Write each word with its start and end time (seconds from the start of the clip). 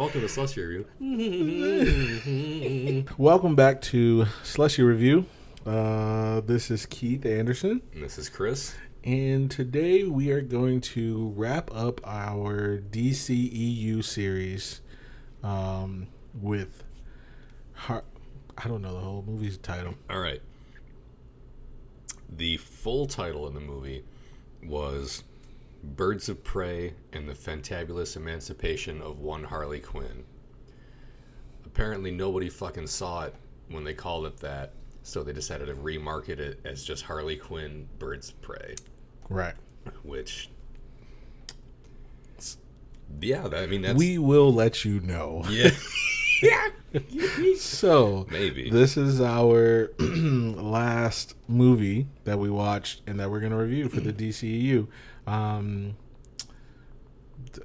Welcome 0.00 0.22
to 0.22 0.28
Slushy 0.30 0.62
Review. 0.62 0.86
Welcome 3.18 3.54
back 3.54 3.82
to 3.82 4.24
Slushy 4.42 4.82
Review. 4.82 5.26
Uh, 5.66 6.40
this 6.40 6.70
is 6.70 6.86
Keith 6.86 7.26
Anderson, 7.26 7.82
And 7.92 8.02
this 8.02 8.16
is 8.16 8.30
Chris. 8.30 8.74
and 9.04 9.50
today 9.50 10.04
we 10.04 10.30
are 10.30 10.40
going 10.40 10.80
to 10.80 11.34
wrap 11.36 11.70
up 11.74 12.00
our 12.06 12.78
DCEU 12.78 14.02
series 14.02 14.80
um, 15.42 16.06
with. 16.32 16.82
Har- 17.74 18.04
I 18.56 18.68
don't 18.68 18.80
know 18.80 18.94
the 18.94 19.00
whole 19.00 19.22
movie's 19.26 19.58
title. 19.58 19.92
All 20.08 20.20
right. 20.20 20.40
The 22.34 22.56
full 22.56 23.04
title 23.06 23.46
in 23.48 23.52
the 23.52 23.60
movie 23.60 24.04
was 24.64 25.24
Birds 25.82 26.28
of 26.28 26.42
Prey 26.44 26.94
and 27.12 27.28
the 27.28 27.32
Fantabulous 27.34 28.16
Emancipation 28.16 29.00
of 29.00 29.18
One 29.20 29.44
Harley 29.44 29.80
Quinn. 29.80 30.24
Apparently, 31.64 32.10
nobody 32.10 32.48
fucking 32.48 32.86
saw 32.86 33.24
it 33.24 33.34
when 33.70 33.84
they 33.84 33.94
called 33.94 34.26
it 34.26 34.36
that, 34.38 34.72
so 35.02 35.22
they 35.22 35.32
decided 35.32 35.66
to 35.66 35.74
remarket 35.74 36.38
it 36.38 36.60
as 36.64 36.84
just 36.84 37.04
Harley 37.04 37.36
Quinn 37.36 37.88
Birds 37.98 38.30
of 38.30 38.40
Prey, 38.42 38.74
Right. 39.28 39.54
which. 40.02 40.50
Yeah, 43.20 43.48
I 43.52 43.66
mean, 43.66 43.82
that's. 43.82 43.98
We 43.98 44.18
will 44.18 44.52
let 44.52 44.84
you 44.84 45.00
know. 45.00 45.44
yeah. 45.48 45.70
So, 47.56 48.26
Maybe. 48.30 48.70
this 48.70 48.96
is 48.96 49.20
our 49.20 49.90
last 49.98 51.34
movie 51.46 52.08
that 52.24 52.38
we 52.38 52.50
watched 52.50 53.02
and 53.06 53.20
that 53.20 53.30
we're 53.30 53.38
going 53.40 53.52
to 53.52 53.58
review 53.58 53.88
for 53.88 54.00
the 54.00 54.12
DCEU. 54.12 54.88
Um, 55.30 55.96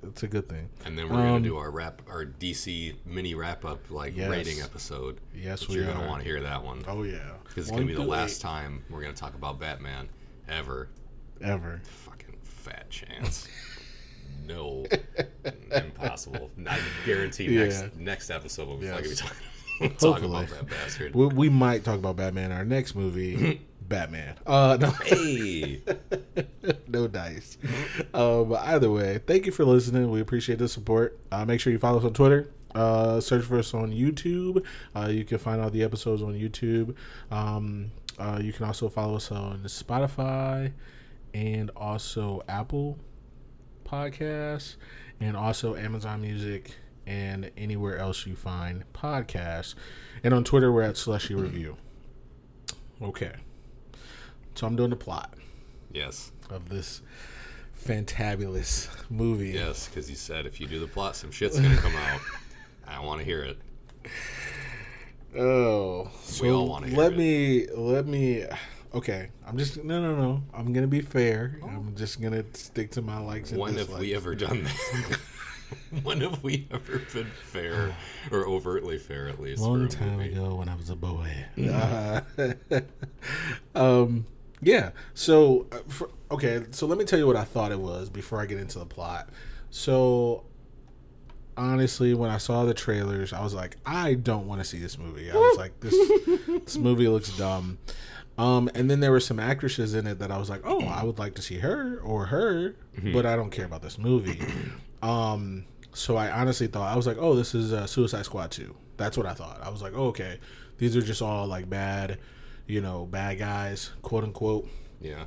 it's 0.04 0.24
a 0.24 0.28
good 0.28 0.48
thing. 0.50 0.70
And 0.86 0.98
then 0.98 1.10
we're 1.10 1.16
gonna 1.18 1.36
Um, 1.36 1.44
do 1.44 1.58
our 1.58 1.70
wrap, 1.72 2.02
our 2.08 2.26
DC 2.26 2.96
mini 3.06 3.36
wrap 3.36 3.66
up 3.66 3.90
like 3.92 4.16
Yes. 4.16 4.30
rating 4.30 4.62
episode. 4.62 5.20
Yes, 5.34 5.68
we 5.68 5.76
you're 5.76 5.90
are. 5.90 5.94
gonna 5.94 6.08
want 6.08 6.24
to 6.24 6.28
hear 6.30 6.42
that 6.42 6.64
one 6.64 6.84
Oh, 6.88 7.04
yeah. 7.04 7.34
because 7.44 7.66
it's 7.66 7.72
One 7.72 7.82
gonna 7.82 7.88
be 7.92 7.96
the 7.96 8.02
last 8.10 8.40
eight 8.40 8.42
time 8.42 8.84
we're 8.90 9.02
gonna 9.02 9.14
talk 9.14 9.36
about 9.36 9.60
Batman 9.60 10.10
ever. 10.48 10.90
Ever. 11.42 11.82
Fucking 11.84 12.38
fat 12.44 12.90
chance. 12.90 13.48
no, 14.46 14.86
impossible. 15.76 16.50
Not 16.56 16.80
guarantee 17.06 17.46
Yeah. 17.46 17.66
next 17.66 17.96
next 17.98 18.30
episode 18.30 18.68
we'll 18.68 18.78
be 18.78 18.86
Yes. 18.86 19.10
be 19.10 19.16
talking, 19.16 19.38
talk 19.98 20.02
Hopefully. 20.02 20.30
about 20.46 20.50
that 20.50 20.68
bastard. 20.70 21.14
We, 21.16 21.28
we 21.28 21.50
might 21.50 21.84
talk 21.84 21.98
about 22.00 22.16
Batman 22.16 22.52
in 22.52 22.58
our 22.58 22.66
next 22.66 22.96
movie, 22.96 23.62
Batman. 23.88 24.36
Uh, 24.46 24.78
no, 24.80 24.90
hey, 24.90 25.82
no 26.88 27.08
dice. 27.08 27.58
Um, 28.14 28.50
but 28.50 28.62
either 28.66 28.90
way, 28.90 29.20
thank 29.26 29.46
you 29.46 29.52
for 29.52 29.66
listening. 29.66 30.10
We 30.10 30.22
appreciate 30.22 30.60
the 30.60 30.68
support. 30.68 31.20
Uh, 31.32 31.46
make 31.46 31.60
sure 31.60 31.72
you 31.72 31.80
follow 31.80 32.00
us 32.00 32.06
on 32.06 32.14
Twitter. 32.14 32.50
Uh, 32.74 33.22
search 33.22 33.46
for 33.46 33.58
us 33.58 33.74
on 33.74 33.92
YouTube. 33.92 34.66
Uh, 34.96 35.08
you 35.08 35.24
can 35.24 35.38
find 35.38 35.62
all 35.62 35.70
the 35.70 35.84
episodes 35.84 36.22
on 36.22 36.34
YouTube. 36.34 36.96
Um, 37.32 37.92
uh, 38.20 38.40
you 38.42 38.52
can 38.52 38.66
also 38.66 38.90
follow 38.90 39.16
us 39.16 39.32
on 39.32 39.64
Spotify 39.64 40.72
and 41.34 41.72
also 41.76 42.42
Apple 42.48 42.98
Podcasts 43.86 44.76
and 45.20 45.38
also 45.38 45.76
Amazon 45.76 46.22
Music 46.22 46.76
and 47.08 47.52
anywhere 47.56 47.98
else 47.98 48.26
you 48.26 48.36
find 48.36 48.84
podcasts. 48.94 49.76
And 50.24 50.34
on 50.34 50.44
Twitter, 50.44 50.72
we're 50.72 50.82
at 50.82 50.98
Slushy 50.98 51.36
Review. 51.36 51.78
Okay. 53.02 53.34
So 54.56 54.66
I'm 54.68 54.76
doing 54.76 54.90
the 54.90 54.96
plot 54.96 55.34
yes, 55.92 56.32
of 56.50 56.70
this 56.70 57.02
fantabulous 57.86 58.88
movie. 59.10 59.50
yes, 59.50 59.88
because 59.88 60.10
you 60.10 60.16
said 60.16 60.46
if 60.46 60.60
you 60.62 60.68
do 60.68 60.80
the 60.80 60.88
plot, 60.88 61.16
some 61.16 61.32
shit's 61.32 61.60
gonna 61.60 61.76
come 61.78 61.96
out. 61.96 62.22
I 62.88 63.00
want 63.04 63.20
to 63.20 63.26
hear 63.26 63.44
it. 63.44 63.58
Oh, 65.38 66.10
so 66.24 66.44
We 66.44 66.52
all 66.52 66.80
hear 66.82 66.94
it. 66.94 66.98
let 66.98 67.12
it. 67.14 67.18
me 67.18 67.68
let 67.76 68.08
me. 68.08 68.46
Okay, 68.94 69.28
I'm 69.46 69.58
just 69.58 69.84
no 69.84 70.02
no 70.02 70.16
no. 70.16 70.42
I'm 70.54 70.72
gonna 70.72 70.88
be 70.88 71.02
fair. 71.02 71.60
Oh. 71.62 71.68
I'm 71.68 71.96
just 71.96 72.22
gonna 72.22 72.46
stick 72.54 72.92
to 72.92 73.02
my 73.02 73.18
likes 73.20 73.52
and 73.52 73.60
When 73.60 73.74
have 73.74 73.88
dislikes. 73.88 74.00
we 74.02 74.16
ever 74.16 74.36
done 74.36 74.64
that? 74.64 75.20
when 76.04 76.22
have 76.22 76.42
we 76.44 76.68
ever 76.72 77.00
been 77.14 77.30
fair 77.52 77.94
or 78.32 78.46
overtly 78.48 78.98
fair 78.98 79.28
at 79.28 79.42
least? 79.42 79.62
long 79.62 79.90
for 79.90 79.94
a 79.94 80.00
time 80.00 80.18
movie? 80.18 80.32
ago 80.32 80.56
when 80.56 80.70
I 80.70 80.76
was 80.76 80.90
a 80.90 80.96
boy. 80.96 81.30
Uh, 81.60 82.22
um, 83.76 84.26
yeah. 84.62 84.92
So, 85.14 85.68
uh, 85.72 85.80
for, 85.88 86.10
okay. 86.32 86.64
So 86.72 86.88
let 86.88 86.98
me 86.98 87.06
tell 87.06 87.20
you 87.20 87.28
what 87.28 87.36
I 87.36 87.44
thought 87.44 87.72
it 87.72 87.80
was 87.80 88.10
before 88.10 88.42
I 88.42 88.46
get 88.46 88.60
into 88.60 88.80
the 88.80 88.86
plot. 88.86 89.30
So, 89.70 90.46
honestly, 91.58 92.14
when 92.14 92.30
I 92.30 92.38
saw 92.38 92.66
the 92.66 92.74
trailers, 92.74 93.34
I 93.34 93.44
was 93.44 93.54
like, 93.54 93.78
I 93.86 94.14
don't 94.16 94.48
want 94.48 94.62
to 94.62 94.66
see 94.66 94.80
this 94.80 94.98
movie. 94.98 95.32
I 95.32 95.36
was 95.36 95.58
like, 95.58 95.80
this 95.80 95.96
this 96.64 96.78
movie 96.78 97.08
looks 97.08 97.36
dumb. 97.38 97.78
Um, 98.38 98.70
and 98.76 98.92
then 98.92 99.00
there 99.00 99.12
were 99.12 99.22
some 99.22 99.40
actresses 99.40 99.94
in 99.94 100.08
it 100.08 100.20
that 100.20 100.30
I 100.30 100.38
was 100.38 100.50
like, 100.50 100.62
oh, 100.66 100.82
I 100.86 101.04
would 101.04 101.18
like 101.20 101.36
to 101.36 101.42
see 101.42 101.60
her 101.60 102.00
or 102.04 102.26
her, 102.26 102.76
but 103.14 103.26
I 103.26 103.38
don't 103.38 103.50
care 103.50 103.64
about 103.66 103.82
this 103.82 103.98
movie. 103.98 104.40
Um, 105.04 105.66
so 105.94 106.16
I 106.18 106.32
honestly 106.32 106.66
thought 106.66 106.92
I 106.92 106.96
was 106.96 107.06
like, 107.06 107.18
oh, 107.20 107.36
this 107.36 107.54
is 107.54 107.72
uh, 107.72 107.86
Suicide 107.86 108.26
Squad 108.26 108.50
two. 108.50 108.76
That's 108.98 109.16
what 109.18 109.28
I 109.28 109.36
thought. 109.36 109.62
I 109.62 109.70
was 109.70 109.84
like, 109.84 109.94
oh, 109.96 110.08
okay, 110.08 110.40
these 110.80 110.96
are 110.98 111.02
just 111.02 111.22
all 111.22 111.46
like 111.46 111.70
bad, 111.70 112.18
you 112.68 112.82
know, 112.82 113.06
bad 113.06 113.38
guys, 113.40 113.92
quote 114.02 114.24
unquote, 114.24 114.68
Yeah. 115.02 115.26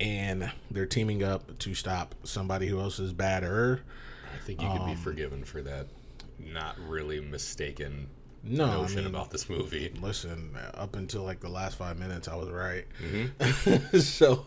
and 0.00 0.50
they're 0.70 0.86
teaming 0.86 1.22
up 1.22 1.58
to 1.60 1.74
stop 1.74 2.14
somebody 2.24 2.66
who 2.68 2.80
else 2.80 2.98
is 2.98 3.12
badder. 3.12 3.82
I 4.34 4.38
think 4.44 4.62
you 4.62 4.68
could 4.68 4.80
Um, 4.82 4.90
be 4.90 4.96
forgiven 4.96 5.44
for 5.44 5.60
that 5.62 5.86
not 6.38 6.78
really 6.78 7.20
mistaken 7.20 8.08
No, 8.42 8.84
I 8.84 8.88
mean, 8.94 9.06
about 9.06 9.30
this 9.30 9.48
movie. 9.50 9.92
listen, 10.00 10.56
up 10.74 10.96
until 10.96 11.22
like 11.24 11.40
the 11.40 11.48
last 11.50 11.76
five 11.76 11.98
minutes, 11.98 12.26
I 12.26 12.36
was 12.36 12.48
right. 12.48 12.86
Mm-hmm. 13.02 13.98
so, 13.98 14.44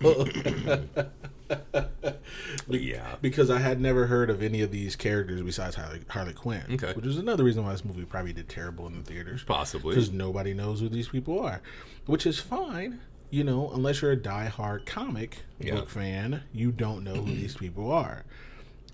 Yeah. 2.70 3.16
because 3.22 3.50
I 3.52 3.60
had 3.60 3.80
never 3.80 4.08
heard 4.08 4.30
of 4.30 4.42
any 4.42 4.62
of 4.62 4.72
these 4.72 4.96
characters 4.96 5.42
besides 5.42 5.76
Harley, 5.76 6.02
Harley 6.10 6.34
Quinn, 6.34 6.64
Okay. 6.72 6.94
which 6.94 7.06
is 7.06 7.18
another 7.18 7.44
reason 7.44 7.64
why 7.64 7.72
this 7.72 7.86
movie 7.86 8.06
probably 8.06 8.34
did 8.34 8.50
terrible 8.50 8.88
in 8.88 8.98
the 8.98 9.04
theaters. 9.04 9.44
Possibly. 9.44 9.94
because 9.96 10.12
nobody 10.12 10.54
knows 10.54 10.80
who 10.80 10.90
these 10.90 11.10
people 11.10 11.40
are, 11.40 11.62
which 12.06 12.26
is 12.26 12.40
fine. 12.40 13.00
You 13.30 13.44
know, 13.44 13.72
unless 13.74 14.02
you're 14.02 14.12
a 14.12 14.16
die-hard 14.16 14.86
comic 14.86 15.40
Yeah. 15.60 15.76
book 15.76 15.90
fan, 15.90 16.44
you 16.54 16.72
don't 16.72 17.04
know 17.04 17.16
who 17.16 17.34
these 17.34 17.56
people 17.56 17.92
are. 17.92 18.24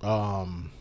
Um, 0.01 0.71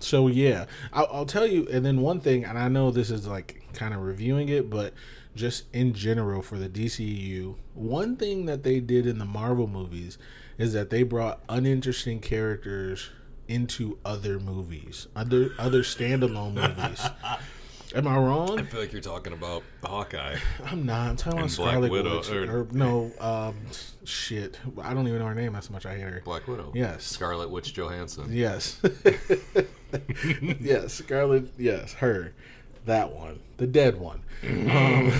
so 0.00 0.28
yeah, 0.28 0.66
I'll, 0.92 1.08
I'll 1.12 1.26
tell 1.26 1.46
you. 1.46 1.66
And 1.70 1.84
then 1.84 2.00
one 2.00 2.20
thing, 2.20 2.44
and 2.44 2.58
I 2.58 2.68
know 2.68 2.90
this 2.90 3.10
is 3.10 3.26
like 3.26 3.62
kind 3.72 3.94
of 3.94 4.00
reviewing 4.00 4.48
it, 4.48 4.70
but 4.70 4.94
just 5.34 5.64
in 5.72 5.92
general 5.92 6.42
for 6.42 6.58
the 6.58 6.68
DCU, 6.68 7.56
one 7.74 8.16
thing 8.16 8.46
that 8.46 8.62
they 8.62 8.80
did 8.80 9.06
in 9.06 9.18
the 9.18 9.24
Marvel 9.24 9.66
movies 9.66 10.18
is 10.58 10.72
that 10.72 10.90
they 10.90 11.02
brought 11.02 11.42
uninteresting 11.48 12.20
characters 12.20 13.10
into 13.46 13.98
other 14.04 14.38
movies, 14.38 15.06
other 15.16 15.50
other 15.58 15.82
standalone 15.82 16.54
movies. 16.54 17.06
Am 17.94 18.06
I 18.06 18.16
wrong? 18.18 18.58
I 18.58 18.62
feel 18.64 18.80
like 18.80 18.92
you're 18.92 19.00
talking 19.00 19.32
about 19.32 19.62
Hawkeye. 19.82 20.36
I'm 20.66 20.84
not. 20.84 21.08
I'm 21.10 21.16
talking 21.16 21.38
about 21.38 21.50
Scarlet 21.50 21.90
Widow, 21.90 22.18
Witch. 22.18 22.30
or- 22.30 22.60
Or, 22.60 22.68
no, 22.70 23.10
um, 23.20 23.56
shit. 24.04 24.58
I 24.82 24.92
don't 24.92 25.08
even 25.08 25.20
know 25.20 25.26
her 25.26 25.34
name. 25.34 25.54
That's 25.54 25.68
how 25.68 25.72
much 25.72 25.86
I 25.86 25.94
hate 25.94 26.02
her. 26.02 26.22
Black 26.24 26.46
Widow. 26.46 26.70
Yes. 26.74 27.04
Scarlet 27.04 27.48
Witch 27.50 27.72
Johansson. 27.72 28.26
Yes. 28.30 28.80
yes, 30.60 30.92
Scarlet. 30.94 31.48
Yes, 31.56 31.94
her. 31.94 32.34
That 32.84 33.12
one, 33.12 33.40
the 33.58 33.66
dead 33.66 33.98
one. 33.98 34.22
Um, 34.42 35.12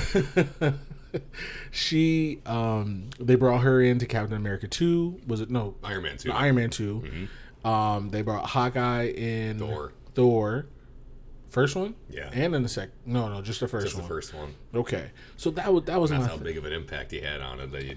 she. 1.71 2.41
Um, 2.47 3.11
they 3.19 3.35
brought 3.35 3.63
her 3.63 3.81
into 3.83 4.07
Captain 4.07 4.37
America 4.37 4.69
two. 4.69 5.21
Was 5.27 5.41
it 5.41 5.51
no? 5.51 5.75
Iron 5.85 6.03
Man 6.03 6.17
2. 6.19 6.33
Iron 6.33 6.55
Man 6.57 6.71
2 6.71 7.29
Um, 7.65 8.11
they 8.11 8.23
brought 8.23 8.47
Hawkeye 8.47 9.09
in 9.09 9.59
Thor. 9.59 9.93
Thor. 10.15 10.67
First 11.51 11.77
one. 11.77 11.95
Yeah. 12.11 12.31
And 12.33 12.55
in 12.55 12.63
the 12.63 12.69
second. 12.69 12.93
No, 13.07 13.29
no, 13.29 13.41
just 13.41 13.61
the 13.61 13.69
first 13.69 13.87
Just 13.87 13.97
the 13.97 14.03
one. 14.03 14.09
first 14.09 14.35
one. 14.35 14.55
Okay, 14.75 15.11
so 15.37 15.51
that 15.53 15.73
was 15.73 15.85
that 15.85 16.01
was 16.01 16.11
That's 16.11 16.27
how 16.27 16.37
big 16.37 16.57
of 16.59 16.65
an 16.65 16.73
impact 16.73 17.11
he 17.11 17.21
had 17.21 17.41
on 17.41 17.61
it. 17.61 17.73
That 17.73 17.85
you, 17.85 17.97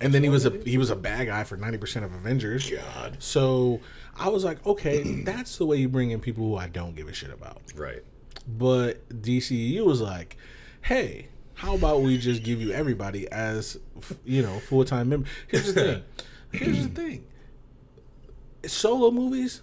and 0.00 0.12
then 0.12 0.22
he 0.22 0.28
was 0.28 0.44
a 0.46 0.50
he 0.64 0.76
was 0.76 0.90
a 0.90 0.96
bad 0.96 1.26
guy 1.28 1.44
for 1.44 1.56
ninety 1.56 1.78
percent 1.78 2.04
of 2.04 2.12
Avengers. 2.12 2.68
God. 2.70 3.16
So 3.20 3.80
I 4.16 4.28
was 4.28 4.44
like, 4.44 4.64
okay, 4.66 5.02
that's 5.24 5.56
the 5.58 5.66
way 5.66 5.76
you 5.76 5.88
bring 5.88 6.10
in 6.10 6.20
people 6.20 6.44
who 6.44 6.56
I 6.56 6.66
don't 6.68 6.96
give 6.96 7.08
a 7.08 7.12
shit 7.12 7.30
about. 7.30 7.62
Right. 7.76 8.02
But 8.48 9.08
DCU 9.22 9.84
was 9.84 10.00
like, 10.00 10.36
hey, 10.82 11.28
how 11.54 11.74
about 11.76 12.02
we 12.02 12.18
just 12.18 12.42
give 12.42 12.60
you 12.60 12.72
everybody 12.72 13.30
as 13.30 13.78
you 14.24 14.42
know 14.42 14.58
full 14.58 14.84
time 14.84 15.10
member? 15.10 15.28
Here's 15.46 15.72
the 15.72 15.80
thing. 15.80 16.02
Here's 16.52 16.88
the 16.88 16.94
thing. 16.94 17.24
Solo 18.66 19.10
movies, 19.10 19.62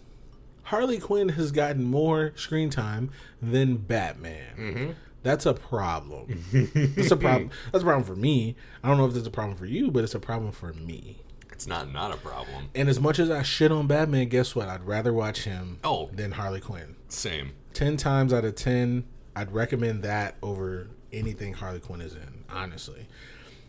Harley 0.67 0.99
Quinn 0.99 1.29
has 1.29 1.51
gotten 1.51 1.83
more 1.83 2.33
screen 2.35 2.69
time 2.69 3.09
than 3.41 3.77
Batman. 3.77 4.55
Mm-hmm. 4.57 4.91
That's 5.23 5.45
a 5.45 5.53
problem. 5.53 6.43
That's 6.51 7.11
a 7.11 7.17
problem. 7.17 7.49
That's 7.71 7.83
a 7.83 7.85
problem 7.85 8.03
for 8.03 8.15
me. 8.15 8.55
I 8.83 8.87
don't 8.87 8.97
know 8.97 9.05
if 9.07 9.13
that's 9.13 9.27
a 9.27 9.31
problem 9.31 9.57
for 9.57 9.65
you, 9.65 9.91
but 9.91 10.03
it's 10.03 10.15
a 10.15 10.19
problem 10.19 10.51
for 10.51 10.71
me. 10.73 11.23
It's 11.51 11.67
not 11.67 11.91
not 11.91 12.13
a 12.13 12.17
problem. 12.17 12.69
And 12.75 12.87
as 12.87 12.99
much 12.99 13.17
as 13.19 13.29
I 13.29 13.41
shit 13.43 13.71
on 13.71 13.87
Batman, 13.87 14.27
guess 14.29 14.55
what? 14.55 14.69
I'd 14.69 14.85
rather 14.85 15.11
watch 15.11 15.43
him 15.43 15.79
Oh, 15.83 16.09
than 16.13 16.31
Harley 16.33 16.61
Quinn. 16.61 16.95
same. 17.09 17.51
10 17.73 17.97
times 17.97 18.31
out 18.33 18.43
of 18.45 18.55
10, 18.55 19.03
I'd 19.35 19.51
recommend 19.53 20.03
that 20.03 20.35
over 20.43 20.87
anything 21.13 21.53
Harley 21.53 21.79
Quinn 21.79 22.01
is 22.01 22.13
in, 22.13 22.43
honestly. 22.49 23.07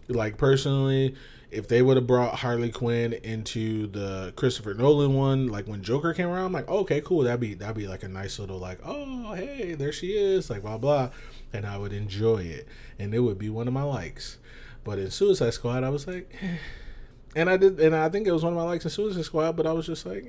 Like, 0.08 0.36
personally, 0.36 1.14
if 1.50 1.68
they 1.68 1.80
would 1.80 1.96
have 1.96 2.06
brought 2.06 2.36
Harley 2.36 2.70
Quinn 2.70 3.14
into 3.14 3.86
the 3.86 4.32
Christopher 4.36 4.74
Nolan 4.74 5.14
one, 5.14 5.48
like 5.48 5.66
when 5.66 5.82
Joker 5.82 6.12
came 6.12 6.28
around, 6.28 6.46
I'm 6.46 6.52
like, 6.52 6.68
okay, 6.68 7.00
cool. 7.00 7.22
That'd 7.22 7.40
be 7.40 7.54
that'd 7.54 7.76
be 7.76 7.86
like 7.86 8.02
a 8.02 8.08
nice 8.08 8.38
little 8.38 8.58
like, 8.58 8.80
oh 8.84 9.32
hey, 9.32 9.74
there 9.74 9.92
she 9.92 10.12
is, 10.12 10.50
like 10.50 10.62
blah 10.62 10.78
blah, 10.78 11.10
and 11.52 11.66
I 11.66 11.78
would 11.78 11.92
enjoy 11.92 12.42
it, 12.42 12.68
and 12.98 13.14
it 13.14 13.20
would 13.20 13.38
be 13.38 13.48
one 13.48 13.66
of 13.66 13.74
my 13.74 13.82
likes. 13.82 14.38
But 14.84 14.98
in 14.98 15.10
Suicide 15.10 15.54
Squad, 15.54 15.84
I 15.84 15.90
was 15.90 16.06
like, 16.06 16.34
eh. 16.42 16.56
and 17.36 17.48
I 17.48 17.56
did, 17.56 17.80
and 17.80 17.94
I 17.94 18.08
think 18.08 18.26
it 18.26 18.32
was 18.32 18.42
one 18.42 18.52
of 18.52 18.58
my 18.58 18.64
likes 18.64 18.84
in 18.84 18.90
Suicide 18.90 19.24
Squad, 19.24 19.56
but 19.56 19.66
I 19.66 19.72
was 19.72 19.86
just 19.86 20.06
like, 20.06 20.26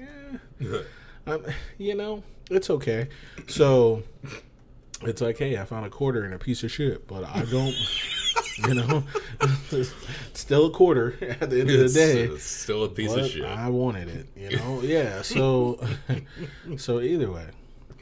eh. 0.62 0.77
um, 1.27 1.45
you 1.77 1.95
know, 1.95 2.24
it's 2.50 2.69
okay. 2.69 3.10
So 3.48 4.04
it's 5.01 5.21
like, 5.21 5.38
hey, 5.38 5.57
I 5.57 5.66
found 5.66 5.86
a 5.86 5.89
quarter 5.89 6.25
in 6.25 6.33
a 6.33 6.39
piece 6.39 6.63
of 6.63 6.71
shit, 6.71 7.07
but 7.07 7.24
I 7.24 7.45
don't, 7.45 7.74
you 8.67 8.73
know, 8.73 9.03
still 10.33 10.65
a 10.67 10.71
quarter 10.71 11.15
at 11.41 11.50
the 11.50 11.61
end 11.61 11.69
of 11.69 11.79
the 11.79 11.89
day. 11.94 12.27
uh, 12.27 12.38
still 12.38 12.83
a 12.83 12.89
piece 12.89 13.13
of 13.13 13.27
shit. 13.27 13.44
I 13.45 13.69
wanted 13.69 14.09
it, 14.09 14.27
you 14.35 14.57
know. 14.57 14.81
Yeah. 14.83 15.21
So, 15.21 15.79
so 16.77 17.00
either 17.01 17.31
way, 17.31 17.47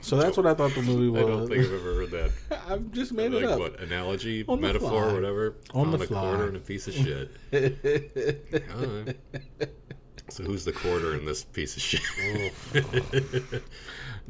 so 0.02 0.18
that's 0.18 0.38
what 0.38 0.46
I 0.46 0.54
thought 0.54 0.74
the 0.74 0.82
movie 0.82 1.10
was. 1.10 1.24
I 1.24 1.28
don't 1.28 1.48
think 1.48 1.66
I've 1.66 1.74
ever 1.74 1.96
heard 1.96 2.12
that. 2.12 2.32
I've 2.70 2.92
just 2.92 3.12
made 3.14 3.34
it 3.34 3.42
like 3.42 3.46
up. 3.46 3.60
what 3.60 3.80
analogy, 3.80 4.46
On 4.48 4.62
metaphor, 4.62 4.90
fly. 5.06 5.14
whatever. 5.14 5.56
On 5.74 5.92
the 5.92 5.98
a 6.00 6.08
quarter 6.08 6.48
and 6.48 6.58
a 6.58 6.60
piece 6.60 6.88
of 6.88 6.94
shit. 6.94 7.32
So 10.30 10.44
who's 10.44 10.66
the 10.66 10.74
quarter 10.74 11.16
in 11.16 11.24
this 11.26 11.44
piece 11.46 11.78
of 11.78 11.82
shit? 11.82 12.02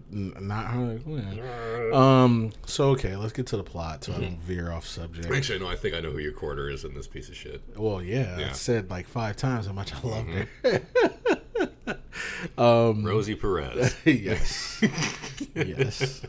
Not 0.10 0.68
Harley 0.68 1.00
Quinn. 1.00 1.94
Um. 1.94 2.52
So 2.66 2.90
okay, 2.92 3.16
let's 3.16 3.34
get 3.34 3.48
to 3.48 3.58
the 3.58 3.64
plot, 3.64 4.04
so 4.04 4.14
I 4.14 4.20
don't 4.20 4.40
veer 4.40 4.72
off 4.72 4.86
subject. 4.86 5.32
Actually, 5.32 5.60
no. 5.60 5.68
I 5.68 5.76
think 5.76 5.96
I 5.96 6.00
know 6.00 6.12
who 6.12 6.20
your 6.20 6.32
quarter 6.32 6.70
is 6.70 6.86
in 6.86 6.94
this 6.94 7.08
piece 7.08 7.30
of 7.30 7.36
shit. 7.36 7.62
Well, 7.76 8.02
yeah, 8.02 8.48
I 8.50 8.54
said 8.54 8.90
like 8.90 9.08
five 9.08 9.36
times 9.36 9.68
how 9.68 9.74
much 9.74 9.94
I 9.94 10.02
loved 10.08 10.30
her. 10.64 12.00
um. 12.58 13.04
Rosie 13.04 13.36
Perez. 13.36 13.96
yes. 14.06 14.84
yes. 15.54 16.22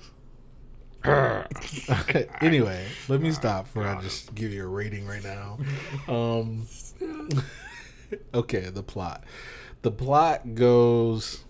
anyway, 2.41 2.85
let 3.09 3.21
me 3.21 3.31
stop 3.31 3.65
before 3.65 3.87
I 3.87 4.01
just 4.01 4.35
give 4.35 4.53
you 4.53 4.65
a 4.65 4.69
rating 4.69 5.07
right 5.07 5.23
now. 5.23 5.59
Um, 6.09 6.67
okay, 8.35 8.69
the 8.71 8.83
plot. 8.83 9.25
The 9.83 9.93
plot 9.93 10.55
goes. 10.55 11.45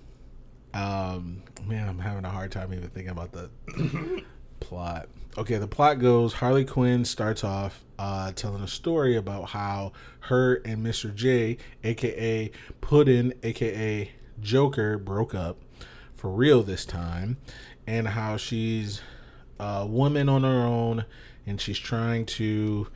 Um, 0.78 1.42
man, 1.66 1.88
I'm 1.88 1.98
having 1.98 2.24
a 2.24 2.30
hard 2.30 2.52
time 2.52 2.72
even 2.72 2.88
thinking 2.90 3.10
about 3.10 3.32
the 3.32 3.50
plot. 4.60 5.08
Okay, 5.36 5.58
the 5.58 5.66
plot 5.66 5.98
goes 5.98 6.34
Harley 6.34 6.64
Quinn 6.64 7.04
starts 7.04 7.42
off 7.42 7.84
uh, 7.98 8.30
telling 8.32 8.62
a 8.62 8.68
story 8.68 9.16
about 9.16 9.50
how 9.50 9.92
her 10.20 10.56
and 10.64 10.84
Mr. 10.86 11.12
J, 11.12 11.58
aka 11.82 12.50
Puddin, 12.80 13.34
aka 13.42 14.10
Joker, 14.40 14.98
broke 14.98 15.34
up 15.34 15.58
for 16.14 16.30
real 16.30 16.62
this 16.62 16.84
time, 16.84 17.38
and 17.86 18.08
how 18.08 18.36
she's 18.36 19.00
a 19.58 19.84
woman 19.84 20.28
on 20.28 20.44
her 20.44 20.62
own 20.62 21.04
and 21.44 21.60
she's 21.60 21.78
trying 21.78 22.24
to. 22.26 22.86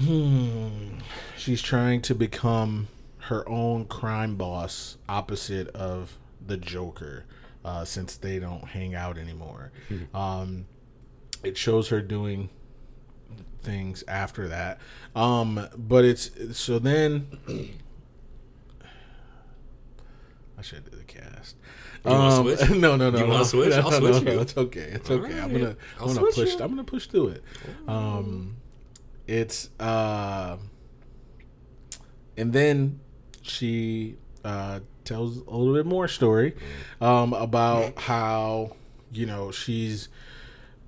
Hmm, 0.00 0.98
she's 1.36 1.62
trying 1.62 2.02
to 2.02 2.14
become 2.14 2.88
her 3.18 3.48
own 3.48 3.86
crime 3.86 4.36
boss 4.36 4.96
opposite 5.08 5.68
of 5.68 6.18
the 6.44 6.56
Joker 6.56 7.24
uh, 7.64 7.84
since 7.84 8.16
they 8.16 8.38
don't 8.38 8.64
hang 8.64 8.94
out 8.94 9.18
anymore. 9.18 9.72
um, 10.14 10.66
it 11.44 11.56
shows 11.56 11.88
her 11.88 12.00
doing 12.00 12.50
things 13.62 14.02
after 14.08 14.48
that. 14.48 14.78
Um, 15.14 15.66
but 15.76 16.04
it's 16.04 16.30
so 16.58 16.78
then. 16.78 17.26
I 20.58 20.62
should 20.62 20.90
do 20.90 20.96
the 20.96 21.04
cast. 21.04 21.56
You 22.04 22.10
Um, 22.10 22.42
switch? 22.44 22.68
No, 22.78 22.96
no, 22.96 23.10
no. 23.10 23.18
You 23.18 23.26
no. 23.26 23.42
switch? 23.44 23.70
No, 23.76 23.76
I'll 23.76 23.90
no, 23.90 23.98
switch 24.12 24.22
no, 24.24 24.32
you. 24.32 24.40
It's 24.40 24.56
okay. 24.56 24.80
It's 24.92 25.10
okay. 25.10 25.38
I'm 25.40 25.52
gonna. 25.52 25.76
I'll 26.00 26.08
I'm 26.08 26.14
gonna 26.16 26.26
push. 26.32 26.38
you. 26.38 26.52
I'm 26.60 26.70
gonna 26.70 26.84
push 26.84 27.06
through 27.06 27.28
it. 27.28 27.44
Um, 27.86 28.56
it's 29.26 29.70
uh, 29.78 30.56
and 32.36 32.52
then 32.52 33.00
she 33.42 34.16
uh 34.44 34.80
tells 35.08 35.38
a 35.38 35.56
little 35.56 35.74
bit 35.74 35.86
more 35.86 36.06
story, 36.06 36.54
um, 37.00 37.32
about 37.32 37.98
how 37.98 38.76
you 39.12 39.26
know 39.26 39.50
she's 39.50 40.08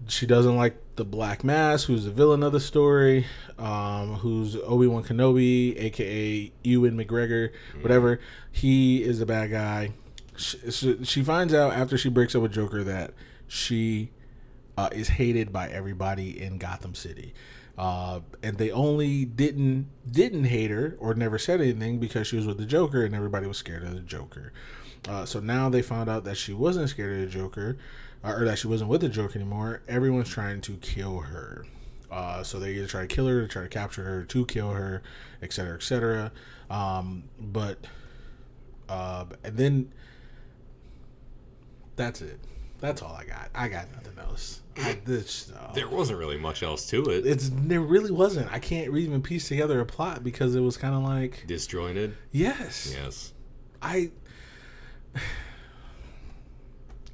she 0.08 0.26
doesn't 0.26 0.56
like 0.56 0.76
the 0.96 1.04
Black 1.04 1.44
Mask, 1.44 1.86
who's 1.86 2.04
the 2.04 2.10
villain 2.10 2.42
of 2.42 2.52
the 2.52 2.60
story, 2.60 3.26
um, 3.58 4.14
who's 4.16 4.56
Obi 4.56 4.86
Wan 4.86 5.02
Kenobi, 5.02 5.80
aka 5.80 6.52
Ewan 6.62 6.96
McGregor, 6.96 7.50
whatever. 7.80 8.20
He 8.52 9.02
is 9.02 9.20
a 9.20 9.26
bad 9.26 9.50
guy. 9.50 9.92
She, 10.36 10.70
she, 10.70 11.04
she 11.04 11.22
finds 11.22 11.52
out 11.52 11.72
after 11.72 11.98
she 11.98 12.08
breaks 12.08 12.34
up 12.34 12.42
with 12.42 12.52
Joker 12.52 12.82
that 12.84 13.12
she 13.46 14.10
uh, 14.76 14.88
is 14.92 15.08
hated 15.08 15.52
by 15.52 15.68
everybody 15.68 16.40
in 16.40 16.58
Gotham 16.58 16.94
City. 16.94 17.34
Uh, 17.80 18.20
and 18.42 18.58
they 18.58 18.70
only 18.70 19.24
didn't 19.24 19.86
didn't 20.12 20.44
hate 20.44 20.70
her 20.70 20.98
or 21.00 21.14
never 21.14 21.38
said 21.38 21.62
anything 21.62 21.98
because 21.98 22.26
she 22.26 22.36
was 22.36 22.46
with 22.46 22.58
the 22.58 22.66
Joker 22.66 23.06
and 23.06 23.14
everybody 23.14 23.46
was 23.46 23.56
scared 23.56 23.82
of 23.84 23.94
the 23.94 24.00
Joker. 24.00 24.52
Uh, 25.08 25.24
so 25.24 25.40
now 25.40 25.70
they 25.70 25.80
found 25.80 26.10
out 26.10 26.24
that 26.24 26.36
she 26.36 26.52
wasn't 26.52 26.90
scared 26.90 27.14
of 27.14 27.20
the 27.20 27.38
Joker, 27.38 27.78
uh, 28.22 28.34
or 28.34 28.44
that 28.44 28.58
she 28.58 28.66
wasn't 28.66 28.90
with 28.90 29.00
the 29.00 29.08
Joker 29.08 29.38
anymore. 29.38 29.80
Everyone's 29.88 30.28
trying 30.28 30.60
to 30.60 30.76
kill 30.76 31.20
her. 31.20 31.64
Uh, 32.10 32.42
so 32.42 32.58
they 32.58 32.74
either 32.74 32.86
try 32.86 33.00
to 33.00 33.06
kill 33.06 33.26
her, 33.26 33.48
try 33.48 33.62
to 33.62 33.68
capture 33.70 34.04
her, 34.04 34.24
to 34.24 34.44
kill 34.44 34.72
her, 34.72 35.02
etc., 35.40 35.76
etc. 35.76 36.32
Um, 36.68 37.24
but 37.40 37.78
uh, 38.90 39.24
and 39.42 39.56
then 39.56 39.90
that's 41.96 42.20
it. 42.20 42.40
That's 42.78 43.00
all 43.00 43.14
I 43.14 43.24
got. 43.24 43.48
I 43.54 43.68
got 43.68 43.90
nothing 43.92 44.18
else. 44.18 44.60
This, 45.04 45.50
uh, 45.52 45.72
There 45.72 45.88
wasn't 45.88 46.18
really 46.18 46.38
much 46.38 46.62
else 46.62 46.86
to 46.90 47.02
it. 47.10 47.26
it's 47.26 47.50
there 47.54 47.80
really 47.80 48.10
wasn't. 48.12 48.50
I 48.52 48.58
can't 48.58 48.96
even 48.96 49.20
piece 49.22 49.48
together 49.48 49.80
a 49.80 49.86
plot 49.86 50.22
because 50.24 50.54
it 50.54 50.60
was 50.60 50.76
kind 50.76 50.94
of 50.94 51.02
like 51.02 51.44
Disjointed. 51.46 52.16
yes, 52.32 52.94
Yes. 52.96 53.32
I. 53.82 54.10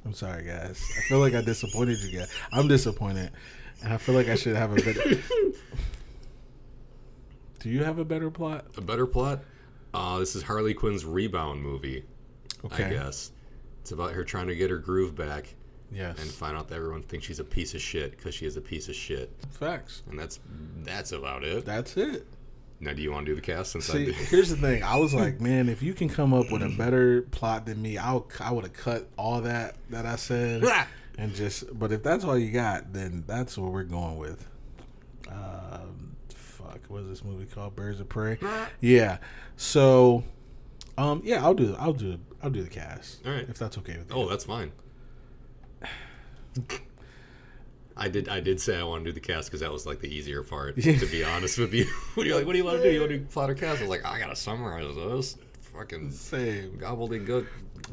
I'm 0.05 0.13
sorry, 0.13 0.43
guys. 0.45 0.81
I 0.97 1.01
feel 1.09 1.19
like 1.19 1.33
I 1.33 1.41
disappointed 1.41 1.99
you 1.99 2.19
guys. 2.19 2.31
I'm 2.53 2.67
disappointed, 2.67 3.31
and 3.83 3.91
I 3.93 3.97
feel 3.97 4.15
like 4.15 4.29
I 4.29 4.35
should 4.35 4.55
have 4.55 4.71
a 4.71 4.75
better. 4.75 5.03
Do 7.59 7.69
you 7.69 7.83
have 7.83 7.99
a 7.99 8.05
better 8.05 8.29
plot? 8.29 8.65
A 8.77 8.81
better 8.81 9.05
plot. 9.05 9.43
Uh, 9.93 10.19
this 10.19 10.35
is 10.35 10.43
Harley 10.43 10.73
Quinn's 10.73 11.03
rebound 11.03 11.61
movie. 11.61 12.03
Okay. 12.65 12.85
I 12.85 12.89
guess 12.89 13.31
it's 13.81 13.91
about 13.91 14.11
her 14.13 14.23
trying 14.23 14.47
to 14.47 14.55
get 14.55 14.69
her 14.69 14.77
groove 14.77 15.15
back 15.15 15.53
Yes. 15.91 16.19
and 16.21 16.29
find 16.29 16.57
out 16.57 16.67
that 16.67 16.75
everyone 16.75 17.01
thinks 17.01 17.25
she's 17.25 17.39
a 17.39 17.43
piece 17.43 17.73
of 17.73 17.81
shit 17.81 18.11
because 18.11 18.35
she 18.35 18.45
is 18.45 18.57
a 18.57 18.61
piece 18.61 18.89
of 18.89 18.95
shit, 18.95 19.31
Facts. 19.51 20.03
and 20.09 20.19
that's 20.19 20.39
that's 20.83 21.11
about 21.13 21.43
it. 21.43 21.65
That's 21.65 21.95
it. 21.97 22.27
Now, 22.79 22.93
do 22.93 23.01
you 23.01 23.11
want 23.11 23.25
to 23.25 23.31
do 23.31 23.35
the 23.35 23.41
cast? 23.41 23.71
Since 23.71 23.89
I 23.89 23.93
See, 23.93 24.11
here's 24.11 24.49
the 24.49 24.55
thing. 24.57 24.83
I 24.83 24.97
was 24.97 25.13
like, 25.13 25.41
man, 25.41 25.67
if 25.69 25.81
you 25.81 25.93
can 25.93 26.09
come 26.09 26.33
up 26.33 26.51
with 26.51 26.61
a 26.61 26.69
better 26.69 27.23
plot 27.23 27.65
than 27.65 27.81
me, 27.81 27.97
I 27.97 28.13
would, 28.13 28.23
I 28.39 28.51
would 28.51 28.65
have 28.65 28.73
cut 28.73 29.09
all 29.17 29.41
that 29.41 29.75
that 29.89 30.05
I 30.05 30.15
said 30.15 30.63
and 31.17 31.33
just. 31.33 31.77
But 31.77 31.91
if 31.91 32.03
that's 32.03 32.23
all 32.23 32.37
you 32.37 32.51
got, 32.51 32.93
then 32.93 33.23
that's 33.25 33.57
what 33.57 33.71
we're 33.71 33.83
going 33.83 34.17
with. 34.17 34.47
Um, 35.29 36.15
fuck, 36.33 36.79
what 36.87 37.01
is 37.01 37.07
this 37.09 37.23
movie 37.23 37.45
called? 37.45 37.75
Birds 37.75 37.99
of 37.99 38.09
Prey. 38.09 38.37
Yeah. 38.79 39.17
So, 39.55 40.23
um, 40.97 41.21
yeah, 41.23 41.43
I'll 41.43 41.53
do. 41.53 41.75
I'll 41.79 41.93
do. 41.93 42.19
I'll 42.43 42.49
do 42.51 42.61
the 42.61 42.69
cast. 42.69 43.25
All 43.25 43.31
right. 43.33 43.47
If 43.49 43.57
that's 43.57 43.77
okay 43.79 43.97
with 43.97 44.09
you. 44.09 44.15
Oh, 44.15 44.29
that's 44.29 44.45
fine. 44.45 44.71
I 47.99 48.09
did. 48.09 48.29
I 48.29 48.39
did 48.39 48.61
say 48.61 48.77
I 48.77 48.83
want 48.83 49.03
to 49.03 49.09
do 49.09 49.13
the 49.13 49.19
cast 49.19 49.49
because 49.49 49.61
that 49.61 49.71
was 49.71 49.85
like 49.87 49.99
the 49.99 50.13
easier 50.13 50.43
part. 50.43 50.75
To 50.75 51.05
be 51.07 51.23
honest 51.23 51.57
with 51.57 51.73
you, 51.73 51.87
you're 52.17 52.35
like, 52.35 52.45
"What 52.45 52.51
do 52.51 52.59
you 52.59 52.65
want 52.65 52.77
to 52.77 52.83
do? 52.83 52.91
You 52.91 52.99
want 52.99 53.11
to 53.11 53.17
do 53.17 53.25
plot 53.25 53.49
or 53.49 53.55
cast?" 53.55 53.79
I 53.79 53.81
was 53.81 53.89
like, 53.89 54.05
"I 54.05 54.19
gotta 54.19 54.35
summarize 54.35 54.95
this." 54.95 55.37
Fucking 55.73 56.11
Same. 56.11 56.77
gobbledygook. 56.79 57.47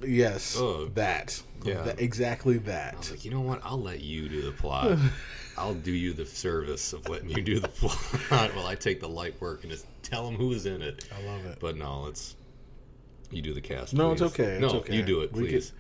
Yes. 0.07 0.59
That. 0.95 1.43
Yeah. 1.65 1.83
That- 1.83 2.01
exactly 2.01 2.55
I 2.55 2.59
was 2.59 2.67
that. 2.67 3.11
like, 3.11 3.25
you 3.25 3.31
know 3.31 3.41
what? 3.41 3.61
I'll 3.63 3.81
let 3.81 4.01
you 4.01 4.29
do 4.29 4.43
the 4.43 4.53
plot. 4.53 4.99
I'll 5.57 5.75
do 5.75 5.93
you 5.93 6.13
the 6.13 6.27
service 6.27 6.93
of 6.93 7.09
letting 7.09 7.31
you 7.31 7.43
do 7.43 7.61
the 7.61 7.69
plot 7.69 8.55
while 8.55 8.67
I 8.67 8.75
take 8.75 9.01
the 9.01 9.09
light 9.09 9.41
work 9.41 9.63
and 9.63 9.71
just 9.71 9.87
tell 10.03 10.25
them 10.25 10.35
who's 10.35 10.67
in 10.67 10.83
it. 10.83 11.05
I 11.17 11.23
love 11.27 11.47
it. 11.47 11.59
But 11.61 11.77
no, 11.77 12.07
it's 12.07 12.37
you 13.31 13.43
do 13.43 13.55
the 13.55 13.61
cast. 13.61 13.95
No, 13.95 14.13
it's 14.13 14.21
please. 14.21 14.33
okay, 14.33 14.53
it's 14.55 14.61
no, 14.61 14.79
okay. 14.81 14.97
you 14.97 15.03
do 15.03 15.21
it, 15.21 15.33
please. 15.33 15.73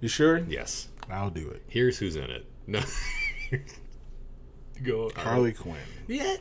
You 0.00 0.08
sure? 0.08 0.38
Yes. 0.38 0.88
I'll 1.10 1.30
do 1.30 1.48
it. 1.50 1.62
Here's 1.68 1.98
who's 1.98 2.16
in 2.16 2.30
it. 2.30 2.46
No. 2.66 2.80
Go 4.82 5.10
Harley 5.16 5.52
Quinn. 5.52 5.76
Yeah. 6.06 6.36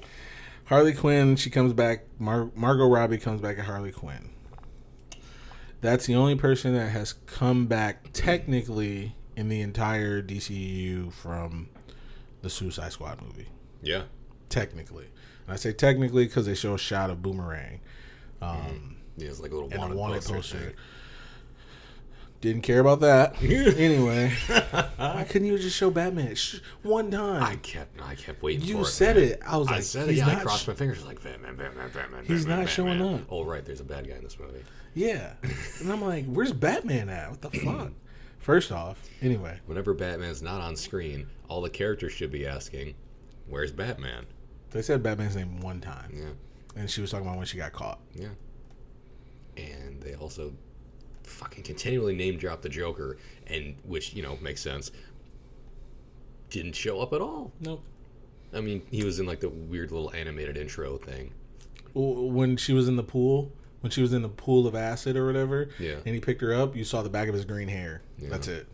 Harley 0.65 0.93
Quinn, 0.93 1.35
she 1.35 1.49
comes 1.49 1.73
back. 1.73 2.05
Mar- 2.19 2.51
Margot 2.55 2.87
Robbie 2.87 3.17
comes 3.17 3.41
back 3.41 3.57
at 3.57 3.65
Harley 3.65 3.91
Quinn. 3.91 4.29
That's 5.81 6.05
the 6.05 6.15
only 6.15 6.35
person 6.35 6.73
that 6.73 6.89
has 6.89 7.13
come 7.13 7.65
back 7.67 8.11
technically 8.13 9.15
in 9.35 9.49
the 9.49 9.61
entire 9.61 10.21
DCU 10.21 11.11
from 11.11 11.69
the 12.41 12.49
Suicide 12.49 12.91
Squad 12.91 13.21
movie. 13.21 13.47
Yeah. 13.81 14.03
Technically, 14.49 15.05
and 15.45 15.53
I 15.53 15.55
say 15.57 15.71
technically 15.73 16.25
because 16.25 16.45
they 16.45 16.55
show 16.55 16.73
a 16.73 16.77
shot 16.77 17.09
of 17.09 17.21
Boomerang. 17.21 17.81
Um, 18.41 18.97
Yeah, 19.15 19.29
it's 19.29 19.39
like 19.39 19.51
a 19.51 19.53
little 19.53 19.69
and 19.69 19.79
wanted, 19.79 19.93
a 19.93 19.97
wanted 19.97 20.15
poster. 20.23 20.33
poster. 20.35 20.73
Didn't 22.41 22.61
care 22.61 22.79
about 22.79 23.01
that. 23.01 23.35
anyway, 23.43 24.31
why 24.95 25.25
couldn't 25.29 25.47
you 25.49 25.57
just 25.57 25.75
show 25.75 25.89
Batman 25.91 26.35
Sh- 26.35 26.59
one 26.83 27.11
time? 27.11 27.43
I 27.43 27.57
kept, 27.57 28.01
I 28.01 28.15
kept 28.15 28.41
waiting. 28.41 28.65
You 28.65 28.75
for 28.75 28.81
it, 28.83 28.85
said 28.85 29.15
man. 29.17 29.25
it. 29.25 29.39
I 29.45 29.57
was 29.57 29.67
I 29.67 29.71
like, 29.73 29.83
said 29.83 30.07
it. 30.07 30.15
Yeah, 30.15 30.27
I 30.27 30.33
not 30.35 30.43
crossed 30.43 30.63
sh- 30.63 30.67
my 30.69 30.73
fingers 30.73 31.03
like 31.05 31.21
Batman, 31.21 31.57
Batman, 31.57 31.89
Batman. 31.93 32.23
He's 32.25 32.45
Batman, 32.45 32.59
not 32.59 32.69
showing 32.69 33.01
up. 33.01 33.21
Oh 33.29 33.43
right, 33.43 33.65
there's 33.65 33.81
a 33.81 33.85
bad 33.85 34.07
guy 34.07 34.15
in 34.15 34.23
this 34.23 34.39
movie. 34.39 34.63
yeah, 34.93 35.33
and 35.81 35.91
I'm 35.91 36.01
like, 36.01 36.25
where's 36.27 36.53
Batman 36.53 37.09
at? 37.09 37.29
What 37.29 37.41
the 37.41 37.49
fuck? 37.59 37.91
First 38.39 38.71
off, 38.71 39.03
anyway, 39.21 39.59
Whenever 39.65 39.93
Batman's 39.93 40.41
not 40.41 40.61
on 40.61 40.77
screen, 40.77 41.27
all 41.49 41.59
the 41.61 41.69
characters 41.69 42.13
should 42.13 42.31
be 42.31 42.47
asking, 42.47 42.95
"Where's 43.49 43.73
Batman?" 43.73 44.25
they 44.71 44.81
said 44.81 45.03
Batman's 45.03 45.35
name 45.35 45.59
one 45.59 45.81
time, 45.81 46.13
Yeah, 46.15 46.29
and 46.81 46.89
she 46.89 47.01
was 47.01 47.11
talking 47.11 47.25
about 47.27 47.37
when 47.37 47.47
she 47.47 47.57
got 47.57 47.73
caught. 47.73 47.99
yeah. 48.15 48.29
And 49.57 50.01
they 50.01 50.13
also 50.15 50.53
fucking 51.29 51.63
continually 51.63 52.15
name 52.15 52.37
drop 52.37 52.61
the 52.61 52.69
Joker, 52.69 53.17
and 53.47 53.75
which 53.83 54.13
you 54.13 54.23
know 54.23 54.37
makes 54.41 54.61
sense. 54.61 54.91
Didn't 56.49 56.73
show 56.73 56.99
up 56.99 57.13
at 57.13 57.21
all. 57.21 57.51
Nope. 57.59 57.83
I 58.53 58.61
mean, 58.61 58.81
he 58.89 59.03
was 59.03 59.19
in 59.19 59.25
like 59.25 59.39
the 59.39 59.49
weird 59.49 59.91
little 59.91 60.11
animated 60.13 60.57
intro 60.57 60.97
thing. 60.97 61.31
When 61.93 62.57
she 62.57 62.73
was 62.73 62.87
in 62.87 62.95
the 62.95 63.03
pool, 63.03 63.51
when 63.81 63.91
she 63.91 64.01
was 64.01 64.13
in 64.13 64.21
the 64.23 64.29
pool 64.29 64.65
of 64.65 64.75
acid 64.75 65.15
or 65.15 65.25
whatever, 65.25 65.69
Yeah. 65.79 65.97
and 66.05 66.15
he 66.15 66.19
picked 66.19 66.41
her 66.41 66.53
up, 66.53 66.75
you 66.75 66.83
saw 66.83 67.01
the 67.01 67.09
back 67.09 67.27
of 67.27 67.33
his 67.35 67.45
green 67.45 67.67
hair. 67.67 68.01
Yeah. 68.17 68.29
That's 68.29 68.47
it. 68.47 68.67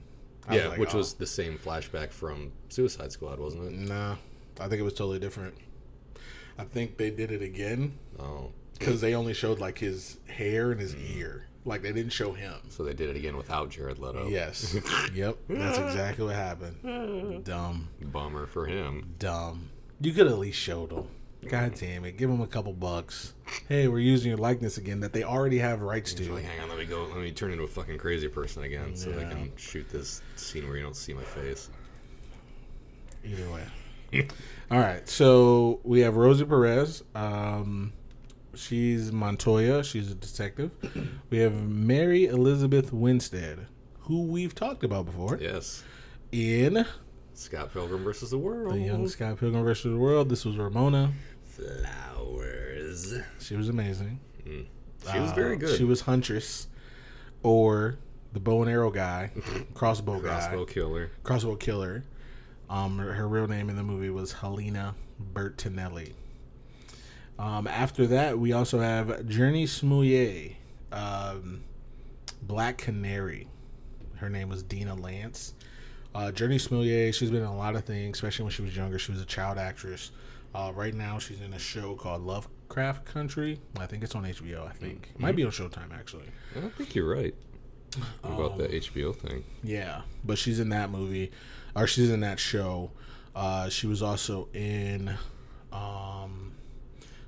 I 0.48 0.58
yeah, 0.58 0.68
like, 0.70 0.80
which 0.80 0.94
oh, 0.94 1.00
was 1.00 1.14
the 1.14 1.26
same 1.26 1.58
flashback 1.58 2.12
from 2.12 2.52
Suicide 2.70 3.12
Squad, 3.12 3.40
wasn't 3.40 3.66
it? 3.66 3.72
nah. 3.74 4.16
I 4.60 4.68
think 4.70 4.80
it 4.80 4.84
was 4.84 4.94
totally 4.94 5.20
different. 5.20 5.56
I 6.58 6.64
think 6.64 6.98
they 6.98 7.10
did 7.10 7.32
it 7.32 7.42
again 7.42 7.98
Oh, 8.18 8.52
because 8.80 9.02
they 9.02 9.14
only 9.14 9.34
showed 9.34 9.60
like 9.60 9.80
his 9.80 10.18
hair 10.28 10.72
and 10.72 10.80
his 10.80 10.96
mm. 10.96 11.18
ear. 11.18 11.48
Like 11.66 11.82
they 11.82 11.92
didn't 11.92 12.12
show 12.12 12.32
him. 12.32 12.54
so 12.70 12.84
they 12.84 12.94
did 12.94 13.10
it 13.10 13.16
again 13.16 13.36
without 13.36 13.70
Jared 13.70 13.98
Leto. 14.00 14.28
Yes. 14.28 14.78
yep. 15.14 15.38
That's 15.50 15.80
exactly 15.80 16.26
what 16.26 16.36
happened. 16.36 17.44
Dumb. 17.44 17.90
Bummer 18.02 18.46
for 18.46 18.66
him. 18.68 19.16
Dumb. 19.18 19.70
You 20.00 20.14
could 20.14 20.28
at 20.28 20.38
least 20.38 20.60
showed 20.60 20.92
him. 20.92 21.08
God 21.48 21.76
damn 21.76 22.06
it. 22.06 22.18
Give 22.18 22.30
him 22.30 22.42
a 22.42 22.48
couple 22.48 22.74
bucks. 22.74 23.34
Hey, 23.70 23.88
we're 23.88 24.00
using 24.00 24.30
your 24.30 24.38
likeness 24.38 24.78
again 24.78 25.00
that 25.02 25.14
they 25.14 25.24
already 25.24 25.60
have 25.60 25.82
rights 25.82 26.14
to. 26.16 26.34
like, 26.34 26.44
hang 26.44 26.60
on, 26.60 26.70
let 26.70 26.78
me 26.78 26.86
go. 26.86 27.04
Let 27.04 27.18
me 27.18 27.32
turn 27.32 27.52
into 27.52 27.64
a 27.64 27.68
fucking 27.68 27.98
crazy 28.00 28.28
person 28.28 28.64
again, 28.64 28.96
so 28.96 29.12
they 29.12 29.24
can 29.24 29.52
shoot 29.56 29.88
this 29.90 30.22
scene 30.36 30.68
where 30.68 30.78
you 30.78 30.84
don't 30.84 30.96
see 30.96 31.14
my 31.14 31.24
face. 31.24 31.70
Either 33.24 33.50
way. 33.52 34.28
All 34.72 34.80
right. 34.80 35.08
So 35.08 35.80
we 35.84 36.00
have 36.02 36.16
Rosie 36.16 36.46
Perez. 36.46 37.04
Um, 37.14 37.94
she's 38.56 39.12
Montoya. 39.12 39.84
She's 39.84 40.12
a 40.12 40.16
detective. 40.16 40.72
We 41.30 41.40
have 41.40 41.54
Mary 41.68 42.26
Elizabeth 42.26 42.94
Winstead, 42.94 43.68
who 44.02 44.24
we've 44.24 44.54
talked 44.56 44.84
about 44.84 45.06
before 45.06 45.38
Yes, 45.42 45.84
in 46.32 46.86
Scott 47.34 47.74
Pilgrim 47.74 48.04
versus 48.04 48.30
the 48.32 48.38
World. 48.38 48.74
The 48.74 48.80
Young 48.80 49.08
Scott 49.08 49.38
Pilgrim 49.40 49.64
vs. 49.64 49.92
the 49.92 49.98
World. 50.00 50.30
This 50.30 50.46
was 50.46 50.56
Ramona. 50.58 51.12
Flowers. 51.44 53.16
She 53.40 53.56
was 53.56 53.70
amazing. 53.70 54.20
She 54.46 55.20
was 55.20 55.32
very 55.34 55.56
Uh, 55.56 55.60
good. 55.60 55.78
She 55.78 55.84
was 55.84 56.02
Huntress, 56.02 56.68
or 57.44 57.98
the 58.34 58.40
bow 58.40 58.62
and 58.62 58.72
arrow 58.72 58.92
guy, 58.92 59.32
crossbow 59.74 60.20
guy, 60.20 60.30
Crossbow 60.30 60.66
killer. 60.66 61.12
crossbow 61.24 61.56
killer. 61.56 62.04
Um, 62.70 62.98
her, 62.98 63.14
her 63.14 63.28
real 63.28 63.48
name 63.48 63.70
in 63.70 63.76
the 63.76 63.84
movie 63.84 64.10
was 64.10 64.32
Helena 64.34 64.96
Bertinelli. 65.34 66.14
Um, 67.38 67.68
after 67.68 68.08
that, 68.08 68.40
we 68.40 68.54
also 68.54 68.80
have 68.80 69.08
Jurnee 69.28 69.68
Smollett, 69.68 70.54
um, 70.92 71.64
Black 72.44 72.78
Canary. 72.78 73.48
Her 74.18 74.30
name 74.30 74.48
was 74.50 74.64
Dinah 74.64 74.96
Lance. 74.96 75.54
Uh, 76.14 76.32
Jurnee 76.34 76.62
Smollett, 76.62 77.14
she's 77.14 77.30
been 77.32 77.42
in 77.42 77.48
a 77.48 77.56
lot 77.58 77.76
of 77.76 77.84
things, 77.84 78.16
especially 78.18 78.44
when 78.44 78.52
she 78.54 78.62
was 78.62 78.76
younger. 78.76 78.98
She 78.98 79.12
was 79.12 79.22
a 79.22 79.26
child 79.26 79.58
actress. 79.58 80.12
Uh, 80.54 80.72
right 80.74 80.94
now, 80.94 81.20
she's 81.20 81.42
in 81.42 81.52
a 81.54 81.60
show 81.60 81.96
called 81.96 82.22
Lovecraft 82.22 83.04
Country. 83.04 83.60
I 83.78 83.86
think 83.86 84.04
it's 84.04 84.16
on 84.16 84.24
HBO. 84.24 84.66
I 84.66 84.72
think 84.72 85.10
it 85.14 85.20
might 85.20 85.36
be 85.36 85.44
on 85.44 85.52
Showtime 85.52 85.94
actually. 85.94 86.28
I 86.56 86.62
don't 86.62 86.74
think 86.76 86.96
you're 86.96 87.14
right 87.14 87.36
about 88.24 88.54
Um, 88.54 88.58
the 88.60 88.68
HBO 88.70 89.14
thing. 89.14 89.44
Yeah, 89.62 90.04
but 90.24 90.38
she's 90.38 90.62
in 90.62 90.70
that 90.70 90.90
movie, 90.90 91.32
or 91.76 91.86
she's 91.88 92.10
in 92.10 92.22
that 92.22 92.40
show. 92.40 92.92
Uh, 93.36 93.68
she 93.68 93.86
was 93.88 94.02
also 94.02 94.48
in, 94.54 95.14
um, 95.74 96.54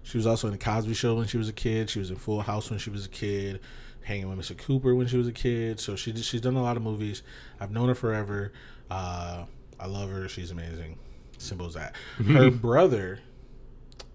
she 0.07 0.17
was 0.17 0.25
also 0.25 0.47
in 0.47 0.53
the 0.53 0.57
Cosby 0.57 0.93
Show 0.93 1.15
when 1.15 1.27
she 1.27 1.37
was 1.37 1.49
a 1.49 1.53
kid. 1.53 1.89
She 1.89 1.99
was 1.99 2.09
in 2.09 2.15
Full 2.15 2.39
House 2.39 2.69
when 2.69 2.79
she 2.79 2.89
was 2.89 3.05
a 3.05 3.09
kid. 3.09 3.59
Hanging 4.03 4.29
with 4.29 4.39
Mr. 4.39 4.57
Cooper 4.57 4.95
when 4.95 5.05
she 5.05 5.17
was 5.17 5.27
a 5.27 5.33
kid. 5.33 5.81
So 5.81 5.97
she 5.97 6.15
she's 6.15 6.39
done 6.39 6.55
a 6.55 6.63
lot 6.63 6.77
of 6.77 6.83
movies. 6.83 7.23
I've 7.59 7.71
known 7.71 7.89
her 7.89 7.95
forever. 7.95 8.53
Uh, 8.89 9.43
I 9.77 9.85
love 9.87 10.09
her. 10.09 10.29
She's 10.29 10.49
amazing. 10.49 10.97
Simple 11.37 11.67
as 11.67 11.73
that. 11.73 11.93
Her 12.25 12.49
brother 12.51 13.19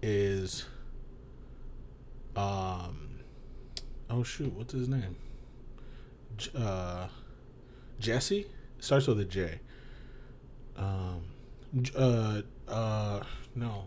is, 0.01 0.65
um, 2.35 3.19
oh 4.09 4.23
shoot, 4.23 4.51
what's 4.53 4.73
his 4.73 4.89
name? 4.89 5.15
J- 6.37 6.49
uh, 6.57 7.07
Jesse 7.99 8.47
starts 8.79 9.05
with 9.05 9.19
a 9.19 9.25
J. 9.25 9.59
Um, 10.75 11.21
uh, 11.95 12.41
uh, 12.67 13.23
no, 13.55 13.85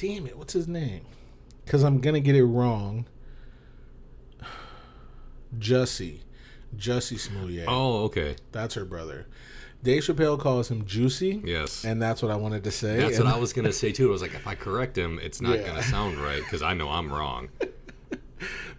damn 0.00 0.26
it, 0.26 0.36
what's 0.38 0.52
his 0.54 0.66
name? 0.66 1.02
Because 1.64 1.82
I'm 1.82 2.00
gonna 2.00 2.20
get 2.20 2.34
it 2.34 2.44
wrong. 2.44 3.06
Jussie, 5.58 6.20
Jussie 6.76 7.18
Smollett. 7.18 7.64
Oh, 7.68 8.04
okay. 8.04 8.36
That's 8.52 8.74
her 8.74 8.84
brother. 8.84 9.26
Dave 9.82 10.02
Chappelle 10.02 10.38
calls 10.38 10.70
him 10.70 10.84
Juicy, 10.84 11.40
Yes. 11.44 11.84
and 11.84 12.00
that's 12.00 12.22
what 12.22 12.30
I 12.30 12.36
wanted 12.36 12.64
to 12.64 12.70
say. 12.70 12.96
That's 12.98 13.16
and- 13.16 13.24
what 13.26 13.34
I 13.34 13.38
was 13.38 13.52
gonna 13.52 13.72
say 13.72 13.92
too. 13.92 14.08
I 14.08 14.12
was 14.12 14.22
like, 14.22 14.34
if 14.34 14.46
I 14.46 14.54
correct 14.54 14.96
him, 14.96 15.18
it's 15.22 15.40
not 15.40 15.58
Yeah. 15.58 15.66
gonna 15.68 15.82
sound 15.82 16.18
right 16.18 16.42
because 16.42 16.62
I 16.62 16.74
know 16.74 16.88
I'm 16.88 17.12
wrong. 17.12 17.48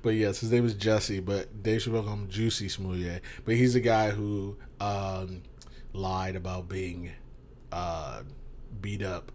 But 0.04 0.16
yes, 0.16 0.40
his 0.40 0.52
name 0.52 0.66
is 0.66 0.74
Jesse, 0.74 1.20
but 1.20 1.62
Dave 1.62 1.82
Chappelle 1.82 2.04
called 2.04 2.18
him 2.22 2.28
Juicy 2.28 2.68
Smouye. 2.68 3.20
But 3.46 3.54
he's 3.56 3.76
the 3.76 3.80
guy 3.80 4.10
who 4.10 4.58
um, 4.80 5.44
lied 5.94 6.36
about 6.36 6.68
being 6.68 7.12
uh, 7.72 8.24
beat 8.82 9.04
up 9.04 9.32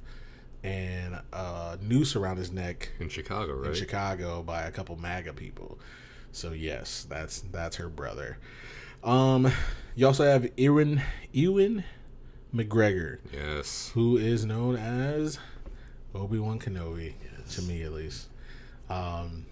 and 0.66 1.20
a 1.32 1.78
noose 1.80 2.16
around 2.16 2.36
his 2.38 2.50
neck 2.52 2.90
In 2.98 3.08
Chicago, 3.08 3.62
in? 3.62 3.74
Chicago 3.74 4.42
by 4.42 4.62
a 4.62 4.70
couple 4.70 4.96
MAGA 4.96 5.32
people. 5.34 5.78
So 6.32 6.52
yes, 6.52 7.06
that's 7.08 7.42
that's 7.52 7.76
her 7.76 7.88
brother. 7.88 8.38
Um, 9.04 9.50
you 9.94 10.06
also 10.06 10.24
have 10.24 10.48
Ewan 10.56 11.00
Ewan 11.32 11.84
McGregor, 12.54 13.18
yes. 13.32 13.90
who 13.94 14.16
is 14.16 14.44
known 14.44 14.76
as 14.76 15.38
Obi 16.14 16.38
Wan 16.38 16.58
Kenobi, 16.58 17.14
to 17.52 17.62
me 17.62 17.82
at 17.82 17.92
least. 17.92 18.28
Um, 18.90 19.46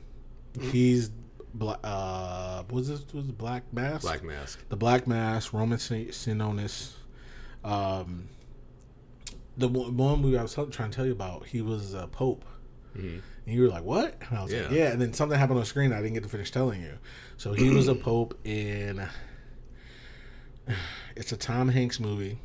he's 0.60 1.10
bla- 1.54 1.78
uh, 1.84 2.64
was 2.70 2.88
this 2.88 3.04
was 3.14 3.28
it 3.28 3.38
Black 3.38 3.62
Mask? 3.72 4.02
Black 4.02 4.24
Mask. 4.24 4.58
the 4.68 4.76
Black 4.76 5.06
Mask, 5.06 5.52
Roman 5.52 5.78
Sin- 5.78 6.06
Sinonis. 6.08 6.92
Um, 7.64 8.28
the 9.56 9.68
one 9.68 10.20
movie 10.20 10.36
I 10.38 10.42
was 10.42 10.54
trying 10.54 10.70
to 10.70 10.88
tell 10.90 11.06
you 11.06 11.12
about, 11.12 11.46
he 11.46 11.60
was 11.62 11.94
a 11.94 12.06
pope. 12.08 12.44
Mhm. 12.96 13.20
And 13.46 13.54
you 13.54 13.62
were 13.62 13.68
like, 13.68 13.84
what? 13.84 14.16
And 14.28 14.38
I 14.38 14.42
was 14.42 14.52
like, 14.52 14.70
Yeah. 14.70 14.76
yeah. 14.76 14.92
And 14.92 15.00
then 15.02 15.12
something 15.12 15.38
happened 15.38 15.58
on 15.58 15.62
the 15.62 15.66
screen 15.66 15.92
I 15.92 16.00
didn't 16.00 16.14
get 16.14 16.22
to 16.22 16.28
finish 16.28 16.50
telling 16.50 16.80
you. 16.80 16.94
So 17.36 17.52
he 17.52 17.70
was 17.70 17.88
a 17.88 17.94
pope 18.06 18.38
in. 18.44 19.06
It's 21.16 21.30
a 21.30 21.36
Tom 21.36 21.68
Hanks 21.68 22.00
movie. 22.00 22.38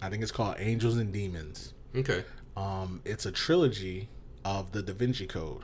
I 0.00 0.08
think 0.08 0.22
it's 0.22 0.32
called 0.32 0.56
Angels 0.58 0.96
and 0.96 1.12
Demons. 1.12 1.74
Okay. 1.94 2.24
Um, 2.56 3.00
it's 3.04 3.26
a 3.26 3.32
trilogy 3.32 4.08
of 4.44 4.72
the 4.72 4.82
Da 4.82 4.92
Vinci 4.94 5.26
Code. 5.26 5.62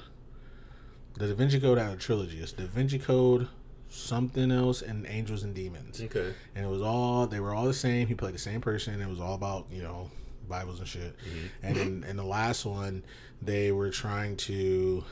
The 1.14 1.28
Da 1.28 1.35
Vinci 1.35 1.59
Code 1.61 1.78
had 1.78 1.92
a 1.92 1.97
trilogy. 1.97 2.38
It's 2.40 2.52
Da 2.52 2.66
Vinci 2.66 2.99
Code, 2.99 3.49
something 3.88 4.50
else, 4.50 4.83
and 4.83 5.07
Angels 5.09 5.42
and 5.42 5.54
Demons. 5.54 6.02
Okay. 6.02 6.35
And 6.54 6.64
it 6.64 6.69
was 6.69 6.83
all 6.83 7.26
they 7.26 7.40
were 7.40 7.54
all 7.54 7.64
the 7.64 7.73
same. 7.75 8.07
He 8.09 8.14
played 8.14 8.35
the 8.35 8.38
same 8.38 8.61
person. 8.61 9.00
It 9.00 9.09
was 9.09 9.21
all 9.21 9.35
about 9.35 9.66
you 9.71 9.83
know 9.83 10.11
Bibles 10.50 10.78
and 10.80 10.88
shit. 10.88 11.16
And 11.62 11.76
in, 11.76 12.04
in 12.04 12.16
the 12.16 12.25
last 12.25 12.66
one, 12.66 13.04
they 13.40 13.73
were 13.73 13.90
trying 13.90 14.37
to, 14.38 15.04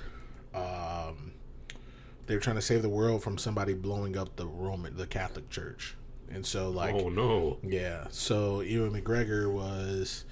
um, 0.54 1.32
they 2.26 2.34
were 2.34 2.40
trying 2.40 2.56
to 2.56 2.62
save 2.62 2.82
the 2.82 2.88
world 2.90 3.22
from 3.22 3.38
somebody 3.38 3.72
blowing 3.72 4.18
up 4.18 4.36
the 4.36 4.46
Roman, 4.46 4.96
the 4.96 5.06
Catholic 5.06 5.48
Church. 5.48 5.96
And 6.30 6.44
so 6.44 6.68
like 6.68 6.94
oh 6.94 7.08
no. 7.08 7.58
yeah. 7.62 8.06
So 8.10 8.60
Ewan 8.60 8.92
McGregor 8.92 9.50
was 9.50 10.24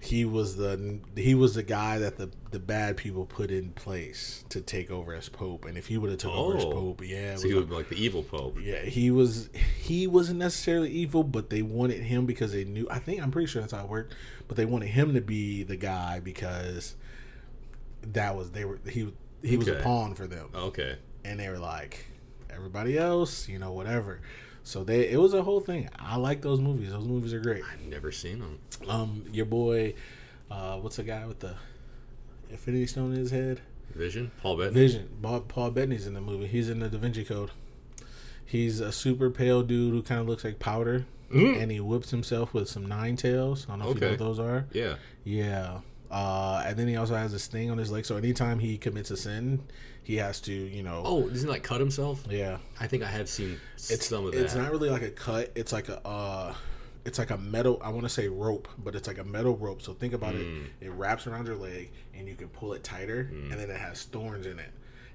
he 0.00 0.24
was 0.24 0.56
the 0.56 1.00
he 1.16 1.34
was 1.34 1.54
the 1.54 1.62
guy 1.62 1.98
that 1.98 2.16
the 2.18 2.30
the 2.50 2.58
bad 2.58 2.96
people 2.96 3.26
put 3.26 3.50
in 3.50 3.70
place 3.70 4.44
to 4.48 4.60
take 4.60 4.90
over 4.90 5.12
as 5.14 5.28
pope. 5.28 5.64
And 5.64 5.76
if 5.76 5.86
he 5.88 5.98
would 5.98 6.10
have 6.10 6.18
took 6.20 6.32
over 6.32 6.56
as 6.56 6.64
Oh. 6.64 6.70
pope, 6.72 7.02
yeah, 7.04 7.36
So 7.36 7.48
he 7.48 7.54
would 7.54 7.68
be 7.68 7.74
like 7.74 7.88
the 7.88 8.02
evil 8.02 8.22
pope. 8.22 8.58
yeah, 8.62 8.80
he 8.82 9.10
was 9.10 9.50
he 9.78 10.06
wasn't 10.06 10.38
necessarily 10.38 10.90
evil, 10.90 11.24
but 11.24 11.50
they 11.50 11.62
wanted 11.62 12.00
him 12.02 12.26
because 12.26 12.52
they 12.52 12.64
knew. 12.64 12.86
I 12.90 12.98
think 13.00 13.20
I'm 13.22 13.30
pretty 13.30 13.46
sure 13.48 13.60
that's 13.60 13.72
how 13.72 13.82
it 13.84 13.88
worked. 13.90 14.14
But 14.46 14.56
they 14.56 14.64
wanted 14.66 14.88
him 14.88 15.14
to 15.14 15.20
be 15.20 15.62
the 15.64 15.76
guy 15.76 16.20
because 16.20 16.94
that 18.12 18.36
was 18.36 18.50
they 18.52 18.64
were 18.64 18.78
he 18.88 19.12
he 19.42 19.56
was 19.56 19.68
a 19.68 19.76
pawn 19.76 20.14
for 20.14 20.26
them, 20.26 20.48
Okay. 20.54 20.96
and 21.24 21.38
they 21.40 21.48
were 21.48 21.58
like 21.58 22.06
everybody 22.50 22.96
else, 22.98 23.48
you 23.48 23.58
know, 23.58 23.72
whatever. 23.72 24.20
So 24.68 24.84
they 24.84 25.08
it 25.08 25.18
was 25.18 25.32
a 25.32 25.42
whole 25.42 25.60
thing. 25.60 25.88
I 25.98 26.16
like 26.18 26.42
those 26.42 26.60
movies. 26.60 26.90
Those 26.90 27.06
movies 27.06 27.32
are 27.32 27.40
great. 27.40 27.62
I've 27.72 27.80
never 27.86 28.12
seen 28.12 28.38
them. 28.40 28.58
Um, 28.86 29.24
your 29.32 29.46
boy, 29.46 29.94
uh, 30.50 30.76
what's 30.76 30.96
the 30.96 31.04
guy 31.04 31.24
with 31.24 31.40
the 31.40 31.54
Infinity 32.50 32.86
Stone 32.86 33.12
in 33.14 33.18
his 33.18 33.30
head? 33.30 33.62
Vision? 33.94 34.30
Paul 34.42 34.58
Bettany? 34.58 34.74
Vision. 34.74 35.08
Paul, 35.22 35.40
Paul 35.40 35.70
Bettany's 35.70 36.06
in 36.06 36.12
the 36.12 36.20
movie. 36.20 36.46
He's 36.46 36.68
in 36.68 36.80
the 36.80 36.88
Da 36.90 36.98
Vinci 36.98 37.24
Code. 37.24 37.50
He's 38.44 38.80
a 38.80 38.92
super 38.92 39.30
pale 39.30 39.62
dude 39.62 39.92
who 39.92 40.02
kind 40.02 40.20
of 40.20 40.28
looks 40.28 40.44
like 40.44 40.58
powder, 40.58 41.06
Mm. 41.32 41.62
and 41.62 41.70
he 41.72 41.80
whips 41.80 42.10
himself 42.10 42.52
with 42.54 42.68
some 42.68 42.84
nine 42.86 43.16
tails. 43.16 43.66
I 43.68 43.72
don't 43.72 43.78
know 43.80 43.90
if 43.90 43.94
you 43.96 44.00
know 44.02 44.10
what 44.10 44.18
those 44.18 44.38
are. 44.38 44.66
Yeah. 44.72 44.96
Yeah. 45.24 45.80
Uh, 46.10 46.62
and 46.66 46.78
then 46.78 46.88
he 46.88 46.96
also 46.96 47.14
has 47.16 47.32
this 47.32 47.46
thing 47.46 47.70
on 47.70 47.76
his 47.78 47.90
leg. 47.90 48.04
So 48.06 48.16
anytime 48.16 48.58
he 48.58 48.76
commits 48.78 49.10
a 49.10 49.16
sin, 49.16 49.60
he 50.08 50.16
has 50.16 50.40
to, 50.40 50.52
you 50.54 50.82
know. 50.82 51.02
Oh, 51.04 51.28
doesn't 51.28 51.46
he 51.46 51.52
like 51.52 51.62
cut 51.62 51.80
himself? 51.80 52.24
Yeah. 52.30 52.56
I 52.80 52.86
think 52.86 53.02
I 53.02 53.08
have 53.08 53.28
seen 53.28 53.60
It's 53.76 54.06
some 54.06 54.24
of 54.24 54.32
that. 54.32 54.40
It's 54.42 54.54
not 54.54 54.70
really 54.70 54.88
like 54.88 55.02
a 55.02 55.10
cut. 55.10 55.52
It's 55.54 55.70
like 55.70 55.90
a. 55.90 56.00
Uh, 56.04 56.54
it's 57.04 57.18
like 57.18 57.28
a 57.30 57.36
metal. 57.36 57.78
I 57.84 57.90
want 57.90 58.04
to 58.04 58.08
say 58.08 58.26
rope, 58.28 58.68
but 58.78 58.94
it's 58.94 59.06
like 59.06 59.18
a 59.18 59.24
metal 59.24 59.54
rope. 59.58 59.82
So 59.82 59.92
think 59.92 60.14
about 60.14 60.32
Mm. 60.34 60.64
it. 60.80 60.86
It 60.86 60.90
wraps 60.92 61.26
around 61.26 61.46
your 61.46 61.56
leg, 61.56 61.90
and 62.14 62.26
you 62.26 62.34
can 62.36 62.48
pull 62.48 62.72
it 62.72 62.82
tighter, 62.82 63.28
and 63.30 63.52
then 63.52 63.68
it 63.70 63.78
has 63.78 64.04
thorns 64.04 64.46
in 64.46 64.58
it. 64.58 64.70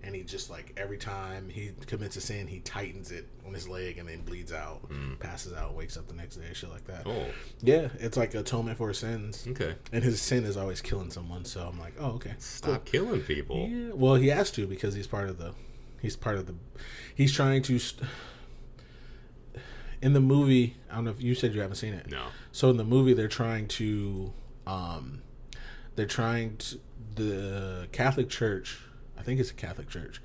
And 0.05 0.13
he 0.13 0.23
just 0.23 0.49
like 0.49 0.73
every 0.75 0.97
time 0.97 1.47
he 1.49 1.71
commits 1.87 2.17
a 2.17 2.21
sin, 2.21 2.45
he 2.47 2.59
tightens 2.59 3.09
it 3.11 3.27
on 3.47 3.53
his 3.53 3.69
leg, 3.69 3.97
and 3.97 4.07
then 4.09 4.21
bleeds 4.21 4.51
out, 4.51 4.81
passes 5.19 5.53
out, 5.53 5.75
wakes 5.75 5.95
up 5.95 6.07
the 6.07 6.13
next 6.13 6.35
day, 6.35 6.47
shit 6.53 6.69
like 6.69 6.85
that. 6.87 7.05
Mm. 7.05 7.11
oh, 7.11 7.31
Yeah, 7.61 7.87
it's 7.99 8.17
like 8.17 8.33
atonement 8.35 8.77
for 8.77 8.91
sins. 8.93 9.45
okay. 9.47 9.75
And 9.93 10.03
his 10.03 10.21
sin 10.21 10.43
is 10.43 10.57
always 10.57 10.81
killing 10.81 11.09
someone. 11.09 11.45
So 11.45 11.65
I'm 11.65 11.79
like, 11.79 11.93
oh 11.99 12.11
okay, 12.15 12.33
Stop 12.37 12.83
killing 12.83 13.21
people. 13.21 13.67
yeah, 13.69 13.91
well, 13.93 14.15
he 14.15 14.27
has 14.27 14.51
to 14.51 14.67
because 14.67 14.93
he's 14.93 15.07
part 15.07 15.29
of 15.29 15.37
the. 15.37 15.53
He's 16.01 16.17
part 16.17 16.35
of 16.35 16.47
the. 16.47 16.55
He's 17.15 17.31
trying 17.31 17.61
to. 17.63 17.79
St- 17.79 18.07
in 20.01 20.11
the 20.11 20.19
movie, 20.19 20.75
I 20.91 20.95
don't 20.95 21.05
know 21.05 21.11
if 21.11 21.21
you 21.21 21.33
said 21.33 21.53
you 21.53 21.61
haven't 21.61 21.77
seen 21.77 21.93
it. 21.93 22.09
No. 22.09 22.25
So 22.51 22.69
in 22.69 22.75
the 22.77 22.83
movie, 22.83 23.13
they're 23.13 23.27
trying 23.29 23.67
to. 23.69 24.33
Um, 24.67 25.21
they're 25.95 26.05
trying 26.05 26.57
to. 26.57 26.79
The 27.15 27.87
Catholic 27.91 28.27
Church, 28.27 28.79
I 29.23 29.25
think 29.25 29.39
it's 29.39 29.51
a 29.51 29.55
Catholic 29.55 29.89
Church. 29.89 30.21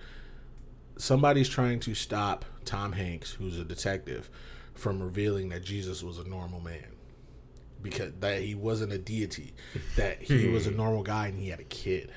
Somebody's 0.97 1.49
trying 1.49 1.79
to 1.81 1.95
stop 1.95 2.45
Tom 2.65 2.93
Hanks, 2.93 3.33
who's 3.33 3.59
a 3.59 3.65
detective, 3.65 4.29
from 4.75 5.01
revealing 5.01 5.51
that 5.51 5.63
Jesus 5.63 6.03
was 6.03 6.19
a 6.19 6.25
normal 6.25 6.61
man. 6.61 6.97
Because 7.81 8.13
that 8.19 8.43
he 8.43 8.57
wasn't 8.57 8.93
a 8.93 8.99
deity, 8.99 9.55
that 9.97 10.21
he 10.21 10.49
hmm. 10.49 10.53
was 10.53 10.67
a 10.67 10.73
normal 10.73 11.05
guy 11.05 11.29
and 11.29 11.39
he 11.39 11.49
had 11.49 11.61
a 11.61 11.65
kid 11.65 12.13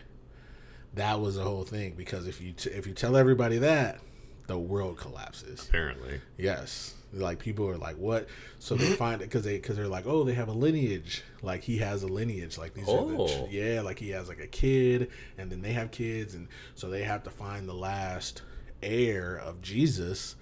that 0.94 1.20
was 1.20 1.36
the 1.36 1.44
whole 1.44 1.64
thing 1.64 1.94
because 1.96 2.28
if 2.28 2.42
you 2.42 2.52
t- 2.52 2.70
if 2.70 2.86
you 2.86 2.94
tell 2.94 3.16
everybody 3.16 3.58
that 3.58 4.00
the 4.48 4.58
world 4.58 4.98
collapses 4.98 5.68
Apparently. 5.68 6.20
yes 6.38 6.96
like 7.14 7.40
people 7.40 7.68
are 7.68 7.78
like 7.78 7.98
what 7.98 8.28
so 8.60 8.76
they 8.76 8.96
find 8.96 9.22
it 9.22 9.26
because 9.26 9.44
they 9.44 9.56
because 9.58 9.76
they're 9.76 9.88
like 9.88 10.06
oh 10.08 10.24
they 10.24 10.34
have 10.34 10.48
a 10.48 10.54
lineage 10.54 11.24
like 11.42 11.62
he 11.64 11.78
has 11.80 12.04
a 12.04 12.08
lineage 12.08 12.58
like 12.58 12.74
these 12.74 12.88
are 12.88 13.06
the, 13.06 13.18
Oh. 13.18 13.48
yeah 13.52 13.82
like 13.82 14.00
he 14.00 14.10
has 14.12 14.30
like 14.30 14.40
a 14.40 14.48
kid 14.48 15.10
and 15.38 15.52
then 15.52 15.62
they 15.62 15.74
have 15.74 15.92
kids 15.92 16.36
and 16.36 16.48
so 16.76 16.90
they 16.90 17.04
have 17.04 17.24
to 17.24 17.30
find 17.30 17.68
the 17.68 17.74
last 17.74 18.44
heir 18.82 19.36
of 19.36 19.62
jesus 19.62 20.36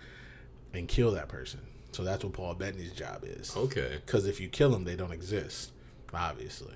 and 0.74 0.88
kill 0.88 1.12
that 1.12 1.28
person 1.28 1.60
so 1.92 2.04
that's 2.04 2.24
what 2.24 2.34
paul 2.34 2.54
bettany's 2.54 2.94
job 2.94 3.24
is 3.26 3.56
Okay. 3.58 4.00
because 4.06 4.28
if 4.28 4.40
you 4.40 4.48
kill 4.48 4.70
them, 4.70 4.84
they 4.84 4.96
don't 4.96 5.12
exist, 5.12 5.72
obviously. 6.14 6.76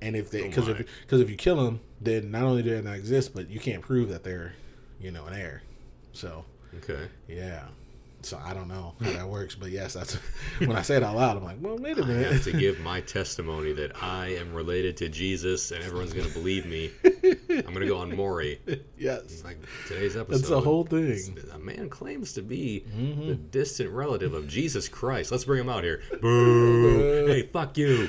And 0.00 0.14
if 0.14 0.30
they, 0.30 0.42
Oh 0.42 0.48
because 0.48 0.66
my. 0.68 0.74
if 0.76 0.86
because 1.02 1.20
if 1.20 1.28
you 1.28 1.34
kill 1.36 1.56
them, 1.64 1.80
then 2.00 2.30
not 2.30 2.42
only 2.44 2.62
do 2.62 2.70
they 2.70 2.80
not 2.82 2.94
exist, 2.94 3.34
but 3.34 3.50
you 3.50 3.58
can't 3.58 3.82
prove 3.82 4.10
that 4.10 4.22
they're, 4.22 4.52
you 5.00 5.10
know, 5.10 5.24
an 5.26 5.34
heir. 5.34 5.62
So 6.12 6.44
Okay. 6.76 7.08
yeah. 7.26 7.64
So 8.24 8.40
I 8.44 8.54
don't 8.54 8.68
know 8.68 8.94
how 9.02 9.12
that 9.12 9.28
works, 9.28 9.54
but 9.54 9.70
yes, 9.70 9.92
that's 9.94 10.14
when 10.58 10.72
I 10.72 10.82
say 10.82 10.96
it 10.96 11.02
out 11.02 11.14
loud. 11.16 11.36
I'm 11.36 11.44
like, 11.44 11.58
well, 11.60 11.76
wait 11.78 11.98
a 11.98 12.04
minute. 12.04 12.26
I 12.28 12.32
have 12.34 12.44
to 12.44 12.52
give 12.58 12.80
my 12.80 13.00
testimony 13.02 13.72
that 13.74 14.02
I 14.02 14.34
am 14.36 14.54
related 14.54 14.96
to 14.98 15.08
Jesus 15.08 15.70
and 15.70 15.82
everyone's 15.84 16.12
going 16.12 16.26
to 16.26 16.32
believe 16.32 16.64
me. 16.66 16.90
I'm 17.04 17.62
going 17.74 17.80
to 17.80 17.86
go 17.86 17.98
on 17.98 18.14
Maury. 18.16 18.60
yes, 18.98 19.22
It's 19.24 19.44
like 19.44 19.58
today's 19.86 20.16
episode. 20.16 20.38
that's 20.38 20.48
the 20.48 20.60
whole 20.60 20.84
thing. 20.84 21.38
A 21.52 21.58
man 21.58 21.88
claims 21.90 22.32
to 22.34 22.42
be 22.42 22.84
Mm-hmm. 22.94 23.28
the 23.28 23.34
distant 23.34 23.90
relative 23.90 24.32
of 24.34 24.48
Jesus 24.48 24.88
Christ. 24.88 25.30
Let's 25.30 25.44
bring 25.44 25.60
him 25.60 25.68
out 25.68 25.84
here. 25.84 26.00
Boo! 26.20 27.26
hey, 27.26 27.42
fuck 27.52 27.76
you. 27.76 28.06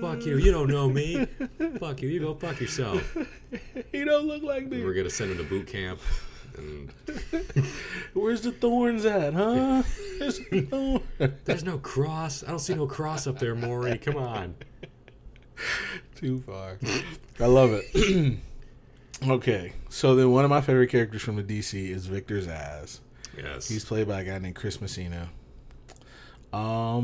Fuck 0.00 0.24
you. 0.24 0.38
You 0.38 0.52
don't 0.52 0.68
know 0.70 0.88
me. 0.88 1.26
Fuck 1.80 2.02
you. 2.02 2.08
You 2.08 2.20
go 2.20 2.34
fuck 2.34 2.60
yourself. 2.60 3.16
He 3.92 4.04
don't 4.04 4.26
look 4.26 4.42
like 4.42 4.66
me. 4.68 4.84
We're 4.84 4.94
going 4.94 5.08
to 5.08 5.10
send 5.14 5.30
him 5.32 5.38
to 5.38 5.44
boot 5.44 5.66
camp. 5.66 6.00
And 6.56 6.90
Where's 8.14 8.40
the 8.42 8.52
thorns 8.52 9.04
at, 9.04 9.34
huh? 9.34 9.82
There's 10.18 10.38
the 10.50 10.62
thorn- 10.62 11.02
there's 11.44 11.64
no 11.64 11.76
cross. 11.78 12.42
I 12.42 12.48
don't 12.48 12.58
see 12.58 12.74
no 12.74 12.86
cross 12.86 13.26
up 13.26 13.38
there, 13.38 13.54
Maury. 13.54 13.98
Come 13.98 14.16
on. 14.16 14.54
Too 16.14 16.40
far. 16.40 16.78
I 17.40 17.44
love 17.46 17.70
it. 17.72 18.38
okay, 19.28 19.72
so 19.88 20.14
then 20.14 20.30
one 20.30 20.44
of 20.44 20.50
my 20.50 20.60
favorite 20.62 20.88
characters 20.88 21.22
from 21.22 21.36
the 21.36 21.42
DC 21.42 21.90
is 21.90 22.06
Victor 22.06 22.40
Zsasz. 22.40 23.00
Yes. 23.36 23.68
He's 23.68 23.84
played 23.84 24.08
by 24.08 24.22
a 24.22 24.24
guy 24.24 24.38
named 24.38 24.56
Chris 24.56 24.80
Messina. 24.80 25.28
Um, 26.52 27.02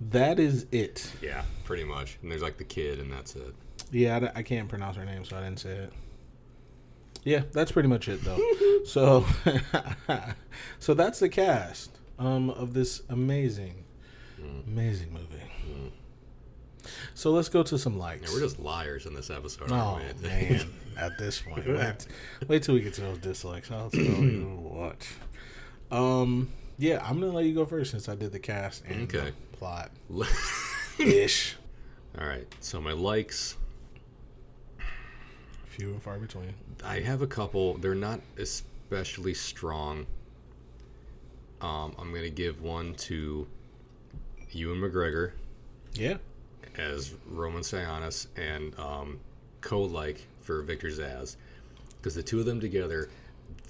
that 0.00 0.38
is 0.40 0.66
it. 0.72 1.12
yeah, 1.22 1.44
pretty 1.64 1.84
much. 1.84 2.18
And 2.22 2.30
there's 2.30 2.42
like 2.42 2.56
the 2.58 2.64
kid, 2.64 2.98
and 2.98 3.12
that's 3.12 3.36
it. 3.36 3.54
Yeah, 3.90 4.30
I 4.34 4.42
can't 4.42 4.68
pronounce 4.68 4.96
her 4.96 5.04
name, 5.04 5.24
so 5.24 5.36
I 5.36 5.40
didn't 5.40 5.60
say 5.60 5.70
it. 5.70 5.92
Yeah, 7.28 7.42
that's 7.52 7.72
pretty 7.72 7.88
much 7.90 8.08
it, 8.08 8.22
though. 8.24 8.38
so, 8.86 9.26
so 10.78 10.94
that's 10.94 11.18
the 11.18 11.28
cast 11.28 11.90
um, 12.18 12.48
of 12.48 12.72
this 12.72 13.02
amazing, 13.10 13.84
amazing 14.66 15.12
movie. 15.12 15.26
So 17.12 17.30
let's 17.32 17.50
go 17.50 17.62
to 17.64 17.76
some 17.76 17.98
likes. 17.98 18.22
Yeah, 18.22 18.34
we're 18.34 18.40
just 18.40 18.58
liars 18.58 19.04
in 19.04 19.12
this 19.12 19.28
episode. 19.28 19.70
Oh 19.70 20.00
we? 20.22 20.22
man! 20.28 20.66
At 20.96 21.18
this 21.18 21.40
point, 21.42 21.66
wait, 21.68 22.06
wait 22.48 22.62
till 22.62 22.74
we 22.74 22.80
get 22.80 22.94
to 22.94 23.02
those 23.02 23.18
dislikes. 23.18 23.70
I'll 23.70 23.90
tell 23.90 24.02
you 24.02 24.46
what. 24.62 25.06
Um, 25.90 26.48
yeah, 26.78 27.04
I'm 27.06 27.20
gonna 27.20 27.32
let 27.32 27.44
you 27.44 27.54
go 27.54 27.66
first 27.66 27.90
since 27.90 28.08
I 28.08 28.14
did 28.14 28.32
the 28.32 28.38
cast 28.38 28.84
and 28.86 29.02
Okay. 29.02 29.32
plot 29.52 29.90
ish. 30.98 31.56
All 32.18 32.26
right. 32.26 32.46
So 32.60 32.80
my 32.80 32.92
likes, 32.92 33.56
Few 35.78 35.90
and 35.90 36.02
far 36.02 36.18
between. 36.18 36.54
I 36.84 36.98
have 37.00 37.22
a 37.22 37.26
couple. 37.28 37.74
They're 37.78 37.94
not 37.94 38.20
especially 38.36 39.32
strong. 39.32 40.06
Um, 41.60 41.94
I'm 41.98 42.12
gonna 42.12 42.30
give 42.30 42.60
one 42.60 42.94
to 42.94 43.46
Ewan 44.50 44.80
McGregor 44.80 45.32
Yeah. 45.94 46.16
as 46.76 47.14
Roman 47.26 47.62
Sionis 47.62 48.26
and 48.36 48.76
um, 48.78 49.20
Code-like 49.60 50.26
for 50.40 50.62
Victor 50.62 50.88
Zsasz, 50.88 51.36
because 51.98 52.14
the 52.16 52.22
two 52.24 52.40
of 52.40 52.46
them 52.46 52.58
together, 52.60 53.08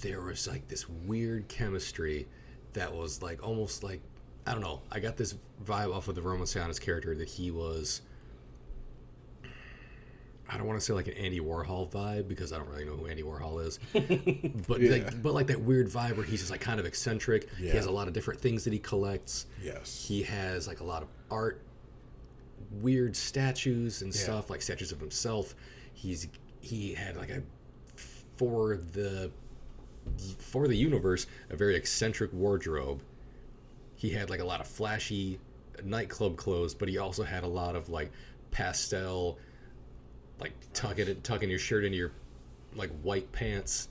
there 0.01 0.21
was 0.21 0.47
like 0.47 0.67
this 0.67 0.89
weird 0.89 1.47
chemistry 1.47 2.27
that 2.73 2.95
was 2.95 3.21
like 3.21 3.45
almost 3.45 3.83
like 3.83 4.01
I 4.47 4.53
don't 4.53 4.61
know. 4.61 4.81
I 4.91 4.99
got 4.99 5.17
this 5.17 5.35
vibe 5.63 5.93
off 5.93 6.07
of 6.07 6.15
the 6.15 6.21
Roman 6.23 6.47
Sionis 6.47 6.81
character 6.81 7.13
that 7.15 7.27
he 7.29 7.51
was. 7.51 8.01
I 10.51 10.57
don't 10.57 10.65
want 10.65 10.79
to 10.79 10.85
say 10.85 10.93
like 10.93 11.07
an 11.07 11.13
Andy 11.13 11.39
Warhol 11.39 11.91
vibe 11.91 12.27
because 12.27 12.51
I 12.51 12.57
don't 12.57 12.67
really 12.69 12.83
know 12.85 12.95
who 12.95 13.05
Andy 13.05 13.21
Warhol 13.21 13.63
is, 13.65 13.79
but 14.67 14.81
Yeah. 14.81 14.91
like, 14.91 15.21
but 15.21 15.33
like 15.33 15.47
that 15.47 15.61
weird 15.61 15.87
vibe 15.87 16.15
where 16.17 16.25
he's 16.25 16.39
just 16.39 16.49
like 16.51 16.59
kind 16.61 16.79
of 16.79 16.85
eccentric. 16.87 17.47
He 17.57 17.67
has 17.69 17.85
a 17.85 17.91
lot 17.91 18.07
of 18.07 18.13
different 18.13 18.41
things 18.41 18.63
that 18.63 18.73
he 18.73 18.79
collects 18.79 19.45
Yes. 19.63 20.05
he 20.07 20.23
has 20.23 20.67
like 20.67 20.79
a 20.79 20.83
lot 20.83 21.03
of 21.03 21.09
art 21.29 21.61
weird 22.81 23.15
statues 23.15 24.01
and 24.01 24.13
Yeah. 24.13 24.21
stuff 24.21 24.49
like 24.49 24.61
statues 24.61 24.91
of 24.91 24.99
himself 24.99 25.55
he's 25.93 26.27
he 26.61 26.93
had 26.93 27.15
like 27.17 27.29
a 27.29 27.41
for 28.37 28.77
the 28.77 29.31
for 30.37 30.67
the 30.67 30.75
universe 30.75 31.25
a 31.49 31.55
very 31.55 31.75
eccentric 31.75 32.31
wardrobe 32.33 33.01
he 33.95 34.09
had 34.11 34.29
like 34.29 34.39
a 34.39 34.45
lot 34.45 34.61
of 34.61 34.67
flashy 34.67 35.39
nightclub 35.83 36.37
clothes 36.37 36.73
but 36.75 36.87
he 36.89 36.97
also 36.97 37.23
had 37.23 37.43
a 37.43 37.47
lot 37.47 37.75
of 37.75 37.89
like 37.89 38.11
pastel 38.51 39.37
like 40.39 40.53
tucking 40.73 41.07
it 41.07 41.23
tucking 41.23 41.49
your 41.49 41.59
shirt 41.59 41.83
into 41.83 41.97
your 41.97 42.11
like 42.75 42.91
white 43.01 43.31
pants 43.31 43.89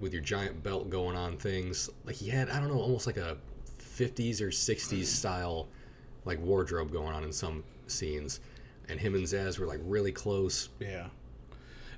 with 0.00 0.12
your 0.12 0.22
giant 0.22 0.62
belt 0.62 0.90
going 0.90 1.16
on 1.16 1.36
things 1.36 1.88
like 2.04 2.16
he 2.16 2.28
had 2.28 2.48
i 2.50 2.58
don't 2.58 2.68
know 2.68 2.78
almost 2.80 3.06
like 3.06 3.16
a 3.16 3.36
50s 3.78 4.40
or 4.40 4.48
60s 4.48 5.04
style 5.04 5.68
like 6.24 6.40
wardrobe 6.40 6.90
going 6.92 7.14
on 7.14 7.22
in 7.22 7.32
some 7.32 7.64
scenes, 7.86 8.40
and 8.88 9.00
him 9.00 9.14
and 9.14 9.24
Zsasz 9.24 9.58
were 9.58 9.66
like 9.66 9.80
really 9.82 10.12
close. 10.12 10.70
Yeah. 10.80 11.08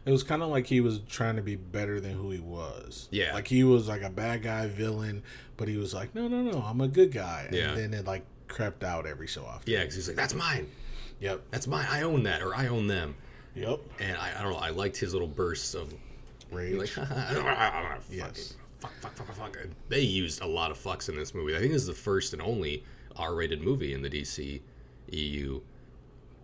It 0.05 0.11
was 0.13 0.23
kind 0.23 0.43
of 0.43 0.51
like 0.51 0.67
he 0.67 0.81
was 0.81 1.01
trying 1.09 1.37
to 1.37 1.43
be 1.43 1.57
better 1.57 2.01
than 2.01 2.13
who 2.13 2.31
he 2.31 2.39
was. 2.39 3.09
Yeah. 3.11 3.35
Like 3.35 3.49
he 3.49 3.65
was 3.65 3.89
like 3.89 4.03
a 4.03 4.11
bad 4.11 4.43
guy 4.43 4.69
villain, 4.69 5.23
but 5.57 5.69
he 5.69 5.77
was 5.77 5.95
like, 5.95 6.15
no, 6.15 6.29
no, 6.29 6.43
no, 6.43 6.59
I'm 6.61 6.81
a 6.81 6.89
good 6.89 7.11
guy. 7.13 7.49
Yeah. 7.53 7.71
And 7.71 7.79
then 7.79 7.95
it 7.95 8.07
like 8.07 8.25
crept 8.49 8.85
out 8.85 9.07
every 9.07 9.29
so 9.29 9.45
often. 9.45 9.73
Yeah, 9.73 9.81
because 9.81 9.97
he's 9.97 10.07
like, 10.09 10.17
"That's 10.17 10.35
mine, 10.35 10.71
Yep. 11.21 11.43
that's 11.51 11.67
mine. 11.67 11.87
I 11.91 12.03
own 12.03 12.23
that, 12.25 12.43
or 12.43 12.55
I 12.55 12.69
own 12.69 12.87
them." 12.87 13.17
Yep. 13.57 13.81
And 14.01 14.17
I, 14.17 14.39
I 14.39 14.43
don't 14.43 14.53
know. 14.53 14.59
I 14.59 14.71
liked 14.71 14.97
his 14.99 15.13
little 15.13 15.29
bursts 15.29 15.75
of 15.75 15.93
Rage. 16.53 16.77
like, 16.77 16.91
Yes. 18.11 18.55
Fuck, 18.79 18.93
fuck, 19.01 19.15
fuck, 19.17 19.27
fuck, 19.27 19.37
fuck. 19.37 19.67
They 19.89 20.01
used 20.01 20.43
a 20.43 20.47
lot 20.47 20.71
of 20.71 20.79
fucks 20.79 21.09
in 21.09 21.17
this 21.17 21.35
movie. 21.35 21.57
I 21.57 21.59
think 21.61 21.73
this 21.73 21.83
is 21.83 21.89
the 21.89 21.95
first 21.95 22.33
and 22.35 22.43
only 22.43 22.85
R-rated 23.17 23.63
movie 23.63 23.95
in 23.95 24.03
the 24.03 24.11
DC 24.11 24.61
EU 25.11 25.61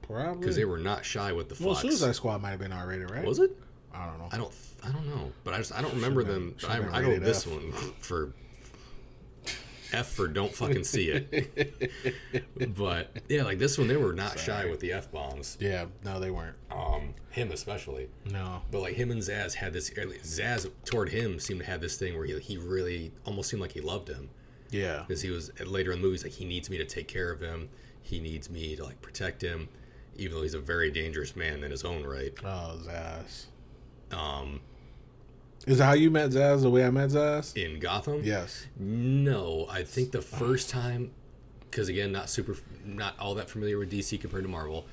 Probably. 0.00 0.40
because 0.40 0.56
they 0.56 0.64
were 0.64 0.78
not 0.78 1.04
shy 1.04 1.32
with 1.32 1.48
the 1.48 1.64
well, 1.64 1.76
fucks. 1.76 1.80
Suicide 1.82 2.14
Squad 2.16 2.40
might 2.40 2.50
have 2.50 2.58
been 2.60 2.72
R 2.72 2.86
rated, 2.88 3.10
right? 3.10 3.24
Was 3.24 3.38
it? 3.38 3.56
I 3.94 4.06
don't 4.06 4.18
know. 4.18 4.28
I 4.32 4.36
don't. 4.38 4.52
I 4.82 4.90
don't 4.90 5.06
know. 5.06 5.30
But 5.44 5.54
I 5.54 5.58
just. 5.58 5.72
I 5.72 5.82
don't 5.82 5.94
remember 5.94 6.24
them. 6.24 6.54
I, 6.66 6.78
I 6.78 7.00
rated 7.00 7.22
this 7.22 7.46
F. 7.46 7.52
one 7.52 7.72
for 8.00 8.32
F 9.92 10.08
for 10.08 10.26
don't 10.28 10.54
fucking 10.54 10.84
see 10.84 11.10
it. 11.10 11.90
but 12.76 13.16
yeah, 13.28 13.42
like 13.44 13.58
this 13.58 13.76
one, 13.78 13.88
they 13.88 13.96
were 13.96 14.12
not 14.12 14.38
shy 14.38 14.66
with 14.68 14.80
the 14.80 14.92
f 14.92 15.10
bombs. 15.12 15.56
Yeah. 15.60 15.86
No, 16.04 16.18
they 16.20 16.30
weren't. 16.30 16.56
Um, 16.70 17.14
him 17.30 17.50
especially. 17.52 18.08
No. 18.30 18.62
But 18.70 18.80
like 18.80 18.94
him 18.94 19.10
and 19.10 19.20
Zsasz 19.20 19.54
had 19.54 19.72
this. 19.72 19.90
Zsasz 19.90 20.70
toward 20.84 21.10
him 21.10 21.38
seemed 21.38 21.60
to 21.60 21.66
have 21.66 21.80
this 21.80 21.96
thing 21.96 22.16
where 22.16 22.26
he 22.26 22.38
he 22.40 22.56
really 22.56 23.12
almost 23.24 23.50
seemed 23.50 23.60
like 23.62 23.72
he 23.72 23.80
loved 23.80 24.08
him 24.08 24.30
Yeah. 24.70 25.04
because 25.06 25.22
he 25.22 25.30
was 25.30 25.50
later 25.64 25.92
in 25.92 26.00
the 26.00 26.06
movies 26.06 26.22
like 26.24 26.32
he 26.32 26.44
needs 26.44 26.70
me 26.70 26.78
to 26.78 26.84
take 26.84 27.08
care 27.08 27.30
of 27.30 27.40
him. 27.40 27.68
He 28.02 28.20
needs 28.20 28.50
me 28.50 28.74
to 28.76 28.84
like 28.84 29.00
protect 29.02 29.42
him, 29.42 29.68
even 30.16 30.36
though 30.36 30.42
he's 30.42 30.54
a 30.54 30.60
very 30.60 30.90
dangerous 30.90 31.36
man 31.36 31.62
in 31.62 31.70
his 31.70 31.84
own 31.84 32.04
right. 32.04 32.32
Oh, 32.44 32.78
Zsasz. 32.84 33.46
Um, 34.10 34.60
Is 35.66 35.78
that 35.78 35.84
how 35.86 35.92
you 35.92 36.10
met 36.10 36.30
Zsasz? 36.30 36.62
The 36.62 36.70
way 36.70 36.84
I 36.84 36.90
met 36.90 37.10
Zsasz? 37.10 37.56
in 37.56 37.78
Gotham, 37.78 38.20
Yes. 38.24 38.66
No, 38.78 39.66
I 39.70 39.82
think 39.84 40.10
the 40.10 40.22
first 40.22 40.68
time, 40.70 41.12
because 41.70 41.88
again, 41.88 42.10
not 42.12 42.28
super, 42.28 42.56
not 42.84 43.14
all 43.18 43.34
that 43.36 43.48
familiar 43.48 43.78
with 43.78 43.90
DC 43.90 44.20
compared 44.20 44.42
to 44.42 44.48
Marvel. 44.48 44.86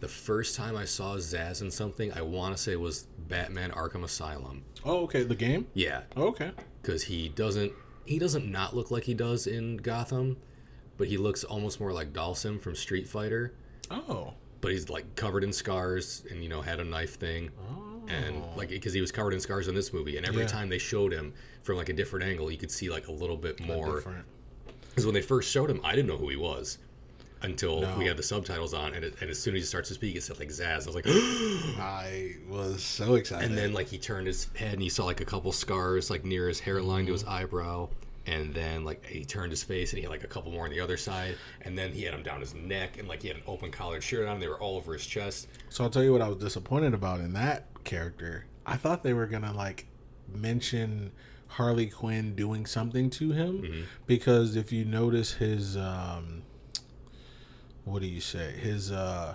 The 0.00 0.08
first 0.08 0.56
time 0.56 0.76
I 0.76 0.84
saw 0.84 1.16
Zsasz 1.16 1.62
in 1.62 1.70
something, 1.70 2.12
I 2.12 2.20
want 2.22 2.56
to 2.56 2.62
say 2.62 2.76
was 2.76 3.06
Batman: 3.28 3.70
Arkham 3.70 4.04
Asylum. 4.04 4.62
Oh, 4.84 5.04
okay. 5.04 5.22
The 5.22 5.34
game. 5.34 5.66
Yeah, 5.74 6.02
Oh, 6.16 6.26
okay. 6.28 6.50
because 6.82 7.04
he 7.04 7.28
doesn't, 7.30 7.72
he 8.04 8.18
doesn't 8.18 8.50
not 8.50 8.76
look 8.76 8.90
like 8.90 9.04
he 9.04 9.14
does 9.14 9.46
in 9.46 9.78
Gotham, 9.78 10.36
but 10.98 11.08
he 11.08 11.16
looks 11.16 11.44
almost 11.44 11.80
more 11.80 11.92
like 11.92 12.12
Dhalsim 12.12 12.60
from 12.60 12.74
Street 12.74 13.08
Fighter. 13.08 13.54
Oh. 13.90 14.34
But 14.60 14.72
he's 14.72 14.90
like 14.90 15.14
covered 15.16 15.44
in 15.44 15.52
scars, 15.52 16.24
and 16.30 16.42
you 16.42 16.48
know 16.48 16.60
had 16.62 16.80
a 16.80 16.84
knife 16.84 17.18
thing, 17.18 17.50
Oh. 17.70 17.95
And 18.08 18.42
like 18.56 18.68
because 18.68 18.92
he 18.92 19.00
was 19.00 19.10
covered 19.12 19.32
in 19.34 19.40
scars 19.40 19.68
in 19.68 19.74
this 19.74 19.92
movie, 19.92 20.16
and 20.16 20.26
every 20.26 20.42
Yeah. 20.42 20.48
time 20.48 20.68
they 20.68 20.78
showed 20.78 21.12
him 21.12 21.32
from 21.62 21.76
like 21.76 21.88
a 21.88 21.92
different 21.92 22.24
angle, 22.24 22.50
you 22.50 22.58
could 22.58 22.70
see 22.70 22.88
like 22.90 23.08
a 23.08 23.12
little 23.12 23.36
bit 23.36 23.60
more. 23.60 23.96
Different. 23.96 24.24
Because 24.90 25.04
when 25.04 25.14
they 25.14 25.22
first 25.22 25.50
showed 25.50 25.70
him, 25.70 25.80
I 25.84 25.90
didn't 25.94 26.06
know 26.08 26.16
who 26.16 26.28
he 26.28 26.36
was 26.36 26.78
until 27.42 27.82
No. 27.82 27.98
we 27.98 28.06
had 28.06 28.16
the 28.16 28.22
subtitles 28.22 28.72
on, 28.72 28.94
and, 28.94 29.04
it, 29.04 29.14
and 29.20 29.28
as 29.28 29.38
soon 29.38 29.54
as 29.54 29.62
he 29.62 29.66
starts 29.66 29.88
to 29.88 29.94
speak, 29.94 30.16
it 30.16 30.22
said 30.22 30.38
like 30.38 30.48
Zsasz. 30.48 30.82
I 30.84 30.86
was 30.86 30.94
like, 30.94 31.06
I 31.78 32.36
was 32.48 32.82
so 32.82 33.14
excited. 33.16 33.48
and 33.48 33.58
then 33.58 33.72
like 33.72 33.88
he 33.88 33.98
turned 33.98 34.26
his 34.26 34.48
head 34.54 34.72
and 34.74 34.82
he 34.82 34.88
saw 34.88 35.04
like 35.04 35.20
a 35.20 35.24
couple 35.24 35.52
scars 35.52 36.10
like 36.10 36.24
near 36.24 36.48
his 36.48 36.60
hairline 36.60 37.06
to 37.06 37.12
his 37.12 37.22
mm-hmm. 37.24 37.32
eyebrow, 37.32 37.88
and 38.26 38.54
then 38.54 38.84
like 38.84 39.04
he 39.04 39.24
turned 39.24 39.50
his 39.52 39.62
face 39.62 39.90
and 39.92 39.98
he 39.98 40.02
had 40.04 40.10
like 40.10 40.24
a 40.24 40.28
couple 40.28 40.50
more 40.50 40.64
on 40.64 40.70
the 40.70 40.80
other 40.80 40.96
side, 40.96 41.36
and 41.62 41.76
then 41.76 41.92
he 41.92 42.02
had 42.04 42.14
them 42.14 42.22
down 42.22 42.40
his 42.40 42.54
neck, 42.54 42.98
and 42.98 43.06
like 43.06 43.20
he 43.22 43.28
had 43.28 43.36
an 43.36 43.42
open 43.46 43.70
collared 43.70 44.02
shirt 44.02 44.26
on. 44.26 44.34
and 44.34 44.42
They 44.42 44.48
were 44.48 44.60
all 44.60 44.76
over 44.76 44.94
his 44.94 45.06
chest. 45.06 45.48
So 45.68 45.84
I'll 45.84 45.90
tell 45.90 46.02
you 46.02 46.12
what 46.12 46.22
I 46.22 46.28
was 46.28 46.38
disappointed 46.38 46.94
about 46.94 47.20
in 47.20 47.34
that 47.34 47.66
character. 47.86 48.44
I 48.66 48.76
thought 48.76 49.02
they 49.02 49.14
were 49.14 49.26
gonna 49.26 49.52
like 49.54 49.86
mention 50.32 51.12
Harley 51.48 51.86
Quinn 51.86 52.34
doing 52.34 52.66
something 52.66 53.08
to 53.10 53.30
him 53.32 53.62
Mm-hmm. 53.62 53.80
because 54.06 54.56
if 54.56 54.72
you 54.72 54.84
notice 54.84 55.34
his 55.34 55.76
um 55.76 56.42
what 57.84 58.02
do 58.02 58.08
you 58.08 58.20
say? 58.20 58.52
His 58.52 58.90
uh 58.92 59.34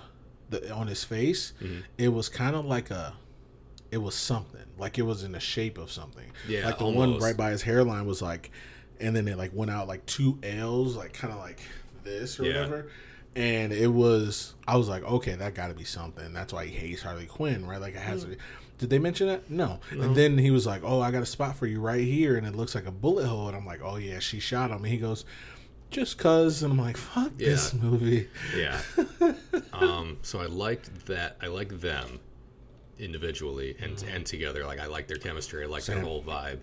the 0.50 0.72
on 0.72 0.88
his 0.88 1.04
face, 1.04 1.54
Mm-hmm. 1.62 1.80
it 1.98 2.10
was 2.10 2.30
kind 2.30 2.56
of 2.56 2.66
like 2.66 2.92
a 2.92 3.14
it 3.92 3.98
was 3.98 4.16
something. 4.16 4.62
Like 4.78 4.98
it 5.00 5.04
was 5.04 5.24
in 5.24 5.32
the 5.34 5.40
shape 5.40 5.78
of 5.78 5.92
something. 5.92 6.32
Yeah, 6.48 6.66
Like 6.66 6.78
the 6.78 6.86
one 6.88 7.18
right 7.20 7.36
by 7.36 7.52
his 7.52 7.62
hairline 7.62 8.06
was 8.06 8.22
like 8.22 8.52
and 9.00 9.16
then 9.16 9.28
it 9.28 9.38
like 9.38 9.52
went 9.54 9.72
out 9.72 9.88
like 9.88 10.06
two 10.06 10.38
L's, 10.44 10.96
like 10.96 11.14
kind 11.14 11.34
of 11.34 11.40
like 11.40 11.60
this 12.04 12.40
or 12.40 12.44
Yeah. 12.44 12.56
whatever 12.62 12.88
and 13.36 13.72
it 13.72 13.88
was 13.88 14.56
I 14.68 14.78
was 14.78 14.90
like, 14.90 15.04
okay, 15.04 15.36
that 15.36 15.54
got 15.54 15.68
to 15.68 15.74
be 15.74 15.84
something. 15.84 16.34
That's 16.34 16.54
why 16.54 16.66
he 16.66 16.76
hates 16.76 17.02
Harley 17.02 17.26
Quinn, 17.26 17.66
right? 17.66 17.82
Like 17.82 17.96
it 17.96 18.02
has. 18.02 18.24
Hmm. 18.24 18.34
Did 18.78 18.90
they 18.90 18.98
mention 18.98 19.28
that? 19.28 19.48
No. 19.48 19.80
And 19.92 20.16
then 20.16 20.40
he 20.40 20.50
was 20.50 20.66
like, 20.66 20.82
oh, 20.84 21.02
I 21.02 21.12
got 21.12 21.22
a 21.22 21.28
spot 21.28 21.56
for 21.56 21.68
you 21.68 21.80
right 21.80 22.04
here, 22.04 22.36
and 22.36 22.48
it 22.48 22.56
looks 22.56 22.74
like 22.74 22.88
a 22.88 22.92
bullet 22.92 23.28
hole, 23.28 23.48
and 23.48 23.56
I'm 23.56 23.66
like, 23.66 23.82
oh 23.84 23.98
yeah, 23.98 24.18
she 24.18 24.40
shot 24.40 24.72
him. 24.72 24.78
And 24.78 24.88
he 24.88 24.98
goes, 24.98 25.24
just 25.92 26.18
cause, 26.18 26.64
and 26.64 26.74
I'm 26.74 26.80
like, 26.80 26.98
fuck 26.98 27.38
this 27.38 27.76
movie. 27.76 28.28
Yeah. 28.58 28.82
um, 29.74 30.18
so 30.24 30.42
I 30.42 30.48
liked 30.48 31.06
that. 31.06 31.38
I 31.42 31.48
liked 31.48 31.80
them 31.80 32.20
individually 32.98 33.76
and 33.80 34.02
and 34.04 34.26
together. 34.26 34.66
Like 34.66 34.80
I 34.80 34.88
like 34.88 35.08
their 35.08 35.18
chemistry. 35.18 35.64
I 35.64 35.68
liked 35.68 35.88
their 35.88 36.00
whole 36.00 36.24
vibe. 36.24 36.60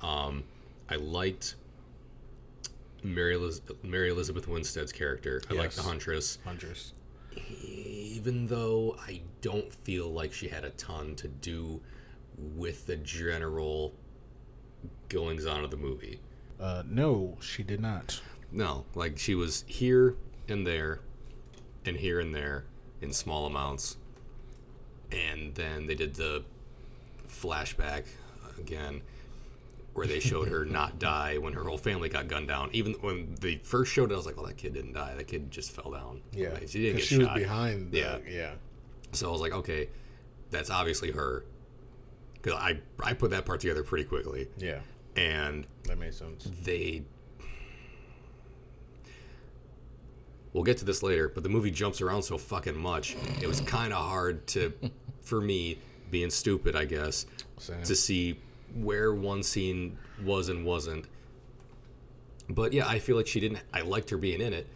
Um, 0.00 0.44
I 0.88 0.96
liked 0.96 1.56
Mary, 3.02 3.34
Eliz- 3.34 3.60
Mary 3.82 4.10
Elizabeth 4.10 4.46
Winstead's 4.48 4.92
character. 4.92 5.42
I 5.50 5.54
like 5.54 5.70
the 5.72 5.82
Huntress, 5.82 6.38
Huntress. 6.44 6.92
even 7.62 8.46
though 8.46 8.96
I 9.06 9.22
don't 9.40 9.72
feel 9.72 10.08
like 10.08 10.32
she 10.32 10.48
had 10.48 10.64
a 10.64 10.70
ton 10.70 11.14
to 11.16 11.28
do 11.28 11.80
with 12.36 12.86
the 12.86 12.96
general 12.96 13.94
goings 15.08 15.46
on 15.46 15.64
of 15.64 15.70
the 15.70 15.76
movie. 15.76 16.20
Uh, 16.60 16.82
no, 16.86 17.36
she 17.40 17.62
did 17.62 17.80
not. 17.80 18.20
No, 18.50 18.84
like 18.94 19.18
she 19.18 19.34
was 19.34 19.64
here 19.66 20.16
and 20.48 20.66
there 20.66 21.00
and 21.84 21.96
here 21.96 22.20
and 22.20 22.34
there 22.34 22.64
in 23.00 23.12
small 23.12 23.46
amounts. 23.46 23.96
And 25.12 25.54
then 25.54 25.86
they 25.86 25.94
did 25.94 26.14
the 26.14 26.44
flashback 27.28 28.04
again 28.58 29.02
where 29.98 30.06
they 30.06 30.20
showed 30.20 30.48
her 30.48 30.64
not 30.64 30.98
die 30.98 31.36
when 31.38 31.52
her 31.52 31.64
whole 31.64 31.76
family 31.76 32.08
got 32.08 32.28
gunned 32.28 32.48
down. 32.48 32.70
Even 32.72 32.92
when 33.00 33.34
they 33.40 33.56
first 33.56 33.92
showed 33.92 34.10
it, 34.10 34.14
I 34.14 34.16
was 34.16 34.26
like, 34.26 34.36
well, 34.36 34.46
that 34.46 34.56
kid 34.56 34.72
didn't 34.74 34.92
die. 34.94 35.14
That 35.16 35.26
kid 35.26 35.50
just 35.50 35.72
fell 35.72 35.90
down. 35.90 36.20
Yeah, 36.32 36.50
Like, 36.52 36.68
she 36.68 36.80
didn't 36.82 36.96
get 36.98 37.04
she 37.06 37.20
shot. 37.20 37.34
was 37.34 37.42
behind. 37.42 37.90
The, 37.92 37.98
Yeah. 37.98 38.18
yeah, 38.28 38.50
So 39.12 39.28
I 39.28 39.32
was 39.32 39.40
like, 39.40 39.52
okay, 39.52 39.88
that's 40.50 40.70
obviously 40.70 41.10
her. 41.10 41.44
Because 42.34 42.54
I, 42.54 42.78
I 43.02 43.12
put 43.14 43.30
that 43.32 43.44
part 43.44 43.60
together 43.60 43.82
pretty 43.82 44.04
quickly. 44.04 44.48
yeah. 44.56 44.78
And 45.16 45.66
That 45.84 45.98
made 45.98 46.14
sense. 46.14 46.48
they 46.62 47.02
we'll 50.52 50.64
get 50.64 50.78
to 50.78 50.84
this 50.84 51.02
later 51.02 51.28
but 51.28 51.42
the 51.42 51.48
movie 51.48 51.70
jumps 51.70 52.00
around 52.00 52.22
so 52.22 52.38
fucking 52.38 52.76
much 52.76 53.16
it 53.42 53.46
was 53.46 53.60
kind 53.60 53.92
of 53.92 53.98
hard 54.02 54.46
to 54.46 54.72
for 55.20 55.40
me 55.40 55.78
being 56.10 56.30
stupid 56.30 56.74
i 56.74 56.84
guess 56.86 57.26
Same. 57.58 57.82
to 57.82 57.94
see 57.94 58.38
where 58.74 59.14
one 59.14 59.42
scene 59.42 59.96
was 60.24 60.48
and 60.48 60.64
wasn't 60.64 61.04
but 62.50 62.72
yeah 62.72 62.86
i 62.88 62.98
feel 62.98 63.16
like 63.16 63.26
she 63.26 63.40
didn't 63.40 63.60
i 63.72 63.80
liked 63.80 64.08
her 64.10 64.16
being 64.16 64.40
in 64.40 64.52
it 64.52 64.66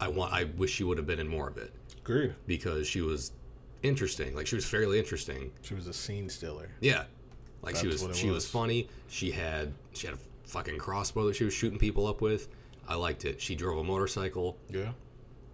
i 0.00 0.08
want 0.08 0.32
i 0.32 0.44
wish 0.56 0.70
she 0.72 0.84
would 0.84 0.96
have 0.98 1.06
been 1.06 1.18
in 1.18 1.28
more 1.28 1.48
of 1.48 1.56
it 1.58 1.72
Agreed. 2.04 2.34
because 2.46 2.86
she 2.86 3.00
was 3.00 3.32
interesting 3.82 4.34
like 4.34 4.46
she 4.46 4.54
was 4.54 4.64
fairly 4.64 4.98
interesting 4.98 5.50
She 5.62 5.74
was 5.74 5.86
a 5.86 5.92
scene 5.92 6.28
stealer. 6.28 6.68
yeah, 6.80 7.04
like 7.62 7.76
she 7.76 7.86
was 7.88 8.00
she 8.14 8.26
was. 8.26 8.34
was. 8.36 8.48
funny. 8.48 8.88
She 9.08 9.30
had 9.32 9.72
she 9.92 10.06
had 10.06 10.14
a 10.16 10.18
fucking 10.48 10.78
crossbow 10.78 11.26
that 11.26 11.34
she 11.36 11.44
was 11.44 11.52
shooting 11.52 11.78
people 11.78 12.06
up 12.06 12.20
with. 12.20 12.46
I 12.88 12.94
liked 12.94 13.24
it. 13.24 13.40
She 13.40 13.54
drove 13.56 13.78
a 13.78 13.84
motorcycle. 13.84 14.56
Yeah. 14.70 14.92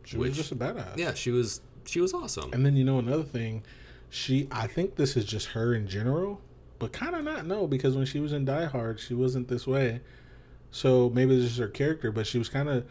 She 0.04 0.18
Which- 0.18 0.30
was 0.30 0.36
just 0.36 0.52
a 0.52 0.56
badass. 0.56 0.96
Yeah, 0.98 1.14
she 1.14 1.30
was 1.30 1.62
she 1.86 2.00
was 2.00 2.12
awesome. 2.12 2.52
And 2.52 2.64
then 2.66 2.76
you 2.76 2.84
know 2.84 2.98
another 2.98 3.22
thing, 3.22 3.62
she 4.10 4.46
I 4.50 4.66
think 4.66 4.96
this 4.96 5.16
is 5.16 5.24
just 5.24 5.48
her 5.48 5.74
in 5.74 5.88
general, 5.88 6.40
but 6.82 6.92
kind 6.92 7.14
of 7.14 7.22
not 7.22 7.46
no 7.46 7.68
because 7.68 7.94
when 7.96 8.04
she 8.06 8.18
was 8.18 8.32
in 8.32 8.44
Die 8.44 8.64
Hard, 8.64 8.98
she 8.98 9.14
wasn't 9.14 9.46
this 9.46 9.68
way. 9.68 10.00
So 10.72 11.08
maybe 11.10 11.36
this 11.36 11.44
is 11.52 11.56
her 11.58 11.68
character, 11.68 12.10
but 12.10 12.26
she 12.26 12.38
was 12.38 12.48
kind 12.48 12.68
of 12.68 12.84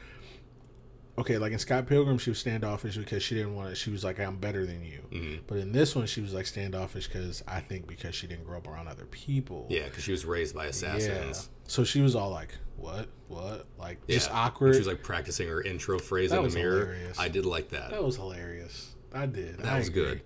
okay. 1.18 1.38
Like 1.38 1.52
in 1.52 1.60
Scott 1.60 1.88
Pilgrim, 1.88 2.18
she 2.18 2.30
was 2.30 2.40
standoffish 2.40 2.96
because 2.96 3.22
she 3.22 3.36
didn't 3.36 3.54
want 3.54 3.72
it. 3.72 3.76
She 3.76 3.92
was 3.92 4.02
like, 4.06 4.18
"I'm 4.18 4.38
better 4.38 4.66
than 4.66 4.82
you." 4.86 5.02
Mhm. 5.12 5.40
But 5.46 5.58
in 5.58 5.74
this 5.74 5.94
one, 5.94 6.06
she 6.08 6.22
was 6.22 6.34
like 6.34 6.46
standoffish 6.46 7.08
because 7.08 7.44
I 7.50 7.60
think 7.60 7.86
because 7.86 8.16
she 8.16 8.28
didn't 8.28 8.46
grow 8.46 8.60
up 8.60 8.68
around 8.70 8.88
other 8.88 9.06
people. 9.06 9.68
Yeah, 9.70 9.84
because 9.90 10.04
she 10.06 10.12
was 10.14 10.24
raised 10.24 10.56
by 10.56 10.68
assassins. 10.68 11.50
Yeah. 11.52 11.58
So 11.68 11.84
she 11.84 12.00
was 12.00 12.16
all 12.16 12.30
like, 12.30 12.56
"What? 12.78 13.10
What?" 13.28 13.66
Like 13.78 13.98
Yeah. 14.08 14.16
just 14.16 14.30
And 14.30 14.38
awkward. 14.40 14.74
She 14.76 14.80
was 14.80 14.88
like 14.88 15.04
practicing 15.04 15.50
her 15.50 15.62
intro 15.62 16.00
phrase 16.00 16.30
That 16.30 16.42
in 16.44 16.50
the 16.50 16.56
mirror. 16.56 16.86
hilarious. 16.86 17.20
I 17.20 17.28
did 17.28 17.46
like 17.46 17.68
that. 17.72 17.90
that 17.92 18.02
was 18.04 18.16
hilarious. 18.16 18.96
I 19.14 19.26
did. 19.26 19.58
That 19.58 19.66
I 19.66 19.80
was 19.80 19.90
agree. 19.90 20.04
good. 20.04 20.22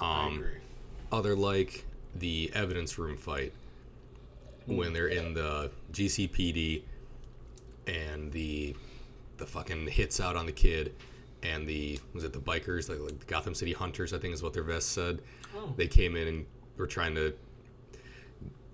I 0.00 0.26
Um, 0.26 0.36
agree. 0.38 0.56
other 1.12 1.36
like 1.36 1.84
the 2.14 2.50
evidence 2.54 2.98
room 2.98 3.16
fight 3.16 3.52
when 4.66 4.92
they're 4.92 5.08
in 5.08 5.34
the 5.34 5.70
GCPD 5.92 6.82
and 7.86 8.30
the 8.32 8.74
the 9.38 9.46
fucking 9.46 9.86
hits 9.86 10.20
out 10.20 10.36
on 10.36 10.44
the 10.46 10.52
kid 10.52 10.94
and 11.42 11.66
the 11.66 11.98
was 12.14 12.24
it 12.24 12.32
the 12.32 12.38
bikers 12.38 12.88
like, 12.88 13.00
like 13.00 13.18
the 13.18 13.24
Gotham 13.26 13.54
City 13.54 13.72
Hunters 13.72 14.12
I 14.12 14.18
think 14.18 14.34
is 14.34 14.42
what 14.42 14.52
their 14.52 14.62
vest 14.62 14.90
said. 14.92 15.22
Oh. 15.56 15.72
They 15.76 15.86
came 15.88 16.14
in 16.16 16.28
and 16.28 16.46
were 16.76 16.86
trying 16.86 17.14
to 17.14 17.34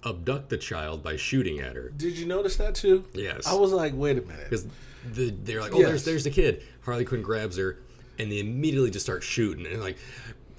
abduct 0.04 0.48
the 0.50 0.56
child 0.58 1.02
by 1.02 1.16
shooting 1.16 1.60
at 1.60 1.74
her. 1.74 1.90
Did 1.90 2.16
you 2.16 2.26
notice 2.26 2.56
that 2.56 2.74
too? 2.74 3.04
Yes. 3.12 3.46
I 3.46 3.54
was 3.54 3.72
like, 3.72 3.92
wait 3.94 4.18
a 4.18 4.22
minute. 4.22 4.44
because 4.44 4.66
the, 5.12 5.30
they're 5.42 5.60
like, 5.60 5.74
oh, 5.74 5.78
Yes. 5.78 5.88
there's 5.88 6.04
there's 6.04 6.24
the 6.24 6.30
kid. 6.30 6.62
Harley 6.84 7.04
Quinn 7.04 7.22
grabs 7.22 7.56
her, 7.56 7.78
and 8.18 8.30
they 8.30 8.38
immediately 8.40 8.90
just 8.90 9.04
start 9.06 9.22
shooting 9.22 9.66
and 9.66 9.80
like, 9.80 9.96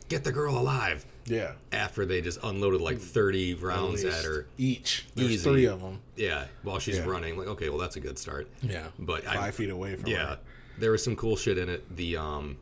get 0.09 0.23
the 0.23 0.31
girl 0.31 0.57
alive. 0.57 1.05
Yeah. 1.27 1.51
After 1.71 2.05
they 2.05 2.21
just 2.21 2.39
unloaded 2.43 2.81
like 2.81 2.99
30 2.99 3.55
rounds 3.55 4.03
at 4.03 4.11
least. 4.13 4.25
her, 4.25 4.47
Each. 4.57 5.05
There's 5.13 5.31
Easy. 5.31 5.43
three 5.49 5.65
of 5.65 5.81
them. 5.81 5.99
yeah, 6.15 6.45
while 6.63 6.79
she's 6.79 6.97
Yeah. 6.97 7.05
running. 7.05 7.37
Like, 7.37 7.47
okay, 7.47 7.69
well 7.69 7.77
that's 7.77 7.95
a 7.97 7.99
good 7.99 8.17
start. 8.17 8.47
Yeah. 8.61 8.87
But 8.97 9.23
five 9.25 9.37
I, 9.37 9.51
feet 9.51 9.69
away 9.69 9.95
from 9.95 10.05
her. 10.09 10.09
yeah, 10.15 10.25
her. 10.27 10.39
there 10.79 10.91
was 10.91 11.03
some 11.03 11.15
cool 11.15 11.35
shit 11.35 11.57
in 11.57 11.67
it. 11.69 11.95
The 11.95 12.17
um, 12.17 12.57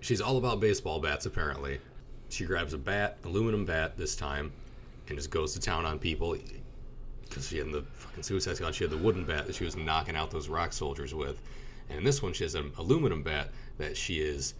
she's 0.00 0.20
all 0.20 0.36
about 0.38 0.60
baseball 0.60 1.00
bats 1.00 1.26
apparently. 1.26 1.80
She 2.30 2.44
grabs 2.44 2.72
a 2.72 2.78
bat, 2.78 3.18
aluminum 3.24 3.64
bat 3.64 3.96
this 3.96 4.16
time, 4.16 4.52
and 5.08 5.16
just 5.18 5.30
goes 5.30 5.52
to 5.54 5.60
town 5.60 5.84
on 5.84 5.98
people. 5.98 6.36
Because 7.22 7.48
she 7.48 7.58
had 7.58 7.70
the 7.72 7.82
fucking 7.94 8.22
Suicide 8.22 8.56
Squad, 8.56 8.74
she 8.74 8.84
had 8.84 8.90
the 8.90 8.96
wooden 8.96 9.24
bat 9.24 9.46
that 9.46 9.54
she 9.56 9.64
was 9.64 9.76
knocking 9.76 10.14
out 10.14 10.30
those 10.30 10.48
rock 10.48 10.72
soldiers 10.72 11.14
with, 11.14 11.40
and 11.88 11.98
in 11.98 12.04
this 12.04 12.22
one 12.22 12.32
she 12.32 12.44
has 12.44 12.54
an 12.54 12.70
aluminum 12.78 13.22
bat 13.24 13.50
that 13.78 13.96
she 13.96 14.20
is 14.20 14.54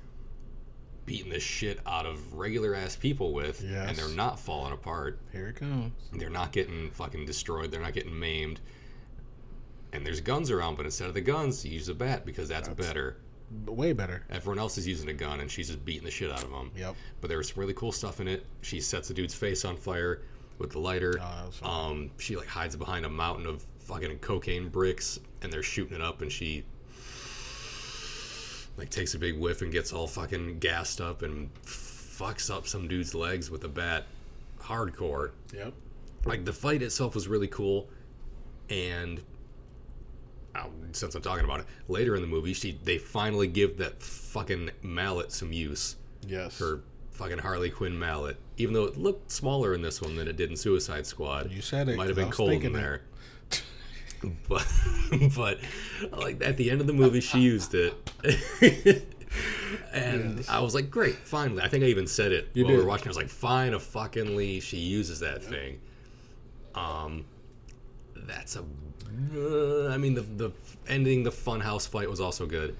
beating 1.07 1.31
the 1.31 1.40
shit 1.40 1.81
out 1.87 2.07
of 2.07 2.33
regular 2.35 2.75
ass 2.75 2.97
people 2.97 3.33
with, 3.33 3.62
Yes. 3.62 3.88
and 3.88 3.97
they're 3.99 4.09
not 4.17 4.38
falling 4.40 4.73
apart. 4.73 5.19
Here 5.33 5.49
it 5.49 5.57
comes. 5.57 5.93
They're 6.12 6.31
not 6.31 6.53
getting 6.53 6.90
fucking 6.90 7.27
destroyed. 7.27 7.71
They're 7.71 7.83
not 7.83 7.93
getting 7.95 8.19
maimed. 8.19 8.61
And 9.93 10.05
there's 10.05 10.21
guns 10.21 10.51
around, 10.51 10.77
but 10.77 10.87
instead 10.87 11.09
of 11.09 11.14
the 11.14 11.21
guns, 11.21 11.64
you 11.64 11.73
use 11.73 11.88
a 11.88 11.95
bat 11.95 12.25
because 12.27 12.49
that's, 12.49 12.69
better. 12.69 13.19
Way 13.67 13.93
better. 13.93 14.25
Everyone 14.31 14.59
else 14.59 14.77
is 14.79 14.88
using 14.88 15.09
a 15.09 15.12
gun, 15.12 15.40
and 15.40 15.51
she's 15.51 15.69
just 15.69 15.85
beating 15.85 16.05
the 16.05 16.11
shit 16.11 16.33
out 16.33 16.43
of 16.43 16.51
them. 16.51 16.73
Yep. 16.77 16.97
But 17.21 17.29
there 17.29 17.38
was 17.38 17.49
some 17.49 17.61
really 17.61 17.75
cool 17.75 17.93
stuff 17.93 18.19
in 18.21 18.27
it. 18.27 18.45
She 18.62 18.81
sets 18.81 19.07
the 19.09 19.14
dude's 19.14 19.35
face 19.35 19.64
on 19.64 19.77
fire 19.77 20.23
with 20.59 20.71
the 20.71 20.79
lighter. 20.81 21.19
Oh, 21.21 21.25
that 21.37 21.47
was 21.47 21.57
fun. 21.59 21.90
um, 21.90 22.11
she 22.19 22.35
like 22.35 22.49
hides 22.49 22.75
behind 22.75 23.05
a 23.05 23.11
mountain 23.11 23.47
of 23.47 23.62
fucking 23.81 24.19
cocaine 24.19 24.69
bricks, 24.69 25.21
and 25.43 25.53
they're 25.53 25.62
shooting 25.62 25.95
it 25.95 26.01
up, 26.01 26.23
and 26.23 26.33
she 26.33 26.64
like 28.76 28.90
takes 28.90 29.14
a 29.14 29.18
big 29.18 29.38
whiff 29.38 29.62
and 29.62 29.72
gets 29.72 29.92
all 29.92 30.06
fucking 30.06 30.58
gassed 30.58 31.00
up 31.00 31.22
and 31.22 31.52
fucks 31.64 32.54
up 32.54 32.66
some 32.66 32.88
dude's 32.88 33.14
legs 33.14 33.50
with 33.50 33.64
a 33.64 33.68
bat. 33.68 34.04
Hardcore. 34.60 35.32
Yep. 35.54 35.74
like 36.24 36.44
the 36.44 36.52
fight 36.52 36.82
itself 36.82 37.14
was 37.14 37.28
really 37.28 37.48
cool. 37.48 37.88
And 38.70 39.22
uh, 40.54 40.66
since 40.92 41.14
i'm 41.14 41.22
talking 41.22 41.44
about 41.44 41.60
it 41.60 41.66
later 41.88 42.14
in 42.14 42.22
the 42.22 42.28
movie 42.28 42.54
she 42.54 42.78
they 42.84 42.96
finally 42.96 43.48
give 43.48 43.76
that 43.78 44.02
fucking 44.02 44.70
mallet 44.82 45.32
some 45.32 45.52
use. 45.52 45.96
Yes. 46.26 46.58
her 46.58 46.80
fucking 47.10 47.38
harley 47.38 47.70
quinn 47.70 47.98
mallet. 47.98 48.37
Even 48.56 48.72
though 48.74 48.84
it 48.84 48.96
looked 48.96 49.30
smaller 49.30 49.74
in 49.74 49.82
this 49.82 50.00
one 50.00 50.16
than 50.16 50.26
it 50.28 50.37
did 50.37 50.50
in 50.50 50.56
suicide 50.56 51.06
squad. 51.06 51.50
You 51.50 51.60
said 51.60 51.88
it, 51.88 51.96
might 51.96 52.06
have 52.08 52.16
been 52.16 52.30
cold 52.30 52.52
in 52.64 52.72
there 52.72 53.02
but 54.48 54.66
but 55.37 55.58
like 56.12 56.42
at 56.44 56.56
the 56.56 56.70
end 56.70 56.80
of 56.80 56.87
the 56.87 56.92
movie 56.92 57.20
she 57.20 57.38
used 57.40 57.74
it 57.74 57.94
and 59.92 60.44
I 60.48 60.60
was 60.60 60.74
like, 60.74 60.90
great, 60.90 61.14
finally. 61.16 61.62
I 61.62 61.68
think 61.68 61.82
I 61.84 61.88
even 61.88 62.06
said 62.06 62.32
it 62.32 62.48
You 62.54 62.64
while 62.64 62.72
we 62.74 62.78
were 62.78 62.87
watching. 62.87 63.06
I 63.08 63.10
was 63.10 63.16
like, 63.16 63.28
fine, 63.28 63.74
a 63.74 63.78
fuckingly, 63.78 64.60
she 64.62 64.76
uses 64.78 65.20
that 65.20 65.42
thing. 65.42 65.80
Um, 66.74 67.24
that's 68.16 68.56
a. 68.56 68.60
Uh, 69.37 69.88
I 69.92 69.96
mean, 69.96 70.14
the 70.14 70.22
the 70.22 70.50
ending 70.88 71.22
the 71.22 71.30
funhouse 71.30 71.88
fight 71.88 72.08
was 72.08 72.20
also 72.20 72.46
good, 72.46 72.76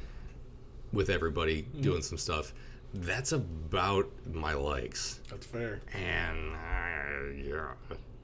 with 0.92 1.11
everybody 1.11 1.62
Mm-hmm. 1.62 1.83
doing 1.83 2.02
some 2.02 2.18
stuff. 2.18 2.52
That's 2.94 3.33
about 3.33 4.09
my 4.33 4.54
likes, 4.54 5.20
That's 5.28 5.46
fair. 5.46 5.80
and 5.92 6.54
uh, 6.54 7.33
yeah, 7.37 7.72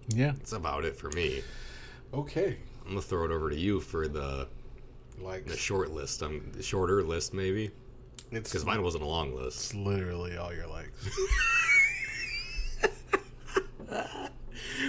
Yeah. 0.09 0.33
that's 0.37 0.53
about 0.53 0.85
it 0.85 0.97
for 0.97 1.11
me. 1.11 1.43
Okay. 2.15 2.57
I'm 2.91 2.97
gonna 2.97 3.03
throw 3.03 3.25
it 3.25 3.31
over 3.31 3.49
to 3.51 3.57
you 3.57 3.79
for 3.79 4.09
the 4.09 4.49
Like 5.21 5.47
the 5.47 5.57
short 5.57 5.93
list. 5.93 6.23
I'm 6.23 6.51
the 6.51 6.63
shorter 6.63 7.05
list 7.05 7.33
maybe 7.33 7.71
it's 8.33 8.51
because 8.51 8.67
mine 8.67 8.83
wasn't 8.83 9.05
a 9.05 9.07
long 9.07 9.33
list. 9.33 9.59
it's 9.71 9.75
literally 9.75 10.37
all 10.37 10.53
your 10.53 10.67
likes. 10.67 11.09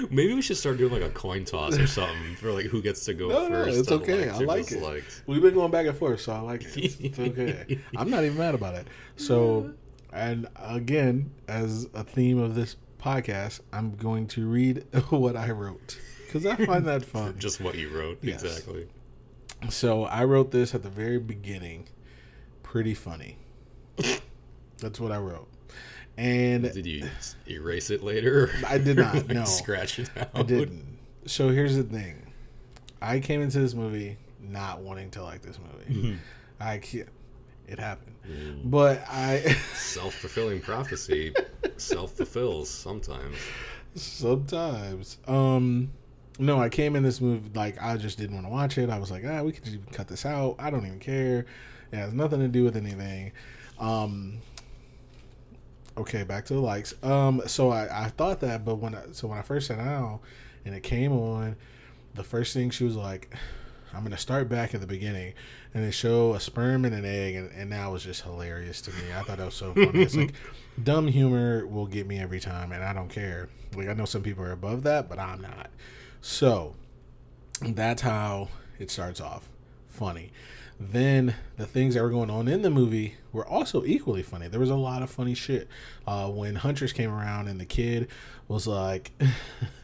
Maybe 0.10 0.34
we 0.34 0.42
should 0.42 0.58
start 0.58 0.78
doing 0.78 0.92
like 0.92 1.04
a 1.04 1.10
coin 1.10 1.46
toss 1.46 1.78
or 1.78 1.86
something 1.86 2.36
for 2.38 2.52
like 2.52 2.66
who 2.66 2.82
gets 2.82 3.06
to 3.06 3.14
go 3.14 3.30
No, 3.30 3.48
no, 3.48 3.66
first. 3.66 3.78
it's 3.80 3.92
okay. 3.92 4.32
likes 4.32 4.40
I 4.42 4.44
like 4.46 4.62
it. 4.62 4.70
dislikes. 4.70 5.22
We've 5.28 5.42
been 5.44 5.54
going 5.54 5.70
back 5.72 5.86
and 5.86 5.96
forth, 5.96 6.22
so 6.22 6.34
I 6.34 6.40
like 6.40 6.64
it. 6.64 6.78
It's, 6.78 7.00
it's 7.00 7.20
okay. 7.20 7.80
I'm 7.98 8.10
not 8.10 8.24
even 8.24 8.38
mad 8.38 8.56
about 8.56 8.76
it. 8.76 8.88
So, 9.16 9.74
and 10.12 10.48
again, 10.56 11.32
as 11.48 11.88
a 11.94 12.04
theme 12.04 12.40
of 12.40 12.56
this 12.56 12.78
podcast, 13.00 13.60
I'm 13.72 13.96
going 13.96 14.26
to 14.30 14.48
read 14.48 14.86
what 15.10 15.36
I 15.36 15.52
wrote 15.52 16.00
because 16.32 16.46
I 16.46 16.56
find 16.66 16.86
that 16.88 17.04
fun. 17.14 17.36
Just 17.38 17.60
what 17.62 17.76
you 17.76 17.90
wrote, 17.90 18.20
Yes. 18.22 18.44
exactly. 18.44 18.88
So 19.70 20.06
I 20.06 20.24
wrote 20.24 20.52
this 20.52 20.74
at 20.74 20.84
the 20.84 20.90
very 20.90 21.20
beginning. 21.20 21.88
Pretty 22.64 22.94
funny. 22.94 23.38
That's 24.80 25.00
what 25.00 25.12
I 25.12 25.18
wrote. 25.18 25.48
And 26.18 26.64
Did 26.72 26.86
you 26.86 27.08
erase 27.50 27.90
it 27.90 28.04
later? 28.04 28.50
I 28.68 28.78
did 28.78 28.98
not, 28.98 29.14
like, 29.16 29.28
no. 29.30 29.44
Scratch 29.46 30.00
it 30.00 30.10
out. 30.18 30.30
I 30.34 30.44
didn't. 30.44 30.98
So 31.26 31.50
here's 31.50 31.76
the 31.76 31.84
thing. 31.84 32.32
I 33.02 33.20
came 33.20 33.42
into 33.42 33.60
this 33.60 33.74
movie 33.74 34.18
not 34.42 34.82
wanting 34.82 35.10
to 35.12 35.24
like 35.24 35.42
this 35.42 35.58
movie. 35.60 36.18
I 36.60 36.78
can't. 36.80 37.10
It 37.68 37.80
happened. 37.80 38.16
But 38.66 39.04
I 39.10 39.40
Self 39.76 40.14
fulfilling 40.16 40.62
prophecy 40.62 41.34
self 41.78 42.14
fulfills 42.14 42.70
sometimes. 42.70 43.36
sometimes 43.96 45.18
um 45.28 45.92
no, 46.40 46.60
I 46.60 46.70
came 46.70 46.96
in 46.96 47.04
this 47.04 47.22
movie 47.22 47.50
like 47.54 47.82
I 47.82 47.98
just 47.98 48.18
didn't 48.18 48.36
want 48.36 48.46
to 48.48 48.52
watch 48.52 48.78
it. 48.78 48.90
I 48.90 49.00
was 49.00 49.12
like, 49.12 49.24
ah, 49.28 49.42
we 49.44 49.52
could 49.52 49.66
just 49.66 49.92
cut 49.92 50.08
this 50.08 50.26
out. 50.26 50.56
I 50.60 50.70
don't 50.70 50.86
even 50.86 51.00
care. 51.00 51.46
It 51.92 51.98
has 51.98 52.14
nothing 52.14 52.40
to 52.40 52.48
do 52.48 52.64
with 52.64 52.76
anything. 52.78 53.32
Um 53.80 54.40
okay, 55.98 56.24
back 56.24 56.46
to 56.46 56.54
the 56.54 56.60
likes. 56.60 56.94
Um 57.04 57.42
so 57.48 57.70
I, 57.70 58.06
I 58.06 58.10
thought 58.10 58.40
that, 58.42 58.66
but 58.66 58.76
when 58.76 58.96
I 58.96 59.04
so 59.12 59.28
when 59.28 59.38
I 59.38 59.42
first 59.42 59.68
sat 59.68 59.78
down 59.78 60.20
and 60.66 60.74
it 60.74 60.84
came 60.84 61.12
on, 61.12 61.56
the 62.14 62.24
first 62.24 62.54
thing 62.54 62.70
she 62.70 62.84
was 62.84 62.96
like, 62.96 63.34
I'm 63.94 64.04
gonna 64.04 64.18
start 64.18 64.48
back 64.48 64.74
at 64.74 64.82
the 64.82 64.88
beginning 64.88 65.34
and 65.74 65.84
they 65.84 65.92
show 65.92 66.34
a 66.34 66.40
sperm 66.40 66.86
and 66.86 66.96
an 66.96 67.06
egg 67.06 67.36
and, 67.36 67.52
and 67.52 67.72
that 67.72 67.88
was 67.92 68.04
just 68.04 68.24
hilarious 68.24 68.82
to 68.82 68.92
me. 68.92 69.14
I 69.16 69.24
thought 69.24 69.38
that 69.38 69.46
was 69.46 69.56
so 69.56 69.74
funny. 69.74 70.02
it's 70.02 70.16
like 70.16 70.34
dumb 70.84 71.08
humor 71.08 71.68
will 71.68 71.88
get 71.88 72.08
me 72.08 72.20
every 72.20 72.40
time 72.40 72.72
and 72.72 72.84
I 72.84 72.94
don't 72.94 73.10
care. 73.10 73.50
Like 73.76 73.90
I 73.90 73.94
know 73.94 74.06
some 74.06 74.24
people 74.24 74.46
are 74.46 74.54
above 74.54 74.84
that, 74.84 75.10
but 75.10 75.20
I'm 75.20 75.42
not. 75.42 75.70
So 76.22 76.76
that's 77.62 78.02
how 78.02 78.50
it 78.80 78.92
starts 78.92 79.20
off. 79.20 79.50
Funny. 79.90 80.32
Then 80.80 81.36
the 81.58 81.68
things 81.68 81.94
that 81.94 82.02
were 82.02 82.10
going 82.10 82.32
on 82.32 82.48
in 82.48 82.64
the 82.64 82.72
movie 82.72 83.16
were 83.32 83.46
also 83.46 83.86
equally 83.86 84.24
funny. 84.24 84.48
There 84.48 84.60
was 84.60 84.72
a 84.72 84.76
lot 84.76 85.04
of 85.04 85.12
funny 85.12 85.36
shit. 85.36 85.68
Uh, 86.08 86.28
when 86.30 86.56
Huntress 86.56 86.92
came 86.92 87.12
around 87.12 87.48
and 87.48 87.60
the 87.60 87.66
kid 87.66 88.08
was 88.48 88.66
like, 88.66 89.12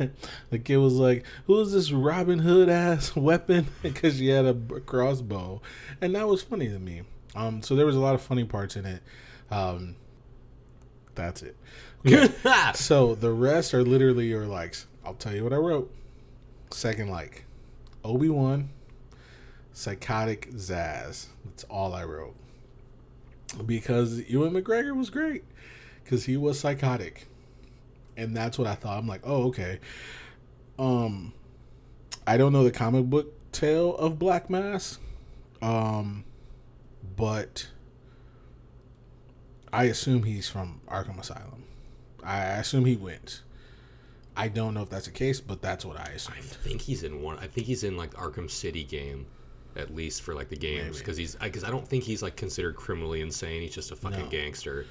the 0.49 0.59
kid 0.59 0.77
was 0.77 0.95
like, 0.95 1.23
"Who 1.45 1.59
is 1.61 1.71
this 1.71 1.91
Robin 1.91 2.39
Hood 2.39 2.67
ass 2.67 3.15
weapon?" 3.15 3.67
Because 3.83 4.17
she 4.17 4.29
had 4.29 4.45
a 4.45 4.55
crossbow, 4.55 5.61
and 6.01 6.15
that 6.15 6.27
was 6.27 6.41
funny 6.41 6.67
to 6.67 6.79
me. 6.79 7.03
Um, 7.35 7.61
so 7.61 7.75
there 7.75 7.85
was 7.85 7.95
a 7.95 7.99
lot 7.99 8.15
of 8.15 8.21
funny 8.21 8.43
parts 8.43 8.75
in 8.75 8.85
it. 8.87 9.03
Um, 9.51 9.95
that's 11.13 11.43
it. 11.43 11.55
Okay. 12.05 12.27
So 12.73 13.13
the 13.13 13.31
rest 13.31 13.73
are 13.75 13.83
literally 13.83 14.27
your 14.27 14.47
likes. 14.47 14.87
I'll 15.05 15.13
tell 15.13 15.35
you 15.35 15.43
what 15.43 15.53
I 15.53 15.57
wrote. 15.57 15.93
Second 16.71 17.09
like, 17.09 17.45
Obi 18.03 18.29
Wan, 18.29 18.69
psychotic 19.73 20.51
Zsasz. 20.51 21.27
That's 21.45 21.63
all 21.65 21.93
I 21.93 22.03
wrote. 22.03 22.35
Because 23.65 24.19
Ewan 24.29 24.53
McGregor 24.53 24.95
was 24.95 25.09
great, 25.09 25.43
because 26.03 26.25
he 26.25 26.35
was 26.35 26.59
psychotic, 26.59 27.27
and 28.17 28.35
that's 28.35 28.57
what 28.57 28.67
I 28.67 28.75
thought. 28.75 28.97
I'm 28.97 29.07
like, 29.07 29.21
oh 29.23 29.43
okay. 29.45 29.79
Um, 30.77 31.33
I 32.25 32.37
don't 32.37 32.51
know 32.51 32.63
the 32.63 32.71
comic 32.71 33.05
book 33.05 33.33
tale 33.51 33.95
of 33.95 34.19
Black 34.19 34.49
Mask, 34.49 34.99
um, 35.61 36.25
but 37.15 37.67
I 39.71 39.85
assume 39.85 40.23
he's 40.23 40.49
from 40.49 40.81
Arkham 40.87 41.19
Asylum. 41.19 41.63
I 42.23 42.39
assume 42.39 42.85
he 42.85 42.95
wins. 42.95 43.41
I 44.37 44.47
don't 44.47 44.73
know 44.73 44.83
if 44.83 44.89
that's 44.89 45.05
the 45.05 45.11
case, 45.11 45.41
but 45.41 45.61
that's 45.61 45.83
what 45.83 45.99
I 45.99 46.11
assume. 46.15 46.35
I 46.37 46.41
think 46.41 46.81
he's 46.81 47.03
in 47.03 47.21
one. 47.21 47.37
I 47.39 47.47
think 47.47 47.65
he's 47.67 47.83
in 47.83 47.97
like 47.97 48.13
Arkham 48.13 48.49
City 48.49 48.83
game, 48.83 49.25
at 49.75 49.93
least 49.95 50.21
for 50.21 50.35
like 50.35 50.49
the 50.49 50.55
games, 50.55 50.99
because 50.99 51.17
he's 51.17 51.35
because 51.35 51.63
I 51.63 51.71
don't 51.71 51.87
think 51.87 52.03
he's 52.03 52.21
like 52.21 52.35
considered 52.35 52.75
criminally 52.75 53.21
insane. 53.21 53.63
He's 53.63 53.73
just 53.73 53.91
a 53.91 53.95
fucking 53.95 54.25
No. 54.25 54.29
gangster. 54.29 54.85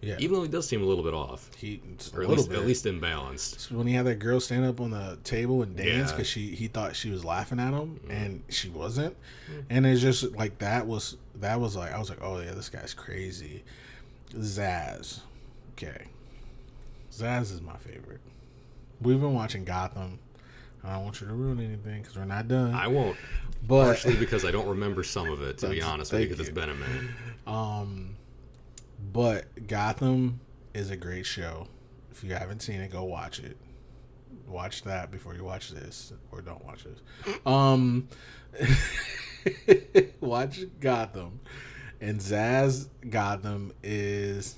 Yeah. 0.00 0.16
Even 0.18 0.34
though 0.34 0.42
he 0.42 0.48
does 0.48 0.66
seem 0.66 0.82
a 0.82 0.84
little 0.84 1.04
bit 1.04 1.14
off, 1.14 1.48
He 1.56 1.80
or 2.12 2.22
at 2.22 2.28
little 2.28 2.34
least 2.34 2.48
bit. 2.50 2.58
at 2.58 2.66
least 2.66 2.84
imbalanced. 2.86 3.70
when 3.70 3.86
he 3.86 3.94
had 3.94 4.04
that 4.06 4.18
girl 4.18 4.40
stand 4.40 4.64
up 4.64 4.80
on 4.80 4.90
the 4.90 5.16
table 5.22 5.62
and 5.62 5.76
dance 5.76 6.10
Yeah. 6.10 6.16
Because 6.16 6.26
she 6.26 6.54
he 6.56 6.66
thought 6.66 6.96
she 6.96 7.10
was 7.10 7.24
laughing 7.24 7.60
at 7.60 7.72
him 7.72 8.00
mm. 8.04 8.10
and 8.10 8.42
she 8.48 8.68
wasn't, 8.68 9.16
mm. 9.48 9.62
and 9.70 9.86
it's 9.86 10.00
just 10.00 10.32
like 10.36 10.58
that 10.58 10.86
was 10.88 11.16
that 11.36 11.60
was 11.60 11.76
like 11.76 11.92
I 11.92 11.98
was 12.00 12.10
like 12.10 12.18
oh 12.20 12.40
yeah 12.40 12.50
this 12.52 12.68
guy's 12.68 12.94
crazy, 12.94 13.62
Zsasz, 14.34 15.20
okay, 15.76 16.06
Zsasz 17.12 17.52
is 17.52 17.60
my 17.60 17.76
favorite. 17.76 18.20
We've 19.02 19.20
been 19.20 19.34
watching 19.34 19.64
Gotham. 19.64 20.18
I 20.84 20.94
don't 20.94 21.04
want 21.04 21.20
you 21.20 21.26
to 21.28 21.32
ruin 21.32 21.58
anything 21.60 22.02
because 22.02 22.16
we're 22.16 22.24
not 22.24 22.48
done. 22.48 22.74
I 22.74 22.88
won't, 22.88 23.16
but 23.66 23.84
partially 23.84 24.16
because 24.16 24.44
I 24.44 24.50
don't 24.50 24.68
remember 24.68 25.02
some 25.02 25.28
of 25.30 25.42
it. 25.42 25.58
To 25.58 25.68
be 25.68 25.82
honest 25.82 26.12
with 26.12 26.22
you, 26.22 26.28
because 26.28 26.40
it's 26.40 26.54
been 26.54 26.70
a 26.70 26.74
minute. 26.74 27.10
Um, 27.46 28.16
but 29.12 29.66
Gotham 29.66 30.40
is 30.74 30.90
a 30.90 30.96
great 30.96 31.26
show. 31.26 31.68
If 32.10 32.24
you 32.24 32.34
haven't 32.34 32.62
seen 32.62 32.80
it, 32.80 32.90
go 32.90 33.04
watch 33.04 33.38
it. 33.38 33.56
Watch 34.46 34.82
that 34.82 35.10
before 35.10 35.34
you 35.34 35.44
watch 35.44 35.70
this, 35.70 36.12
or 36.30 36.42
don't 36.42 36.64
watch 36.64 36.84
this. 36.84 36.98
Um, 37.46 38.08
watch 40.20 40.60
Gotham, 40.80 41.40
and 42.00 42.18
Zsasz 42.20 42.88
Gotham 43.08 43.72
is 43.82 44.56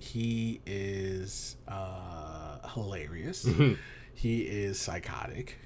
he 0.00 0.60
is 0.66 1.56
uh, 1.68 2.68
hilarious. 2.74 3.46
he 4.14 4.40
is 4.40 4.80
psychotic. 4.80 5.56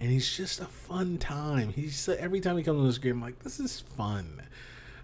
And 0.00 0.10
he's 0.10 0.36
just 0.36 0.60
a 0.60 0.66
fun 0.66 1.16
time. 1.18 1.72
He's 1.72 2.08
every 2.08 2.40
time 2.40 2.56
he 2.56 2.62
comes 2.62 2.80
on 2.80 2.86
the 2.86 2.92
screen, 2.92 3.14
I'm 3.14 3.22
like, 3.22 3.38
this 3.40 3.58
is 3.58 3.80
fun. 3.80 4.42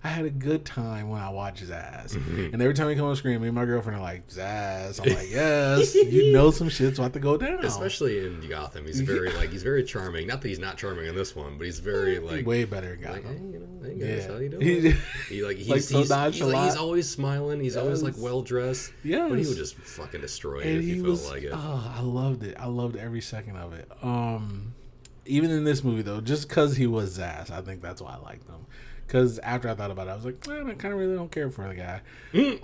I 0.05 0.09
had 0.09 0.27
a 0.27 0.31
good 0.31 0.67
time 0.67 1.09
when 1.09 1.23
I 1.23 1.31
watch 1.31 1.63
Zsasz. 1.63 2.15
And 2.53 2.61
every 2.61 2.75
time 2.75 2.91
he 2.91 2.95
come 2.95 3.07
on 3.07 3.17
screen, 3.17 3.41
me 3.41 3.49
and 3.49 3.55
my 3.55 3.65
girlfriend 3.65 3.99
are 3.99 4.03
like, 4.03 4.29
Zsasz. 4.29 5.01
I'm 5.03 5.15
like, 5.15 5.31
yes, 5.31 5.95
you 5.95 6.31
know 6.31 6.51
some 6.51 6.69
shit's 6.69 6.99
about 6.99 7.15
to 7.15 7.21
go 7.21 7.39
down. 7.39 7.65
Especially 7.65 8.19
in 8.27 8.47
Gotham, 8.47 8.85
he's 8.85 9.01
very 9.01 9.33
like 9.33 9.51
he's 9.51 9.63
very 9.63 9.83
charming. 9.83 10.27
Not 10.27 10.43
that 10.43 10.49
he's 10.49 10.59
not 10.59 10.77
charming 10.77 11.07
in 11.07 11.15
this 11.15 11.35
one, 11.35 11.57
but 11.57 11.65
he's 11.65 11.79
very 11.79 12.19
like 12.19 12.45
way 12.47 12.65
better 12.67 12.93
in 12.93 13.03
like, 13.03 13.23
Gotham. 13.23 13.39
hey, 13.39 13.45
you 13.53 13.59
know, 13.61 13.89
hey 13.89 13.99
guys, 14.17 14.27
Yeah. 14.27 14.33
how 14.33 14.39
you 14.41 14.49
doing? 14.51 14.97
He- 15.31 15.43
like 15.43 15.57
he's, 15.57 15.69
Like, 15.69 15.81
so 15.81 15.99
he's, 15.99 16.11
he's, 16.11 16.43
like, 16.43 16.65
he's 16.67 16.77
always 16.77 17.09
smiling. 17.09 17.61
He's 17.61 17.77
always 17.79 18.03
like 18.03 18.15
well 18.19 18.43
dressed. 18.43 18.93
Yeah. 19.03 19.27
but 19.29 19.39
he 19.39 19.47
would 19.47 19.57
just 19.57 19.75
fucking 19.77 20.21
destroy 20.21 20.59
it 20.61 20.67
and 20.67 20.77
if 20.79 20.85
he 20.85 20.95
he 20.97 21.01
was 21.01 21.23
felt 21.23 21.35
like 21.35 21.43
it. 21.45 21.53
oh 21.55 21.93
i 21.97 22.01
loved 22.03 22.43
it 22.43 22.57
i 22.59 22.67
loved 22.67 22.97
every 22.97 23.21
second 23.23 23.57
of 23.57 23.73
it 23.73 23.89
um 24.03 24.73
even 25.27 25.51
in 25.51 25.65
this 25.65 25.83
movie 25.83 26.03
though 26.03 26.21
just 26.21 26.49
because 26.49 26.77
he 26.77 26.87
was 26.87 27.19
Zsasz, 27.19 27.51
i 27.51 27.61
think 27.63 27.81
that's 27.81 28.01
why 28.03 28.15
i 28.15 28.17
liked 28.19 28.47
him 28.49 28.67
because 29.15 29.39
after 29.39 29.69
i 29.69 29.75
thought 29.75 29.93
about 29.93 30.09
it 30.09 30.11
i 30.11 30.17
was 30.17 30.25
like 30.25 30.49
i 30.49 30.75
kind 30.75 30.93
of 30.93 30.99
really 30.99 31.15
don't 31.15 31.31
care 31.31 31.49
for 31.49 31.69
the 31.69 31.75
guy. 31.75 32.01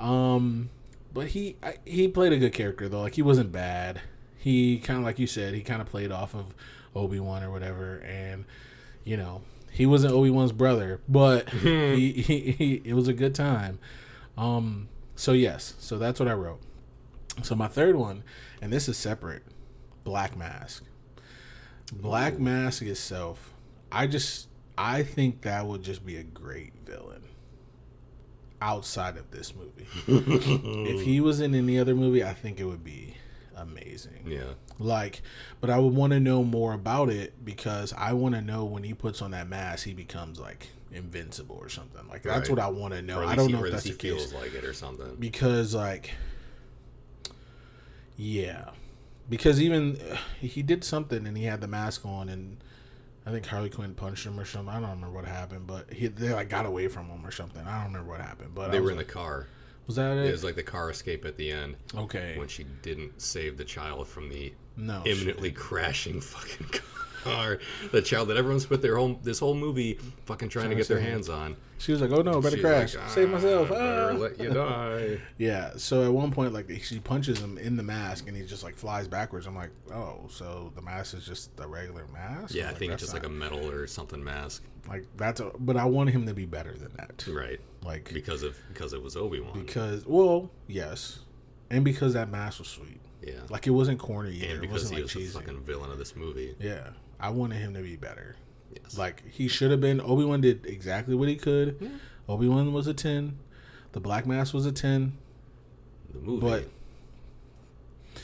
Um 0.01 0.69
but 1.15 1.29
he 1.29 1.57
I, 1.63 1.77
he 1.85 2.09
played 2.09 2.33
a 2.33 2.39
good 2.39 2.53
character 2.53 2.89
though. 2.89 3.03
Like 3.03 3.15
he 3.15 3.23
wasn't 3.23 3.53
bad. 3.53 4.01
He 4.37 4.79
kind 4.79 4.99
of 4.99 5.05
like 5.05 5.19
you 5.21 5.27
said 5.29 5.55
he 5.55 5.61
kind 5.61 5.81
of 5.81 5.87
played 5.89 6.11
off 6.11 6.35
of 6.35 6.55
obi-wan 6.95 7.45
or 7.45 7.53
whatever 7.53 7.99
and 7.99 8.45
you 9.05 9.17
know 9.17 9.43
he 9.71 9.87
wasn't 9.87 10.13
obi-wan's 10.13 10.51
brother 10.51 11.01
but 11.09 11.49
he, 11.51 12.13
he, 12.13 12.51
he 12.51 12.83
it 12.85 12.95
was 12.95 13.07
a 13.07 13.13
good 13.13 13.35
time. 13.35 13.79
Um 14.37 14.89
so 15.15 15.33
yes. 15.33 15.75
So 15.79 15.99
that's 15.99 16.19
what 16.19 16.29
i 16.29 16.33
wrote. 16.33 16.61
So 17.43 17.55
my 17.55 17.69
third 17.69 17.95
one, 17.95 18.25
and 18.61 18.73
this 18.73 18.89
is 18.89 18.97
separate, 18.97 19.45
Black 20.03 20.37
Mask. 20.37 20.83
Black 21.93 22.41
Mask 22.41 22.83
itself, 22.83 23.55
I 23.93 24.09
just 24.09 24.49
I 24.83 25.03
think 25.03 25.43
that 25.43 25.67
would 25.67 25.83
just 25.83 26.07
be 26.07 26.17
a 26.17 26.23
great 26.23 26.73
villain 26.87 27.23
outside 28.63 29.19
of 29.19 29.31
this 29.31 29.53
movie. 29.55 29.87
if 30.89 31.03
he 31.03 31.21
was 31.21 31.41
in 31.41 31.55
any 31.55 31.79
other 31.79 31.95
movie, 31.95 32.25
I 32.25 32.33
think 32.33 32.59
it 32.59 32.65
would 32.65 32.83
be 32.83 33.17
amazing. 33.55 34.25
yeah, 34.27 34.55
Like, 34.79 35.21
but 35.61 35.69
I 35.69 35.79
would 35.79 35.95
want 35.95 36.13
to 36.15 36.21
know 36.21 36.43
more 36.45 36.73
about 36.73 37.11
it 37.11 37.45
because 37.45 37.93
I 37.93 38.15
want 38.15 38.35
to 38.37 38.41
know 38.41 38.65
when 38.65 38.83
he 38.83 38.95
puts 38.95 39.21
on 39.21 39.33
that 39.33 39.49
mask, 39.49 39.85
he 39.85 39.93
becomes 39.93 40.41
like 40.41 40.69
invincible 40.91 41.57
or 41.61 41.69
something. 41.69 42.09
Like 42.09 42.23
that's 42.23 42.49
Right. 42.49 42.57
what 42.57 42.65
I 42.65 42.69
want 42.69 42.95
to 42.95 43.03
know. 43.03 43.21
I 43.23 43.37
don't 43.37 43.49
he, 43.49 43.53
know 43.53 43.65
if 43.65 43.73
that's 43.73 43.85
he 43.85 43.91
case 43.93 44.01
feels 44.01 44.33
like 44.33 44.55
it 44.55 44.65
or 44.65 44.73
something. 44.73 45.17
because 45.19 45.75
like 45.75 46.13
yeah 48.17 48.71
because 49.29 49.61
even 49.61 49.99
uh, 50.11 50.17
he 50.41 50.63
did 50.63 50.85
something 50.85 51.27
and 51.27 51.37
he 51.37 51.45
had 51.45 51.61
the 51.61 51.69
mask 51.69 52.05
on 52.05 52.29
and 52.29 52.59
i 53.31 53.33
think 53.33 53.47
harley 53.47 53.71
quinn 53.71 53.95
punched 53.95 54.27
him 54.27 54.39
or 54.39 54.45
something. 54.45 54.69
I 54.75 54.81
don't 54.81 54.91
remember 54.91 55.11
what 55.15 55.25
happened 55.25 55.67
but 55.67 55.93
he 55.93 56.09
they 56.09 56.33
like 56.35 56.49
got 56.49 56.67
away 56.67 56.89
from 56.89 57.07
him 57.07 57.25
or 57.25 57.31
something. 57.31 57.65
I 57.65 57.77
don't 57.83 57.93
remember 57.93 58.11
what 58.11 58.21
happened 58.21 58.55
but 58.55 58.73
They 58.73 58.81
were 58.81 58.91
in 58.91 58.97
the 58.97 59.05
car. 59.05 59.47
was 59.87 59.97
that 59.97 60.17
It 60.17 60.27
it? 60.27 60.33
was 60.33 60.43
like 60.45 60.57
the 60.57 60.63
car 60.65 60.91
escape 60.91 61.25
at 61.25 61.37
the 61.37 61.51
end 61.53 61.77
okay. 61.97 62.37
when 62.37 62.49
she 62.49 62.65
didn't 62.83 63.23
save 63.23 63.57
the 63.57 63.65
child 63.65 64.09
from 64.09 64.29
the 64.29 64.53
no 64.77 65.03
imminently 65.05 65.53
crashing 65.53 66.21
fucking 66.21 66.81
car. 67.25 67.59
The 67.93 68.01
child 68.01 68.29
that 68.29 68.37
everyone 68.39 68.61
spent 68.61 68.81
their 68.83 68.97
whole 68.97 69.19
this 69.23 69.39
whole 69.39 69.55
movie 69.55 69.99
fucking 70.25 70.49
trying 70.49 70.71
to 70.71 70.77
get 70.77 70.89
their 70.89 71.01
hands 71.01 71.29
on. 71.29 71.57
She 71.79 71.93
was 71.93 72.01
like, 72.03 72.11
"Oh 72.11 72.23
no, 72.23 72.41
better 72.41 72.57
She's 72.57 72.65
crash, 72.65 72.95
like, 72.95 73.09
save 73.11 73.29
"Ah, 73.29 73.33
myself." 73.33 73.69
Better 73.71 74.11
ah." 74.13 74.17
let 74.17 74.39
you 74.41 74.51
die. 74.51 75.19
Yeah. 75.39 75.73
So 75.77 76.03
at 76.05 76.13
one 76.13 76.31
point, 76.31 76.53
like 76.53 76.71
she 76.83 76.99
punches 77.01 77.39
him 77.41 77.57
in 77.59 77.77
the 77.77 77.83
mask, 77.83 78.27
and 78.29 78.37
he 78.37 78.43
just 78.45 78.63
like 78.63 78.77
flies 78.77 79.07
backwards. 79.09 79.47
I'm 79.47 79.55
like, 79.57 79.71
"Oh, 79.93 80.27
so 80.31 80.73
the 80.75 80.83
mask 80.83 81.15
is 81.15 81.25
just 81.27 81.51
a 81.59 81.67
regular 81.67 82.07
mask?" 82.13 82.55
Yeah, 82.55 82.65
I 82.65 82.69
Like, 82.69 82.77
think 82.79 82.93
it's 82.93 83.03
that's 83.03 83.13
just 83.13 83.15
like 83.15 83.31
a 83.31 83.35
not- 83.35 83.53
metal 83.53 83.71
or 83.71 83.87
something 83.87 84.23
mask. 84.23 84.63
like 84.89 85.05
that's 85.17 85.41
a. 85.41 85.51
But 85.59 85.77
I 85.77 85.85
want 85.87 86.11
him 86.11 86.27
to 86.27 86.35
be 86.35 86.45
better 86.47 86.73
than 86.73 86.93
that. 86.97 87.27
Right. 87.29 87.61
Like 87.83 88.13
Because 88.13 88.43
of 88.43 88.57
because 88.73 88.93
it 88.93 89.03
was 89.03 89.17
Obi 89.17 89.41
Wan. 89.41 89.53
because 89.65 90.07
well, 90.07 90.51
yes, 90.69 91.21
and 91.71 91.83
because 91.85 92.13
that 92.15 92.31
mask 92.31 92.59
was 92.59 92.69
sweet. 92.69 93.01
Yeah. 93.23 93.35
Like 93.49 93.67
it 93.67 93.71
wasn't 93.71 93.99
corny 93.99 94.37
either. 94.37 94.47
and 94.47 94.55
it 94.55 94.61
because 94.61 94.85
wasn't 94.85 94.97
he 94.97 95.03
like 95.05 95.15
was 95.15 95.33
the 95.33 95.39
fucking 95.41 95.61
villain 95.63 95.91
of 95.91 95.99
this 95.99 96.17
movie. 96.17 96.55
Yeah, 96.59 96.89
I 97.19 97.31
wanted 97.31 97.57
him 97.59 97.75
to 97.75 97.81
be 97.81 97.97
better. 97.97 98.37
Yes. 98.75 98.97
Like 98.97 99.23
he 99.31 99.49
should 99.49 99.71
have 99.71 99.81
been. 99.81 100.01
Obi 100.01 100.25
Wan 100.25 100.41
did 100.41 100.65
exactly 100.67 101.15
what 101.15 101.29
he 101.29 101.37
could. 101.37 101.91
Obi 102.29 102.49
Wan 102.49 102.73
was 102.73 102.87
a 102.87 102.95
ten. 102.95 103.39
The 103.93 104.01
Black 104.01 104.27
Mask 104.27 104.55
was 104.55 104.67
a 104.67 104.73
ten. 104.73 105.19
the 106.13 106.21
movie. 106.21 106.41
But 106.41 106.69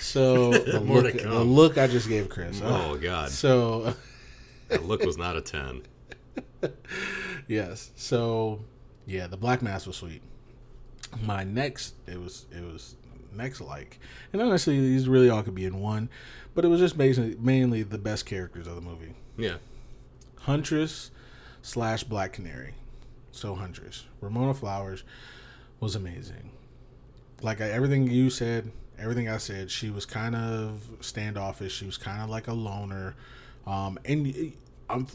so 0.00 0.52
the 0.52 0.80
look, 0.80 1.12
the 1.12 1.44
look 1.44 1.78
I 1.78 1.86
just 1.86 2.08
gave 2.08 2.28
Chris. 2.28 2.60
oh 2.64 2.96
god. 2.96 3.30
So 3.30 3.94
that 4.68 4.84
look 4.84 5.02
was 5.02 5.18
not 5.18 5.36
a 5.36 5.40
ten. 5.40 5.82
yes. 7.46 7.90
So 7.96 8.60
yeah, 9.06 9.26
the 9.26 9.36
Black 9.36 9.62
Mask 9.62 9.86
was 9.86 9.96
sweet. 9.96 10.22
My 11.22 11.44
next, 11.44 11.94
it 12.06 12.18
was 12.18 12.46
it 12.50 12.62
was 12.62 12.96
next 13.34 13.60
like, 13.60 13.98
and 14.32 14.40
honestly, 14.40 14.80
these 14.80 15.08
really 15.08 15.30
all 15.30 15.42
could 15.42 15.54
be 15.54 15.64
in 15.64 15.80
one, 15.80 16.08
but 16.54 16.64
it 16.64 16.68
was 16.68 16.80
just 16.80 16.96
basically 16.96 17.36
mainly 17.40 17.82
the 17.82 17.98
best 17.98 18.26
characters 18.26 18.66
of 18.66 18.74
the 18.74 18.80
movie. 18.80 19.14
Yeah. 19.36 19.56
Huntress 20.40 21.10
slash 21.62 22.04
Black 22.04 22.32
Canary. 22.32 22.74
So 23.32 23.54
Huntress, 23.54 24.04
Ramona 24.20 24.54
Flowers 24.54 25.02
was 25.80 25.96
amazing. 25.96 26.50
Like 27.42 27.60
I, 27.60 27.70
everything 27.70 28.06
you 28.08 28.30
said, 28.30 28.70
everything 28.98 29.28
I 29.28 29.38
said, 29.38 29.70
she 29.70 29.90
was 29.90 30.06
kind 30.06 30.36
of 30.36 30.88
standoffish. 31.00 31.74
She 31.74 31.86
was 31.86 31.98
kind 31.98 32.22
of 32.22 32.30
like 32.30 32.46
a 32.46 32.52
loner. 32.52 33.16
Um, 33.66 33.98
and 34.04 34.52
um, 34.88 35.06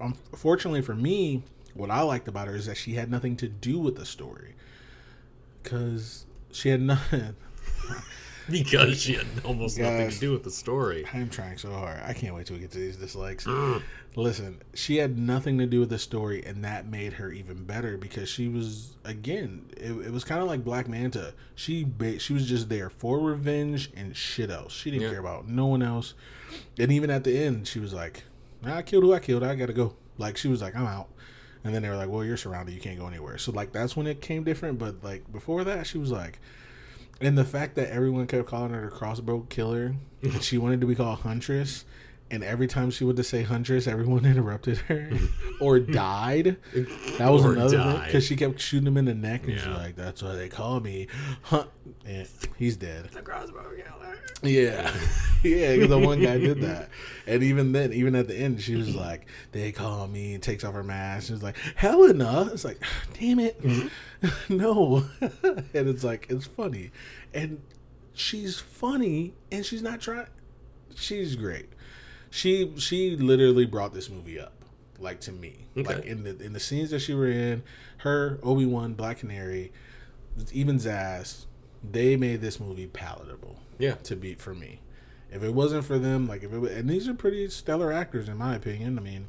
unfortunately 0.00 0.82
for 0.82 0.94
me, 0.94 1.42
what 1.74 1.90
I 1.90 2.02
liked 2.02 2.28
about 2.28 2.48
her 2.48 2.54
is 2.56 2.66
that 2.66 2.76
she 2.76 2.94
had 2.94 3.10
nothing 3.10 3.36
to 3.36 3.48
do 3.48 3.78
with 3.78 3.96
the 3.96 4.04
story, 4.04 4.54
because 5.62 6.26
she 6.50 6.68
had 6.70 6.80
nothing. 6.80 7.36
Because 8.50 9.00
she 9.00 9.12
had 9.14 9.26
almost 9.44 9.78
nothing 9.78 10.10
to 10.10 10.18
do 10.18 10.32
with 10.32 10.42
the 10.42 10.50
story. 10.50 11.06
I'm 11.14 11.30
trying 11.30 11.56
so 11.58 11.70
hard. 11.70 12.00
I 12.04 12.12
can't 12.12 12.34
wait 12.34 12.46
till 12.46 12.56
we 12.56 12.60
get 12.60 12.72
to 12.72 12.78
these 12.78 12.96
dislikes. 12.96 13.44
Mm. 13.46 13.80
Listen, 14.16 14.60
she 14.74 14.96
had 14.96 15.16
nothing 15.16 15.58
to 15.58 15.66
do 15.66 15.78
with 15.78 15.90
the 15.90 15.98
story, 15.98 16.44
and 16.44 16.64
that 16.64 16.86
made 16.88 17.12
her 17.14 17.30
even 17.30 17.62
better 17.62 17.96
because 17.96 18.28
she 18.28 18.48
was 18.48 18.96
again. 19.04 19.66
It, 19.76 19.92
it 19.92 20.12
was 20.12 20.24
kind 20.24 20.42
of 20.42 20.48
like 20.48 20.64
Black 20.64 20.88
Manta. 20.88 21.34
She 21.54 21.84
ba- 21.84 22.18
she 22.18 22.32
was 22.32 22.44
just 22.48 22.68
there 22.68 22.90
for 22.90 23.20
revenge 23.20 23.92
and 23.96 24.14
shit 24.14 24.50
else. 24.50 24.72
She 24.72 24.90
didn't 24.90 25.04
Yeah. 25.04 25.10
care 25.10 25.20
about 25.20 25.46
no 25.48 25.66
one 25.66 25.82
else. 25.82 26.14
And 26.80 26.90
even 26.90 27.10
at 27.10 27.22
the 27.22 27.38
end, 27.38 27.68
she 27.68 27.78
was 27.78 27.94
like, 27.94 28.24
nah, 28.60 28.76
"I 28.78 28.82
killed 28.82 29.04
who 29.04 29.14
I 29.14 29.20
killed. 29.20 29.44
I 29.44 29.54
gotta 29.54 29.72
go." 29.72 29.94
Like 30.18 30.36
she 30.36 30.48
was 30.48 30.60
like, 30.60 30.74
"I'm 30.74 30.86
out." 30.86 31.08
And 31.62 31.72
then 31.72 31.82
they 31.82 31.88
were 31.88 31.96
like, 31.96 32.08
"Well, 32.08 32.24
you're 32.24 32.36
surrounded. 32.36 32.74
You 32.74 32.80
can't 32.80 32.98
go 32.98 33.06
anywhere." 33.06 33.38
So 33.38 33.52
like 33.52 33.70
that's 33.70 33.96
when 33.96 34.08
it 34.08 34.20
came 34.20 34.42
different. 34.42 34.80
But 34.80 35.04
like 35.04 35.30
before 35.30 35.62
that, 35.62 35.86
she 35.86 35.98
was 35.98 36.10
like. 36.10 36.40
And 37.22 37.38
the 37.38 37.44
fact 37.44 37.76
that 37.76 37.90
everyone 37.90 38.26
kept 38.26 38.46
calling 38.46 38.72
her 38.72 38.82
the 38.82 38.90
crossbow 38.90 39.46
killer, 39.48 39.94
and 40.22 40.42
she 40.42 40.58
wanted 40.58 40.80
to 40.80 40.86
be 40.86 40.94
called 40.94 41.20
Huntress, 41.20 41.84
and 42.30 42.42
every 42.42 42.66
time 42.66 42.90
she 42.90 43.04
would 43.04 43.16
to 43.16 43.22
say 43.24 43.42
huntress, 43.42 43.86
everyone 43.86 44.24
interrupted 44.32 44.78
her 44.88 45.10
or 45.60 45.78
died. 45.78 46.56
That 47.18 47.30
was 47.30 47.44
Or 47.44 47.52
another 47.52 47.76
thing 47.82 48.00
because 48.06 48.24
she 48.24 48.36
kept 48.36 48.58
shooting 48.60 48.86
him 48.86 48.96
in 48.96 49.04
the 49.04 49.14
neck, 49.14 49.44
and 49.46 49.54
she's 49.58 49.66
Yeah. 49.66 49.76
like, 49.76 49.96
"That's 49.96 50.22
why 50.22 50.34
they 50.34 50.48
call 50.48 50.80
me." 50.80 51.06
Huh. 51.42 51.64
And 52.06 52.26
he's 52.56 52.76
dead. 52.76 53.10
The 53.12 53.22
crossbow 53.22 53.62
killer. 53.76 54.01
Yeah, 54.42 54.92
yeah, 55.44 55.74
because 55.74 55.88
the 55.88 55.98
one 55.98 56.20
guy 56.20 56.38
did 56.38 56.60
that, 56.62 56.88
and 57.26 57.42
even 57.42 57.72
then, 57.72 57.92
even 57.92 58.14
at 58.16 58.26
the 58.26 58.36
end, 58.36 58.60
she 58.60 58.74
was 58.74 58.94
like, 58.94 59.26
"They 59.52 59.70
call 59.72 60.08
me," 60.08 60.34
and 60.34 60.42
takes 60.42 60.64
off 60.64 60.74
her 60.74 60.82
mask. 60.82 61.28
She's 61.28 61.42
like, 61.42 61.56
"Helena." 61.76 62.50
It's 62.52 62.64
like, 62.64 62.78
ah, 62.82 63.04
damn 63.18 63.38
it, 63.38 63.62
mm-hmm. 63.62 64.28
no, 64.56 65.04
and 65.20 65.88
it's 65.88 66.02
like 66.02 66.26
it's 66.28 66.46
funny, 66.46 66.90
and 67.32 67.60
she's 68.14 68.58
funny, 68.58 69.34
and 69.52 69.64
she's 69.64 69.82
not 69.82 70.00
trying. 70.00 70.26
She's 70.94 71.36
great. 71.36 71.68
She 72.30 72.72
she 72.78 73.16
literally 73.16 73.66
brought 73.66 73.94
this 73.94 74.10
movie 74.10 74.40
up, 74.40 74.54
like 74.98 75.20
to 75.20 75.32
me, 75.32 75.66
Okay. 75.76 75.94
like 75.96 76.04
in 76.04 76.24
the 76.24 76.36
in 76.42 76.52
the 76.52 76.60
scenes 76.60 76.90
that 76.90 76.98
she 77.00 77.14
were 77.14 77.30
in, 77.30 77.62
her 77.98 78.40
Obi 78.42 78.66
Wan, 78.66 78.94
Black 78.94 79.18
Canary, 79.18 79.70
even 80.52 80.78
Zsasz, 80.78 81.44
they 81.88 82.16
made 82.16 82.40
this 82.40 82.60
movie 82.60 82.86
palatable 82.86 83.56
Yeah. 83.78 83.94
to 84.04 84.16
beat 84.16 84.40
for 84.40 84.54
me. 84.54 84.80
If 85.30 85.42
it 85.42 85.54
wasn't 85.54 85.84
for 85.84 85.98
them, 85.98 86.26
like 86.26 86.42
if 86.42 86.52
it 86.52 86.58
was, 86.58 86.72
and 86.72 86.88
these 86.88 87.08
are 87.08 87.14
pretty 87.14 87.48
stellar 87.48 87.92
actors 87.92 88.28
in 88.28 88.36
my 88.36 88.54
opinion. 88.54 88.98
I 88.98 89.02
mean, 89.02 89.26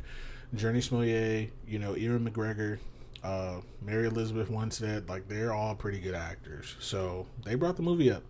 Jurnee 0.55 0.83
Smollett, 0.83 1.51
you 1.67 1.79
know, 1.79 1.95
Ewan 1.95 2.29
McGregor, 2.29 2.77
uh, 3.23 3.61
Mary 3.81 4.05
Elizabeth 4.07 4.49
Winstead, 4.49 5.07
like 5.09 5.27
they're 5.27 5.53
all 5.53 5.75
pretty 5.75 5.99
good 5.99 6.13
actors. 6.13 6.75
So 6.79 7.25
they 7.45 7.55
brought 7.55 7.77
the 7.77 7.81
movie 7.83 8.11
up. 8.11 8.23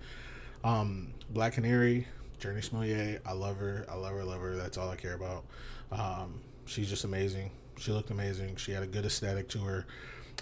Um, 0.63 1.13
Black 1.31 1.53
Canary, 1.53 2.07
Jurnee 2.39 2.63
Smollett, 2.63 3.21
I 3.25 3.33
love 3.33 3.57
her, 3.57 3.85
I 3.89 3.95
love 3.95 4.13
her, 4.13 4.23
love 4.23 4.39
her. 4.41 4.55
That's 4.55 4.77
all 4.77 4.89
I 4.89 4.95
care 4.95 5.15
about. 5.15 5.43
Um, 5.91 6.39
she's 6.65 6.89
just 6.89 7.03
amazing. 7.03 7.49
She 7.77 7.91
looked 7.91 8.11
amazing. 8.11 8.55
She 8.57 8.71
had 8.71 8.83
a 8.83 8.87
good 8.87 9.03
aesthetic 9.05 9.49
to 9.49 9.59
her. 9.59 9.85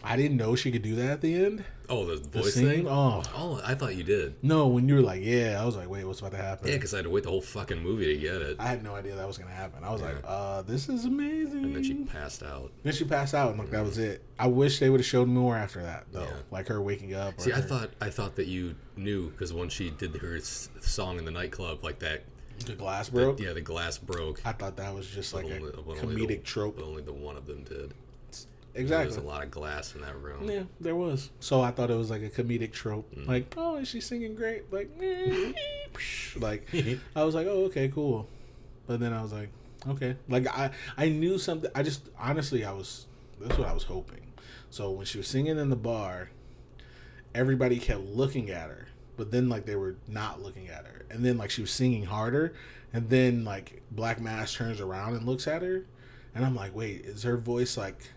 I 0.04 0.16
didn't 0.18 0.38
know 0.38 0.56
she 0.56 0.72
could 0.72 0.82
do 0.82 0.96
that 0.96 1.10
at 1.12 1.22
the 1.22 1.34
end. 1.36 1.64
Oh, 1.90 2.06
the 2.06 2.16
The 2.16 2.40
voice 2.42 2.54
singing? 2.54 2.72
thing. 2.72 2.88
Oh 2.88 3.22
Oh, 3.36 3.62
I 3.66 3.76
thought 3.76 3.96
you 3.96 4.04
did. 4.04 4.36
no! 4.42 4.68
When 4.68 4.88
you 4.88 4.96
were 4.96 5.02
like, 5.02 5.22
"Yeah," 5.24 5.62
I 5.62 5.66
was 5.66 5.76
like, 5.76 5.90
"Wait, 5.90 6.06
what's 6.06 6.20
about 6.22 6.32
to 6.32 6.38
happen?" 6.38 6.70
Yeah, 6.70 6.76
because 6.76 6.94
I 6.94 6.98
had 6.98 7.04
to 7.04 7.10
wait 7.10 7.24
the 7.24 7.30
whole 7.30 7.42
fucking 7.42 7.84
movie 7.84 8.06
to 8.06 8.18
get 8.18 8.36
it, 8.42 8.56
I 8.60 8.68
had 8.68 8.82
no 8.84 8.96
idea 8.96 9.16
that 9.16 9.28
was 9.28 9.38
gonna 9.38 9.52
happen. 9.52 9.84
I 9.84 9.92
was 9.92 10.02
like, 10.02 10.16
uh, 10.26 10.62
this 10.64 10.88
is 10.90 11.06
amazing. 11.06 11.66
and 11.66 11.76
then 11.76 11.84
she 11.84 11.94
passed 12.06 12.44
out. 12.44 12.72
Then 12.84 12.94
she 12.94 13.04
passed 13.04 13.34
out, 13.36 13.50
and 13.52 13.60
like 13.60 13.72
that 13.72 13.84
was 13.84 13.98
it. 13.98 14.24
I 14.40 14.48
wish 14.48 14.80
they 14.80 14.90
would 14.90 15.02
have 15.02 15.08
showed 15.08 15.28
more 15.28 15.56
after 15.58 15.82
that, 15.84 16.06
though. 16.12 16.22
Yeah. 16.24 16.34
Like 16.50 16.68
her 16.70 16.82
waking 16.82 17.14
up. 17.14 17.38
or 17.38 17.42
See, 17.42 17.54
I 17.54 17.62
thought 17.62 17.90
I 18.00 18.10
thought 18.10 18.36
that 18.38 18.48
you 18.48 18.76
knew 18.96 19.30
because 19.32 19.52
when 19.54 19.68
she 19.70 19.90
did 19.92 20.16
her 20.18 20.38
s- 20.38 20.70
song 20.80 21.18
in 21.20 21.26
the 21.26 21.32
nightclub, 21.32 21.84
like 21.84 22.00
that, 22.00 22.24
the 22.66 22.74
glass 22.74 23.10
broke. 23.10 23.40
yeah, 23.42 23.52
the 23.54 23.62
glass 23.62 23.98
broke. 23.98 24.40
I 24.46 24.54
thought 24.54 24.78
that 24.78 24.94
was 24.96 25.08
just 25.08 25.34
like 25.34 25.46
a 25.46 25.56
only- 25.58 25.72
only 26.02 26.16
comedic 26.26 26.28
the- 26.28 26.38
trope. 26.38 26.80
Only 26.82 27.02
the 27.04 27.12
one 27.14 27.36
of 27.36 27.46
them 27.48 27.64
did. 27.64 27.94
Exactly. 28.74 28.88
There 28.88 29.06
was 29.06 29.18
a 29.18 29.28
lot 29.28 29.44
of 29.44 29.52
glass 29.52 29.96
in 29.96 30.02
that 30.02 30.18
room. 30.22 30.50
Yeah, 30.50 30.64
there 30.80 30.96
was. 30.96 31.30
So 31.40 31.62
I 31.62 31.72
thought 31.72 31.92
it 31.92 31.98
was 31.98 32.10
like 32.10 32.22
a 32.22 32.30
comedic 32.30 32.72
trope. 32.72 33.14
Mm. 33.14 33.28
Like, 33.28 33.54
oh, 33.58 33.76
is 33.78 33.88
she 33.88 34.00
singing 34.00 34.36
great? 34.36 34.72
Like, 34.72 34.90
like 36.38 36.68
I 37.16 37.24
was 37.24 37.36
like, 37.36 37.48
oh, 37.48 37.66
okay, 37.66 37.90
cool. 37.90 38.28
But 38.88 39.00
then 39.00 39.14
I 39.14 39.22
was 39.22 39.34
like, 39.34 39.50
okay. 39.90 40.16
Like 40.30 40.48
I, 40.48 40.72
I 40.98 41.10
knew 41.10 41.38
something. 41.38 41.70
I 41.76 41.84
just 41.84 42.10
honestly, 42.18 42.64
I 42.64 42.72
was. 42.72 43.08
That's 43.40 43.58
what 43.58 43.68
I 43.68 43.74
was 43.74 43.84
hoping. 43.84 44.32
So 44.70 44.92
when 44.92 45.06
she 45.06 45.18
was 45.18 45.28
singing 45.28 45.58
in 45.58 45.70
the 45.70 45.76
bar, 45.76 46.30
everybody 47.36 47.78
kept 47.80 48.02
looking 48.02 48.50
at 48.52 48.70
her, 48.70 48.88
but 49.18 49.32
then 49.32 49.50
like 49.50 49.66
they 49.66 49.76
were 49.76 49.96
not 50.08 50.42
looking 50.42 50.70
at 50.70 50.86
her, 50.86 51.06
and 51.10 51.26
then 51.26 51.38
like 51.38 51.50
she 51.50 51.62
was 51.62 51.72
singing 51.72 52.06
harder, 52.06 52.54
and 52.94 53.10
then 53.10 53.44
like 53.44 53.82
Black 53.92 54.22
Mask 54.22 54.58
turns 54.58 54.80
around 54.80 55.16
and 55.16 55.26
looks 55.26 55.48
at 55.48 55.62
her, 55.62 55.86
and 56.34 56.46
I'm 56.46 56.56
like, 56.56 56.74
wait, 56.76 57.02
is 57.02 57.24
her 57.24 57.38
voice 57.38 57.76
like? 57.78 58.12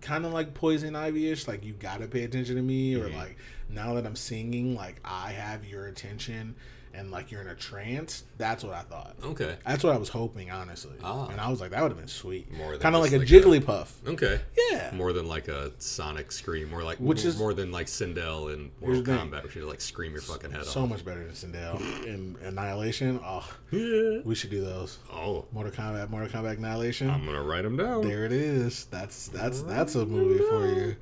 Kind 0.00 0.24
of 0.24 0.32
like 0.32 0.54
poison 0.54 0.96
ivy-ish 0.96 1.46
like 1.46 1.64
you 1.64 1.72
gotta 1.72 2.06
pay 2.06 2.24
attention 2.24 2.56
to 2.56 2.62
me 2.62 2.94
or 2.94 3.08
like 3.10 3.36
now 3.68 3.94
that 3.94 4.06
i'm 4.06 4.16
singing 4.16 4.74
like 4.74 4.96
i 5.04 5.32
have 5.32 5.64
your 5.64 5.86
attention 5.86 6.54
and 6.92 7.10
like 7.10 7.30
you're 7.30 7.40
in 7.40 7.46
a 7.48 7.54
trance 7.54 8.24
that's 8.36 8.64
what 8.64 8.74
i 8.74 8.80
thought 8.82 9.14
Okay. 9.24 9.56
that's 9.64 9.84
what 9.84 9.94
i 9.94 9.96
was 9.98 10.08
hoping 10.08 10.50
honestly 10.50 10.96
Ah. 11.04 11.28
and 11.28 11.40
i 11.40 11.48
was 11.48 11.60
like 11.60 11.70
that 11.70 11.82
would 11.82 11.90
have 11.92 11.98
been 11.98 12.08
sweet 12.08 12.52
More 12.52 12.72
than 12.72 12.80
kind 12.80 12.96
of 12.96 13.00
like 13.02 13.12
a 13.12 13.18
like 13.18 13.30
a- 13.30 13.32
jigglypuff 13.32 13.88
Okay. 14.06 14.40
yeah 14.70 14.90
More 14.92 15.12
than 15.12 15.28
like 15.28 15.46
a 15.48 15.70
Sonic 15.78 16.32
scream, 16.32 16.68
more 16.70 16.82
like 16.82 16.98
Which 16.98 17.24
is- 17.24 17.38
more 17.38 17.54
than 17.54 17.70
like 17.70 17.86
Sindel 17.86 18.52
in 18.52 18.70
Mortal. 18.80 19.02
Kombat, 19.02 19.42
where 19.44 19.50
she 19.52 19.60
like 19.60 19.80
scream 19.80 20.12
your 20.12 20.20
fucking 20.20 20.50
head 20.50 20.62
so 20.64 20.68
off. 20.68 20.74
So 20.74 20.86
much 20.86 21.04
better 21.04 21.22
than 21.24 21.32
Sindel 21.34 21.80
in 22.06 22.36
annihilation 22.42 23.20
oh 23.24 23.48
Yeah. 23.70 24.20
we 24.24 24.34
should 24.34 24.50
do 24.50 24.60
those 24.62 24.98
Oh, 25.12 25.46
mortal 25.52 25.72
kombat 25.72 26.10
mortal 26.10 26.28
kombat 26.28 26.58
annihilation 26.58 27.08
I'm 27.08 27.24
gonna 27.24 27.42
write 27.42 27.62
them 27.62 27.76
down. 27.76 28.02
there 28.06 28.24
it 28.24 28.32
is 28.32 28.86
that's 28.86 29.28
that's 29.28 29.62
that's 29.62 29.94
a 29.94 30.04
movie 30.06 30.42
for 30.44 30.66
you 30.66 30.96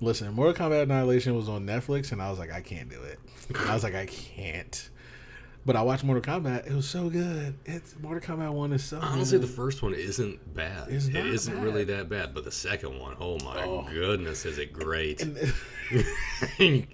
listen 0.00 0.32
mortal 0.32 0.54
kombat 0.54 0.82
annihilation 0.82 1.34
was 1.36 1.48
on 1.48 1.64
netflix 1.66 2.12
and 2.12 2.20
i 2.22 2.28
was 2.30 2.38
like 2.38 2.52
i 2.52 2.60
can't 2.60 2.88
do 2.88 3.00
it 3.02 3.18
i 3.68 3.74
was 3.74 3.82
like 3.82 3.94
i 3.94 4.06
can't 4.06 4.90
but 5.68 5.76
i 5.76 5.82
watched 5.82 6.02
mortal 6.02 6.22
kombat 6.22 6.66
it 6.66 6.72
was 6.72 6.88
so 6.88 7.10
good 7.10 7.54
it's 7.66 7.94
mortal 8.00 8.22
kombat 8.36 8.50
1 8.50 8.72
is 8.72 8.82
so 8.82 8.98
Honestly, 9.02 9.38
good. 9.38 9.46
the 9.46 9.52
first 9.52 9.82
one 9.82 9.92
isn't 9.92 10.54
bad. 10.54 10.88
It's 10.88 11.08
It 11.08 11.12
not 11.12 11.26
isn't 11.26 11.54
bad. 11.54 11.62
really 11.62 11.84
that 11.84 12.08
bad, 12.08 12.32
but 12.32 12.44
the 12.44 12.50
second 12.50 12.98
one, 12.98 13.14
oh 13.20 13.36
my 13.44 13.62
Oh. 13.64 13.86
goodness, 13.92 14.46
is 14.46 14.56
it 14.58 14.72
great? 14.72 15.20
And- 15.20 15.36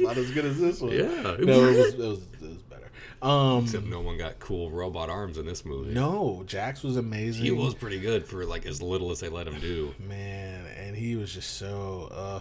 not 0.00 0.16
as 0.16 0.30
good 0.30 0.46
as 0.46 0.58
this 0.58 0.80
one 0.80 0.92
Yeah. 0.92 1.04
no 1.38 1.68
it 1.68 1.76
was, 1.76 1.94
it 1.94 1.98
was 1.98 2.18
it 2.40 2.48
was 2.48 2.62
better 2.62 2.90
um 3.22 3.64
Except 3.64 3.84
no 3.84 4.00
one 4.00 4.16
got 4.16 4.38
cool 4.38 4.70
robot 4.70 5.10
arms 5.10 5.36
in 5.36 5.44
this 5.46 5.64
movie. 5.66 5.92
no 5.92 6.42
jax 6.46 6.82
was 6.82 6.96
amazing 6.96 7.44
He 7.44 7.50
was 7.50 7.74
pretty 7.74 8.00
good 8.00 8.24
for 8.26 8.46
like 8.46 8.64
as 8.64 8.80
little 8.80 9.10
as 9.10 9.20
they 9.20 9.28
let 9.28 9.46
him 9.46 9.60
do. 9.60 9.94
man 9.98 10.64
and 10.78 10.96
he 10.96 11.16
was 11.16 11.32
just 11.32 11.58
so 11.58 12.08
uh 12.12 12.40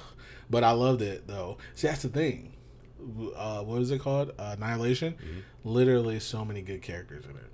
but 0.49 0.63
i 0.63 0.71
loved 0.71 1.01
it 1.01 1.27
though 1.27 1.57
see 1.73 1.87
that's 1.87 2.03
the 2.03 2.09
thing 2.09 2.53
uh 3.35 3.61
what 3.61 3.81
is 3.81 3.91
it 3.91 3.99
called? 3.99 4.31
Uh, 4.37 4.55
annihilation? 4.57 5.13
Mm-hmm. 5.13 5.39
literally 5.69 6.19
so 6.19 6.43
many 6.45 6.61
good 6.61 6.81
characters 6.81 7.25
in 7.25 7.31
it. 7.31 7.45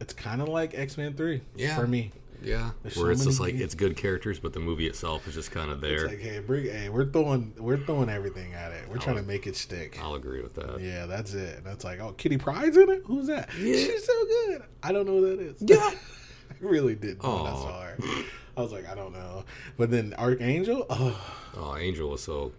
It's 0.00 0.12
kind 0.14 0.40
of 0.40 0.48
like 0.48 0.74
x-men 0.74 1.14
3 1.14 1.40
Yeah. 1.56 1.76
for 1.76 1.86
me. 1.86 2.12
Yeah, 2.42 2.70
There's 2.82 2.96
where 2.96 3.06
so 3.08 3.10
it's 3.12 3.24
just 3.26 3.38
like 3.40 3.52
good- 3.52 3.60
it's 3.62 3.74
good 3.74 3.96
characters, 3.98 4.38
but 4.40 4.54
the 4.54 4.60
movie 4.60 4.86
itself 4.86 5.28
is 5.28 5.34
just 5.34 5.50
kind 5.50 5.70
of 5.70 5.84
it's 5.84 6.00
there. 6.02 6.08
like 6.08 6.20
hey 6.20 6.38
bring 6.38 6.64
hey 6.64 6.88
we're 6.88 7.04
throwing 7.04 7.52
we're 7.58 7.76
throwing 7.76 8.08
everything 8.08 8.54
at 8.54 8.72
it. 8.72 8.88
We're 8.88 8.96
trying 8.96 9.16
to 9.16 9.22
make 9.22 9.46
it 9.46 9.56
stick. 9.56 9.98
I'll 10.02 10.14
agree 10.14 10.40
with 10.42 10.54
that. 10.54 10.80
yeah 10.80 11.04
that's 11.04 11.34
it. 11.34 11.58
And 11.58 11.66
that's 11.66 11.84
like 11.84 12.00
oh 12.00 12.12
Kitty 12.16 12.38
Pryde's 12.38 12.78
in 12.78 12.88
it? 12.88 13.02
Who's 13.04 13.26
that? 13.26 13.50
Yeah. 13.58 13.74
she's 13.74 14.06
so 14.06 14.24
good. 14.24 14.62
I 14.82 14.90
don't 14.92 15.06
know 15.06 15.18
who 15.18 15.36
that 15.36 15.40
is. 15.40 15.56
Yeah. 15.60 15.90
i 16.50 16.54
really 16.60 16.94
didn't 16.94 17.22
know 17.22 17.44
i 17.46 17.50
saw 17.52 17.80
her 17.82 17.96
i 18.56 18.60
was 18.62 18.72
like 18.72 18.88
i 18.88 18.94
don't 18.94 19.12
know. 19.12 19.44
But 19.76 19.90
then 19.90 20.14
archangel? 20.18 20.86
Oh 20.88 21.36
Oh, 21.56 21.76
Angel 21.76 22.08
was 22.10 22.22
so. 22.22 22.52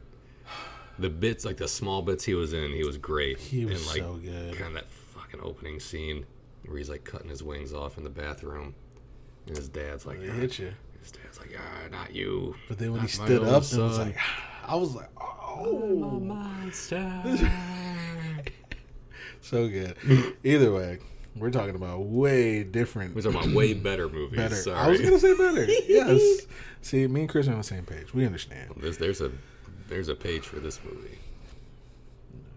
The 1.00 1.10
bits, 1.10 1.46
like 1.46 1.58
the 1.58 1.68
small 1.68 2.02
bits 2.02 2.24
he 2.24 2.34
was 2.34 2.54
in, 2.54 2.72
he 2.72 2.84
was 2.84 2.98
great. 2.98 3.40
He 3.40 3.66
was 3.66 3.80
and, 3.80 3.88
like, 3.88 3.98
so 3.98 4.14
good. 4.16 4.56
Kind 4.56 4.68
of 4.68 4.74
that 4.74 4.90
fucking 4.90 5.40
opening 5.42 5.80
scene 5.80 6.26
where 6.66 6.78
he's 6.78 6.90
like 6.90 7.04
cutting 7.04 7.30
his 7.30 7.42
wings 7.42 7.74
off 7.74 7.98
in 7.98 8.04
the 8.04 8.10
bathroom, 8.10 8.76
and 9.48 9.58
his 9.58 9.70
dad's 9.70 10.06
like, 10.06 10.20
it 10.20 10.30
"Ah," 10.30 10.34
hit 10.34 10.60
you 10.60 10.74
his 11.02 11.12
dad's 11.12 11.40
like, 11.40 11.58
ah, 11.58 11.88
not 11.92 12.14
you. 12.14 12.56
But 12.68 12.78
then 12.78 12.94
when 12.94 13.02
he 13.02 13.08
stood 13.08 13.42
own 13.42 13.48
up, 13.48 13.64
it 13.64 13.78
was 13.78 13.98
like, 13.98 14.18
I 14.66 14.76
was 14.76 14.96
like, 14.96 15.10
oh, 15.20 15.96
my 15.96 16.36
monster. 16.36 17.22
so 19.42 19.68
good. 19.68 19.98
Either 20.44 20.72
way, 20.72 21.00
we're 21.36 21.50
talking 21.50 21.76
about 21.76 22.06
way 22.06 22.64
different, 22.64 23.16
We're 23.16 23.22
talking 23.22 23.40
about 23.40 23.56
way 23.56 23.74
better 23.74 24.10
movies. 24.10 24.38
better. 24.38 24.56
Sorry. 24.56 24.78
I 24.78 24.88
was 24.90 25.02
gonna 25.02 25.20
say 25.20 25.36
better. 25.36 25.66
yes. 25.88 26.42
See, 26.82 27.08
me 27.08 27.22
and 27.22 27.30
Chris 27.30 27.48
are 27.48 27.52
on 27.52 27.58
the 27.58 27.64
same 27.64 27.86
page. 27.86 28.14
We 28.14 28.26
understand. 28.26 28.74
There's, 28.78 28.98
there's 28.98 29.22
a 29.22 29.32
there's 29.92 30.08
a 30.08 30.16
page 30.16 30.44
for 30.44 30.60
this 30.60 30.80
movie. 30.84 31.20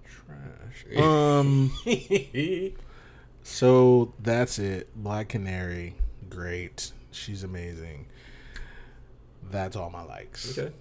Trash. 0.06 0.96
Um. 0.98 1.72
So 3.46 4.14
that's 4.20 4.58
it. 4.58 4.88
Black 4.96 5.28
Canary, 5.28 5.94
great. 6.30 6.92
She's 7.10 7.44
amazing. 7.44 8.06
That's 9.50 9.76
all 9.76 9.90
my 9.90 10.02
likes. 10.02 10.58
okay. 10.58 10.72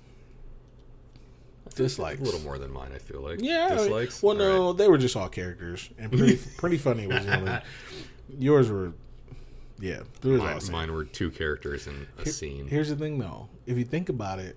Dislikes. 1.76 2.22
A 2.22 2.24
little 2.24 2.40
more 2.40 2.58
than 2.58 2.72
mine, 2.72 2.92
I 2.96 3.00
feel 3.00 3.20
like. 3.20 3.42
Yeah. 3.42 3.76
Dislikes. 3.76 4.24
well, 4.24 4.36
no, 4.36 4.68
right. 4.68 4.78
they 4.78 4.88
were 4.88 4.98
just 4.98 5.18
all 5.18 5.28
characters 5.28 5.90
and 6.00 6.10
pretty 6.10 6.40
pretty 6.58 6.78
funny 6.78 7.06
was 7.06 7.26
the 7.26 7.38
only. 7.38 7.60
Yours 8.40 8.72
were, 8.72 8.94
yeah. 9.80 10.04
Was 10.24 10.70
Mine, 10.70 10.88
mine 10.88 10.96
were 10.96 11.04
two 11.04 11.32
characters 11.32 11.88
in 11.88 12.08
a 12.18 12.26
scene. 12.26 12.68
Here's 12.68 12.88
the 12.88 12.96
thing, 12.96 13.20
though. 13.20 13.50
If 13.66 13.78
you 13.78 13.84
think 13.84 14.08
about 14.08 14.40
it, 14.40 14.56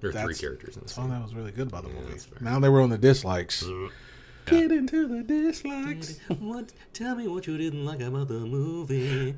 There 0.00 0.10
are 0.10 0.24
three 0.24 0.34
characters 0.34 0.76
in 0.76 0.82
that's 0.82 0.98
all 0.98 1.08
that 1.08 1.22
was 1.22 1.34
really 1.34 1.52
good 1.52 1.68
about 1.68 1.84
the 1.84 1.88
movie. 1.88 2.12
that's. 2.12 2.28
Now 2.40 2.58
they 2.58 2.68
were 2.68 2.80
on 2.80 2.90
the 2.90 2.98
dislikes. 2.98 3.64
Mm. 3.64 3.90
Get 4.46 4.70
into 4.70 5.08
the 5.08 5.22
dislikes. 5.22 6.20
What? 6.38 6.72
Tell 6.92 7.16
me 7.16 7.26
what 7.26 7.46
you 7.46 7.58
didn't 7.58 7.84
like 7.84 8.00
about 8.00 8.28
the 8.28 8.40
movie. 8.40 9.34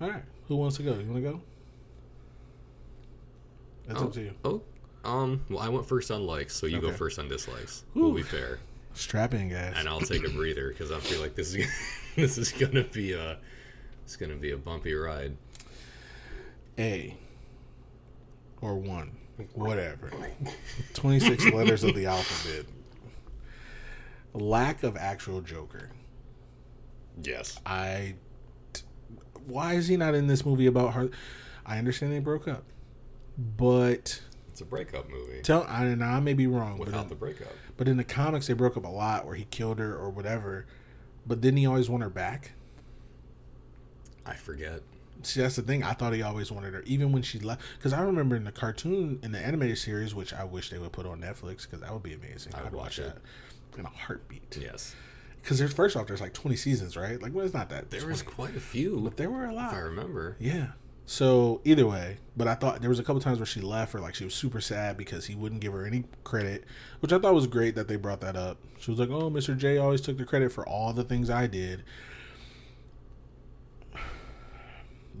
All 0.00 0.10
right, 0.10 0.22
who 0.48 0.56
wants 0.56 0.76
to 0.78 0.82
go? 0.82 0.94
You 0.94 1.04
want 1.04 1.16
to 1.16 1.20
go? 1.20 1.40
That's 3.86 4.00
oh, 4.00 4.04
up 4.06 4.12
to 4.14 4.20
you. 4.20 4.34
Oh, 4.44 4.62
um. 5.04 5.42
Well, 5.48 5.60
I 5.60 5.68
went 5.68 5.86
first 5.86 6.10
on 6.10 6.26
likes, 6.26 6.56
so 6.56 6.66
you 6.66 6.80
go 6.80 6.90
first 6.92 7.18
on 7.18 7.28
dislikes. 7.28 7.84
Whew. 7.92 8.02
We'll 8.04 8.14
be 8.14 8.22
fair, 8.22 8.58
Strapping 8.94 9.42
in, 9.42 9.48
guys. 9.50 9.74
and 9.76 9.88
I'll 9.88 10.00
take 10.00 10.26
a 10.26 10.30
breather 10.30 10.68
because 10.70 10.90
I 10.90 10.98
feel 10.98 11.20
like 11.20 11.34
this 11.34 11.54
is 11.54 11.66
this 12.16 12.38
is 12.38 12.50
gonna 12.50 12.84
be 12.84 13.12
a 13.12 13.38
It's 14.04 14.16
gonna 14.16 14.36
be 14.36 14.50
a 14.50 14.56
bumpy 14.56 14.94
ride. 14.94 15.36
A 16.78 17.14
or 18.60 18.76
one, 18.76 19.12
whatever. 19.54 20.10
26 20.94 21.46
letters 21.52 21.84
of 21.84 21.94
the 21.94 22.06
alphabet. 22.06 22.66
Lack 24.34 24.82
of 24.82 24.96
actual 24.96 25.40
Joker. 25.40 25.90
Yes. 27.22 27.58
I. 27.66 28.14
Why 29.46 29.74
is 29.74 29.88
he 29.88 29.96
not 29.96 30.14
in 30.14 30.26
this 30.28 30.46
movie 30.46 30.66
about 30.66 30.94
her? 30.94 31.10
I 31.66 31.78
understand 31.78 32.12
they 32.12 32.20
broke 32.20 32.46
up, 32.48 32.62
but 33.36 34.20
It's 34.48 34.60
a 34.60 34.64
breakup 34.64 35.10
movie. 35.10 35.42
tell 35.42 35.64
I, 35.68 35.84
and 35.86 36.02
I 36.02 36.20
may 36.20 36.32
be 36.34 36.46
wrong, 36.46 36.78
but 36.78 36.86
Without 36.86 37.04
in, 37.04 37.08
the 37.08 37.14
breakup. 37.16 37.48
but 37.76 37.88
in 37.88 37.96
the 37.96 38.04
comics 38.04 38.46
they 38.46 38.54
broke 38.54 38.76
up 38.76 38.84
a 38.84 38.88
lot 38.88 39.26
where 39.26 39.34
he 39.34 39.44
killed 39.44 39.78
her 39.80 39.94
or 39.96 40.10
whatever. 40.10 40.66
But 41.26 41.40
didn't 41.40 41.58
he 41.58 41.66
always 41.66 41.90
want 41.90 42.02
her 42.04 42.08
back? 42.10 42.52
I 44.24 44.34
forget. 44.34 44.80
See, 45.22 45.40
that's 45.40 45.56
the 45.56 45.62
thing. 45.62 45.84
I 45.84 45.92
thought 45.92 46.12
he 46.12 46.22
always 46.22 46.50
wanted 46.50 46.74
her, 46.74 46.82
even 46.82 47.12
when 47.12 47.22
she 47.22 47.38
left. 47.38 47.62
Because 47.78 47.92
I 47.92 48.02
remember 48.02 48.34
in 48.34 48.44
the 48.44 48.52
cartoon, 48.52 49.20
in 49.22 49.32
the 49.32 49.38
animated 49.38 49.78
series, 49.78 50.14
which 50.14 50.32
I 50.34 50.44
wish 50.44 50.70
they 50.70 50.78
would 50.78 50.92
put 50.92 51.06
on 51.06 51.20
Netflix, 51.20 51.62
because 51.62 51.80
that 51.80 51.92
would 51.92 52.02
be 52.02 52.14
amazing. 52.14 52.54
I 52.54 52.58
would 52.58 52.68
I'd 52.68 52.72
watch 52.72 52.98
watch 52.98 53.06
that 53.06 53.18
in 53.78 53.84
a 53.84 53.88
heartbeat. 53.88 54.58
Yes. 54.60 54.94
Because 55.40 55.58
there's 55.58 55.72
first 55.72 55.96
off, 55.96 56.06
there's 56.06 56.20
like 56.20 56.34
20 56.34 56.56
seasons, 56.56 56.96
right? 56.96 57.20
Like, 57.20 57.34
well, 57.34 57.44
it's 57.44 57.54
not 57.54 57.68
that. 57.70 57.90
There 57.90 58.00
20, 58.00 58.12
was 58.12 58.22
quite 58.22 58.56
a 58.56 58.60
few, 58.60 59.00
but 59.00 59.16
there 59.16 59.30
were 59.30 59.44
a 59.44 59.50
if 59.50 59.56
lot. 59.56 59.74
I 59.74 59.78
remember. 59.78 60.36
Yeah. 60.38 60.68
So 61.04 61.60
either 61.64 61.86
way, 61.86 62.18
but 62.36 62.46
I 62.46 62.54
thought 62.54 62.80
there 62.80 62.88
was 62.88 63.00
a 63.00 63.04
couple 63.04 63.20
times 63.20 63.38
where 63.38 63.46
she 63.46 63.60
left 63.60 63.94
or 63.94 64.00
like 64.00 64.14
she 64.14 64.24
was 64.24 64.34
super 64.34 64.60
sad 64.60 64.96
because 64.96 65.26
he 65.26 65.34
wouldn't 65.34 65.60
give 65.60 65.72
her 65.72 65.84
any 65.84 66.04
credit, 66.22 66.64
which 67.00 67.12
I 67.12 67.18
thought 67.18 67.34
was 67.34 67.48
great 67.48 67.74
that 67.74 67.88
they 67.88 67.96
brought 67.96 68.20
that 68.20 68.36
up. 68.36 68.58
She 68.78 68.90
was 68.92 69.00
like, 69.00 69.10
"Oh, 69.10 69.30
Mr. 69.30 69.56
J 69.56 69.78
always 69.78 70.00
took 70.00 70.16
the 70.16 70.24
credit 70.24 70.52
for 70.52 70.66
all 70.66 70.92
the 70.92 71.04
things 71.04 71.28
I 71.28 71.48
did." 71.48 71.82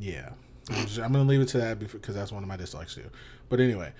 Yeah, 0.04 0.30
I'm, 0.70 0.86
just- 0.86 0.98
I'm 0.98 1.12
gonna 1.12 1.28
leave 1.28 1.40
it 1.40 1.48
to 1.48 1.58
that 1.58 1.78
because 1.78 2.14
that's 2.14 2.32
one 2.32 2.42
of 2.42 2.48
my 2.48 2.56
dislikes 2.56 2.94
too. 2.94 3.08
But 3.48 3.60
anyway, 3.60 3.92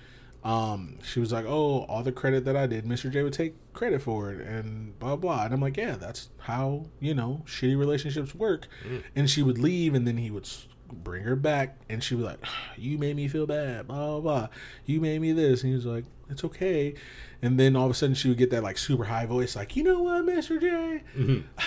um, 0.43 0.97
she 1.03 1.19
was 1.21 1.31
like, 1.31 1.45
"Oh, 1.45 1.83
all 1.83 2.03
the 2.03 2.11
credit 2.11 2.43
that 2.45 2.57
I 2.57 2.67
did, 2.67 2.83
Mr. 2.85 3.09
J 3.11 3.23
would 3.23 3.31
take 3.33 3.53
credit 3.73 4.01
for 4.01 4.31
it," 4.33 4.45
and 4.45 4.97
blah 4.99 5.15
blah. 5.15 5.45
And 5.45 5.53
I'm 5.53 5.61
like, 5.61 5.77
"Yeah, 5.77 5.95
that's 5.95 6.29
how 6.39 6.87
you 6.99 7.13
know 7.13 7.43
shitty 7.45 7.77
relationships 7.79 8.35
work." 8.35 8.67
And 9.15 9.29
she 9.29 9.41
would 9.43 9.57
leave, 9.57 9.93
and 9.93 10.05
then 10.05 10.17
he 10.17 10.29
would 10.31 10.49
bring 10.91 11.23
her 11.23 11.35
back, 11.37 11.77
and 11.89 12.03
she 12.03 12.15
would 12.15 12.25
like, 12.25 12.39
"You 12.77 12.97
made 12.97 13.15
me 13.15 13.27
feel 13.29 13.47
bad, 13.47 13.87
blah 13.87 14.19
blah 14.19 14.19
blah. 14.19 14.47
You 14.85 14.99
made 14.99 15.21
me 15.21 15.31
this," 15.31 15.61
and 15.63 15.69
he 15.69 15.75
was 15.75 15.85
like, 15.85 16.03
"It's 16.29 16.43
okay." 16.43 16.95
And 17.41 17.57
then 17.59 17.75
all 17.77 17.85
of 17.85 17.91
a 17.91 17.93
sudden, 17.93 18.15
she 18.15 18.27
would 18.27 18.37
get 18.37 18.49
that 18.51 18.63
like 18.63 18.77
super 18.77 19.05
high 19.05 19.25
voice, 19.25 19.55
like, 19.55 19.75
"You 19.77 19.83
know 19.83 20.01
what, 20.01 20.25
Mr. 20.25 20.59
J, 20.59 21.03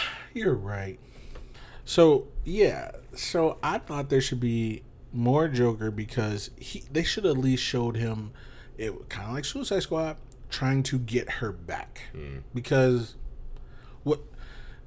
you're 0.35 0.55
right." 0.55 0.99
So 1.87 2.27
yeah, 2.45 2.91
so 3.17 3.59
I 3.63 3.79
thought 3.79 4.09
there 4.11 4.21
should 4.21 4.41
be 4.41 4.83
more 5.13 5.49
Joker 5.49 5.91
because 5.91 6.51
he 6.59 6.85
they 6.91 7.03
should 7.03 7.27
at 7.27 7.37
least 7.39 7.63
showed 7.63 7.97
him 7.97 8.33
it 8.79 9.09
kind 9.09 9.29
of 9.29 9.35
like 9.35 9.45
Suicide 9.45 9.83
Squad 9.83 10.17
trying 10.51 10.83
to 10.85 10.99
get 10.99 11.29
her 11.31 11.51
back 11.53 12.03
because 12.55 13.15
what 14.05 14.21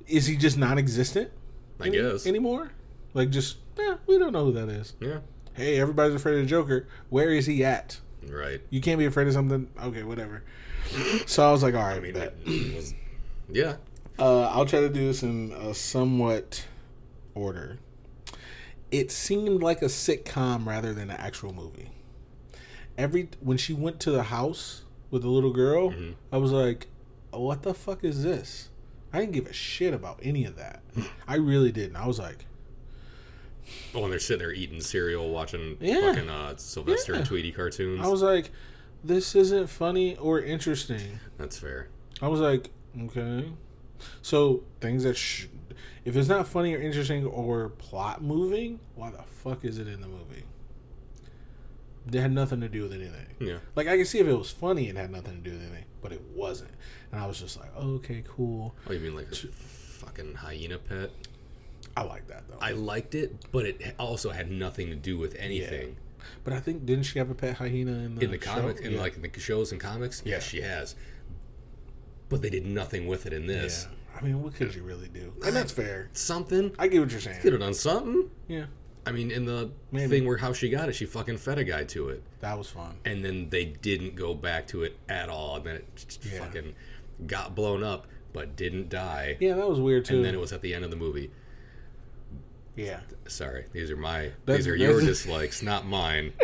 is 0.08 0.28
he 0.28 0.38
just 0.38 0.58
non-existent? 0.58 1.32
I 1.80 1.88
any- 1.88 1.98
guess. 1.98 2.26
anymore. 2.26 2.72
Like 3.14 3.30
just 3.32 3.58
yeah, 3.78 3.98
we 4.08 4.18
don't 4.18 4.32
know 4.34 4.46
who 4.46 4.52
that 4.54 4.70
is. 4.70 4.94
Yeah. 5.00 5.20
Hey, 5.54 5.80
everybody's 5.80 6.16
afraid 6.16 6.36
of 6.36 6.42
the 6.42 6.46
Joker. 6.48 6.88
Where 7.10 7.32
is 7.34 7.46
he 7.46 7.64
at? 7.66 8.00
Right. 8.30 8.62
You 8.70 8.82
can't 8.82 9.00
be 9.00 9.06
afraid 9.06 9.28
of 9.28 9.34
something. 9.34 9.68
Okay, 9.82 10.04
whatever. 10.04 10.44
So 11.26 11.48
I 11.48 11.52
was 11.52 11.64
like, 11.64 11.74
all 11.76 11.84
right, 11.84 11.98
I 11.98 12.00
mean, 12.00 12.16
it 12.16 12.76
was, 12.76 12.94
yeah. 13.50 13.76
Uh, 14.18 14.44
I'll 14.48 14.66
try 14.66 14.80
to 14.82 14.90
do 14.90 15.08
this 15.08 15.24
in 15.24 15.52
a 15.54 15.74
somewhat 15.74 16.66
order. 17.36 17.78
It 18.92 19.12
seemed 19.12 19.62
like 19.62 19.82
a 19.82 19.86
sitcom 19.86 20.66
rather 20.66 20.94
than 20.94 21.10
an 21.12 21.18
actual 21.18 21.54
movie. 21.54 21.90
Every 22.98 23.30
when 23.40 23.58
she 23.58 23.74
went 23.74 24.00
to 24.02 24.12
the 24.12 24.24
house 24.24 24.84
with 25.12 25.22
the 25.22 25.30
little 25.30 25.54
girl, 25.54 25.92
Mm-hmm. 25.92 26.12
I 26.32 26.38
was 26.38 26.52
like, 26.52 26.88
"What 27.32 27.64
the 27.64 27.74
fuck 27.74 28.04
is 28.04 28.24
this?" 28.24 28.70
I 29.14 29.20
didn't 29.22 29.34
give 29.34 29.48
a 29.48 29.54
shit 29.54 29.94
about 29.94 30.20
any 30.22 30.46
of 30.46 30.56
that. 30.58 30.82
I 31.28 31.36
really 31.36 31.72
didn't. 31.72 31.96
I 31.96 32.06
was 32.08 32.20
like, 32.20 32.46
Oh, 33.94 34.04
and 34.04 34.12
they're 34.12 34.20
sitting 34.20 34.40
there 34.40 34.52
eating 34.52 34.82
cereal, 34.82 35.30
watching 35.32 35.78
Yeah. 35.80 36.02
fucking 36.14 36.30
uh, 36.30 36.58
Sylvester 36.58 37.14
and 37.14 37.26
Tweety 37.26 37.52
cartoons. 37.52 38.02
I 38.04 38.08
was 38.08 38.22
like, 38.24 38.52
"This 39.04 39.36
isn't 39.36 39.68
funny 39.68 40.16
or 40.18 40.40
interesting." 40.42 41.20
That's 41.38 41.58
fair. 41.58 41.88
I 42.22 42.28
was 42.28 42.40
like, 42.40 42.70
okay. 43.04 43.46
So 44.22 44.64
things 44.82 45.04
that 45.04 45.16
sh- 45.18 45.48
if 46.06 46.16
it's 46.16 46.28
not 46.30 46.48
funny 46.48 46.74
or 46.76 46.80
interesting 46.82 47.26
or 47.26 47.70
plot 47.70 48.22
moving, 48.24 48.80
why 48.96 49.12
the 49.12 49.22
fuck 49.24 49.66
is 49.66 49.78
it 49.80 49.88
in 49.88 50.02
the 50.02 50.08
movie? 50.08 50.44
It 52.12 52.20
had 52.20 52.32
nothing 52.32 52.62
to 52.62 52.70
do 52.70 52.84
with 52.84 52.94
anything. 52.94 53.28
Yeah. 53.40 53.58
Like 53.76 53.88
I 53.88 53.96
can 53.98 54.06
see 54.06 54.20
if 54.20 54.28
it 54.28 54.34
was 54.34 54.50
funny 54.50 54.90
and 54.90 54.98
had 54.98 55.12
nothing 55.12 55.44
to 55.44 55.50
do 55.50 55.52
with 55.52 55.62
anything, 55.62 55.86
but 56.02 56.12
it 56.12 56.22
wasn't. 56.34 56.72
And 57.12 57.22
I 57.22 57.28
was 57.28 57.40
just 57.40 57.60
like, 57.60 57.76
okay, 57.78 58.24
cool. 58.28 58.74
Oh, 58.88 58.94
you 58.94 59.00
mean 59.00 59.16
like 59.16 59.32
a 59.32 59.36
fucking 59.36 60.34
hyena 60.36 60.80
pet? 60.80 61.12
I 61.96 62.04
like 62.04 62.28
that 62.28 62.48
though. 62.48 62.58
I 62.62 62.72
liked 62.72 63.14
it, 63.16 63.36
but 63.52 63.66
it 63.66 63.96
also 64.00 64.30
had 64.32 64.50
nothing 64.50 64.88
to 64.88 64.96
do 64.96 65.18
with 65.18 65.36
anything. 65.36 65.98
but 66.44 66.54
I 66.54 66.60
think 66.60 66.86
didn't 66.86 67.04
she 67.04 67.18
have 67.20 67.30
a 67.30 67.36
pet 67.36 67.56
hyena 67.58 67.92
in 67.92 68.16
the 68.16 68.26
In 68.26 68.32
the 68.32 68.40
show? 68.40 68.54
comics, 68.54 68.82
in 68.82 68.94
Yeah. 68.94 69.00
like 69.02 69.16
in 69.16 69.22
the 69.22 69.40
shows 69.40 69.72
and 69.72 69.80
comics, 69.82 70.22
Yeah. 70.26 70.36
yes, 70.36 70.44
she 70.44 70.62
has. 70.62 70.96
But 72.30 72.42
they 72.42 72.50
did 72.50 72.66
nothing 72.66 73.08
with 73.08 73.26
it 73.26 73.34
in 73.34 73.48
this. 73.48 73.88
yeah. 73.90 73.96
I 74.20 74.24
mean, 74.24 74.42
what 74.44 74.54
could 74.54 74.76
you 74.76 74.84
really 74.84 75.08
do? 75.08 75.34
And 75.46 75.56
that's 75.56 75.72
fair. 75.72 76.10
Something. 76.14 76.72
I 76.78 76.88
get 76.88 77.00
what 77.00 77.12
you're 77.12 77.22
saying. 77.22 77.40
Could 77.42 77.54
have 77.54 77.62
done 77.62 77.74
something. 77.74 78.30
Yeah, 78.48 78.66
I 79.06 79.12
mean, 79.12 79.32
in 79.32 79.46
the 79.46 79.72
Maybe. 79.92 80.10
thing 80.20 80.28
where 80.28 80.38
how 80.38 80.52
she 80.54 80.70
got 80.70 80.90
it, 80.90 80.94
she 80.94 81.06
fucking 81.06 81.38
fed 81.38 81.58
a 81.58 81.64
guy 81.64 81.86
to 81.86 82.10
it, 82.10 82.22
that 82.42 82.58
was 82.58 82.70
fun. 82.70 82.98
and 83.06 83.24
then 83.24 83.50
they 83.50 83.66
didn't 83.66 84.16
go 84.16 84.34
back 84.34 84.68
to 84.68 84.84
it 84.84 84.98
at 85.08 85.30
all, 85.30 85.56
and 85.58 85.66
then 85.66 85.76
it 85.78 85.86
just 85.96 86.26
Yeah. 86.26 86.40
fucking 86.40 86.76
got 87.28 87.56
blown 87.56 87.82
up, 87.84 88.08
but 88.34 88.56
didn't 88.58 88.90
die. 88.90 89.38
Yeah, 89.40 89.56
that 89.56 89.70
was 89.70 89.80
weird 89.80 90.04
too. 90.06 90.18
And 90.18 90.26
then 90.26 90.34
it 90.36 90.40
was 90.40 90.52
at 90.52 90.62
the 90.62 90.74
end 90.74 90.84
of 90.84 90.92
the 90.92 90.98
movie. 90.98 91.32
yeah. 92.76 93.00
Sorry, 93.28 93.66
these 93.72 93.90
are 93.92 93.98
my 93.98 94.32
That's- 94.46 94.58
these 94.66 94.68
are 94.68 94.76
your 94.76 95.00
dislikes, 95.02 95.62
not 95.64 95.86
mine. 95.88 96.34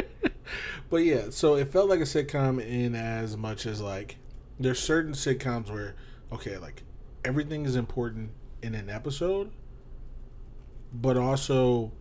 But 0.91 0.97
yeah, 0.97 1.31
so 1.31 1.55
it 1.55 1.69
felt 1.69 1.89
like 1.89 1.99
a 1.99 2.03
sitcom 2.03 2.63
in 2.63 2.93
as 2.93 3.36
much 3.36 3.65
as 3.65 3.81
like 3.81 4.17
there's 4.60 4.80
certain 4.80 5.14
sitcoms 5.14 5.70
where 5.70 5.95
okay, 6.32 6.58
like 6.58 6.84
everything 7.24 7.66
is 7.66 7.76
important 7.76 8.32
in 8.62 8.76
an 8.76 8.89
episode, 8.89 9.51
but 10.93 11.18
also 11.18 11.91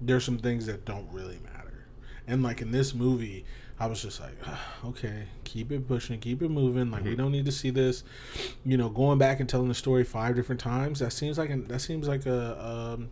there's 0.00 0.24
some 0.24 0.38
things 0.38 0.66
that 0.66 0.84
don't 0.84 1.10
really 1.12 1.38
matter. 1.38 1.86
And 2.26 2.42
like 2.42 2.60
in 2.60 2.70
this 2.70 2.94
movie, 2.94 3.44
I 3.78 3.86
was 3.86 4.02
just 4.02 4.20
like, 4.20 4.34
"Ah, 4.46 4.74
okay, 4.86 5.24
keep 5.44 5.70
it 5.70 5.86
pushing, 5.86 6.18
keep 6.18 6.42
it 6.42 6.48
moving. 6.48 6.90
Like 6.90 7.04
we 7.04 7.14
don't 7.14 7.32
need 7.32 7.44
to 7.44 7.52
see 7.52 7.70
this, 7.70 8.04
you 8.64 8.76
know, 8.76 8.88
going 8.88 9.18
back 9.18 9.40
and 9.40 9.48
telling 9.48 9.68
the 9.68 9.74
story 9.74 10.02
five 10.02 10.34
different 10.34 10.60
times. 10.60 11.00
That 11.00 11.12
seems 11.12 11.36
like 11.38 11.50
an, 11.50 11.68
that 11.68 11.80
seems 11.80 12.08
like 12.08 12.24
a 12.26 12.94
um, 12.94 13.10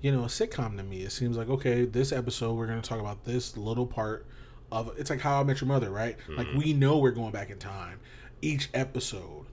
you 0.00 0.12
know, 0.12 0.22
a 0.22 0.26
sitcom 0.26 0.76
to 0.76 0.82
me. 0.82 1.02
It 1.02 1.12
seems 1.12 1.36
like 1.36 1.48
okay, 1.48 1.86
this 1.86 2.12
episode 2.12 2.54
we're 2.54 2.66
going 2.66 2.80
to 2.80 2.88
talk 2.88 3.00
about 3.00 3.24
this 3.24 3.56
little 3.56 3.86
part 3.86 4.26
of 4.72 4.92
it's 4.98 5.10
like 5.10 5.20
How 5.20 5.40
I 5.40 5.44
Met 5.44 5.60
Your 5.60 5.68
Mother, 5.68 5.90
right? 5.90 6.16
Like 6.28 6.48
we 6.56 6.72
know 6.72 6.98
we're 6.98 7.10
going 7.12 7.32
back 7.32 7.50
in 7.50 7.58
time 7.58 8.00
each 8.42 8.68
episode, 8.74 9.46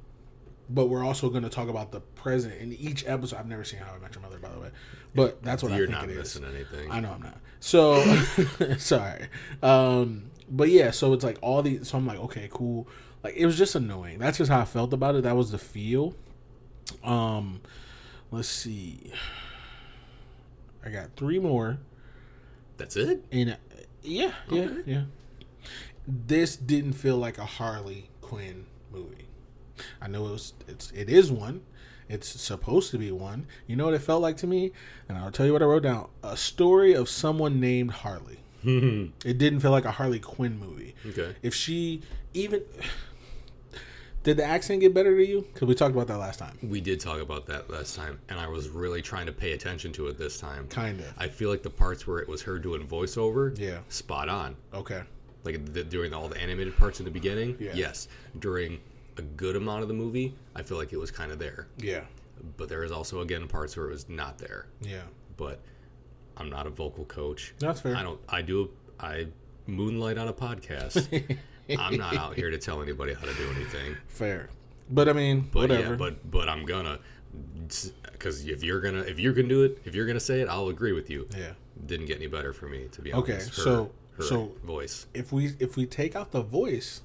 but 0.69 0.87
we're 0.87 1.03
also 1.05 1.29
going 1.29 1.43
to 1.43 1.49
talk 1.49 1.69
about 1.69 1.91
the 1.91 1.99
present 2.01 2.55
in 2.61 2.73
each 2.73 3.05
episode. 3.07 3.37
I've 3.37 3.47
never 3.47 3.63
seen 3.63 3.79
How 3.79 3.93
I 3.95 3.99
Met 3.99 4.13
Your 4.15 4.21
Mother, 4.23 4.39
by 4.39 4.49
the 4.49 4.59
way, 4.59 4.69
but 5.15 5.41
that's 5.43 5.61
what 5.63 5.71
You're 5.71 5.83
I 5.83 5.87
think 5.87 5.91
not 6.01 6.03
it 6.09 6.11
is. 6.11 6.17
missing 6.39 6.45
anything. 6.45 6.91
I 6.91 6.99
know 6.99 7.11
I'm 7.11 7.21
not. 7.21 7.37
So 7.59 8.03
sorry. 8.77 9.27
Um, 9.61 10.25
but 10.49 10.69
yeah, 10.69 10.91
so 10.91 11.13
it's 11.13 11.23
like 11.23 11.37
all 11.41 11.61
these. 11.61 11.87
So 11.89 11.97
I'm 11.97 12.05
like, 12.07 12.19
okay, 12.19 12.49
cool. 12.51 12.87
Like 13.23 13.35
it 13.35 13.45
was 13.45 13.57
just 13.57 13.75
annoying. 13.75 14.19
That's 14.19 14.37
just 14.37 14.51
how 14.51 14.59
I 14.59 14.65
felt 14.65 14.93
about 14.93 15.15
it. 15.15 15.23
That 15.23 15.35
was 15.35 15.51
the 15.51 15.57
feel. 15.57 16.13
Um, 17.03 17.61
let's 18.31 18.49
see. 18.49 19.13
I 20.85 20.89
got 20.89 21.15
three 21.15 21.39
more, 21.39 21.77
That's 22.75 22.97
it. 22.97 23.23
and 23.31 23.55
yeah, 24.03 24.31
yeah, 24.49 24.61
Okay. 24.63 24.81
yeah. 24.85 25.03
This 26.07 26.55
didn't 26.55 26.93
feel 26.93 27.17
like 27.17 27.37
a 27.37 27.45
Harley 27.45 28.09
Quinn 28.21 28.65
movie. 28.91 29.27
I 30.01 30.07
know 30.07 30.27
it 30.27 30.31
was. 30.31 30.53
It's 30.67 30.91
it 30.91 31.09
is 31.09 31.31
one. 31.31 31.61
It's 32.09 32.27
supposed 32.27 32.91
to 32.91 32.97
be 32.97 33.11
one. 33.11 33.47
You 33.65 33.75
know 33.77 33.85
what 33.85 33.93
it 33.93 33.99
felt 34.01 34.21
like 34.21 34.35
to 34.37 34.47
me, 34.47 34.71
and 35.07 35.17
I'll 35.17 35.31
tell 35.31 35.45
you 35.45 35.53
what 35.53 35.61
I 35.61 35.65
wrote 35.65 35.83
down: 35.83 36.09
a 36.21 36.35
story 36.35 36.93
of 36.93 37.07
someone 37.09 37.59
named 37.59 37.91
Harley. 37.91 38.39
It 38.65 39.37
didn't 39.37 39.59
feel 39.61 39.71
like 39.71 39.85
a 39.85 39.91
Harley 39.91 40.19
Quinn 40.19 40.57
movie. 40.59 40.95
Okay. 41.07 41.35
If 41.41 41.53
she 41.55 42.01
even 42.33 42.61
did 44.23 44.37
the 44.37 44.43
accent 44.45 44.81
get 44.81 44.93
better 44.93 45.15
to 45.15 45.25
you? 45.25 45.41
Because 45.53 45.67
we 45.67 45.75
talked 45.75 45.93
about 45.93 46.07
that 46.07 46.17
last 46.17 46.39
time. 46.39 46.57
We 46.63 46.79
did 46.81 46.99
talk 46.99 47.21
about 47.21 47.45
that 47.47 47.69
last 47.69 47.95
time, 47.95 48.19
and 48.29 48.39
I 48.39 48.47
was 48.47 48.69
really 48.69 49.01
trying 49.01 49.25
to 49.25 49.31
pay 49.33 49.51
attention 49.53 49.91
to 49.93 50.07
it 50.07 50.17
this 50.17 50.39
time. 50.39 50.67
Kind 50.67 50.99
of. 51.01 51.13
I 51.17 51.27
feel 51.27 51.49
like 51.49 51.61
the 51.63 51.69
parts 51.69 52.07
where 52.07 52.19
it 52.19 52.27
was 52.27 52.41
her 52.43 52.57
doing 52.59 52.87
voiceover, 52.87 53.57
Yeah. 53.59 53.79
spot 53.89 54.29
on. 54.29 54.55
Okay. 54.73 55.01
Like 55.43 55.73
the, 55.73 55.83
during 55.83 56.13
all 56.13 56.29
the 56.29 56.39
animated 56.41 56.77
parts 56.77 56.99
in 56.99 57.05
the 57.05 57.11
beginning, 57.11 57.57
Yeah. 57.59 57.73
yes. 57.75 58.07
During 58.39 58.79
a 59.17 59.21
good 59.21 59.55
amount 59.57 59.81
of 59.81 59.87
the 59.89 59.93
movie, 59.93 60.33
I 60.55 60.61
feel 60.63 60.77
like 60.77 60.93
it 60.93 60.97
was 60.97 61.11
kind 61.11 61.31
of 61.31 61.37
there. 61.39 61.67
Yeah. 61.77 62.01
But 62.57 62.69
there 62.69 62.83
is 62.83 62.91
also 62.91 63.21
again 63.21 63.47
parts 63.47 63.75
where 63.77 63.87
it 63.87 63.91
was 63.91 64.07
not 64.09 64.37
there. 64.37 64.67
Yeah. 64.81 65.01
but 65.37 65.59
I'm 66.37 66.49
not 66.49 66.65
a 66.65 66.69
vocal 66.69 67.05
coach. 67.05 67.53
That's 67.59 67.81
fair. 67.81 67.95
I 67.95 68.01
don't. 68.03 68.19
I 68.29 68.41
do. 68.41 68.71
I 68.99 69.27
moonlight 69.67 70.17
on 70.17 70.27
a 70.29 70.33
podcast. 70.33 71.07
I'm 71.79 71.97
not 71.97 72.15
out 72.17 72.35
here 72.35 72.49
to 72.49 72.57
tell 72.57 72.81
anybody 72.81 73.13
how 73.13 73.25
to 73.25 73.33
do 73.33 73.49
anything. 73.55 73.95
Fair. 74.07 74.49
But 74.89 75.07
I 75.09 75.13
mean, 75.13 75.49
But 75.51 75.69
whatever. 75.69 75.91
yeah, 75.91 75.95
but 75.95 76.29
but 76.29 76.49
I'm 76.49 76.65
gonna, 76.65 76.99
because 78.11 78.45
if 78.47 78.63
you're 78.63 78.81
gonna 78.81 79.01
if 79.01 79.19
you're 79.19 79.33
gonna 79.33 79.47
do 79.47 79.63
it, 79.63 79.79
if 79.85 79.95
you're 79.95 80.05
gonna 80.05 80.19
say 80.19 80.41
it, 80.41 80.49
I'll 80.49 80.67
agree 80.69 80.91
with 80.93 81.09
you. 81.09 81.27
yeah. 81.37 81.53
Didn't 81.85 82.05
get 82.05 82.17
any 82.17 82.27
better 82.27 82.53
for 82.53 82.67
me, 82.67 82.87
to 82.91 83.01
be 83.01 83.13
Okay, 83.13 83.33
honest. 83.33 83.55
Her- 83.57 83.61
so- 83.63 83.91
her 84.17 84.23
so- 84.23 84.51
voice. 84.63 85.07
If 85.13 85.31
we 85.31 85.53
if 85.59 85.75
we 85.75 85.85
take 85.87 86.15
out 86.15 86.31
the 86.31 86.41
voice, 86.43 87.01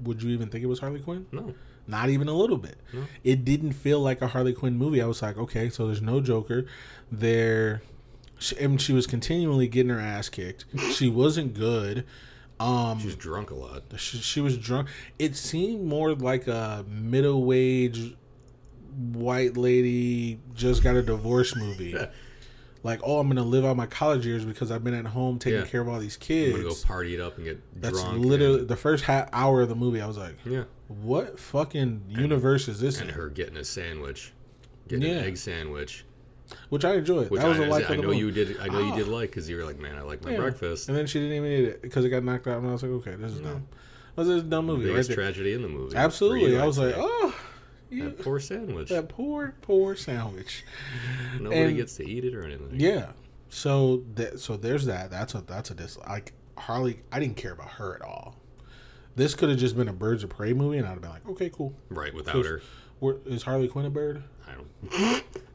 would 0.00 0.22
you 0.22 0.30
even 0.30 0.48
think 0.48 0.64
it 0.64 0.68
was 0.68 0.78
Harley 0.78 1.00
Quinn? 1.00 1.26
No, 1.32 1.54
Not 1.86 2.08
even 2.08 2.28
a 2.28 2.32
little 2.32 2.56
bit. 2.56 2.76
No. 2.94 3.02
It 3.24 3.44
didn't 3.44 3.72
feel 3.72 4.00
like 4.00 4.22
a 4.22 4.28
Harley 4.28 4.54
Quinn 4.54 4.76
movie. 4.78 5.02
I 5.02 5.06
was 5.06 5.20
like, 5.20 5.36
okay, 5.36 5.68
so 5.68 5.86
there's 5.86 6.00
no 6.00 6.20
Joker. 6.22 6.64
There, 7.12 7.82
and 8.58 8.80
she 8.80 8.94
was 8.94 9.06
continually 9.06 9.68
getting 9.68 9.90
her 9.90 10.00
ass 10.00 10.30
kicked. 10.30 10.64
She 10.94 11.08
wasn't 11.10 11.52
good. 11.52 12.04
Um, 12.60 12.98
she's 13.00 13.16
drunk 13.16 13.50
a 13.50 13.54
lot. 13.54 13.82
she, 13.96 14.18
she 14.18 14.40
was 14.40 14.56
drunk. 14.56 14.88
It 15.18 15.36
seemed 15.36 15.84
more 15.84 16.14
like 16.14 16.46
a 16.46 16.84
middle 16.88 17.44
wage 17.44 18.14
white 19.12 19.56
lady 19.56 20.38
just 20.54 20.82
got 20.82 20.94
a 20.96 21.02
divorce 21.02 21.56
movie. 21.56 21.96
like, 22.84 23.00
oh, 23.02 23.18
I'm 23.18 23.28
gonna 23.28 23.42
live 23.42 23.64
out 23.64 23.76
my 23.76 23.86
college 23.86 24.24
years 24.24 24.44
because 24.44 24.70
I've 24.70 24.84
been 24.84 24.94
at 24.94 25.06
home 25.06 25.38
taking 25.38 25.60
Yeah. 25.60 25.66
care 25.66 25.80
of 25.80 25.88
all 25.88 25.98
these 25.98 26.16
I'm 26.16 26.20
kids. 26.20 26.52
gonna 26.52 26.62
go 26.68 26.74
party 26.84 27.14
it 27.14 27.20
up 27.20 27.36
and 27.36 27.44
get 27.44 27.80
That's 27.80 28.00
literally 28.04 28.60
and- 28.60 28.68
the 28.68 28.76
first 28.76 29.04
half 29.04 29.28
hour 29.32 29.62
of 29.62 29.68
the 29.68 29.74
movie. 29.74 30.00
I 30.00 30.06
was 30.06 30.18
like, 30.18 30.36
yeah, 30.44 30.64
what 30.88 31.40
fucking 31.40 32.02
universe 32.08 32.68
is 32.68 32.78
this? 32.80 33.00
and 33.00 33.08
in? 33.10 33.16
her 33.16 33.28
getting 33.30 33.56
a 33.56 33.64
sandwich, 33.64 34.32
getting 34.86 35.08
Yeah. 35.10 35.16
an 35.18 35.24
egg 35.24 35.36
sandwich. 35.38 36.04
Which 36.68 36.84
I 36.84 36.94
enjoyed. 36.94 37.30
Which 37.30 37.40
that 37.40 37.48
was 37.48 37.58
I, 37.60 37.64
a 37.64 37.70
like 37.70 37.90
I 37.90 37.94
of 37.94 38.00
the 38.00 38.06
know 38.06 38.12
you 38.12 38.30
did. 38.30 38.58
I 38.60 38.68
know 38.68 38.80
you 38.80 38.92
Ah. 38.92 38.96
did 38.96 39.08
like 39.08 39.30
because 39.30 39.48
you 39.48 39.56
were 39.56 39.64
like, 39.64 39.78
man, 39.78 39.96
I 39.96 40.02
like 40.02 40.22
my 40.24 40.32
Yeah. 40.32 40.38
breakfast. 40.38 40.88
And 40.88 40.96
then 40.96 41.06
she 41.06 41.18
didn't 41.20 41.36
even 41.36 41.50
eat 41.50 41.64
it 41.68 41.82
because 41.82 42.04
it 42.04 42.10
got 42.10 42.22
knocked 42.24 42.46
out. 42.46 42.58
And 42.58 42.68
I 42.68 42.72
was 42.72 42.82
like, 42.82 42.92
okay, 42.92 43.14
this 43.14 43.32
is 43.32 43.40
dumb. 43.40 43.66
This 44.16 44.28
is 44.28 44.42
a 44.42 44.44
dumb 44.44 44.66
movie. 44.66 44.84
Right 44.84 44.90
Biggest 44.92 45.08
there. 45.08 45.16
tragedy 45.16 45.54
in 45.54 45.62
the 45.62 45.68
movie. 45.68 45.96
Absolutely. 45.96 46.58
I 46.58 46.66
was 46.66 46.78
like, 46.78 46.94
oh, 46.96 47.34
you, 47.90 48.04
that 48.04 48.22
poor 48.22 48.38
sandwich. 48.40 48.88
that 48.90 49.08
poor, 49.08 49.54
poor 49.62 49.96
sandwich. 49.96 50.64
Nobody 51.40 51.60
and- 51.62 51.76
gets 51.76 51.96
to 51.96 52.08
eat 52.08 52.24
it 52.24 52.34
or 52.34 52.44
anything. 52.44 52.68
Yeah. 52.78 53.12
So 53.48 54.04
that 54.14 54.38
so 54.40 54.56
there's 54.56 54.84
that. 54.86 55.10
That's 55.10 55.34
a 55.34 55.40
that's 55.40 55.70
a 55.70 55.74
dislike. 55.74 56.32
Harley, 56.58 57.00
I 57.10 57.20
didn't 57.20 57.36
care 57.36 57.52
about 57.52 57.70
her 57.72 57.94
at 57.94 58.02
all. 58.02 58.36
This 59.16 59.34
could 59.34 59.48
have 59.48 59.58
just 59.58 59.76
been 59.76 59.88
a 59.88 59.92
Birds 59.92 60.24
of 60.24 60.30
Prey 60.30 60.52
movie, 60.52 60.78
and 60.78 60.86
I'd 60.86 60.90
have 60.90 61.00
been 61.00 61.10
like, 61.10 61.28
okay, 61.30 61.48
cool. 61.50 61.72
Right. 61.88 62.12
Without 62.12 62.44
her, 62.44 62.60
is 63.26 63.42
Harley 63.44 63.68
Quinn 63.68 63.86
a 63.86 63.90
bird? 63.90 64.22
I 64.48 64.52
don't. 64.54 65.24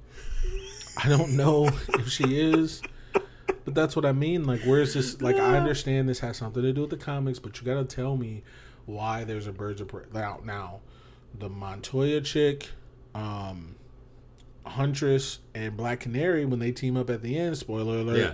I 0.97 1.09
don't 1.09 1.35
know 1.35 1.69
if 1.89 2.09
she 2.09 2.39
is, 2.39 2.81
but 3.65 3.73
that's 3.73 3.95
what 3.95 4.05
I 4.05 4.11
mean. 4.11 4.45
Like, 4.45 4.61
where's 4.61 4.93
this? 4.93 5.21
Like, 5.21 5.37
I 5.37 5.57
understand 5.57 6.09
this 6.09 6.19
has 6.19 6.37
something 6.37 6.61
to 6.61 6.73
do 6.73 6.81
with 6.81 6.89
the 6.89 6.97
comics, 6.97 7.39
but 7.39 7.59
you 7.59 7.65
got 7.65 7.75
to 7.87 7.95
tell 7.95 8.17
me 8.17 8.43
why 8.85 9.23
there's 9.23 9.47
a 9.47 9.51
Birds 9.51 9.81
of 9.81 9.87
Prey 9.87 10.03
out 10.15 10.45
now. 10.45 10.81
The 11.37 11.49
Montoya 11.49 12.21
chick, 12.21 12.69
um, 13.13 13.75
Huntress, 14.65 15.39
and 15.53 15.77
Black 15.77 16.01
Canary 16.01 16.45
when 16.45 16.59
they 16.59 16.71
team 16.71 16.97
up 16.97 17.09
at 17.09 17.21
the 17.21 17.37
end. 17.37 17.57
Spoiler 17.57 17.99
alert. 17.99 18.17
Yeah. 18.17 18.33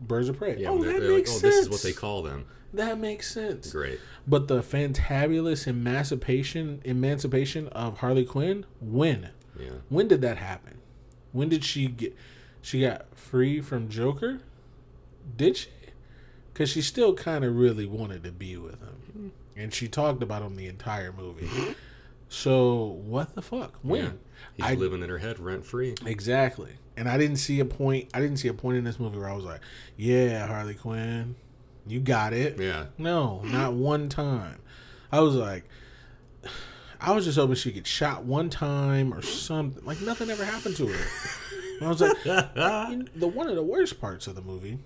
Birds 0.00 0.28
of 0.28 0.36
Prey. 0.36 0.56
Yeah. 0.58 0.70
oh, 0.70 0.82
that 0.82 1.02
makes 1.02 1.08
like, 1.08 1.22
oh, 1.22 1.24
sense. 1.24 1.42
this 1.42 1.56
is 1.56 1.70
what 1.70 1.82
they 1.82 1.92
call 1.92 2.22
them. 2.22 2.46
That 2.74 2.98
makes 2.98 3.32
sense. 3.32 3.70
Great. 3.70 4.00
But 4.26 4.48
the 4.48 4.60
fantabulous 4.60 5.68
emancipation 5.68 6.80
emancipation 6.84 7.68
of 7.68 7.98
Harley 7.98 8.24
Quinn, 8.24 8.66
when? 8.80 9.30
Yeah. 9.58 9.70
When 9.88 10.08
did 10.08 10.20
that 10.22 10.38
happen? 10.38 10.78
When 11.34 11.50
did 11.50 11.64
she 11.64 11.88
get 11.88 12.16
she 12.62 12.80
got 12.80 13.14
free 13.14 13.60
from 13.60 13.90
Joker? 13.90 14.40
Did 15.36 15.56
she? 15.58 15.68
Cuz 16.54 16.70
she 16.70 16.80
still 16.80 17.12
kind 17.14 17.44
of 17.44 17.54
really 17.56 17.84
wanted 17.84 18.22
to 18.22 18.32
be 18.32 18.56
with 18.56 18.80
him. 18.80 18.96
Mm-hmm. 19.10 19.28
And 19.56 19.74
she 19.74 19.88
talked 19.88 20.22
about 20.22 20.42
him 20.42 20.56
the 20.56 20.68
entire 20.68 21.12
movie. 21.12 21.74
So, 22.28 23.00
what 23.04 23.34
the 23.34 23.42
fuck? 23.42 23.74
When? 23.82 24.02
Yeah. 24.04 24.10
He's 24.54 24.66
I- 24.66 24.74
living 24.74 25.02
in 25.02 25.08
her 25.08 25.18
head 25.18 25.38
rent 25.38 25.66
free. 25.66 25.94
Exactly. 26.06 26.72
And 26.96 27.08
I 27.08 27.18
didn't 27.18 27.36
see 27.38 27.58
a 27.58 27.64
point 27.64 28.08
I 28.14 28.20
didn't 28.20 28.36
see 28.36 28.48
a 28.48 28.54
point 28.54 28.78
in 28.78 28.84
this 28.84 29.00
movie 29.00 29.18
where 29.18 29.28
I 29.28 29.34
was 29.34 29.44
like, 29.44 29.60
"Yeah, 29.96 30.46
Harley 30.46 30.74
Quinn, 30.74 31.34
you 31.86 31.98
got 31.98 32.32
it." 32.32 32.58
Yeah. 32.60 32.86
No, 32.96 33.42
not 33.42 33.72
one 33.74 34.08
time. 34.08 34.60
I 35.10 35.18
was 35.20 35.34
like, 35.34 35.64
I 37.04 37.12
was 37.12 37.26
just 37.26 37.38
hoping 37.38 37.54
she 37.56 37.70
get 37.70 37.86
shot 37.86 38.24
one 38.24 38.48
time 38.48 39.12
or 39.12 39.20
something. 39.20 39.84
Like 39.84 40.00
nothing 40.00 40.30
ever 40.30 40.44
happened 40.44 40.76
to 40.76 40.86
her. 40.86 41.06
And 41.78 41.86
I 41.86 41.88
was 41.88 42.00
like, 42.00 42.16
you 42.24 42.32
know, 42.32 43.04
the 43.16 43.28
one 43.28 43.48
of 43.48 43.56
the 43.56 43.62
worst 43.62 44.00
parts 44.00 44.26
of 44.26 44.34
the 44.34 44.42
movie 44.42 44.78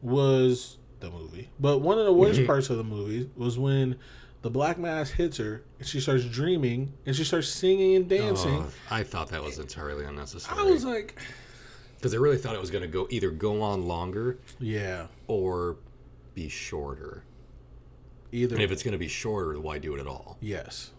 was 0.00 0.78
the 1.00 1.10
movie, 1.10 1.50
but 1.60 1.78
one 1.78 1.98
of 1.98 2.06
the 2.06 2.12
worst 2.12 2.38
mm-hmm. 2.38 2.46
parts 2.46 2.70
of 2.70 2.78
the 2.78 2.84
movie 2.84 3.30
was 3.36 3.58
when 3.58 3.96
the 4.42 4.50
black 4.50 4.78
mask 4.78 5.14
hits 5.14 5.36
her 5.36 5.62
and 5.78 5.86
she 5.86 6.00
starts 6.00 6.24
dreaming 6.24 6.92
and 7.04 7.14
she 7.14 7.24
starts 7.24 7.48
singing 7.48 7.96
and 7.96 8.08
dancing. 8.08 8.64
Oh, 8.66 8.70
I 8.90 9.02
thought 9.02 9.28
that 9.28 9.42
was 9.42 9.58
entirely 9.58 10.04
unnecessary. 10.04 10.58
I 10.58 10.62
was 10.62 10.84
like, 10.84 11.20
because 11.96 12.14
I 12.14 12.16
really 12.16 12.38
thought 12.38 12.54
it 12.54 12.60
was 12.60 12.70
going 12.70 12.82
to 12.82 12.88
go 12.88 13.06
either 13.10 13.30
go 13.30 13.60
on 13.60 13.86
longer 13.86 14.38
yeah, 14.58 15.08
or 15.26 15.76
be 16.34 16.48
shorter. 16.48 17.24
either 18.32 18.54
And 18.54 18.62
if 18.62 18.70
it's 18.70 18.82
going 18.82 18.92
to 18.92 18.98
be 18.98 19.08
shorter, 19.08 19.60
why 19.60 19.78
do 19.78 19.94
it 19.94 20.00
at 20.00 20.06
all? 20.06 20.38
yes. 20.40 20.92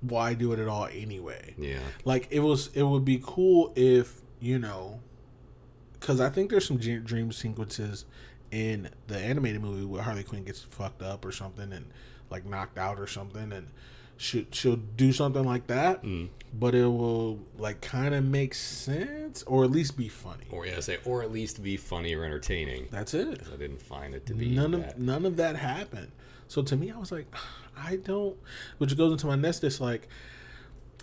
Why 0.00 0.34
do 0.34 0.52
it 0.52 0.58
at 0.58 0.68
all 0.68 0.86
anyway? 0.92 1.54
Yeah. 1.58 1.80
like 2.04 2.28
it 2.30 2.40
was 2.40 2.70
it 2.74 2.82
would 2.84 3.04
be 3.04 3.20
cool 3.22 3.72
if 3.76 4.20
you 4.40 4.58
know 4.58 5.00
because 5.98 6.20
i 6.20 6.28
think 6.30 6.50
there's 6.50 6.64
some 6.66 6.76
dream 6.76 7.32
sequences 7.32 8.04
in 8.52 8.88
the 9.08 9.18
animated 9.18 9.60
movie 9.60 9.84
where 9.84 10.00
harley 10.02 10.22
quinn 10.22 10.44
gets 10.44 10.60
fucked 10.62 11.02
up 11.02 11.24
or 11.24 11.32
something 11.32 11.72
and 11.72 11.86
like 12.30 12.46
knocked 12.46 12.78
out 12.78 13.00
or 13.00 13.06
something 13.08 13.52
and 13.52 13.66
she, 14.16 14.46
she'll 14.52 14.76
do 14.96 15.12
something 15.12 15.44
like 15.44 15.66
that 15.68 16.02
Mm. 16.04 16.28
but 16.54 16.74
it 16.76 16.86
will 16.86 17.40
like 17.58 17.80
kind 17.80 18.14
of 18.14 18.24
make 18.24 18.54
sense 18.54 19.42
or 19.44 19.64
at 19.64 19.70
least 19.72 19.96
be 19.96 20.08
funny 20.08 20.44
Or 20.50 20.64
yeah, 20.66 20.78
say, 20.80 20.98
or 21.04 21.22
at 21.22 21.32
least 21.32 21.62
be 21.62 21.76
funny 21.76 22.14
or 22.14 22.24
entertaining. 22.24 22.86
that's 22.90 23.14
it. 23.14 23.42
I 23.52 23.56
didn't 23.56 23.82
find 23.82 24.14
it 24.14 24.26
to 24.26 24.34
be 24.34 24.48
none 24.54 24.70
that. 24.72 24.94
of 24.94 24.98
none 24.98 25.24
of 25.26 25.36
that 25.36 25.56
happened 25.56 26.10
so 26.48 26.62
to 26.62 26.76
me 26.76 26.90
i 26.90 26.96
was 26.98 27.12
like 27.12 27.26
i 27.76 27.96
don't 27.96 28.36
which 28.78 28.96
goes 28.96 29.12
into 29.12 29.26
my 29.26 29.36
next 29.36 29.60
dislike 29.60 30.08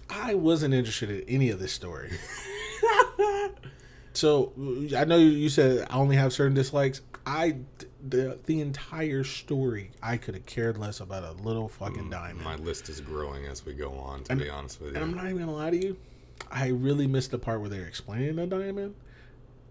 i 0.09 0.35
wasn't 0.35 0.73
interested 0.73 1.09
in 1.09 1.23
any 1.29 1.49
of 1.49 1.59
this 1.59 1.71
story. 1.71 2.11
So 4.13 4.53
i 4.95 5.03
know 5.03 5.17
you- 5.17 5.49
said 5.49 5.87
i 5.89 5.95
only 5.97 6.15
have 6.15 6.31
certain 6.33 6.53
dislikes. 6.55 7.01
I 7.25 7.57
the, 8.07 8.37
the 8.45 8.61
entire 8.61 9.23
story 9.23 9.91
i 10.01 10.15
could 10.15 10.35
have 10.35 10.45
cared 10.45 10.77
less 10.77 10.99
about 11.01 11.23
a 11.23 11.31
little 11.41 11.67
fucking 11.67 12.05
mm, 12.05 12.11
diamond. 12.11 12.43
My 12.45 12.55
list 12.55 12.87
is 12.87 13.01
growing 13.01 13.45
as 13.45 13.65
we 13.65 13.73
go 13.73 13.91
on. 13.91 14.23
To 14.25 14.35
be 14.35 14.49
honest 14.49 14.79
with 14.79 14.91
you, 14.91 14.95
and 14.95 15.03
i'm 15.03 15.13
not 15.15 15.25
even 15.25 15.39
gonna 15.39 15.51
lie 15.53 15.69
to 15.71 15.77
you 15.77 15.97
i 16.51 16.67
really 16.67 17.07
missed 17.07 17.31
the 17.31 17.37
part 17.39 17.59
where 17.59 17.69
they're 17.69 17.87
explaining 17.87 18.35
the 18.37 18.45
diamond. 18.47 18.95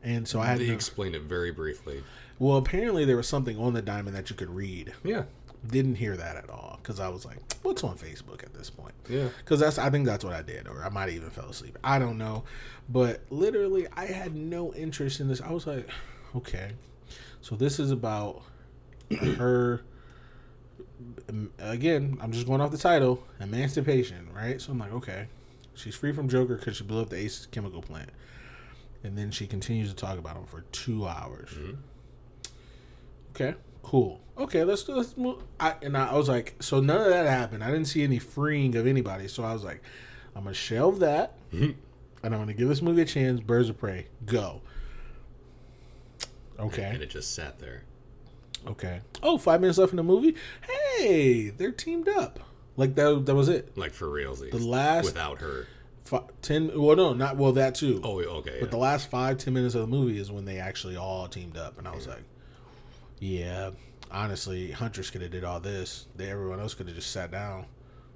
And 0.03 0.29
so 0.29 0.41
i 0.41 0.47
had 0.47 0.59
they 0.59 0.66
no, 0.68 0.75
explained 0.75 1.14
it 1.14 1.22
very 1.22 1.51
briefly. 1.53 2.03
well 2.39 2.59
apparently 2.59 3.05
there 3.07 3.16
was 3.16 3.29
something 3.29 3.57
on 3.59 3.72
the 3.72 3.83
diamond 3.83 4.14
that 4.16 4.29
you 4.29 4.37
could 4.37 4.51
read. 4.51 4.93
Yeah, 5.03 5.22
didn't 5.68 5.96
hear 5.96 6.16
that 6.16 6.36
at 6.36 6.50
all 6.50 6.78
because 6.82 7.00
I 7.00 7.08
was 7.08 7.24
like, 7.24 7.38
"What's 7.62 7.82
on 7.84 7.96
Facebook 7.96 8.42
at 8.42 8.52
this 8.54 8.70
point?" 8.70 8.94
yeah. 9.08 9.28
Because 9.38 9.60
that's 9.60 9.78
I 9.78 9.90
think 9.90 10.06
that's 10.06 10.24
what 10.24 10.32
I 10.34 10.42
did, 10.42 10.66
or 10.68 10.82
I 10.84 10.88
might 10.88 11.08
even 11.10 11.30
fell 11.30 11.48
asleep. 11.50 11.78
I 11.84 11.98
don't 11.98 12.18
know, 12.18 12.44
but 12.88 13.22
literally, 13.30 13.86
I 13.96 14.06
had 14.06 14.34
no 14.34 14.72
interest 14.74 15.20
in 15.20 15.28
this. 15.28 15.40
I 15.40 15.50
was 15.52 15.66
like, 15.66 15.88
"Okay, 16.36 16.72
so 17.40 17.54
this 17.56 17.78
is 17.78 17.90
about 17.90 18.42
her." 19.38 19.82
Again, 21.58 22.16
I'm 22.20 22.32
just 22.32 22.46
going 22.46 22.60
off 22.60 22.70
the 22.70 22.78
title, 22.78 23.22
emancipation, 23.40 24.28
right? 24.34 24.60
So 24.60 24.72
I'm 24.72 24.78
like, 24.78 24.92
okay, 24.92 25.26
she's 25.74 25.94
free 25.94 26.12
from 26.12 26.28
Joker 26.28 26.56
because 26.56 26.76
she 26.76 26.84
blew 26.84 27.02
up 27.02 27.10
the 27.10 27.16
Ace 27.16 27.46
chemical 27.50 27.82
plant, 27.82 28.10
and 29.02 29.18
then 29.18 29.30
she 29.30 29.46
continues 29.46 29.88
to 29.90 29.96
talk 29.96 30.18
about 30.18 30.36
him 30.36 30.46
for 30.46 30.62
two 30.72 31.06
hours. 31.06 31.50
Mhm. 31.50 31.76
Okay, 33.30 33.54
cool. 33.82 34.20
Okay, 34.37 34.64
let's 34.64 34.89
let's 34.89 35.16
move. 35.16 35.43
I, 35.61 35.74
and 35.82 35.97
I, 35.97 36.09
I 36.11 36.14
was 36.16 36.28
like, 36.28 36.57
so 36.61 36.80
none 36.80 37.01
of 37.01 37.07
that 37.09 37.26
happened. 37.26 37.62
I 37.62 37.70
didn't 37.70 37.87
see 37.87 38.03
any 38.03 38.18
freeing 38.18 38.74
of 38.76 38.87
anybody. 38.87 39.28
So 39.28 39.45
I 39.45 39.53
was 39.53 39.62
like, 39.62 39.80
I'm 40.35 40.43
gonna 40.45 40.55
shelve 40.55 40.99
that, 41.01 41.35
Mhm. 41.53 41.76
and 42.22 42.35
I'm 42.35 42.41
gonna 42.41 42.53
give 42.55 42.68
this 42.68 42.82
movie 42.82 43.03
a 43.03 43.05
chance. 43.05 43.41
Birds 43.41 43.68
of 43.68 43.78
Prey, 43.78 44.07
go. 44.26 44.61
Okay. 46.59 46.82
And 46.85 47.03
it 47.03 47.11
just 47.11 47.32
sat 47.35 47.59
there. 47.59 47.82
okay. 48.66 49.01
Oh, 49.22 49.39
five 49.39 49.61
minutes 49.61 49.78
left 49.78 49.93
in 49.93 49.97
the 49.97 50.03
movie. 50.03 50.35
Hey, 50.99 51.51
they're 51.51 51.72
teamed 51.72 52.09
up. 52.09 52.41
Like 52.76 52.95
that. 52.97 53.26
That 53.26 53.35
was 53.35 53.49
it. 53.49 53.76
Like 53.76 53.93
for 53.93 54.07
realsies. 54.09 54.51
The 54.51 54.59
last 54.59 55.05
without 55.05 55.39
her. 55.41 55.66
fi- 56.05 56.24
ten. 56.43 56.72
Well, 56.80 56.97
no, 56.97 57.12
not 57.12 57.37
well. 57.37 57.53
That 57.53 57.74
too. 57.76 58.01
Oh, 58.03 58.18
okay. 58.20 58.59
But 58.61 58.70
the 58.72 58.76
last 58.78 59.11
five 59.11 59.39
ten 59.39 59.55
minutes 59.55 59.74
of 59.76 59.82
the 59.82 59.87
movie 59.87 60.18
is 60.18 60.30
when 60.32 60.45
they 60.45 60.59
actually 60.59 60.97
all 60.97 61.28
teamed 61.28 61.57
up, 61.57 61.78
and 61.78 61.87
I 61.87 61.95
was 61.95 62.09
like, 62.09 62.22
yeah. 63.20 63.70
Honestly, 64.14 64.70
Huntress 64.70 65.10
could 65.10 65.22
have 65.22 65.30
did 65.32 65.44
all 65.44 65.60
this. 65.60 66.06
They, 66.16 66.30
everyone 66.30 66.60
else 66.60 66.72
could 66.74 66.86
have 66.86 66.94
just 66.96 67.10
sat 67.10 67.30
down, 67.32 67.66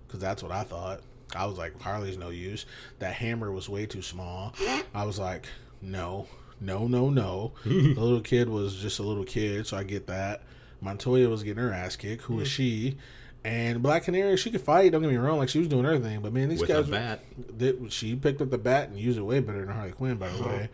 because 0.07 0.21
that's 0.21 0.43
what 0.43 0.53
I 0.53 0.63
thought. 0.63 1.01
I 1.37 1.45
was 1.47 1.59
like, 1.59 1.79
Harley's 1.83 2.17
no 2.17 2.31
use. 2.31 2.65
That 3.01 3.13
hammer 3.15 3.51
was 3.53 3.69
way 3.69 3.85
too 3.85 4.01
small. 4.03 4.55
I 4.95 5.05
was 5.05 5.19
like, 5.19 5.47
no, 5.83 6.27
no, 6.61 6.87
no, 6.87 7.11
no. 7.11 7.53
the 7.65 7.71
little 8.01 8.21
kid 8.21 8.49
was 8.49 8.77
just 8.77 8.99
a 8.99 9.03
little 9.03 9.25
kid, 9.25 9.67
so 9.67 9.77
I 9.77 9.83
get 9.83 10.07
that. 10.07 10.43
Montoya 10.81 11.29
was 11.29 11.43
getting 11.43 11.63
her 11.63 11.73
ass 11.73 11.97
kicked. 11.97 12.23
Who 12.23 12.41
is 12.41 12.49
she? 12.49 12.97
And 13.45 13.83
Black 13.83 14.05
Canary, 14.05 14.37
she 14.37 14.51
could 14.51 14.61
fight. 14.61 14.93
Don't 14.93 15.03
get 15.03 15.11
me 15.11 15.17
wrong, 15.17 15.39
like 15.39 15.49
she 15.49 15.59
was 15.59 15.69
doing 15.69 15.85
her 15.85 15.99
thing. 15.99 16.21
But 16.21 16.33
man, 16.33 16.49
these 16.49 16.61
With 16.61 16.71
a 16.71 16.75
guys, 16.83 16.89
bat. 16.89 17.25
they- 17.59 17.77
she 17.89 18.15
picked 18.15 18.41
up 18.41 18.51
the 18.51 18.59
bat 18.59 18.89
and 18.89 18.99
used 18.99 19.19
it 19.19 19.23
way 19.23 19.41
better 19.41 19.65
than 19.67 19.75
Harley 19.75 19.93
Quinn. 19.93 20.17
By 20.17 20.29
Uh-huh. 20.29 20.39
the 20.43 20.49
way, 20.49 20.69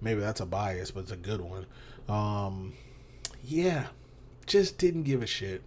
maybe 0.00 0.20
that's 0.20 0.40
a 0.40 0.46
bias, 0.46 0.90
but 0.90 1.00
it's 1.00 1.12
a 1.12 1.16
good 1.16 1.40
one. 1.40 1.66
Um, 2.08 2.74
yeah, 3.44 3.86
just 4.46 4.78
didn't 4.78 5.02
give 5.04 5.22
a 5.22 5.26
shit. 5.26 5.62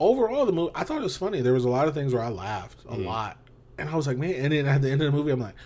Overall, 0.00 0.46
the 0.46 0.52
movie, 0.52 0.72
I 0.74 0.84
thought 0.84 0.98
it 0.98 1.04
was 1.04 1.16
funny. 1.16 1.40
There 1.40 1.52
was 1.54 1.64
a 1.64 1.68
lot 1.68 1.88
of 1.88 1.94
things 1.94 2.14
where 2.14 2.22
I 2.22 2.28
laughed 2.28 2.78
a 2.88 2.94
Mm. 2.96 3.04
lot, 3.04 3.36
and 3.78 3.88
I 3.90 3.96
was 3.96 4.06
like, 4.06 4.16
man. 4.16 4.34
And 4.34 4.52
then 4.52 4.66
at 4.66 4.80
the 4.82 4.90
end 4.90 5.02
of 5.02 5.10
the 5.10 5.16
movie, 5.18 5.32
I'm 5.32 5.40
like, 5.40 5.56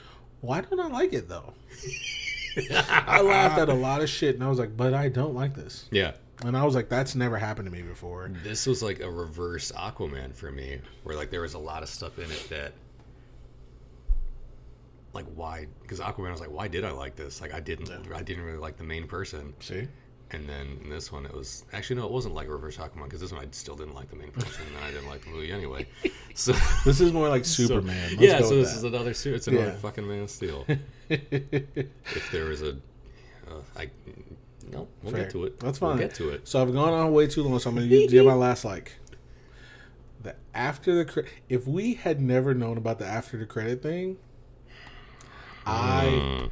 why 0.40 0.60
don't 0.62 0.80
I 0.80 0.88
like 0.88 1.12
it 1.12 1.28
though? 1.28 1.52
I 2.88 3.20
laughed 3.22 3.58
at 3.58 3.68
a 3.68 3.74
lot 3.74 4.02
of 4.02 4.08
shit, 4.08 4.34
and 4.34 4.44
I 4.44 4.48
was 4.48 4.58
like, 4.58 4.76
but 4.76 4.94
I 4.94 5.08
don't 5.08 5.34
like 5.34 5.54
this. 5.54 5.86
Yeah. 5.90 6.12
And 6.44 6.56
I 6.56 6.64
was 6.64 6.74
like, 6.74 6.88
that's 6.88 7.14
never 7.14 7.36
happened 7.38 7.66
to 7.66 7.72
me 7.72 7.82
before. 7.82 8.30
This 8.42 8.66
was 8.66 8.82
like 8.82 9.00
a 9.00 9.10
reverse 9.10 9.70
Aquaman 9.72 10.34
for 10.34 10.50
me, 10.50 10.78
where 11.04 11.14
like 11.14 11.30
there 11.30 11.42
was 11.42 11.54
a 11.54 11.58
lot 11.58 11.82
of 11.82 11.88
stuff 11.88 12.18
in 12.18 12.30
it 12.30 12.46
that, 12.50 12.72
like, 15.12 15.26
why? 15.34 15.66
Because 15.82 16.00
Aquaman 16.00 16.28
I 16.28 16.32
was 16.32 16.40
like, 16.40 16.50
why 16.50 16.68
did 16.68 16.84
I 16.84 16.90
like 16.90 17.16
this? 17.16 17.40
Like, 17.40 17.52
I 17.52 17.60
didn't, 17.60 17.90
I 18.14 18.22
didn't 18.22 18.44
really 18.44 18.58
like 18.58 18.76
the 18.78 18.84
main 18.84 19.06
person. 19.06 19.52
See, 19.60 19.86
And 20.34 20.48
then 20.48 20.78
in 20.82 20.88
this 20.88 21.12
one, 21.12 21.26
it 21.26 21.34
was 21.34 21.64
actually 21.74 21.96
no, 21.96 22.06
it 22.06 22.10
wasn't 22.12 22.34
like 22.34 22.48
reverse 22.48 22.78
Aquaman 22.78 23.04
because 23.04 23.20
this 23.20 23.32
one 23.32 23.42
I 23.44 23.48
still 23.50 23.76
didn't 23.76 23.94
like 23.94 24.08
the 24.08 24.16
main 24.16 24.30
person, 24.30 24.64
and 24.74 24.82
I 24.82 24.90
didn't 24.90 25.08
like 25.08 25.22
the 25.24 25.30
movie 25.30 25.52
anyway. 25.52 25.86
So 26.34 26.52
this 26.86 27.02
is 27.02 27.12
more 27.12 27.28
like 27.28 27.44
so- 27.44 27.64
Superman. 27.66 28.10
Let's 28.12 28.22
yeah, 28.22 28.38
go 28.40 28.48
so 28.48 28.56
with 28.56 28.64
this 28.66 28.74
is 28.76 28.84
another 28.84 29.12
suit. 29.12 29.34
It's 29.34 29.46
another 29.48 29.66
Yeah. 29.66 29.72
fucking 29.76 30.08
Man 30.08 30.22
of 30.22 30.30
Steel. 30.30 30.64
if 31.10 32.30
there 32.32 32.46
was 32.46 32.62
a, 32.62 32.70
uh, 33.50 33.60
I, 33.76 33.90
no, 34.72 34.88
we'll 35.02 35.12
Fair. 35.12 35.24
get 35.24 35.32
to 35.32 35.44
it. 35.44 35.60
That's 35.60 35.76
fine. 35.78 35.88
We'll 35.90 35.98
fine. 35.98 36.06
get 36.08 36.14
to 36.16 36.30
it. 36.30 36.48
So 36.48 36.62
I've 36.62 36.72
gone 36.72 36.94
on 36.94 37.12
way 37.12 37.26
too 37.26 37.42
long, 37.42 37.58
so 37.58 37.68
I'm 37.68 37.76
going 37.76 37.90
to 37.90 38.06
give 38.08 38.24
my 38.24 38.32
last 38.32 38.64
like. 38.64 38.92
The 40.22 40.34
after 40.54 40.94
the 40.94 41.04
cre- 41.04 41.28
if 41.50 41.66
we 41.66 41.92
had 41.94 42.22
never 42.22 42.54
known 42.54 42.78
about 42.78 42.98
the 42.98 43.06
after 43.06 43.36
the 43.36 43.44
credit 43.44 43.82
thing, 43.82 44.16
I 45.66 46.06
Mm. 46.06 46.50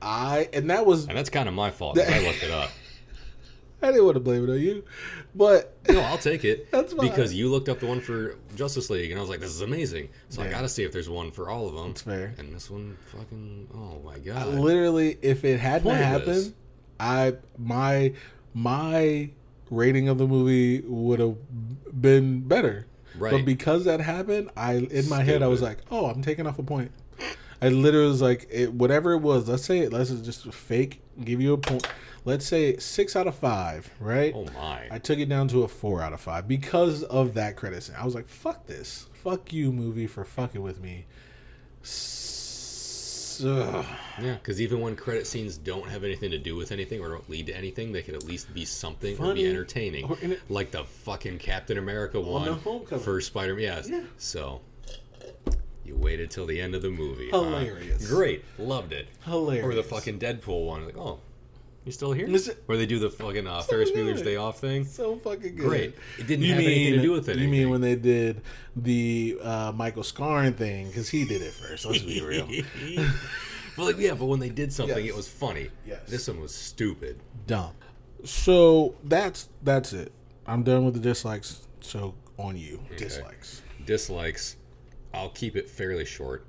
I 0.00 0.48
and 0.54 0.70
that 0.70 0.86
was 0.86 1.06
And 1.06 1.18
that's 1.18 1.28
kind 1.30 1.48
of 1.50 1.54
my 1.54 1.70
fault. 1.70 1.96
'cause 1.96 2.08
I 2.08 2.20
looked 2.20 2.42
it 2.42 2.50
up. 2.50 2.70
I 3.80 3.86
didn't 3.88 4.04
want 4.04 4.16
to 4.16 4.20
blame 4.20 4.42
it 4.44 4.50
on 4.50 4.60
you, 4.60 4.84
but 5.34 5.76
No, 5.88 6.00
I'll 6.00 6.18
take 6.18 6.44
it. 6.44 6.70
That's 6.72 6.92
fine. 6.92 7.08
Because 7.08 7.32
you 7.32 7.48
looked 7.48 7.68
up 7.68 7.78
the 7.78 7.86
one 7.86 8.00
for 8.00 8.36
Justice 8.56 8.90
League, 8.90 9.10
and 9.10 9.18
I 9.18 9.20
was 9.20 9.30
like, 9.30 9.40
"This 9.40 9.50
is 9.50 9.60
amazing." 9.60 10.08
So 10.30 10.42
I 10.42 10.48
got 10.48 10.62
to 10.62 10.68
see 10.68 10.82
if 10.82 10.92
there's 10.92 11.08
one 11.08 11.30
for 11.30 11.48
all 11.48 11.68
of 11.68 11.74
them. 11.74 11.90
it's 11.90 12.02
fair. 12.02 12.34
And 12.38 12.52
this 12.54 12.70
one, 12.70 12.96
fucking, 13.12 13.68
oh 13.74 14.00
my 14.04 14.18
god! 14.18 14.48
Literally, 14.48 15.16
if 15.22 15.44
it 15.44 15.60
hadn't 15.60 15.94
happened, 15.94 16.54
I 16.98 17.34
my 17.56 18.12
my 18.52 19.30
rating 19.70 20.08
of 20.08 20.18
the 20.18 20.26
movie 20.26 20.80
would 20.86 21.20
have 21.20 21.36
been 22.00 22.40
better. 22.40 22.86
Right. 23.16 23.32
But 23.32 23.44
because 23.44 23.84
that 23.84 24.00
happened, 24.00 24.50
I 24.56 24.74
in 24.74 25.08
my 25.08 25.22
head 25.22 25.42
I 25.42 25.46
was 25.48 25.62
like, 25.62 25.78
"Oh, 25.90 26.06
I'm 26.06 26.22
taking 26.22 26.46
off 26.46 26.58
a 26.58 26.62
point." 26.62 26.90
I 27.60 27.68
literally 27.70 28.08
was 28.08 28.22
like, 28.22 28.46
it, 28.50 28.72
"Whatever 28.72 29.12
it 29.14 29.18
was, 29.18 29.48
let's 29.48 29.64
say. 29.64 29.88
Let's 29.88 30.10
just 30.10 30.52
fake 30.52 31.00
give 31.24 31.40
you 31.40 31.52
a 31.54 31.58
point. 31.58 31.86
Let's 32.24 32.46
say 32.46 32.76
six 32.76 33.16
out 33.16 33.26
of 33.26 33.34
five, 33.34 33.90
right?" 34.00 34.32
oh 34.34 34.46
my! 34.54 34.86
I 34.90 34.98
took 34.98 35.18
it 35.18 35.28
down 35.28 35.48
to 35.48 35.62
a 35.64 35.68
four 35.68 36.00
out 36.02 36.12
of 36.12 36.20
five 36.20 36.46
because 36.46 37.02
of 37.04 37.34
that 37.34 37.56
credit. 37.56 37.82
scene. 37.82 37.96
I 37.98 38.04
was 38.04 38.14
like, 38.14 38.28
"Fuck 38.28 38.66
this, 38.66 39.06
fuck 39.12 39.52
you, 39.52 39.72
movie, 39.72 40.06
for 40.06 40.24
fucking 40.24 40.62
with 40.62 40.80
me." 40.80 41.06
S- 41.82 43.42
ugh. 43.44 43.84
yeah, 44.20 44.34
because 44.34 44.60
even 44.60 44.80
when 44.80 44.94
credit 44.96 45.26
scenes 45.26 45.56
don't 45.56 45.88
have 45.88 46.04
anything 46.04 46.30
to 46.30 46.38
do 46.38 46.54
with 46.56 46.70
anything 46.72 47.00
or 47.00 47.08
don't 47.08 47.28
lead 47.30 47.46
to 47.46 47.56
anything, 47.56 47.92
they 47.92 48.02
could 48.02 48.14
at 48.14 48.24
least 48.24 48.52
be 48.54 48.64
something 48.64 49.16
or 49.18 49.34
be 49.34 49.48
entertaining, 49.48 50.04
oh, 50.04 50.10
Or 50.10 50.18
in 50.20 50.32
it- 50.32 50.40
like 50.48 50.70
the 50.70 50.84
fucking 50.84 51.38
Captain 51.38 51.78
America 51.78 52.18
oh, 52.18 52.20
one 52.20 52.84
the 52.88 52.98
for 52.98 53.20
Spider-Man. 53.20 53.62
Yes. 53.62 53.88
Yeah. 53.88 54.02
So 54.16 54.60
you 55.88 55.96
waited 55.96 56.30
till 56.30 56.46
the 56.46 56.60
end 56.60 56.74
of 56.74 56.82
the 56.82 56.90
movie. 56.90 57.30
huh? 57.30 57.42
Hilarious. 57.42 58.08
Great, 58.08 58.44
loved 58.58 58.92
it. 58.92 59.08
Hilarious. 59.24 59.64
Or 59.64 59.74
the 59.74 59.82
fucking 59.82 60.18
Deadpool 60.18 60.66
one, 60.66 60.84
like, 60.84 60.96
oh, 60.98 61.18
you 61.84 61.92
still 61.92 62.12
here? 62.12 62.26
Is 62.28 62.48
it- 62.48 62.62
Where 62.66 62.76
they 62.76 62.84
do 62.86 62.98
the 62.98 63.08
fucking 63.08 63.46
uh, 63.46 63.62
Ferris 63.62 63.90
good. 63.90 64.06
Bueller's 64.06 64.20
Day 64.22 64.36
Off 64.36 64.58
thing. 64.60 64.84
so 64.84 65.16
fucking 65.16 65.56
good. 65.56 65.66
Great. 65.68 65.94
It 66.18 66.26
didn't 66.26 66.44
have 66.44 66.58
anything 66.58 66.92
to 66.94 67.02
do 67.02 67.12
with 67.12 67.28
it. 67.30 67.36
You 67.36 67.42
anything. 67.44 67.50
mean 67.50 67.70
when 67.70 67.80
they 67.80 67.96
did 67.96 68.42
the 68.76 69.38
uh, 69.42 69.72
Michael 69.74 70.02
Scarn 70.02 70.52
thing? 70.52 70.88
Because 70.88 71.08
he 71.08 71.24
did 71.24 71.40
it 71.40 71.52
first. 71.54 71.86
Let's 71.86 72.02
be 72.02 72.20
real. 72.20 72.46
but 73.76 73.84
like, 73.84 73.98
yeah, 73.98 74.12
but 74.14 74.26
when 74.26 74.38
they 74.40 74.50
did 74.50 74.72
something, 74.72 75.02
Yes. 75.02 75.14
it 75.14 75.16
was 75.16 75.28
funny. 75.28 75.70
Yes. 75.86 76.00
This 76.06 76.28
one 76.28 76.40
was 76.40 76.54
stupid. 76.54 77.20
Dumb. 77.46 77.72
So 78.24 78.94
that's 79.04 79.48
that's 79.62 79.92
it. 79.94 80.12
I'm 80.46 80.62
done 80.64 80.84
with 80.84 80.92
the 80.94 81.00
dislikes. 81.00 81.66
So 81.80 82.14
on 82.36 82.56
you, 82.58 82.80
dislikes. 82.98 83.62
Dislikes. 83.86 84.56
I'll 85.14 85.30
keep 85.30 85.56
it 85.56 85.68
fairly 85.68 86.04
short. 86.04 86.46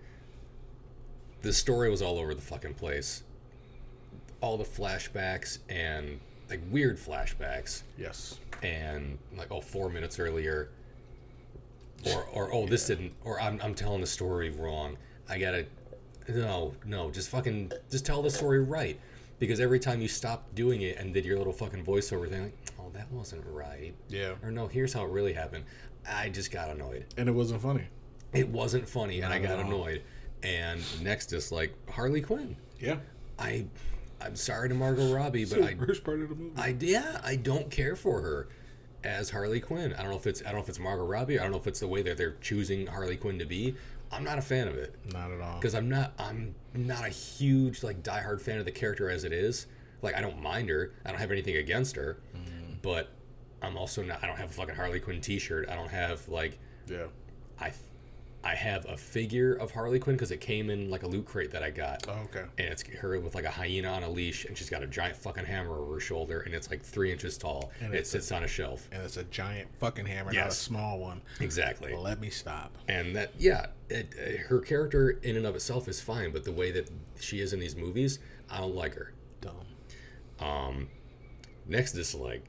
The 1.42 1.54
story 1.54 1.90
was 1.90 2.02
all 2.02 2.20
over 2.20 2.34
the 2.34 2.42
fucking 2.42 2.74
place. 2.76 3.24
All 4.42 4.58
the 4.58 4.64
flashbacks 4.66 5.60
and 5.70 6.20
like 6.50 6.62
weird 6.72 6.98
flashbacks 6.98 7.84
Yes. 7.98 8.40
and 8.64 9.18
like 9.38 9.52
oh 9.52 9.62
four 9.62 9.90
minutes 9.90 10.18
earlier 10.20 10.70
or 12.08 12.24
or 12.34 12.54
oh 12.54 12.66
this 12.66 12.88
didn't 12.88 13.12
or 13.24 13.40
I'm, 13.40 13.60
I'm 13.62 13.76
telling 13.76 14.02
the 14.02 14.08
story 14.08 14.50
wrong 14.50 14.98
i 15.30 15.38
gotta 15.38 15.66
no 16.28 16.74
no 16.86 17.12
just 17.12 17.30
fucking 17.30 17.72
just 17.92 18.04
tell 18.06 18.22
the 18.24 18.30
story 18.32 18.64
right 18.64 19.00
because 19.38 19.60
every 19.60 19.80
time 19.80 20.02
you 20.02 20.08
stopped 20.08 20.56
doing 20.56 20.82
it 20.82 20.98
and 20.98 21.14
did 21.14 21.24
your 21.26 21.38
little 21.38 21.54
fucking 21.54 21.86
voiceover 21.86 22.28
thing 22.30 22.44
like 22.44 22.58
oh 22.80 22.90
that 22.94 23.12
wasn't 23.12 23.44
right 23.48 23.94
Yeah. 24.08 24.34
or 24.42 24.50
no 24.50 24.66
here's 24.68 24.94
how 24.94 25.04
it 25.06 25.12
really 25.12 25.34
happened 25.34 25.66
i 26.10 26.30
just 26.30 26.50
got 26.52 26.70
annoyed 26.70 27.06
And 27.18 27.28
it 27.30 27.34
wasn't 27.34 27.62
funny. 27.62 27.84
It 28.34 28.48
wasn't 28.48 28.88
funny 28.88 29.22
and 29.22 29.34
i 29.34 29.40
got 29.40 29.60
annoyed 29.60 30.02
and 30.44 30.82
next 31.02 31.34
is 31.34 31.52
like 31.52 31.74
harley 31.90 32.22
quinn 32.22 32.56
Yeah. 32.80 32.98
i 33.38 33.66
i'm 34.22 34.36
sorry 34.36 34.70
to 34.70 34.76
margot 34.76 35.14
robbie 35.14 35.46
but 35.46 35.62
i 35.62 35.76
worst 35.80 36.04
part 36.04 36.22
of 36.22 36.30
the 36.30 36.36
movie. 36.36 36.54
I 36.58 36.76
yeah, 36.80 37.20
I 37.24 37.36
don't 37.36 37.70
care 37.72 37.96
for 37.96 38.22
her 38.22 38.48
as 39.02 39.30
Harley 39.30 39.62
Quinn. 39.62 39.94
I 39.94 40.02
don't 40.02 40.12
know 40.12 40.18
if 40.18 40.28
it's 40.28 40.42
I 40.42 40.46
don't 40.48 40.56
know 40.56 40.62
if 40.64 40.68
it's 40.68 40.78
Margot 40.78 41.06
Robbie. 41.06 41.40
I 41.40 41.44
don't 41.44 41.52
know 41.54 41.58
if 41.58 41.68
it's 41.68 41.80
the 41.80 41.88
way 41.88 42.02
that 42.02 42.18
they're 42.18 42.36
choosing 42.42 42.86
Harley 42.86 43.16
Quinn 43.16 43.40
to 43.40 43.46
be. 43.46 43.74
I'm 44.12 44.26
not 44.26 44.38
a 44.38 44.42
fan 44.42 44.68
of 44.68 44.76
it 44.76 44.94
Not 45.14 45.32
at 45.32 45.40
all. 45.40 45.56
because 45.56 45.74
I'm 45.74 45.88
not 45.88 46.12
I'm 46.20 46.54
not 46.74 47.06
a 47.06 47.10
huge 47.10 47.82
like 47.82 48.04
diehard 48.04 48.42
fan 48.42 48.60
of 48.60 48.66
the 48.66 48.72
character 48.74 49.10
as 49.10 49.24
it 49.24 49.32
is. 49.32 49.68
Like 50.02 50.16
I 50.16 50.22
don't 50.22 50.42
mind 50.42 50.68
her. 50.70 50.92
I 51.06 51.12
don't 51.12 51.20
have 51.20 51.32
anything 51.32 51.56
against 51.56 51.96
her, 51.96 52.20
mm-hmm. 52.36 52.74
but 52.82 53.08
I'm 53.62 53.78
also 53.78 54.04
not. 54.04 54.22
I 54.22 54.28
don't 54.28 54.36
have 54.38 54.50
a 54.50 54.54
fucking 54.54 54.76
Harley 54.76 55.00
Quinn 55.00 55.22
T-shirt. 55.22 55.70
I 55.70 55.76
don't 55.76 55.92
have 55.92 56.28
like 56.28 56.60
Yeah. 56.86 57.06
I 57.58 57.72
I 58.44 58.56
have 58.56 58.86
a 58.88 58.96
figure 58.96 59.54
of 59.56 59.70
Harley 59.72 60.00
Quinn 60.00 60.16
because 60.16 60.32
it 60.32 60.40
came 60.40 60.70
in 60.70 60.90
like 60.90 61.04
a 61.04 61.08
loot 61.08 61.26
crate 61.26 61.52
that 61.52 61.62
I 61.62 61.70
got 61.72 62.06
Oh, 62.08 62.14
okay. 62.26 62.46
and 62.58 62.70
it's 62.70 62.82
her 62.84 63.20
with 63.20 63.36
like 63.36 63.44
a 63.44 63.50
hyena 63.50 63.90
on 63.90 64.04
a 64.04 64.10
leash, 64.10 64.46
and 64.46 64.58
she's 64.58 64.70
got 64.70 64.82
a 64.82 64.88
giant 64.88 65.18
fucking 65.18 65.44
hammer 65.44 65.78
over 65.78 65.96
her 65.96 66.00
shoulder, 66.00 66.40
and 66.42 66.54
it's 66.56 66.70
like 66.70 66.82
three 66.82 67.12
inches 67.12 67.38
tall. 67.38 67.72
And 67.80 67.88
And 67.88 67.96
it 67.96 68.00
it's 68.00 68.10
sits 68.12 68.32
on 68.32 68.44
a 68.46 68.48
shelf. 68.48 68.88
And 68.94 69.04
it's 69.04 69.18
a 69.18 69.26
giant 69.26 69.68
fucking 69.80 70.06
hammer, 70.06 70.32
not 70.32 70.48
a 70.48 70.52
small 70.52 71.00
one. 71.00 71.22
Exactly. 71.42 71.94
Let 71.94 72.22
me 72.22 72.30
stop. 72.30 72.78
And 72.88 73.14
that, 73.16 73.34
yeah, 73.38 73.68
it, 73.90 74.14
uh, 74.18 74.48
her 74.48 74.60
character 74.62 75.20
in 75.24 75.36
and 75.36 75.46
of 75.46 75.56
itself 75.56 75.88
is 75.90 76.00
fine, 76.00 76.32
but 76.32 76.46
the 76.46 76.52
way 76.54 76.72
that 76.72 76.90
she 77.20 77.42
is 77.42 77.52
in 77.52 77.60
these 77.60 77.76
movies, 77.76 78.20
I 78.50 78.60
don't 78.60 78.74
like 78.76 78.96
her. 78.96 79.12
Dumb. 79.42 79.66
Um, 80.40 80.88
next 81.68 81.92
dislike. 81.92 82.46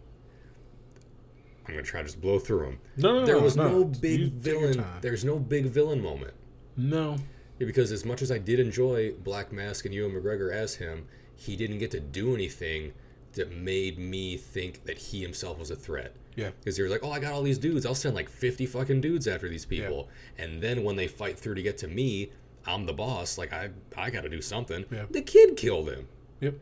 I'm 1.71 1.77
gonna 1.77 1.87
try 1.87 2.01
to 2.01 2.07
just 2.07 2.21
blow 2.21 2.41
through 2.41 2.65
them. 2.65 2.79
No, 2.97 3.21
no, 3.21 3.27
there 3.27 3.37
no, 3.37 3.43
was 3.43 3.57
no. 3.57 3.69
no, 3.69 3.85
big 3.85 4.21
You 4.21 4.31
villain. 4.31 4.85
There's 5.01 5.25
no 5.25 5.39
big 5.39 5.67
villain 5.67 6.03
moment. 6.03 6.35
No. 6.77 7.17
Yeah, 7.61 7.67
because 7.67 7.93
as 7.93 8.05
much 8.05 8.23
as 8.23 8.33
I 8.33 8.39
did 8.39 8.59
enjoy 8.59 9.13
Black 9.13 9.53
Mask 9.53 9.85
and 9.85 9.95
Ewan 9.95 10.13
McGregor 10.13 10.53
as 10.53 10.75
him, 10.75 11.07
he 11.37 11.55
didn't 11.55 11.79
get 11.79 11.93
to 11.93 12.01
do 12.01 12.35
anything 12.35 12.93
that 13.35 13.53
made 13.53 13.99
me 13.99 14.37
think 14.37 14.85
that 14.85 14.99
he 14.99 15.23
himself 15.23 15.61
was 15.61 15.71
a 15.71 15.77
threat. 15.77 16.17
Yeah. 16.35 16.51
Because 16.59 16.77
he 16.77 16.83
was 16.83 16.91
like, 16.91 17.05
"Oh, 17.05 17.13
I 17.13 17.21
got 17.21 17.33
all 17.33 17.43
these 17.43 17.59
dudes. 17.59 17.87
I'll 17.87 17.95
send 17.95 18.17
like 18.17 18.29
50 18.29 18.67
fucking 18.67 19.01
dudes 19.01 19.29
after 19.29 19.49
these 19.49 19.65
people." 19.65 20.09
And 20.39 20.61
then 20.61 20.83
when 20.83 20.97
they 20.97 21.07
fight 21.07 21.39
through 21.39 21.55
to 21.55 21.63
get 21.63 21.79
to 21.79 21.89
me, 21.89 22.33
I'm 22.67 22.85
the 22.85 22.93
boss. 22.93 23.39
Like 23.39 23.53
I, 23.53 23.71
I 23.97 24.11
got 24.11 24.23
to 24.23 24.29
do 24.29 24.43
something. 24.43 24.85
Yeah. 24.91 25.07
The 25.09 25.23
kid 25.23 25.57
killed 25.57 25.89
him. 25.89 26.09
Yep. 26.41 26.55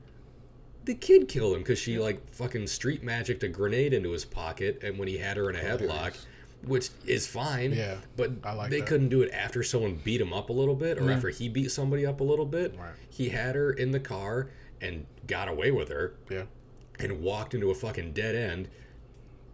The 0.88 0.94
kid 0.94 1.28
killed 1.28 1.54
him 1.54 1.60
because 1.60 1.78
she 1.78 1.98
like 1.98 2.26
fucking 2.32 2.66
street 2.66 3.02
magicked 3.02 3.42
a 3.42 3.48
grenade 3.48 3.92
into 3.92 4.10
his 4.10 4.24
pocket, 4.24 4.80
and 4.82 4.98
when 4.98 5.06
he 5.06 5.18
had 5.18 5.36
her 5.36 5.50
in 5.50 5.56
a 5.56 5.58
oh, 5.58 5.76
headlock, 5.76 6.16
which 6.64 6.88
is 7.04 7.26
fine. 7.26 7.72
Yeah, 7.72 7.98
But 8.16 8.30
I 8.42 8.54
like 8.54 8.70
they 8.70 8.80
that. 8.80 8.88
couldn't 8.88 9.10
do 9.10 9.20
it 9.20 9.30
after 9.34 9.62
someone 9.62 9.96
beat 10.02 10.18
him 10.18 10.32
up 10.32 10.48
a 10.48 10.52
little 10.54 10.74
bit, 10.74 10.96
or 10.96 11.10
after 11.10 11.28
he 11.28 11.50
beat 11.50 11.70
somebody 11.72 12.06
up 12.06 12.20
a 12.20 12.24
little 12.24 12.46
bit. 12.46 12.74
Right. 12.78 12.92
He 13.10 13.28
had 13.28 13.54
her 13.54 13.72
in 13.72 13.90
the 13.90 14.00
car 14.00 14.48
and 14.80 15.04
got 15.26 15.48
away 15.48 15.72
with 15.72 15.90
her, 15.90 16.14
Yeah. 16.30 16.44
and 16.98 17.20
walked 17.20 17.52
into 17.52 17.70
a 17.70 17.74
fucking 17.74 18.14
dead 18.14 18.34
end, 18.34 18.68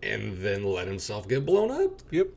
and 0.05 0.39
then 0.39 0.63
let 0.63 0.87
himself 0.87 1.27
get 1.27 1.45
blown 1.45 1.73
up. 1.73 1.99
Yep. 2.13 2.29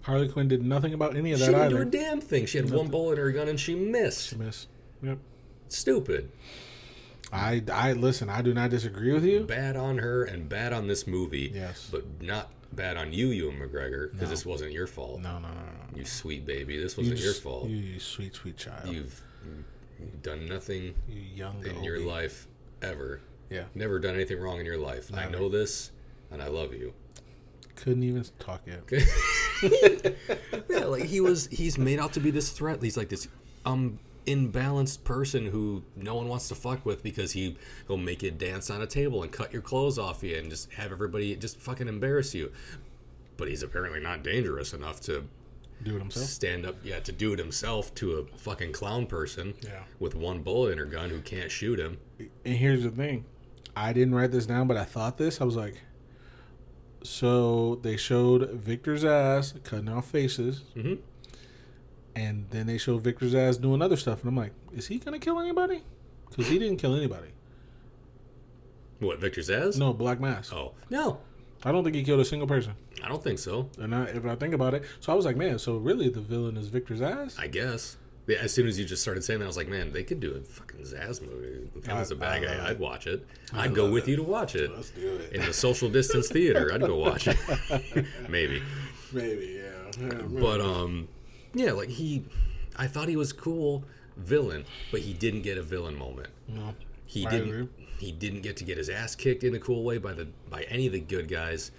Harley 0.00 0.28
Quinn 0.30 0.48
did 0.48 0.62
nothing 0.64 0.94
about 0.94 1.14
any 1.14 1.32
of 1.32 1.40
that. 1.40 1.44
She 1.44 1.52
didn't 1.52 1.68
do 1.68 1.76
either. 1.76 1.82
a 1.82 1.90
damn 1.90 2.22
thing. 2.22 2.46
She 2.46 2.56
had 2.56 2.70
one 2.70 2.88
bullet 2.88 3.18
in 3.18 3.18
her 3.18 3.32
gun 3.32 3.48
and 3.48 3.60
she 3.60 3.74
missed. 3.74 4.28
She 4.30 4.36
missed. 4.36 4.68
Yep. 5.02 5.18
Stupid. 5.68 6.30
I 7.32 7.62
I 7.72 7.92
listen. 7.92 8.28
I 8.28 8.42
do 8.42 8.52
not 8.54 8.70
disagree 8.70 9.12
with 9.12 9.24
you. 9.24 9.44
Bad 9.44 9.76
on 9.76 9.98
her 9.98 10.24
and 10.24 10.48
bad 10.48 10.72
on 10.72 10.86
this 10.88 11.06
movie. 11.06 11.52
Yes. 11.54 11.88
But 11.90 12.04
not 12.22 12.50
bad 12.72 12.96
on 12.96 13.12
you, 13.12 13.28
Ewan 13.28 13.56
McGregor, 13.58 14.10
because 14.12 14.28
No. 14.28 14.30
this 14.34 14.46
wasn't 14.46 14.72
your 14.72 14.86
fault. 14.86 15.20
No, 15.20 15.38
no, 15.38 15.48
no, 15.48 15.54
no. 15.54 15.96
You 15.98 16.04
sweet 16.04 16.44
baby. 16.46 16.76
This 16.80 16.96
wasn't 16.96 17.18
your 17.18 17.28
just- 17.28 17.42
fault. 17.42 17.68
You, 17.68 17.76
you 17.76 18.00
sweet, 18.00 18.34
sweet 18.34 18.56
child. 18.56 18.88
You, 18.92 19.04
You've 19.98 20.22
done 20.22 20.46
nothing 20.46 20.94
young 21.08 21.64
in 21.66 21.84
your 21.84 21.96
Goldie. 21.98 22.10
life 22.10 22.46
ever. 22.80 23.20
Yeah. 23.50 23.64
Never 23.74 23.98
done 23.98 24.14
anything 24.14 24.40
wrong 24.40 24.58
in 24.60 24.64
your 24.66 24.78
life. 24.78 25.10
I 25.12 25.22
Never. 25.24 25.32
know 25.32 25.48
this, 25.50 25.90
and 26.30 26.40
I 26.42 26.48
love 26.48 26.72
you. 26.72 26.94
Couldn't 27.76 28.02
even 28.04 28.24
talk 28.38 28.62
yet. 28.66 28.82
yeah, 30.70 30.84
like 30.86 31.04
he 31.04 31.20
was. 31.20 31.46
He's 31.48 31.76
made 31.78 31.98
out 31.98 32.12
to 32.14 32.20
be 32.20 32.30
this 32.30 32.50
threat. 32.50 32.82
He's 32.82 32.96
like 32.96 33.08
this 33.08 33.28
um 33.66 33.98
imbalanced 34.26 35.04
person 35.04 35.46
who 35.46 35.82
no 35.96 36.14
one 36.14 36.28
wants 36.28 36.48
to 36.48 36.54
fuck 36.54 36.84
with 36.86 37.02
because 37.02 37.32
he 37.32 37.56
he'll 37.86 37.96
make 37.96 38.22
you 38.22 38.30
dance 38.30 38.70
on 38.70 38.82
a 38.82 38.86
table 38.86 39.22
and 39.22 39.32
cut 39.32 39.52
your 39.52 39.62
clothes 39.62 39.98
off 39.98 40.22
you 40.22 40.36
and 40.36 40.50
just 40.50 40.72
have 40.72 40.92
everybody 40.92 41.34
just 41.36 41.58
fucking 41.60 41.88
embarrass 41.88 42.34
you. 42.34 42.52
But 43.36 43.48
he's 43.48 43.62
apparently 43.62 44.00
not 44.00 44.22
dangerous 44.22 44.72
enough 44.74 45.00
to 45.02 45.24
Do 45.82 45.96
it 45.96 45.98
himself. 46.00 46.26
stand 46.26 46.66
up, 46.66 46.76
yeah, 46.84 47.00
to 47.00 47.12
do 47.12 47.32
it 47.32 47.38
himself 47.38 47.94
to 47.96 48.18
a 48.18 48.36
fucking 48.36 48.72
clown 48.72 49.06
person 49.06 49.54
Yeah. 49.62 49.84
with 49.98 50.14
one 50.14 50.42
bullet 50.42 50.72
in 50.72 50.78
her 50.78 50.84
gun 50.84 51.08
who 51.10 51.20
can't 51.22 51.50
shoot 51.50 51.78
him. 51.80 51.96
And 52.18 52.54
here's 52.56 52.82
the 52.82 52.90
thing. 52.90 53.24
I 53.74 53.92
didn't 53.94 54.14
write 54.14 54.30
this 54.32 54.44
down, 54.46 54.66
but 54.66 54.76
I 54.76 54.84
thought 54.84 55.16
this. 55.16 55.40
I 55.40 55.44
was 55.44 55.56
like, 55.56 55.76
so 57.02 57.76
they 57.76 57.96
showed 57.96 58.50
Victor 58.50 58.94
Zsasz 58.96 59.62
cutting 59.64 59.88
off 59.88 60.10
faces, 60.10 60.62
Mhm. 60.76 60.98
And 62.20 62.46
then 62.50 62.66
they 62.66 62.76
show 62.76 62.98
Victor 62.98 63.26
Zsasz 63.26 63.58
doing 63.60 63.80
other 63.80 63.96
stuff, 63.96 64.20
and 64.20 64.28
I'm 64.28 64.36
like, 64.36 64.52
is 64.74 64.86
he 64.88 64.98
gonna 64.98 65.18
kill 65.18 65.38
anybody? 65.40 65.82
Because 66.28 66.48
he 66.48 66.58
didn't 66.58 66.76
kill 66.76 66.94
anybody. 66.94 67.28
What 68.98 69.18
Victor 69.20 69.40
Zsasz? 69.40 69.78
No, 69.78 69.92
Black 69.94 70.20
Mask. 70.20 70.52
Oh 70.54 70.74
no, 70.90 71.18
I 71.64 71.72
don't 71.72 71.82
think 71.84 71.96
he 71.96 72.02
killed 72.04 72.20
a 72.20 72.24
single 72.24 72.46
person. 72.46 72.74
I 73.02 73.08
don't 73.08 73.22
think 73.22 73.38
so. 73.38 73.70
And 73.78 73.94
I, 73.94 74.04
if 74.04 74.26
I 74.26 74.34
think 74.36 74.52
about 74.52 74.74
it, 74.74 74.84
so 75.00 75.12
I 75.12 75.16
was 75.16 75.24
like, 75.24 75.36
man, 75.36 75.58
so 75.58 75.76
really 75.78 76.10
the 76.10 76.20
villain 76.20 76.56
is 76.58 76.68
Victor 76.68 76.94
Zsasz? 76.94 77.38
I 77.38 77.46
guess. 77.46 77.96
Yeah, 78.26 78.36
as 78.42 78.52
soon 78.52 78.68
as 78.68 78.78
you 78.78 78.84
just 78.84 79.00
started 79.02 79.24
saying 79.24 79.40
that, 79.40 79.46
I 79.46 79.48
was 79.48 79.56
like, 79.56 79.68
man, 79.68 79.90
they 79.92 80.04
could 80.04 80.20
do 80.20 80.34
a 80.34 80.40
fucking 80.40 80.80
Zsasz 80.80 81.22
movie. 81.22 81.70
If 81.74 81.88
I- 81.88 82.00
as 82.00 82.10
a 82.10 82.16
bad 82.16 82.42
guy, 82.42 82.68
I'd 82.68 82.78
watch 82.78 83.06
it. 83.06 83.26
I 83.54 83.64
I'd 83.64 83.74
go 83.74 83.90
with 83.90 84.06
it. 84.06 84.10
you 84.10 84.16
to 84.16 84.22
watch 84.22 84.54
it. 84.54 84.70
Let's 84.76 84.90
do 84.90 85.16
it. 85.16 85.32
In 85.32 85.44
the 85.46 85.52
social 85.54 85.88
distance 85.88 86.28
theater, 86.28 86.70
I'd 86.72 86.82
go 86.82 86.96
watch 86.96 87.26
it. 87.28 87.38
Maybe. 88.28 88.62
Maybe, 89.12 89.58
yeah. 89.62 89.90
yeah 90.00 90.22
But 90.28 90.60
um 90.60 91.08
yeah, 91.54 91.72
like 91.72 91.88
he 91.88 92.24
I 92.76 92.86
thought 92.86 93.08
he 93.08 93.16
was 93.16 93.32
cool 93.32 93.84
villain, 94.16 94.64
but 94.90 95.00
he 95.00 95.12
didn't 95.12 95.42
get 95.42 95.58
a 95.58 95.62
villain 95.62 95.96
moment. 95.96 96.28
no. 96.48 96.74
He 97.06 97.26
I 97.26 97.30
didn't 97.30 97.48
agree. 97.48 97.68
he 97.98 98.12
didn't 98.12 98.42
get 98.42 98.56
to 98.58 98.64
get 98.64 98.78
his 98.78 98.88
ass 98.88 99.16
kicked 99.16 99.42
in 99.42 99.54
a 99.56 99.58
cool 99.58 99.82
way 99.82 99.98
by 99.98 100.12
the 100.12 100.28
by 100.48 100.62
any 100.64 100.86
of 100.86 100.92
the 100.92 101.00
good 101.00 101.28
guys. 101.28 101.72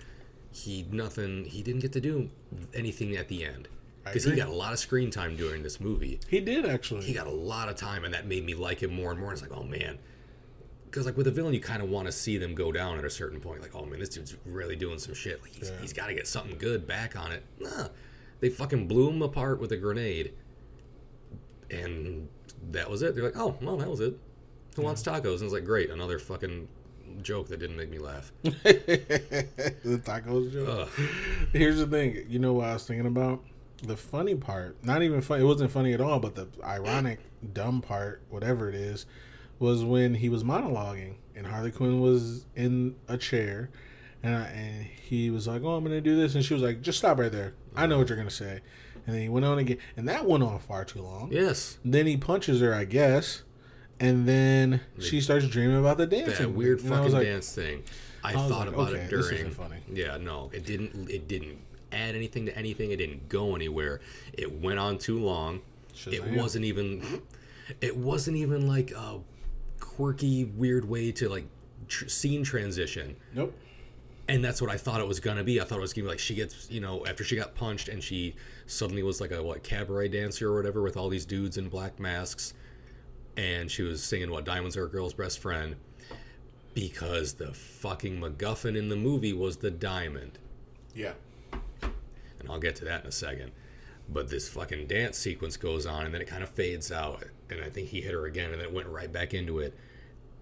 He 0.51 0.86
nothing 0.91 1.45
he 1.45 1.63
didn't 1.63 1.80
get 1.82 1.93
to 1.93 2.01
do 2.01 2.30
anything 2.74 3.15
at 3.15 3.30
the 3.30 3.45
end. 3.45 3.69
Because 4.03 4.24
he 4.26 4.36
got 4.36 4.49
a 4.49 4.53
lot 4.53 4.74
of 4.74 4.80
screen 4.80 5.09
time 5.11 5.36
during 5.38 5.61
this 5.63 5.80
movie. 5.80 6.19
He 6.28 6.39
did 6.41 6.65
actually. 6.65 7.03
he 7.03 7.13
got 7.13 7.28
a 7.28 7.32
lot 7.32 7.69
of 7.69 7.76
time 7.76 8.03
and 8.03 8.13
that 8.13 8.26
made 8.28 8.43
me 8.45 8.55
like 8.55 8.82
him 8.84 8.91
more 8.93 9.11
and 9.11 9.19
more. 9.22 9.32
It's 9.32 9.41
like, 9.41 9.55
oh 9.55 9.63
man. 9.63 9.97
Because 10.86 11.05
like 11.05 11.15
with 11.15 11.28
a 11.28 11.32
villain, 11.32 11.53
you 11.53 11.61
kind 11.61 11.82
of 11.82 11.89
want 11.89 12.07
to 12.07 12.11
see 12.11 12.38
them 12.38 12.53
go 12.53 12.72
down 12.74 12.97
at 12.97 13.05
a 13.05 13.09
certain 13.09 13.39
point. 13.39 13.61
Like, 13.61 13.74
oh 13.76 13.86
man, 13.86 13.99
this 13.99 14.09
dude's 14.09 14.36
really 14.45 14.76
doing 14.76 14.99
some 14.99 15.13
shit. 15.13 15.41
Like 15.41 15.51
he's, 15.53 15.69
Yeah. 15.69 15.80
he's 15.80 15.93
got 15.93 16.07
to 16.07 16.13
get 16.13 16.28
something 16.28 16.57
good 16.57 16.86
back 16.86 17.15
on 17.15 17.32
it. 17.32 17.43
Nah, 17.61 17.88
they 18.41 18.49
fucking 18.49 18.87
blew 18.87 19.09
him 19.09 19.21
apart 19.21 19.59
with 19.59 19.71
a 19.71 19.77
grenade, 19.77 20.33
and 21.69 22.27
that 22.71 22.89
was 22.89 23.01
it. 23.01 23.15
They're 23.15 23.23
like, 23.23 23.37
oh 23.37 23.55
well, 23.61 23.77
that 23.77 23.89
was 23.89 24.01
it. 24.01 24.17
Who 24.75 24.81
wants 24.81 25.01
tacos? 25.03 25.35
And 25.35 25.43
it's 25.43 25.53
like, 25.53 25.65
great, 25.65 25.89
another 25.89 26.19
fucking 26.19 26.67
joke 27.21 27.47
that 27.49 27.59
didn't 27.59 27.77
make 27.77 27.89
me 27.89 27.99
laugh. 27.99 28.31
the 28.43 30.01
tacos 30.03 30.51
joke. 30.51 30.89
Ugh. 30.97 31.07
Here's 31.53 31.77
the 31.77 31.87
thing. 31.87 32.25
You 32.27 32.39
know 32.39 32.53
what 32.53 32.67
I 32.67 32.73
was 32.73 32.85
thinking 32.85 33.07
about? 33.07 33.43
The 33.83 33.97
funny 33.97 34.35
part, 34.35 34.83
not 34.83 35.01
even 35.01 35.21
funny. 35.21 35.43
It 35.43 35.45
wasn't 35.45 35.71
funny 35.71 35.93
at 35.93 36.01
all. 36.01 36.19
But 36.19 36.35
the 36.35 36.47
ironic, 36.63 37.19
dumb 37.53 37.81
part, 37.81 38.21
whatever 38.29 38.69
it 38.69 38.75
is, 38.75 39.05
was 39.59 39.83
when 39.83 40.15
he 40.15 40.29
was 40.29 40.43
monologuing 40.43 41.15
and 41.35 41.45
Harley 41.45 41.71
Quinn 41.71 42.01
was 42.01 42.45
in 42.55 42.95
a 43.07 43.17
chair, 43.17 43.69
and 44.24 44.36
I, 44.36 44.43
and 44.47 44.86
he 44.86 45.30
was 45.30 45.47
like, 45.47 45.63
"Oh, 45.63 45.76
I'm 45.76 45.84
gonna 45.84 46.01
do 46.01 46.15
this," 46.15 46.36
and 46.36 46.43
she 46.43 46.53
was 46.53 46.63
like, 46.63 46.82
"Just 46.82 46.97
stop 46.99 47.19
right 47.19 47.32
there. 47.32 47.53
I 47.76 47.88
know 47.88 47.97
what 47.97 48.09
you're 48.09 48.17
gonna 48.17 48.30
say." 48.30 48.61
And 49.05 49.15
then 49.15 49.22
he 49.24 49.30
went 49.30 49.45
on 49.45 49.57
again, 49.57 49.78
and 49.97 50.07
that 50.07 50.26
went 50.26 50.43
on 50.43 50.59
far 50.59 50.86
too 50.86 51.01
long. 51.01 51.30
Yes, 51.32 51.80
Then 51.84 52.05
he 52.05 52.17
punches 52.17 52.61
her, 52.61 52.74
I 52.74 52.86
guess, 52.86 53.41
and 53.99 54.28
then 54.28 54.82
she 54.99 55.22
starts 55.22 55.47
dreaming 55.47 55.80
about 55.80 55.97
the 55.97 56.05
dancing. 56.05 56.47
that 56.47 56.49
weird 56.51 56.82
fucking 56.82 57.11
like, 57.11 57.24
dance 57.26 57.53
thing. 57.53 57.84
I, 58.24 58.36
was 58.36 58.51
thought 58.51 58.67
like, 58.67 58.76
about 58.76 58.89
okay, 58.89 58.99
it 58.99 59.09
this 59.09 59.26
during. 59.28 59.39
isn't 59.47 59.53
funny. 59.55 59.78
Yeah, 59.91 60.17
no, 60.17 60.51
it 60.53 60.65
didn't. 60.65 61.09
It 61.09 61.28
didn't 61.28 61.57
add 61.91 62.15
anything 62.15 62.45
to 62.45 62.55
anything. 62.57 62.91
It 62.91 62.97
didn't 62.97 63.28
go 63.28 63.55
anywhere. 63.55 64.01
It 64.34 64.61
went 64.61 64.78
on 64.78 64.97
too 64.99 65.19
long. 65.19 65.61
It 66.07 66.24
wasn't 66.38 66.65
even. 66.65 67.22
It 67.80 67.95
wasn't 67.95 68.36
even 68.36 68.67
like 68.67 68.91
a 68.91 69.22
quirky, 69.80 70.43
weird 70.43 70.84
way 70.84 71.11
to 71.13 71.30
like 71.30 71.45
tr- 71.88 72.09
scene 72.09 72.43
transition. 72.43 73.15
Nope. 73.34 73.53
And 74.28 74.43
that's 74.45 74.61
what 74.61 74.72
I 74.72 74.78
thought 74.78 75.01
it 75.01 75.07
was 75.07 75.19
gonna 75.19 75.43
be. 75.43 75.59
I 75.59 75.63
thought 75.65 75.78
it 75.80 75.82
was 75.82 75.93
gonna 75.93 76.05
be 76.05 76.09
like 76.09 76.19
she 76.19 76.36
gets, 76.36 76.69
you 76.72 76.80
know, 76.80 77.05
after 77.05 77.24
she 77.24 77.36
got 77.36 77.53
punched 77.55 77.89
and 77.89 78.01
she 78.03 78.36
suddenly 78.65 79.03
was 79.03 79.19
like 79.19 79.32
a 79.32 79.41
what 79.43 79.63
cabaret 79.63 80.09
dancer 80.09 80.49
or 80.51 80.55
whatever 80.55 80.82
with 80.82 80.95
all 80.95 81.09
these 81.09 81.26
dudes 81.26 81.57
in 81.57 81.67
black 81.67 81.99
masks, 81.99 82.53
and 83.36 83.69
she 83.69 83.82
was 83.82 84.01
singing 84.03 84.32
what 84.32 84.45
"Diamonds 84.45 84.78
Are 84.78 84.86
a 84.86 84.89
Girl's 84.89 85.13
Best 85.13 85.39
Friend," 85.39 85.76
because 86.74 87.34
the 87.34 87.53
fucking 87.53 88.19
MacGuffin 88.22 88.78
in 88.78 88.88
the 88.89 88.95
movie 88.95 89.34
was 89.34 89.57
the 89.57 89.72
diamond, 89.72 90.38
Yeah. 90.95 91.13
and 91.82 92.49
I'll 92.49 92.59
get 92.59 92.76
to 92.78 92.86
that 92.86 93.01
in 93.01 93.07
a 93.07 93.11
second. 93.11 93.51
But 94.07 94.30
this 94.30 94.47
fucking 94.49 94.88
dance 94.88 95.17
sequence 95.17 95.57
goes 95.57 95.86
on, 95.86 96.05
and 96.05 96.13
then 96.13 96.22
it 96.22 96.28
kind 96.28 96.43
of 96.43 96.49
fades 96.49 96.91
out, 96.91 97.24
and 97.49 97.61
I 97.61 97.69
think 97.69 97.89
he 97.89 98.01
hit 98.01 98.13
her 98.13 98.26
again, 98.26 98.51
and 98.51 98.61
then 98.61 98.67
it 98.67 98.74
went 98.74 98.88
right 98.88 99.11
back 99.11 99.34
into 99.34 99.59
it 99.59 99.74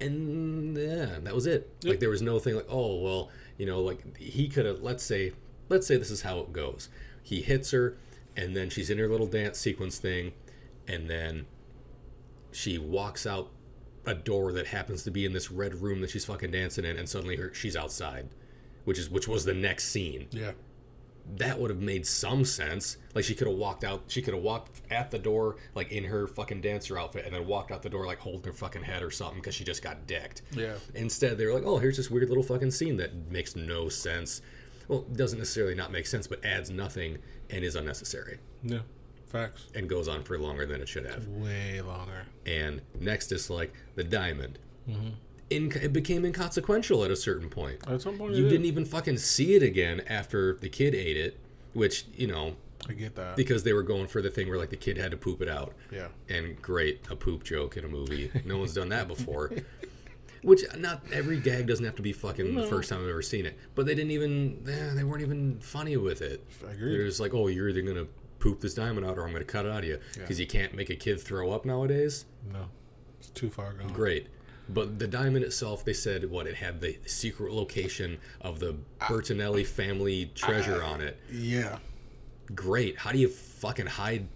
and 0.02 0.78
yeah, 0.78 1.18
that 1.24 1.36
was 1.36 1.46
it. 1.46 1.70
Like 1.84 2.00
there 2.00 2.10
was 2.10 2.22
no 2.22 2.40
thing 2.40 2.56
like, 2.56 2.68
oh 2.70 2.96
well, 3.02 3.30
you 3.60 3.68
know, 3.68 3.82
like 3.82 4.18
he 4.18 4.48
could 4.48 4.66
have. 4.66 4.82
Let's 4.82 5.04
say, 5.04 5.34
let's 5.68 5.86
say 5.86 5.98
this 5.98 6.10
is 6.10 6.24
how 6.24 6.40
it 6.40 6.52
goes. 6.52 6.90
He 7.22 7.42
hits 7.42 7.70
her, 7.72 7.98
and 8.36 8.56
then 8.56 8.72
she's 8.72 8.90
in 8.90 8.98
her 8.98 9.08
little 9.08 9.28
dance 9.28 9.60
sequence 9.60 10.00
thing, 10.00 10.32
and 10.88 11.08
then 11.08 11.46
she 12.52 12.80
walks 12.80 13.28
out 13.28 13.52
a 14.06 14.16
door 14.16 14.54
that 14.54 14.68
happens 14.68 15.04
to 15.04 15.12
be 15.12 15.26
in 15.26 15.34
this 15.34 15.52
red 15.52 15.76
room 15.76 16.02
that 16.02 16.10
she's 16.10 16.26
fucking 16.26 16.52
dancing 16.52 16.86
in, 16.86 16.98
and 16.98 17.08
suddenly 17.08 17.36
her 17.36 17.54
she's 17.54 17.76
outside, 17.76 18.30
which 18.86 18.98
is 18.98 19.10
which 19.10 19.28
was 19.28 19.46
the 19.46 19.54
next 19.54 19.90
scene 19.90 20.28
Yeah. 20.32 20.54
That 21.38 21.60
would 21.60 21.70
have 21.70 21.82
made 21.82 22.06
some 22.06 22.44
sense. 22.46 22.98
Like 23.14 23.24
she 23.24 23.36
could 23.36 23.48
have 23.48 23.58
walked 23.58 23.84
out, 23.84 24.04
she 24.08 24.22
could 24.22 24.34
have 24.34 24.44
walked 24.44 24.82
at 24.92 25.12
the 25.12 25.20
door 25.20 25.58
like 25.76 25.92
in 25.92 26.04
her 26.06 26.28
fucking 26.28 26.62
dancer 26.62 26.98
outfit, 26.98 27.26
and 27.26 27.34
then 27.36 27.46
walked 27.46 27.72
out 27.72 27.82
the 27.84 27.90
door 27.90 28.06
like 28.06 28.20
holding 28.20 28.44
her 28.44 28.54
fucking 28.54 28.84
head 28.84 29.04
or 29.04 29.12
something 29.12 29.40
because 29.40 29.56
she 29.56 29.64
just 29.64 29.84
got 29.84 30.08
decked. 30.08 30.42
Yeah. 30.52 30.76
Instead, 30.96 31.38
they 31.38 31.46
were 31.46 31.54
like, 31.54 31.64
"Oh, 31.66 31.78
here's 31.78 31.98
this 31.98 32.10
weird 32.10 32.30
little 32.30 32.44
fucking 32.44 32.72
scene 32.72 32.98
that 32.98 33.32
makes 33.32 33.56
no 33.56 33.90
sense." 33.90 34.42
Well, 34.88 35.02
doesn't 35.02 35.38
necessarily 35.38 35.76
not 35.76 35.92
make 35.92 36.08
sense, 36.08 36.26
but 36.28 36.44
adds 36.44 36.72
nothing 36.72 37.20
and 37.52 37.64
is 37.64 37.76
unnecessary 37.76 38.40
Yeah. 38.64 38.80
Facts. 39.28 39.68
and 39.76 39.88
goes 39.88 40.08
on 40.08 40.24
for 40.24 40.40
longer 40.40 40.66
than 40.66 40.82
it 40.82 40.90
should 40.90 41.06
have. 41.06 41.28
Way 41.28 41.80
longer. 41.82 42.24
And 42.48 42.82
next 43.00 43.32
is 43.32 43.52
like 43.52 43.72
the 43.94 44.04
diamond. 44.04 44.58
Mm-hmm. 44.90 45.10
In, 45.50 45.72
it 45.82 45.92
became 45.94 46.26
inconsequential 46.26 47.04
at 47.04 47.12
a 47.12 47.16
certain 47.16 47.50
point. 47.50 47.80
At 47.88 48.02
some 48.02 48.18
point, 48.18 48.36
You 48.36 48.48
didn't 48.48 48.66
even 48.66 48.86
fucking 48.86 49.18
see 49.18 49.56
it 49.56 49.64
again 49.64 50.02
after 50.08 50.54
the 50.56 50.70
kid 50.70 50.94
ate 50.94 51.18
it, 51.18 51.40
which 51.74 52.06
you 52.16 52.28
know 52.28 52.56
I 52.88 52.94
get 52.94 53.16
that. 53.16 53.36
because 53.36 53.64
they 53.64 53.74
were 53.74 53.82
going 53.84 54.08
for 54.08 54.22
the 54.22 54.30
thing 54.30 54.48
where 54.48 54.58
like 54.60 54.70
the 54.70 54.78
kid 54.78 54.98
had 54.98 55.12
to 55.12 55.18
poop 55.18 55.42
it 55.42 55.50
out. 55.50 55.74
yeah. 55.92 56.08
And 56.30 56.62
great, 56.62 57.02
a 57.10 57.16
poop 57.16 57.44
joke 57.44 57.78
in 57.78 57.86
a 57.86 57.88
movie. 57.88 58.32
No 58.46 58.58
one's 58.60 58.74
done 58.74 58.90
that 58.90 59.08
before. 59.08 59.52
Which 60.42 60.62
not 60.78 61.04
every 61.12 61.38
gag 61.40 61.68
doesn't 61.68 61.84
have 61.84 61.96
to 61.98 62.02
be 62.02 62.14
fucking 62.14 62.56
the 62.56 62.64
first 62.68 62.90
time 62.90 63.02
I've 63.04 63.10
ever 63.10 63.22
seen 63.22 63.46
it. 63.46 63.58
But 63.76 63.86
they 63.86 63.94
didn't 63.94 64.12
even 64.12 64.64
eh, 64.70 64.94
they 64.94 65.04
weren't 65.04 65.22
even 65.22 65.60
funny 65.60 65.98
with 65.98 66.22
it. 66.22 66.42
I 66.66 66.72
agree. 66.72 66.96
They're 66.96 67.08
just 67.08 67.20
like, 67.20 67.34
oh, 67.34 67.48
you're 67.48 67.68
either 67.70 67.82
gonna 67.82 68.08
poop 68.40 68.62
this 68.62 68.74
diamond 68.74 69.06
out 69.06 69.18
or 69.18 69.26
I'm 69.28 69.34
gonna 69.34 69.44
cut 69.44 69.66
it 69.66 69.72
out 69.72 69.80
of 69.80 69.86
you 69.86 70.00
because 70.14 70.40
you 70.40 70.48
can't 70.48 70.74
make 70.74 70.90
a 70.92 70.96
kid 70.96 71.20
throw 71.20 71.52
up 71.52 71.66
nowadays. 71.66 72.26
No. 72.54 72.68
It's 73.20 73.30
too 73.32 73.50
far 73.50 73.74
gone. 73.74 73.92
Great. 73.92 74.28
But 74.72 75.00
the 75.00 75.08
diamond 75.08 75.44
itself, 75.44 75.84
they 75.84 75.94
said 75.94 76.30
what 76.30 76.46
it 76.46 76.56
had 76.56 76.80
the 76.80 76.98
secret 77.06 77.52
location 77.54 78.20
of 78.42 78.60
the 78.60 78.76
Bertinelli 79.00 79.66
family 79.66 80.32
treasure 80.36 80.84
on 80.84 81.02
it. 81.02 81.20
Yeah. 81.32 81.80
great. 82.54 82.98
How 82.98 83.12
do 83.12 83.18
you 83.18 83.30
fucking 83.30 83.88
hide? 83.88 84.28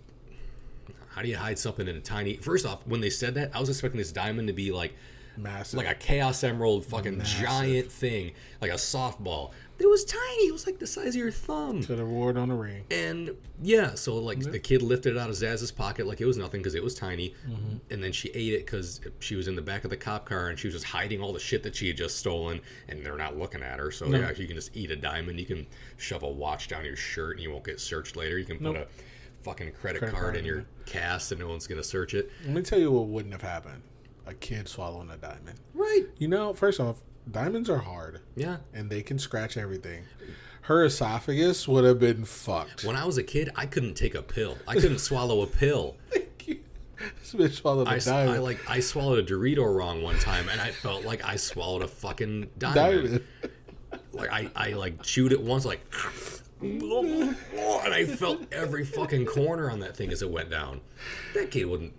How 1.10 1.22
do 1.22 1.28
you 1.28 1.38
hide 1.38 1.60
something 1.60 1.88
in 1.88 1.96
a 1.96 2.02
tiny? 2.02 2.38
First 2.38 2.66
off, 2.66 2.86
when 2.88 3.00
they 3.02 3.10
said 3.12 3.36
that, 3.36 3.52
I 3.56 3.60
was 3.60 3.70
expecting 3.70 4.00
this 4.00 4.12
diamond 4.12 4.48
to 4.48 4.54
be 4.54 4.72
like 4.72 4.96
Massive. 5.38 5.78
like 5.78 5.88
a 5.88 5.94
Chaos 5.96 6.44
Emerald, 6.44 6.86
fucking 6.86 7.20
Massive. 7.20 7.42
giant 7.48 7.92
thing, 7.92 8.32
like 8.62 8.72
a 8.72 8.76
softball. 8.76 9.52
It 9.84 9.90
was 9.90 10.06
tiny. 10.06 10.48
It 10.48 10.54
was 10.54 10.66
like 10.66 10.80
the 10.80 10.88
size 10.88 11.10
of 11.10 11.16
your 11.16 11.30
thumb. 11.30 11.82
to 11.82 11.96
the 11.96 12.06
ward 12.06 12.38
on 12.38 12.50
a 12.50 12.56
ring. 12.56 12.86
And 12.90 13.32
yeah, 13.62 13.96
so 13.96 14.16
like 14.18 14.40
the 14.40 14.58
kid 14.58 14.82
lifted 14.82 15.18
it 15.18 15.20
out 15.20 15.30
of 15.30 15.36
Zsasz's 15.36 15.74
pocket 15.74 16.08
like 16.08 16.22
it 16.22 16.26
was 16.26 16.38
nothing 16.38 16.62
because 16.62 16.74
it 16.74 16.82
was 16.84 16.96
tiny, 16.96 17.36
Mm-hmm. 17.50 17.78
and 17.92 18.02
then 18.02 18.14
she 18.14 18.30
ate 18.30 18.54
it 18.54 18.66
because 18.66 19.02
she 19.20 19.36
was 19.36 19.50
in 19.50 19.56
the 19.58 19.62
back 19.62 19.84
of 19.84 19.90
the 19.90 19.98
cop 19.98 20.26
car 20.26 20.48
and 20.48 20.58
she 20.58 20.68
was 20.68 20.74
just 20.74 20.86
hiding 20.86 21.20
all 21.22 21.34
the 21.34 21.40
shit 21.40 21.64
that 21.64 21.76
she 21.76 21.88
had 21.90 21.98
just 21.98 22.18
stolen, 22.18 22.62
and 22.88 23.06
they're 23.06 23.18
not 23.18 23.38
looking 23.38 23.62
at 23.62 23.78
her. 23.78 23.92
So 23.92 24.06
yeah, 24.08 24.32
you 24.32 24.48
can 24.48 24.56
just 24.56 24.76
eat 24.76 24.90
a 24.90 24.96
diamond. 24.96 25.38
You 25.38 25.46
can 25.46 25.68
shove 25.98 26.24
a 26.24 26.30
watch 26.32 26.70
down 26.70 26.86
your 26.86 26.96
shirt 26.96 27.36
and 27.36 27.44
you 27.44 27.52
won't 27.52 27.66
get 27.66 27.82
searched 27.82 28.16
later. 28.16 28.40
You 28.40 28.46
can 28.46 28.60
put 28.60 28.74
Nope. 28.76 28.90
a 28.90 29.44
fucking 29.44 29.74
credit, 29.74 30.00
Credit 30.00 30.12
card 30.14 30.24
card 30.24 30.36
in 30.36 30.40
in 30.42 30.46
your 30.46 30.66
cast 30.86 31.32
and 31.34 31.42
no 31.42 31.50
one's 31.50 31.68
gonna 31.68 31.84
search 31.84 32.14
it. 32.14 32.32
Let 32.46 32.54
me 32.56 32.62
tell 32.62 32.80
you 32.80 32.90
what 32.90 33.08
wouldn't 33.08 33.34
have 33.34 33.42
happened: 33.42 33.82
a 34.26 34.34
kid 34.34 34.70
swallowing 34.70 35.10
a 35.10 35.18
diamond. 35.18 35.60
Right? 35.74 36.06
You 36.20 36.30
know, 36.30 36.54
first 36.54 36.80
off, 36.80 37.02
diamonds 37.32 37.69
are 37.69 37.80
hard 37.80 38.21
Yeah. 38.36 38.57
and 38.74 38.89
they 38.89 39.01
can 39.01 39.17
scratch 39.19 39.57
everything. 39.57 40.03
Her 40.61 40.86
esophagus 40.86 41.67
would 41.67 41.84
have 41.84 41.99
been 41.99 42.24
fucked. 42.26 42.86
When 42.86 42.95
I 42.95 43.05
was 43.05 43.17
a 43.17 43.24
kid, 43.24 43.49
I 43.55 43.65
couldn't 43.65 43.95
take 43.95 44.15
a 44.15 44.21
pill. 44.21 44.57
I 44.67 44.76
couldn't 44.76 44.99
swallow 45.09 45.41
a 45.41 45.47
pill. 45.47 45.97
Thank 46.09 46.47
you. 46.47 46.59
This 47.19 47.34
bitch 47.34 47.53
swallowed 47.55 47.88
a 47.88 47.91
I, 47.91 47.99
diamond. 47.99 48.36
I 48.36 48.38
like 48.39 48.69
I 48.69 48.80
swallowed 48.80 49.19
a 49.19 49.24
Dorito 49.34 49.65
wrong 49.76 50.01
one 50.01 50.17
time, 50.19 50.47
and 50.47 50.61
I 50.61 50.71
felt 50.71 51.03
like 51.03 51.26
I 51.26 51.36
swallowed 51.36 51.82
a 51.82 51.88
fucking 51.88 52.49
diamond. 52.57 52.76
diamond. 53.05 53.24
Like 54.11 54.32
I, 54.32 54.49
I 54.55 54.69
like 54.74 55.01
chewed 55.01 55.32
it 55.32 55.41
once, 55.41 55.65
like, 55.65 55.82
and 56.61 57.36
I 57.93 58.05
felt 58.05 58.41
every 58.53 58.86
fucking 58.86 59.26
corner 59.26 59.71
on 59.71 59.80
that 59.80 59.97
thing 59.97 60.11
as 60.11 60.21
it 60.21 60.30
went 60.30 60.49
down. 60.51 60.82
That 61.34 61.49
kid 61.51 61.65
wouldn't. 61.65 61.93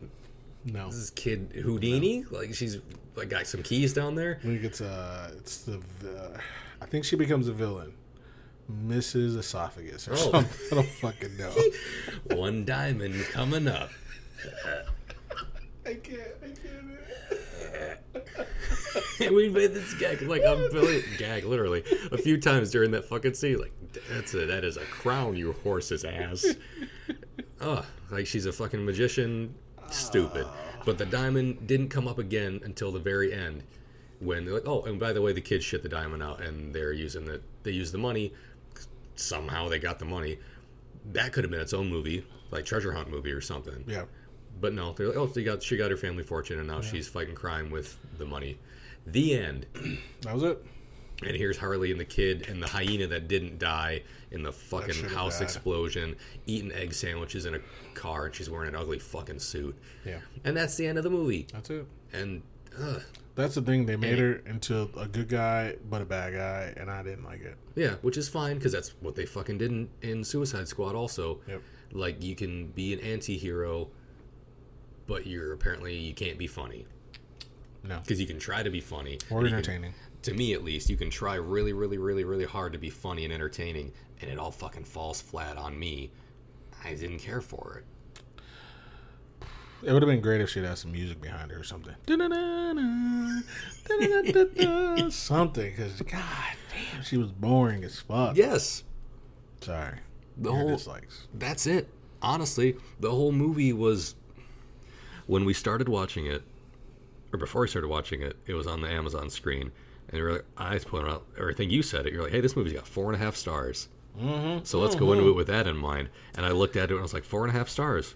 No. 0.64 0.90
This 0.90 1.10
kid 1.10 1.50
Houdini, 1.62 2.24
like 2.30 2.54
she's 2.54 2.78
like 3.16 3.28
got 3.28 3.46
some 3.46 3.62
keys 3.62 3.92
down 3.92 4.14
there. 4.14 4.38
I 4.42 4.46
think 4.46 4.64
it's 4.64 4.80
uh, 4.80 5.30
it's 5.38 5.58
the. 5.62 5.80
Uh, 6.04 6.38
I 6.80 6.86
think 6.86 7.04
she 7.04 7.16
becomes 7.16 7.48
a 7.48 7.52
villain, 7.52 7.92
Mrs. 8.86 9.36
Esophagus 9.38 10.06
or 10.08 10.12
Oh. 10.14 10.16
something. 10.32 10.68
I 10.70 10.74
don't 10.74 10.88
fucking 10.88 11.36
know. 11.36 11.54
One 12.36 12.64
diamond 12.64 13.22
coming 13.32 13.68
up. 13.68 13.90
I 15.86 15.94
can't. 15.94 16.20
I 16.42 16.46
can't. 16.48 17.98
We 19.32 19.48
made 19.48 19.74
this 19.74 19.94
gag 19.94 20.22
like 20.22 20.42
I'm 20.46 20.70
Billy 20.72 21.02
gag 21.18 21.44
literally 21.44 21.82
a 22.12 22.18
few 22.18 22.38
times 22.40 22.70
during 22.70 22.90
that 22.92 23.04
fucking 23.04 23.34
scene. 23.34 23.58
Like 23.58 23.72
that's 24.10 24.34
a 24.34 24.46
that 24.46 24.64
is 24.64 24.76
a 24.76 24.84
crown, 24.84 25.36
you 25.36 25.52
horse's 25.62 26.04
ass. 26.04 26.44
Oh, 27.60 27.84
like 28.10 28.26
she's 28.26 28.44
a 28.46 28.52
fucking 28.52 28.84
magician. 28.84 29.54
Stupid. 29.90 30.46
But 30.85 30.99
the 30.99 31.07
diamond 31.07 31.66
didn't 31.66 31.89
come 31.89 32.07
up 32.07 32.18
again 32.18 32.61
until 32.64 32.93
the 32.93 32.99
very 32.99 33.32
end, 33.32 33.62
when 34.20 34.45
they're 34.45 34.55
like, 34.55 34.66
oh, 34.66 34.82
and 34.82 35.01
by 35.01 35.12
the 35.12 35.22
way, 35.22 35.32
the 35.32 35.41
kids 35.41 35.64
shit 35.64 35.82
the 35.82 35.89
diamond 35.89 36.22
out, 36.22 36.41
and 36.41 36.74
they're 36.74 36.93
using 36.93 37.24
the 37.24 37.41
they 37.62 37.70
use 37.70 37.93
the 37.93 37.99
money. 37.99 38.32
Somehow 39.16 39.68
they 39.68 39.78
got 39.78 39.99
the 39.99 40.05
money. 40.05 40.39
That 41.12 41.32
could 41.32 41.45
have 41.45 41.51
been 41.51 41.61
its 41.61 41.74
own 41.74 41.89
movie, 41.89 42.24
like 42.51 42.64
treasure 42.64 42.93
hunt 42.93 43.11
movie 43.11 43.32
or 43.32 43.41
something. 43.41 43.85
Yeah. 43.87 44.05
But 44.61 44.72
no, 44.72 44.93
they're 44.93 45.09
like, 45.09 45.16
oh, 45.16 45.30
she 45.32 45.45
got 45.45 45.62
she 45.62 45.76
got 45.76 45.91
her 45.91 45.97
family 45.97 46.22
fortune, 46.22 46.59
and 46.59 46.68
now 46.68 46.80
she's 46.80 47.09
fighting 47.09 47.35
crime 47.35 47.70
with 47.70 47.99
the 48.18 48.24
money. 48.24 48.59
The 49.07 49.39
end. 49.39 49.66
That 50.22 50.35
was 50.35 50.43
it. 50.43 50.64
And 51.26 51.36
here's 51.36 51.56
Harley 51.58 51.90
and 51.90 51.98
the 52.00 52.04
kid 52.04 52.48
and 52.48 52.62
the 52.62 52.66
hyena 52.66 53.06
that 53.08 53.28
didn't 53.28 53.58
die 53.58 54.02
in 54.30 54.42
the 54.42 54.52
fucking 54.52 55.04
house 55.10 55.38
died. 55.38 55.44
explosion, 55.44 56.16
eating 56.46 56.72
egg 56.72 56.92
sandwiches 56.92 57.46
in 57.46 57.54
a 57.54 57.60
car, 57.94 58.26
and 58.26 58.34
she's 58.34 58.50
wearing 58.50 58.68
an 58.68 58.74
ugly 58.76 58.98
fucking 58.98 59.38
suit. 59.38 59.76
Yeah. 60.04 60.18
And 60.44 60.56
that's 60.56 60.76
the 60.76 60.86
end 60.86 60.98
of 60.98 61.04
the 61.04 61.10
movie. 61.10 61.46
That's 61.52 61.70
it. 61.70 61.86
And 62.12 62.42
ugh, 62.80 63.02
That's 63.36 63.54
the 63.56 63.62
thing. 63.62 63.86
They 63.86 63.96
made 63.96 64.10
And 64.12 64.18
her 64.20 64.32
into 64.46 64.88
a 64.96 65.06
good 65.08 65.28
guy, 65.28 65.76
but 65.88 66.02
a 66.02 66.04
bad 66.04 66.34
guy, 66.34 66.72
and 66.76 66.90
I 66.90 67.02
didn't 67.02 67.24
like 67.24 67.40
it. 67.42 67.56
yeah, 67.74 67.94
which 68.02 68.16
is 68.16 68.28
fine 68.28 68.56
because 68.56 68.72
that's 68.72 68.90
what 69.00 69.14
they 69.16 69.26
fucking 69.26 69.58
did 69.58 69.70
in, 69.72 69.88
in 70.02 70.24
Suicide 70.24 70.68
Squad. 70.68 70.94
Also, 70.94 71.40
Yep. 71.48 71.62
like 71.92 72.22
you 72.22 72.34
can 72.36 72.68
be 72.68 72.92
an 72.92 73.00
anti-hero, 73.00 73.88
but 75.06 75.26
you're 75.26 75.52
apparently 75.52 75.96
you 75.96 76.14
can't 76.14 76.38
be 76.38 76.46
funny 76.46 76.86
No. 77.82 77.98
because 78.00 78.20
you 78.20 78.26
can 78.26 78.38
try 78.38 78.62
to 78.62 78.70
be 78.70 78.80
funny 78.80 79.18
Or 79.30 79.38
and 79.38 79.46
you 79.46 79.50
can- 79.50 79.58
entertaining. 79.58 79.94
To 80.24 80.34
me 80.34 80.52
at 80.52 80.64
least, 80.64 80.90
you 80.90 80.96
can 80.96 81.10
try 81.10 81.36
really, 81.36 81.72
really, 81.72 81.98
really, 81.98 82.24
really 82.24 82.44
hard 82.44 82.72
to 82.72 82.78
be 82.78 82.90
funny 82.90 83.24
and 83.24 83.32
entertaining, 83.32 83.92
and 84.20 84.30
it 84.30 84.38
all 84.38 84.50
fucking 84.50 84.84
falls 84.84 85.20
flat 85.20 85.56
on 85.56 85.78
me. 85.78 86.10
I 86.84 86.94
didn't 86.94 87.18
care 87.20 87.40
for 87.40 87.82
it. 87.82 87.84
It 89.86 89.92
would 89.92 90.02
have 90.02 90.08
been 90.10 90.20
great 90.22 90.40
if 90.40 90.50
she'd 90.50 90.64
had 90.64 90.78
some 90.78 90.92
music 90.92 91.20
behind 91.20 91.50
her 91.50 91.60
or 91.60 91.64
something. 91.64 91.94
Something, 95.10 95.70
because 95.70 96.00
God 96.02 96.22
damn, 96.92 97.02
she 97.02 97.16
was 97.18 97.30
boring 97.32 97.84
as 97.84 98.00
fuck. 98.00 98.36
Yes, 98.36 98.84
Sorry. 99.60 99.98
the 100.36 100.50
Your 100.50 100.58
whole 100.58 100.68
dislikes. 100.76 101.26
that's 101.34 101.66
it. 101.66 101.88
Honestly, 102.22 102.76
the 103.00 103.10
whole 103.10 103.32
movie 103.32 103.72
was 103.72 104.14
when 105.26 105.44
we 105.44 105.52
started 105.52 105.88
watching 105.88 106.26
it, 106.26 106.42
or 107.32 107.38
before 107.38 107.62
we 107.62 107.68
started 107.68 107.88
watching 107.88 108.22
it, 108.22 108.36
it 108.46 108.54
was 108.54 108.66
on 108.66 108.80
the 108.80 108.88
Amazon 108.88 109.28
screen, 109.28 109.72
and 110.14 110.20
you 110.20 110.28
were 110.28 110.32
like, 110.34 110.44
I 110.56 110.78
pointed 110.78 111.10
out, 111.10 111.26
everything 111.36 111.70
you 111.70 111.82
said 111.82 112.06
it. 112.06 112.12
You're 112.12 112.22
like, 112.22 112.30
hey, 112.30 112.40
this 112.40 112.54
movie's 112.54 112.72
got 112.72 112.86
four 112.86 113.06
and 113.12 113.20
a 113.20 113.24
half 113.24 113.34
stars. 113.34 113.88
Mm-hmm. 114.16 114.62
So 114.62 114.78
let's 114.78 114.94
go 114.94 115.12
into 115.12 115.28
it 115.28 115.32
with 115.32 115.48
that 115.48 115.66
in 115.66 115.76
mind. 115.76 116.08
And 116.36 116.46
I 116.46 116.50
looked 116.52 116.76
at 116.76 116.84
it 116.84 116.90
and 116.90 117.00
I 117.00 117.02
was 117.02 117.12
like, 117.12 117.24
four 117.24 117.44
and 117.44 117.52
a 117.52 117.58
half 117.58 117.68
stars. 117.68 118.14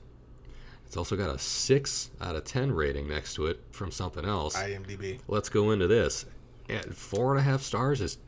It's 0.86 0.96
also 0.96 1.16
got 1.16 1.34
a 1.34 1.40
six 1.40 2.12
out 2.20 2.36
of 2.36 2.44
ten 2.44 2.70
rating 2.70 3.08
next 3.08 3.34
to 3.34 3.46
it 3.46 3.60
from 3.72 3.90
something 3.90 4.24
else. 4.24 4.56
IMDb. 4.56 5.18
let's 5.26 5.48
go 5.48 5.72
into 5.72 5.88
this. 5.88 6.24
And 6.68 6.96
four 6.96 7.32
and 7.32 7.40
a 7.40 7.42
half 7.42 7.62
stars 7.62 8.00
is 8.00 8.18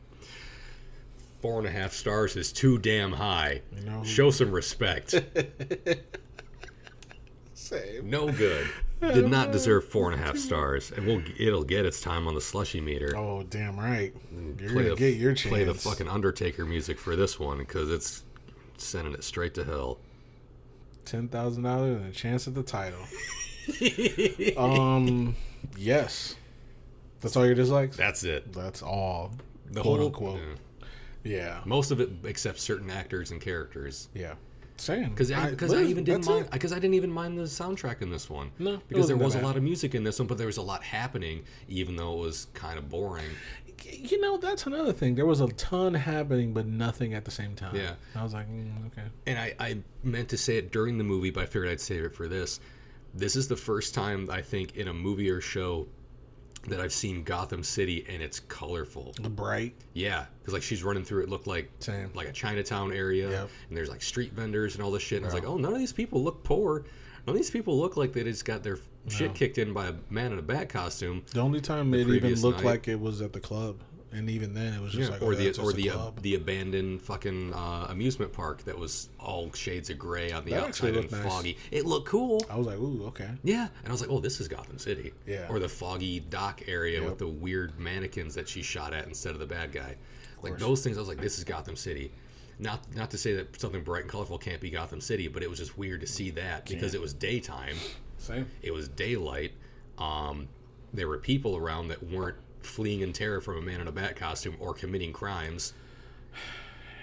four 1.41 1.59
and 1.59 1.65
a 1.67 1.71
half 1.71 1.93
stars 1.93 2.35
is 2.35 2.51
too 2.51 2.77
damn 2.77 3.13
high. 3.13 3.61
You 3.73 3.85
know- 3.89 4.03
Show 4.03 4.31
some 4.31 4.51
respect. 4.51 5.15
Same. 7.61 8.09
no 8.09 8.31
good. 8.31 8.67
Did 9.01 9.29
not 9.29 9.51
deserve 9.51 9.87
four 9.87 10.11
and 10.11 10.19
a 10.19 10.23
half 10.23 10.37
stars, 10.37 10.91
and 10.91 11.05
we'll 11.07 11.21
it'll 11.39 11.63
get 11.63 11.85
its 11.85 12.01
time 12.01 12.27
on 12.27 12.35
the 12.35 12.41
slushy 12.41 12.81
meter. 12.81 13.15
Oh, 13.15 13.43
damn 13.43 13.79
right. 13.79 14.13
You're 14.59 14.69
play 14.69 14.83
gonna 14.83 14.89
the 14.89 14.95
get 14.95 15.15
your 15.15 15.33
chance. 15.33 15.49
play 15.49 15.63
the 15.63 15.73
fucking 15.73 16.07
Undertaker 16.07 16.65
music 16.65 16.99
for 16.99 17.15
this 17.15 17.39
one 17.39 17.57
because 17.59 17.89
it's 17.89 18.23
sending 18.77 19.13
it 19.13 19.23
straight 19.23 19.53
to 19.55 19.63
hell. 19.63 19.97
ten 21.05 21.27
thousand 21.29 21.63
dollars 21.63 21.97
and 22.01 22.09
a 22.09 22.11
chance 22.11 22.47
at 22.47 22.53
the 22.55 22.63
title. 22.63 22.99
um, 24.57 25.35
yes. 25.77 26.35
That's 27.21 27.35
all 27.35 27.45
your 27.45 27.55
dislikes. 27.55 27.97
That's 27.97 28.23
it. 28.23 28.51
That's 28.53 28.81
all. 28.81 29.31
The 29.71 29.81
quote 29.81 29.99
whole 29.99 30.07
unquote. 30.07 30.39
yeah. 31.23 31.33
Yeah. 31.33 31.61
most 31.65 31.91
of 31.91 31.99
it 32.01 32.09
except 32.23 32.59
certain 32.59 32.89
actors 32.89 33.31
and 33.31 33.39
characters. 33.39 34.09
Yeah. 34.13 34.33
Same. 34.81 35.09
Because 35.09 35.31
I, 35.31 35.51
because 35.51 35.71
I, 35.71 35.83
even 35.83 36.03
didn't 36.03 36.25
mind 36.25 36.49
because 36.49 36.73
I 36.73 36.75
didn't 36.75 36.95
even 36.95 37.11
mind 37.11 37.37
the 37.37 37.43
soundtrack 37.43 38.01
in 38.01 38.09
this 38.09 38.31
one. 38.31 38.49
No, 38.57 38.81
because 38.87 39.07
there 39.07 39.15
was 39.15 39.35
a 39.35 39.37
bad. 39.37 39.45
lot 39.45 39.57
of 39.57 39.61
music 39.61 39.93
in 39.93 40.03
this 40.03 40.17
one, 40.17 40.27
but 40.27 40.39
there 40.39 40.47
was 40.47 40.57
a 40.57 40.63
lot 40.63 40.83
happening, 40.83 41.43
even 41.67 41.95
though 41.97 42.13
it 42.13 42.19
was 42.19 42.47
kind 42.55 42.79
of 42.79 42.89
boring. 42.89 43.29
You 43.91 44.19
know, 44.19 44.37
that's 44.37 44.65
another 44.65 44.91
thing. 44.91 45.13
There 45.13 45.27
was 45.27 45.39
a 45.39 45.49
ton 45.49 45.93
happening, 45.93 46.53
but 46.53 46.65
nothing 46.65 47.13
at 47.13 47.25
the 47.25 47.31
same 47.31 47.53
time. 47.53 47.75
Yeah. 47.75 47.93
I 48.15 48.23
was 48.23 48.33
like, 48.33 48.49
mm, 48.49 48.87
okay. 48.87 49.07
And 49.27 49.37
I, 49.37 49.53
I 49.59 49.77
meant 50.03 50.29
to 50.29 50.37
say 50.37 50.57
it 50.57 50.71
during 50.71 50.97
the 50.97 51.03
movie, 51.03 51.29
but 51.29 51.43
I 51.43 51.45
figured 51.45 51.69
I'd 51.69 51.79
save 51.79 52.03
it 52.03 52.15
for 52.15 52.27
this. 52.27 52.59
This 53.13 53.35
is 53.35 53.49
the 53.49 53.55
first 53.55 53.93
time 53.93 54.29
I 54.31 54.41
think 54.41 54.75
in 54.75 54.87
a 54.87 54.93
movie 54.93 55.29
or 55.29 55.41
show 55.41 55.87
that 56.67 56.79
I've 56.79 56.93
seen 56.93 57.23
Gotham 57.23 57.63
City 57.63 58.05
and 58.07 58.21
it's 58.21 58.39
colorful. 58.39 59.13
The 59.21 59.29
bright. 59.29 59.73
Yeah, 59.93 60.25
because 60.39 60.53
like 60.53 60.63
she's 60.63 60.83
running 60.83 61.03
through 61.03 61.23
it, 61.23 61.29
looked 61.29 61.47
like 61.47 61.69
Same. 61.79 62.11
like 62.13 62.27
a 62.27 62.31
Chinatown 62.31 62.91
area, 62.93 63.29
Yep. 63.29 63.49
and 63.69 63.77
there's 63.77 63.89
like 63.89 64.01
street 64.01 64.33
vendors 64.33 64.75
and 64.75 64.83
all 64.83 64.91
this 64.91 65.01
shit. 65.03 65.17
And 65.17 65.25
I 65.25 65.27
was 65.27 65.33
like, 65.33 65.45
oh, 65.47 65.57
none 65.57 65.73
of 65.73 65.79
these 65.79 65.93
people 65.93 66.23
look 66.23 66.43
poor. 66.43 66.85
None 67.27 67.35
of 67.35 67.35
these 67.35 67.51
people 67.51 67.77
look 67.79 67.97
like 67.97 68.13
they 68.13 68.23
just 68.23 68.45
got 68.45 68.63
their 68.63 68.79
shit 69.07 69.33
kicked 69.35 69.57
in 69.59 69.73
by 69.73 69.87
a 69.87 69.93
man 70.09 70.31
in 70.33 70.39
a 70.39 70.41
bat 70.43 70.69
costume. 70.69 71.23
The 71.33 71.39
only 71.41 71.61
time 71.61 71.93
it 71.93 72.07
even 72.07 72.33
looked 72.41 72.59
night. 72.59 72.65
like 72.65 72.87
it 72.87 72.99
was 72.99 73.21
at 73.21 73.33
the 73.33 73.39
club, 73.39 73.79
and 74.13 74.29
even 74.29 74.53
then 74.53 74.73
it 74.73 74.81
was 74.81 74.91
just 74.93 75.11
like, 75.11 75.21
or 75.21 75.33
oh, 75.33 75.35
the 75.35 75.59
or 75.61 75.73
the 75.73 75.87
a 75.89 75.95
uh, 75.97 76.11
the 76.21 76.35
abandoned 76.35 77.01
fucking 77.01 77.53
uh, 77.53 77.87
amusement 77.89 78.33
park 78.33 78.63
that 78.65 78.77
was 78.77 79.09
all 79.19 79.51
shades 79.53 79.89
of 79.89 79.97
gray 79.97 80.31
on 80.31 80.43
the 80.45 80.51
That 80.51 80.63
outside 80.63 80.95
and 80.97 81.11
nice. 81.11 81.23
foggy. 81.23 81.57
It 81.71 81.85
looked 81.85 82.07
cool. 82.07 82.43
I 82.49 82.57
was 82.57 82.67
like, 82.67 82.77
ooh, 82.77 83.05
okay. 83.07 83.29
Yeah, 83.43 83.67
and 83.83 83.87
I 83.87 83.91
was 83.91 84.01
like, 84.01 84.09
oh, 84.09 84.19
this 84.19 84.39
is 84.41 84.47
Gotham 84.47 84.77
City. 84.77 85.13
Yeah. 85.25 85.47
Or 85.49 85.59
the 85.59 85.69
foggy 85.69 86.19
dock 86.19 86.63
area 86.67 86.99
Yep. 87.01 87.09
with 87.09 87.19
the 87.19 87.27
weird 87.27 87.79
mannequins 87.79 88.35
that 88.35 88.47
she 88.49 88.61
shot 88.61 88.93
at 88.93 89.07
instead 89.07 89.33
of 89.33 89.39
the 89.39 89.45
bad 89.47 89.71
guy. 89.71 89.95
Like 90.41 90.57
those 90.57 90.83
things, 90.83 90.97
I 90.97 90.99
was 91.01 91.07
like, 91.09 91.21
this 91.21 91.37
is 91.37 91.43
Gotham 91.43 91.75
City. 91.75 92.11
Not 92.59 92.93
not 92.95 93.09
to 93.11 93.17
say 93.17 93.33
that 93.33 93.59
something 93.59 93.83
bright 93.83 94.03
and 94.03 94.11
colorful 94.11 94.37
can't 94.37 94.59
be 94.61 94.69
Gotham 94.69 95.01
City, 95.01 95.27
but 95.27 95.41
it 95.41 95.49
was 95.49 95.59
just 95.59 95.77
weird 95.77 96.01
to 96.01 96.07
see 96.07 96.29
that 96.31 96.67
because 96.67 96.93
it 96.93 97.01
was 97.01 97.13
daytime, 97.13 97.75
Same. 98.17 98.45
it 98.61 98.71
was 98.71 98.87
daylight. 98.87 99.53
Um, 99.97 100.47
there 100.93 101.07
were 101.07 101.17
people 101.17 101.55
around 101.57 101.87
that 101.87 102.03
weren't 102.03 102.37
fleeing 102.61 103.01
in 103.01 103.13
terror 103.13 103.41
from 103.41 103.57
a 103.57 103.61
man 103.61 103.81
in 103.81 103.87
a 103.87 103.91
bat 103.91 104.15
costume 104.15 104.55
or 104.59 104.73
committing 104.73 105.13
crimes. 105.13 105.73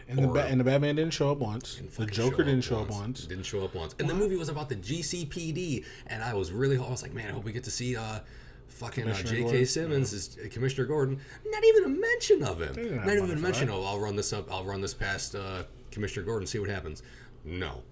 And 0.08 0.18
the 0.24 0.28
ba- 0.28 0.46
and 0.46 0.58
the 0.58 0.64
Batman 0.64 0.96
didn't 0.96 1.12
show 1.12 1.30
up 1.30 1.38
once. 1.38 1.80
The 1.96 2.06
Joker 2.06 2.42
didn't 2.42 2.62
show 2.62 2.78
up 2.80 2.88
once. 2.90 3.26
Didn't 3.26 3.44
show 3.44 3.62
up 3.62 3.74
once. 3.74 3.94
And 3.98 4.08
the 4.08 4.14
movie 4.14 4.36
was 4.36 4.48
about 4.48 4.70
the 4.70 4.76
GCPD, 4.76 5.84
and 6.06 6.22
I 6.22 6.32
was 6.32 6.50
really, 6.50 6.78
I 6.78 6.88
was 6.88 7.02
like, 7.02 7.12
man, 7.12 7.28
I 7.28 7.32
hope 7.32 7.44
we 7.44 7.52
get 7.52 7.64
to 7.64 7.70
see 7.70 7.94
uh, 7.96 8.20
Fucking 8.68 9.08
uh, 9.08 9.14
J.K. 9.14 9.64
Simmons 9.64 10.12
is 10.12 10.38
uh, 10.44 10.48
Commissioner 10.50 10.86
Gordon. 10.86 11.18
Not 11.44 11.64
even 11.64 11.84
a 11.84 11.88
mention 11.88 12.42
of 12.44 12.60
him. 12.60 12.74
didn't 12.74 13.24
even 13.24 13.30
a 13.38 13.40
mention. 13.40 13.68
Oh, 13.70 13.82
I'll 13.82 13.98
run 13.98 14.14
this 14.14 14.32
up. 14.32 14.50
I'll 14.52 14.64
run 14.64 14.80
this 14.80 14.94
past 14.94 15.34
uh, 15.34 15.64
Commissioner 15.90 16.24
Gordon. 16.24 16.46
See 16.46 16.58
what 16.58 16.70
happens. 16.70 17.02
No, 17.44 17.82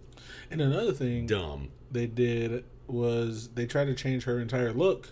And 0.50 0.60
another 0.60 0.92
thing 0.92 1.26
dumb. 1.26 1.70
they 1.90 2.06
did 2.06 2.64
was 2.86 3.48
they 3.48 3.66
tried 3.66 3.86
to 3.86 3.94
change 3.94 4.24
her 4.24 4.38
entire 4.40 4.72
look, 4.72 5.10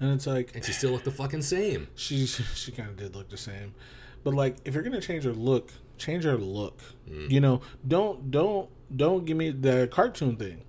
and 0.00 0.12
it's 0.12 0.26
like 0.26 0.54
And 0.54 0.64
she 0.64 0.72
still 0.72 0.90
looked 0.92 1.04
the 1.04 1.10
fucking 1.10 1.42
same. 1.42 1.88
she 1.94 2.26
she 2.26 2.72
kind 2.72 2.88
of 2.90 2.96
did 2.96 3.14
look 3.14 3.28
the 3.28 3.36
same, 3.36 3.74
but 4.22 4.34
like 4.34 4.56
if 4.64 4.74
you're 4.74 4.82
gonna 4.82 5.00
change 5.00 5.24
her 5.24 5.32
look, 5.32 5.70
change 5.98 6.24
her 6.24 6.36
look. 6.36 6.80
Mm. 7.10 7.30
You 7.30 7.40
know, 7.40 7.60
don't 7.86 8.30
don't 8.30 8.68
don't 8.94 9.24
give 9.24 9.36
me 9.36 9.50
the 9.50 9.88
cartoon 9.90 10.36
thing. 10.36 10.62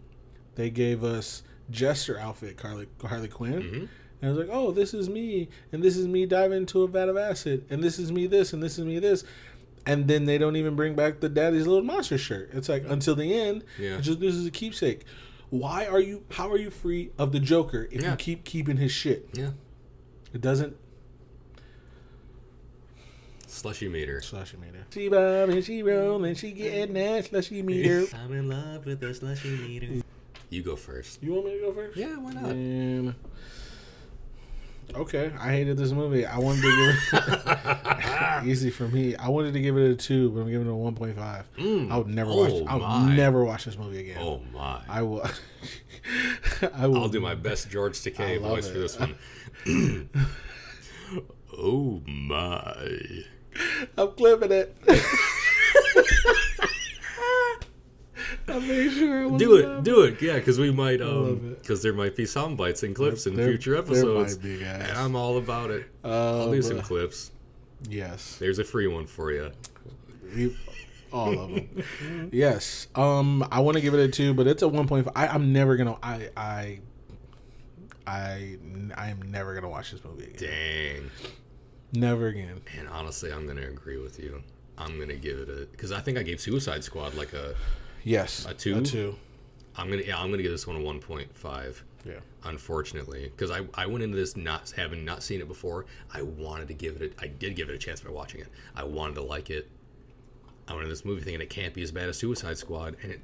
They 0.55 0.69
gave 0.69 1.03
us 1.03 1.43
Jester 1.69 2.17
outfit, 2.19 2.59
Harley 2.61 2.87
Harley 3.03 3.27
Quinn. 3.27 3.61
Mhm. 3.61 3.87
And 4.21 4.23
I 4.23 4.27
was 4.29 4.37
like, 4.37 4.49
oh, 4.49 4.71
this 4.71 4.93
is 4.93 5.09
me, 5.09 5.49
and 5.73 5.83
this 5.83 5.97
is 5.97 6.07
me 6.07 6.25
diving 6.25 6.59
into 6.59 6.83
a 6.83 6.87
vat 6.87 7.09
of 7.09 7.17
acid, 7.17 7.65
and 7.69 7.83
this 7.83 7.99
is 7.99 8.11
me 8.11 8.27
this, 8.27 8.53
and 8.53 8.63
this 8.63 8.79
is 8.79 8.85
me 8.85 8.97
this. 8.99 9.23
And 9.85 10.07
then 10.07 10.25
they 10.25 10.37
don't 10.39 10.55
even 10.55 10.75
bring 10.75 10.95
back 10.95 11.19
the 11.19 11.29
daddy's 11.29 11.67
little 11.67 11.83
monster 11.83 12.17
shirt. 12.17 12.49
It's 12.53 12.69
like 12.69 12.85
until 12.87 13.13
the 13.15 13.31
end, 13.37 13.63
Yeah. 13.77 13.99
just 13.99 14.19
this 14.21 14.33
is 14.33 14.45
a 14.47 14.51
keepsake. 14.51 15.01
Why 15.59 15.85
are 15.85 15.99
you? 15.99 16.23
How 16.31 16.51
are 16.51 16.57
you 16.57 16.69
free 16.69 17.11
of 17.17 17.31
the 17.31 17.39
Joker 17.39 17.87
if 17.91 18.01
Yeah. 18.01 18.11
you 18.11 18.17
keep 18.17 18.43
keeping 18.43 18.77
his 18.77 18.91
shit? 18.91 19.29
Yeah. 19.33 19.51
It 20.33 20.41
doesn't. 20.41 20.75
Slushy 23.47 23.87
meter. 23.87 24.21
Slushy 24.21 24.57
meter. 24.57 24.85
She 24.91 25.07
bomb 25.07 25.49
and 25.49 25.63
she 25.63 25.81
roll 25.81 26.23
and 26.25 26.37
she 26.37 26.51
getting 26.51 26.93
that 26.95 27.25
slushy 27.25 27.61
meter. 27.61 28.05
I'm 28.15 28.33
in 28.33 28.49
love 28.49 28.85
with 28.85 28.99
the 28.99 29.13
slushy 29.13 29.49
meter. 29.57 30.03
You 30.49 30.61
go 30.61 30.75
first. 30.75 31.23
You 31.23 31.33
want 31.33 31.45
me 31.45 31.53
to 31.53 31.59
go 31.59 31.73
first? 31.73 31.97
Yeah, 31.97 32.17
why 32.17 32.33
not? 32.33 33.15
Okay, 34.93 35.31
I 35.39 35.49
hated 35.51 35.77
this 35.77 35.91
movie. 35.91 36.25
I 36.25 36.37
wanted 36.37 36.61
to 36.61 36.69
give 37.11 37.19
it 37.23 38.45
easy 38.45 38.69
for 38.69 38.87
me. 38.87 39.15
I 39.15 39.29
wanted 39.29 39.53
to 39.53 39.59
give 39.61 39.77
it 39.77 39.89
a 39.91 39.95
two, 39.95 40.29
but 40.31 40.41
I'm 40.41 40.49
giving 40.51 40.67
it 40.67 40.71
a 40.71 40.75
one 40.75 40.95
point 40.95 41.15
five. 41.17 41.45
Mm. 41.57 41.91
I 41.91 41.97
would 41.97 42.07
never 42.07 42.31
Oh, 42.31 42.37
watch. 42.37 42.51
I 42.67 42.73
would 42.75 42.81
my. 42.83 43.15
never 43.15 43.43
watch 43.45 43.65
this 43.65 43.77
movie 43.77 43.99
again. 44.01 44.17
Oh 44.21 44.41
my. 44.53 44.81
I 44.87 45.01
will. 45.01 45.25
I 46.75 46.87
will. 46.87 46.97
I'll 47.03 47.09
do 47.09 47.19
my 47.19 47.35
best 47.35 47.69
George 47.69 47.93
Takei 47.99 48.39
voice 48.39 48.67
it. 48.67 48.73
for 48.73 48.79
this 48.79 48.99
one. 48.99 50.09
oh 51.57 52.01
my. 52.05 52.89
I'm 53.97 54.11
clipping 54.11 54.51
it. 54.51 54.75
I 58.47 58.59
made 58.59 58.91
sure. 58.91 59.23
It 59.25 59.37
Do 59.39 59.55
it, 59.55 59.83
do 59.83 60.01
it, 60.01 60.21
yeah, 60.21 60.35
because 60.35 60.59
we 60.59 60.71
might, 60.71 61.01
um, 61.01 61.55
because 61.59 61.81
there 61.81 61.93
might 61.93 62.15
be 62.15 62.25
sound 62.25 62.57
bites 62.57 62.83
and 62.83 62.95
clips 62.95 63.25
in 63.25 63.35
There- 63.35 63.47
future 63.47 63.71
there 63.71 63.81
episodes. 63.81 64.35
might 64.37 64.43
be, 64.43 64.59
guys. 64.59 64.89
And 64.89 64.97
I'm 64.97 65.15
all 65.15 65.37
about 65.37 65.71
it. 65.71 65.87
Uh, 66.03 66.41
I'll 66.41 66.51
do 66.51 66.61
some 66.61 66.81
clips. 66.81 67.31
Yes. 67.89 68.37
There's 68.37 68.59
a 68.59 68.63
free 68.63 68.87
one 68.87 69.07
for 69.07 69.31
you. 69.31 69.51
You- 70.35 70.55
all 71.11 71.39
of 71.39 71.49
them. 71.55 72.29
yes. 72.31 72.87
Um, 72.95 73.47
I 73.51 73.59
want 73.61 73.75
to 73.77 73.81
give 73.81 73.93
it 73.93 73.99
a 73.99 74.07
two, 74.09 74.33
but 74.33 74.47
it's 74.47 74.61
a 74.63 74.67
one 74.67 74.87
point 74.87 75.05
five. 75.05 75.29
I'm 75.33 75.53
never 75.53 75.77
gonna. 75.77 75.97
I 76.03 76.29
I 76.35 76.79
I 78.05 78.57
I 78.95 79.09
am 79.09 79.21
never 79.31 79.55
gonna 79.55 79.69
watch 79.69 79.91
this 79.91 80.03
movie 80.03 80.25
again. 80.25 81.09
Dang. 81.93 82.01
Never 82.01 82.27
again. 82.27 82.59
And 82.77 82.89
honestly, 82.89 83.31
I'm 83.31 83.47
gonna 83.47 83.61
agree 83.67 83.97
with 83.97 84.19
you. 84.19 84.43
I'm 84.77 84.99
gonna 84.99 85.15
give 85.15 85.37
it 85.37 85.49
a 85.49 85.67
because 85.71 85.91
I 85.93 86.01
think 86.01 86.17
I 86.17 86.23
gave 86.23 86.41
Suicide 86.41 86.83
Squad 86.83 87.15
like 87.15 87.31
a. 87.33 87.55
Yes. 88.05 88.45
A 88.45 88.53
two? 88.53 88.77
A 88.77 88.81
two. 88.81 89.15
I'm 89.75 89.89
gonna 89.89 90.03
yeah, 90.03 90.17
I'm 90.17 90.31
gonna 90.31 90.43
give 90.43 90.51
this 90.51 90.65
one 90.65 90.77
a 90.77 90.79
1.5. 90.79 91.81
Yeah. 92.07 92.19
unfortunately 92.43 93.31
because 93.35 93.49
I, 93.49 93.61
I 93.73 93.87
went 93.87 94.03
into 94.03 94.15
this 94.15 94.37
not 94.37 94.71
having 94.77 95.03
not 95.03 95.23
seen 95.23 95.41
it 95.41 95.47
before 95.47 95.87
i 96.13 96.21
wanted 96.21 96.67
to 96.67 96.75
give 96.75 97.01
it 97.01 97.15
a, 97.19 97.23
i 97.23 97.25
did 97.25 97.55
give 97.55 97.67
it 97.67 97.73
a 97.73 97.79
chance 97.79 97.99
by 97.99 98.11
watching 98.11 98.41
it 98.41 98.47
i 98.75 98.83
wanted 98.83 99.15
to 99.15 99.23
like 99.23 99.49
it 99.49 99.67
i 100.67 100.73
went 100.73 100.83
into 100.83 100.93
this 100.93 101.03
movie 101.03 101.21
thinking 101.23 101.41
it 101.41 101.49
can't 101.49 101.73
be 101.73 101.81
as 101.81 101.91
bad 101.91 102.07
as 102.07 102.15
suicide 102.15 102.59
squad 102.59 102.95
and 103.01 103.11
it 103.11 103.21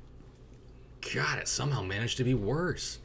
god 1.14 1.38
it 1.38 1.48
somehow 1.48 1.84
managed 1.84 2.18
to 2.18 2.24
be 2.24 2.34
worse 2.34 2.98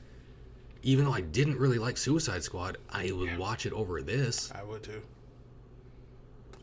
even 0.82 1.04
though 1.04 1.12
i 1.12 1.20
didn't 1.20 1.58
really 1.58 1.78
like 1.78 1.98
suicide 1.98 2.42
squad 2.42 2.78
i 2.88 3.12
would 3.12 3.36
watch 3.36 3.66
it 3.66 3.72
over 3.74 4.00
this 4.00 4.50
I 4.58 4.62
would 4.62 4.82
too. 4.82 5.02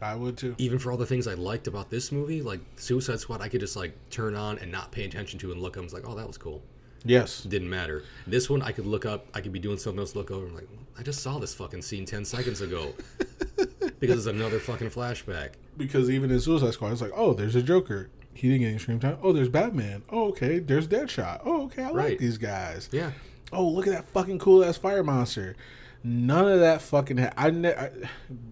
I 0.04 0.16
would 0.16 0.38
too. 0.38 0.56
even 0.58 0.80
for 0.80 0.92
all 0.92 0.98
the 0.98 1.06
things 1.06 1.28
i 1.28 1.34
liked 1.34 1.68
about 1.68 1.90
this 1.90 2.12
movie 2.12 2.42
like 2.42 2.60
suicide 2.76 3.20
squad 3.20 3.42
i 3.42 3.48
could 3.50 3.60
just 3.62 3.76
like 3.76 3.94
turn 4.10 4.36
on 4.36 4.58
and 4.60 4.72
not 4.72 4.92
pay 4.92 5.06
attention 5.06 5.40
to 5.40 5.52
and 5.52 5.62
look 5.62 5.76
and 5.78 5.84
was 5.84 5.94
like 5.94 6.08
oh 6.08 6.16
that 6.16 6.28
was 6.28 6.38
cool 6.38 6.62
Yes. 7.06 7.44
didn't 7.44 7.70
matter. 7.70 8.04
This 8.26 8.50
one, 8.50 8.62
I 8.62 8.72
could 8.72 8.86
look 8.86 9.06
up, 9.06 9.26
I 9.34 9.42
could 9.42 9.52
be 9.52 9.60
doing 9.60 9.78
something 9.78 10.00
else, 10.00 10.16
look 10.16 10.32
over, 10.32 10.46
I'm 10.48 10.56
like, 10.56 10.70
I 10.98 11.04
just 11.04 11.20
saw 11.22 11.38
this 11.38 11.54
fucking 11.54 11.82
scene 11.82 12.06
10 12.06 12.24
seconds 12.24 12.62
ago. 12.62 12.94
because 14.00 14.20
it's 14.20 14.26
another 14.28 14.58
fucking 14.58 14.90
flashback. 14.90 15.50
Because 15.78 16.10
even 16.10 16.32
in 16.32 16.40
Suicide 16.40 16.72
Squad, 16.74 16.94
it's 16.94 17.02
like, 17.02 17.12
oh, 17.14 17.34
there's 17.34 17.56
a 17.56 17.62
Joker. 17.62 18.10
He 18.34 18.48
didn't 18.48 18.62
get 18.62 18.68
any 18.70 18.78
screen 18.80 19.02
time. 19.02 19.18
Oh, 19.22 19.34
there's 19.34 19.50
Batman. 19.50 20.04
Oh, 20.10 20.30
okay. 20.30 20.60
There's 20.60 20.88
Deadshot. 20.88 21.42
Oh, 21.44 21.64
okay. 21.66 21.84
I 21.84 21.90
like 21.90 22.20
these 22.20 22.38
guys. 22.38 22.88
Yeah. 22.94 23.12
Oh, 23.52 23.68
look 23.68 23.86
at 23.86 23.92
that 23.92 24.08
fucking 24.10 24.40
cool 24.40 24.64
ass 24.64 24.78
fire 24.78 25.04
monster. 25.04 25.58
None 26.06 26.48
of 26.48 26.62
that 26.62 26.82
fucking. 26.82 27.18
Ha- 27.18 27.34
I, 27.36 27.52
ne- 27.52 27.76
I 27.76 27.90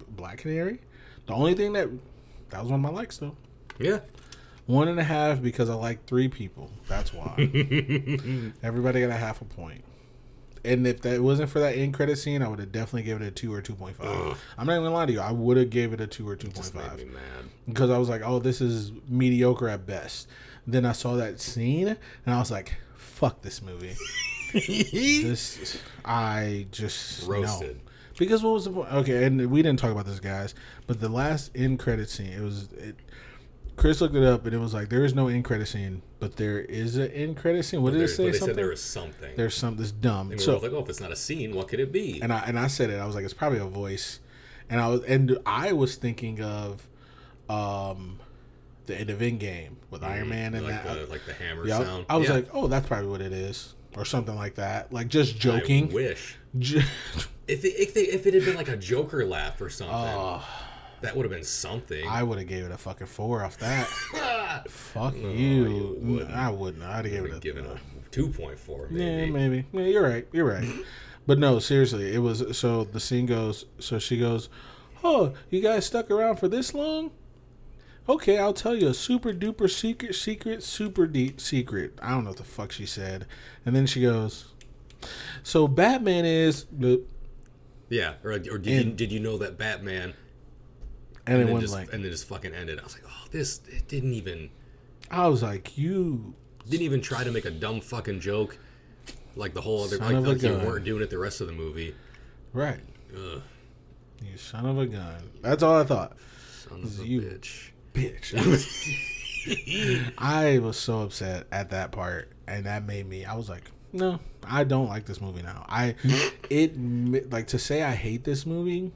Black 0.10 0.40
Canary. 0.40 0.82
The 1.28 1.34
only 1.34 1.54
thing 1.54 1.74
that 1.74 1.90
that 2.50 2.62
was 2.62 2.72
one 2.72 2.84
of 2.84 2.92
my 2.92 2.98
likes 2.98 3.18
though. 3.18 3.36
Yeah. 3.80 4.00
One 4.66 4.88
and 4.88 5.00
a 5.00 5.04
half 5.04 5.42
because 5.42 5.70
I 5.70 5.74
like 5.74 6.06
three 6.06 6.28
people. 6.28 6.70
That's 6.88 7.14
why. 7.14 7.34
Everybody 8.64 9.02
got 9.02 9.10
a 9.10 9.14
half 9.14 9.42
a 9.42 9.46
point. 9.46 9.84
And 10.64 10.86
if 10.86 11.02
that 11.02 11.20
wasn't 11.22 11.50
for 11.50 11.60
that 11.60 11.76
end 11.76 11.96
credit 11.96 12.18
scene, 12.18 12.44
I 12.44 12.48
would 12.48 12.60
have 12.60 12.72
definitely 12.72 13.04
given 13.04 13.24
it 13.24 13.28
a 13.30 13.32
two 13.32 13.52
or 13.54 13.62
two 13.62 13.74
point 13.74 13.98
five. 13.98 14.38
I'm 14.58 14.68
not 14.68 14.74
even 14.74 14.84
gonna 14.84 14.94
lie 14.96 15.06
to 15.08 15.12
you. 15.12 15.20
I 15.20 15.32
would 15.32 15.58
have 15.58 15.72
gave 15.72 15.92
it 15.94 16.00
a 16.02 16.08
two 16.08 16.28
or 16.30 16.36
two 16.36 16.50
point 16.50 16.66
five. 16.68 16.74
point 16.74 16.86
Just 16.86 16.98
made 16.98 17.08
five 17.08 17.08
me 17.08 17.14
mad. 17.16 17.46
because 17.68 17.90
I 17.90 17.98
was 17.98 18.10
like, 18.10 18.22
oh, 18.24 18.38
this 18.40 18.62
is 18.62 18.92
mediocre 19.08 19.68
at 19.70 19.86
best. 19.88 20.28
Then 20.68 20.86
I 20.86 20.92
saw 20.92 21.16
that 21.16 21.40
scene 21.42 21.88
and 21.88 22.36
I 22.36 22.38
was 22.38 22.52
like, 22.52 22.76
fuck 22.96 23.42
this 23.42 23.62
movie. 23.62 23.96
this 24.54 25.82
I 26.06 26.68
just 26.72 27.28
no. 27.28 27.36
Because 28.22 28.44
what 28.44 28.54
was 28.54 28.66
the 28.66 28.70
point? 28.72 28.94
Okay, 28.94 29.24
and 29.24 29.50
we 29.50 29.64
didn't 29.64 29.80
talk 29.80 29.90
about 29.92 30.06
this, 30.06 30.20
guys. 30.20 30.54
But 30.86 31.00
the 31.02 31.10
last 31.10 31.50
end 31.56 31.80
credit 31.80 32.08
scene, 32.08 32.28
it 32.32 32.40
was 32.42 32.72
it. 32.74 32.96
Chris 33.78 34.00
looked 34.00 34.14
it 34.14 34.24
up 34.24 34.46
and 34.46 34.54
it 34.54 34.60
was 34.60 34.76
like 34.76 34.90
there 34.90 35.04
is 35.04 35.16
no 35.16 35.28
end 35.28 35.44
credit 35.44 35.66
scene, 35.68 36.04
but 36.20 36.36
there 36.36 36.60
is 36.60 36.98
an 36.98 37.10
end 37.14 37.36
credit 37.38 37.64
scene. 37.64 37.82
What 37.82 37.94
did 37.94 38.00
There- 38.02 38.06
it 38.06 38.10
say? 38.10 38.26
they 38.26 38.32
something. 38.34 38.48
said 38.50 38.56
there 38.56 38.68
was 38.70 38.80
something. 38.82 39.32
There's 39.36 39.56
something 39.56 39.80
that's 39.82 39.92
dumb. 39.92 40.30
and 40.32 40.40
so 40.40 40.60
like, 40.60 40.72
oh, 40.72 40.84
if 40.84 40.90
it's 40.90 41.00
not 41.00 41.12
a 41.12 41.16
scene, 41.16 41.56
what 41.56 41.68
could 41.68 41.80
it 41.80 41.92
be? 41.92 42.22
and 42.22 42.32
I 42.32 42.42
and 42.46 42.60
I 42.60 42.68
said 42.68 42.92
it. 42.92 43.00
I 43.00 43.08
was 43.08 43.16
like, 43.16 43.26
it's 43.26 43.34
probably 43.34 43.58
a 43.58 43.66
voice, 43.66 44.20
and 44.70 44.80
I 44.80 44.88
was 44.88 45.02
and 45.06 45.40
I 45.48 45.74
was 45.74 45.96
thinking 45.96 46.42
of, 46.44 46.88
um, 47.50 48.20
the 48.86 48.96
end 49.00 49.10
of 49.10 49.18
Endgame 49.18 49.78
with 49.90 50.04
Iron 50.04 50.30
Man 50.30 50.54
and 50.54 50.64
Mm, 50.64 50.70
like 50.70 50.84
that. 50.84 50.96
the, 51.00 51.06
like 51.08 51.26
the 51.26 51.34
hammer 51.34 51.68
sound. 51.68 52.06
I 52.08 52.18
was 52.18 52.28
Yeah. 52.28 52.36
like, 52.36 52.48
oh, 52.54 52.68
that's 52.68 52.86
probably 52.88 53.08
what 53.10 53.22
it 53.22 53.34
is, 53.34 53.74
or 53.98 54.06
something 54.06 54.36
like 54.36 54.56
that. 54.56 54.94
Like 54.94 55.08
just 55.08 55.40
joking. 55.40 55.90
I 55.90 55.94
wish. 55.94 56.36
J- 56.60 56.84
If 57.48 57.66
it, 57.66 57.70
if, 57.82 57.94
they, 57.94 58.02
if 58.02 58.26
it 58.28 58.34
had 58.34 58.46
been 58.46 58.56
like 58.56 58.70
a 58.70 58.78
Joker 58.78 59.26
laugh 59.26 59.60
or 59.62 59.70
something, 59.70 59.96
oh, 59.96 60.46
that 61.02 61.16
would 61.16 61.24
have 61.24 61.32
been 61.32 61.44
something. 61.44 62.08
I 62.08 62.24
would 62.24 62.38
have 62.38 62.48
gave 62.48 62.64
it 62.66 62.72
a 62.72 62.78
fucking 62.78 63.08
four 63.08 63.44
off 63.44 63.58
that. 63.60 63.88
Fuck 64.70 65.16
No, 65.16 65.30
you. 65.30 65.98
you. 66.02 66.28
I 66.32 66.50
wouldn't. 66.50 66.84
I'd 66.84 67.06
have 67.06 67.14
given 67.14 67.32
it 67.32 67.38
a 67.38 67.40
given 67.40 67.66
a 67.66 67.80
2.4 68.12 68.92
maybe. 68.92 69.04
Yeah, 69.04 69.26
maybe. 69.32 69.66
Yeah, 69.72 69.82
you're 69.82 70.04
right. 70.08 70.28
You're 70.32 70.46
right. 70.46 70.68
but 71.28 71.40
no, 71.40 71.60
seriously, 71.60 72.14
it 72.14 72.20
was 72.20 72.58
so 72.58 72.84
the 72.84 73.00
scene 73.00 73.26
goes. 73.26 73.66
So 73.80 73.98
she 74.00 74.18
goes, 74.18 74.50
"Oh, 75.04 75.34
you 75.50 75.62
guys 75.62 75.86
stuck 75.86 76.12
around 76.12 76.38
for 76.38 76.48
this 76.48 76.74
long? 76.74 77.12
Okay, 78.10 78.38
I'll 78.40 78.54
tell 78.54 78.76
you 78.76 78.88
a 78.90 78.94
super 78.94 79.32
duper 79.34 79.70
secret, 79.70 80.16
secret, 80.16 80.64
super 80.64 81.08
deep 81.08 81.40
secret. 81.40 81.98
I 82.02 82.10
don't 82.12 82.24
know 82.26 82.32
what 82.32 82.38
the 82.38 82.44
fuck 82.44 82.72
she 82.72 82.86
said." 82.86 83.26
And 83.66 83.76
then 83.76 83.86
she 83.88 84.02
goes, 84.02 84.51
"So 85.44 85.68
Batman 85.68 86.26
is," 86.26 86.66
and 86.72 87.00
Yeah, 87.90 88.14
or, 88.24 88.32
or 88.32 88.38
did, 88.58 88.66
you, 88.86 88.92
did 88.94 89.12
you 89.12 89.20
know 89.20 89.38
that 89.40 89.58
Batman 89.58 90.10
it 90.10 90.16
and 91.28 91.48
then 91.48 91.60
just 91.60 91.74
like, 91.74 91.94
and 91.94 92.04
then 92.04 92.12
just 92.12 92.28
fucking 92.28 92.54
ended. 92.54 92.80
I 92.80 92.84
was 92.84 92.94
like, 92.94 93.04
oh, 93.08 93.26
this 93.32 93.62
it 93.70 93.88
didn't 93.88 94.14
even 94.14 94.50
I 95.10 95.28
was 95.28 95.44
like, 95.44 95.78
"You 95.78 96.34
didn't 96.70 96.84
even 96.84 97.02
try 97.02 97.24
to 97.24 97.32
make 97.32 97.46
a 97.46 97.52
dumb 97.52 97.82
fucking 97.82 98.20
joke, 98.22 98.58
like 99.36 99.54
the 99.54 99.62
whole 99.62 99.84
other 99.84 99.98
Son 99.98 100.08
like, 100.08 100.16
of 100.16 100.26
a 100.26 100.30
like 100.32 100.42
you 100.42 100.68
weren't 100.68 100.86
doing 100.86 101.04
it 101.04 101.10
the 101.10 101.18
rest 101.18 101.42
of 101.42 101.48
the 101.48 101.54
movie. 101.54 101.94
right, 102.54 102.80
Ugh, 103.16 103.42
you 104.24 104.38
son 104.38 104.66
of 104.66 104.78
a 104.78 104.86
gun." 104.88 105.30
That's 105.42 105.64
all 105.64 105.78
I 105.80 105.84
thought. 105.84 106.18
son 106.70 106.84
of 106.84 107.00
a 107.00 107.06
You- 107.06 107.22
bitch. 107.22 107.72
Bitch. 107.94 108.34
I 110.18 110.60
was 110.60 110.78
so 110.78 111.02
upset 111.02 111.48
at 111.52 111.72
that 111.72 111.92
part, 111.92 112.32
and 112.48 112.66
that 112.66 112.86
made 112.86 113.06
me. 113.08 113.26
I 113.26 113.36
was 113.36 113.50
like, 113.50 113.70
no, 113.94 114.20
I 114.44 114.64
don't 114.64 114.88
like 114.88 115.06
this 115.06 115.22
movie 115.22 115.42
now. 115.42 115.66
I 115.68 115.96
it 116.50 116.78
like 117.32 117.48
to 117.48 117.60
say 117.60 117.84
I 117.84 117.94
hate 117.94 118.24
this 118.24 118.46
movie. 118.46 118.92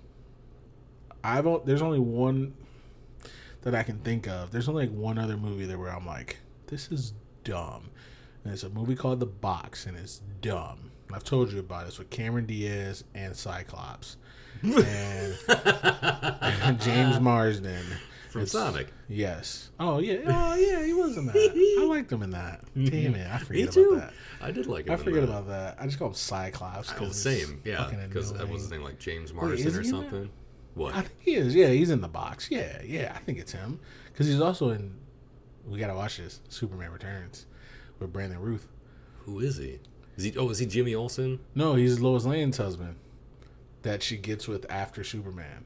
I've 1.23 1.47
o- 1.47 1.63
there's 1.65 1.81
only 1.81 1.99
one 1.99 2.53
that 3.61 3.73
I 3.73 3.83
can 3.83 3.99
think 3.99 4.27
of. 4.27 4.51
There's 4.51 4.69
only 4.69 4.87
like 4.87 4.95
one 4.95 5.17
other 5.17 5.37
movie 5.37 5.65
that 5.65 5.77
where 5.79 5.89
I'm 5.89 6.05
like, 6.05 6.37
this 6.67 6.91
is 6.91 7.13
dumb, 7.43 7.89
and 8.43 8.53
it's 8.53 8.63
a 8.63 8.69
movie 8.69 8.95
called 8.95 9.19
The 9.19 9.25
Box, 9.25 9.85
and 9.85 9.97
it's 9.97 10.21
dumb. 10.41 10.91
I've 11.13 11.23
told 11.23 11.51
you 11.51 11.59
about 11.59 11.85
this 11.85 11.99
with 11.99 12.09
Cameron 12.09 12.45
Diaz 12.45 13.03
and 13.13 13.35
Cyclops 13.35 14.17
and, 14.63 15.37
and 15.47 16.81
James 16.81 17.19
Marsden 17.19 17.85
From 18.35 18.41
It's- 18.41 18.51
Sonic. 18.51 18.87
Yes. 19.07 19.69
Oh 19.79 19.99
yeah. 19.99 20.17
Oh 20.25 20.55
yeah. 20.55 20.83
He 20.83 20.91
was 20.91 21.15
in 21.15 21.25
that. 21.27 21.35
I 21.79 21.85
liked 21.85 22.11
him 22.11 22.21
in 22.21 22.31
that. 22.31 22.65
Damn 22.75 23.15
it. 23.15 23.31
I 23.31 23.37
forget 23.37 23.73
about 23.77 23.95
that. 23.95 24.13
I 24.41 24.51
did 24.51 24.67
like 24.67 24.87
it. 24.87 24.91
I 24.91 24.97
forget 24.97 25.21
that. 25.21 25.29
about 25.29 25.47
that. 25.47 25.77
I 25.79 25.85
just 25.85 25.97
call 25.97 26.09
him 26.09 26.15
Cyclops. 26.15 26.91
Oh, 26.99 27.09
same, 27.11 27.61
yeah. 27.63 27.89
Because 28.09 28.33
that 28.33 28.49
was 28.49 28.63
his 28.63 28.71
name, 28.71 28.83
like 28.83 28.99
James 28.99 29.33
Marsden 29.33 29.71
he 29.71 29.79
or 29.79 29.83
something. 29.85 30.29
What? 30.73 30.95
I 30.95 31.01
think 31.03 31.13
he 31.21 31.35
is. 31.35 31.55
Yeah, 31.55 31.67
he's 31.69 31.91
in 31.91 32.01
the 32.01 32.09
box. 32.09 32.51
Yeah, 32.51 32.81
yeah. 32.83 33.13
I 33.15 33.19
think 33.19 33.39
it's 33.39 33.53
him 33.53 33.79
because 34.11 34.27
he's 34.27 34.41
also 34.41 34.71
in. 34.71 34.93
We 35.65 35.79
gotta 35.79 35.95
watch 35.95 36.17
this. 36.17 36.41
Superman 36.49 36.91
Returns 36.91 37.45
with 37.99 38.11
Brandon 38.11 38.41
Routh. 38.41 38.67
Who 39.19 39.39
is 39.39 39.55
he? 39.55 39.79
Is 40.17 40.25
he? 40.25 40.37
Oh, 40.37 40.49
is 40.49 40.59
he 40.59 40.65
Jimmy 40.65 40.93
Olsen? 40.93 41.39
No, 41.55 41.75
he's 41.75 42.01
Lois 42.01 42.25
Lane's 42.25 42.57
husband 42.57 42.97
that 43.83 44.03
she 44.03 44.17
gets 44.17 44.45
with 44.45 44.69
after 44.69 45.05
Superman. 45.05 45.63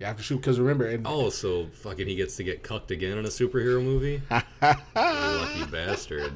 Yeah, 0.00 0.10
after 0.10 0.22
Super. 0.22 0.40
Because 0.40 0.58
remember, 0.58 0.86
and 0.86 1.06
Oh, 1.06 1.28
so 1.28 1.66
fucking 1.66 2.08
he 2.08 2.16
gets 2.16 2.36
to 2.36 2.42
get 2.42 2.62
cucked 2.62 2.90
again 2.90 3.18
in 3.18 3.26
a 3.26 3.28
superhero 3.28 3.84
movie? 3.84 4.22
Lucky 4.30 5.66
bastard. 5.70 6.32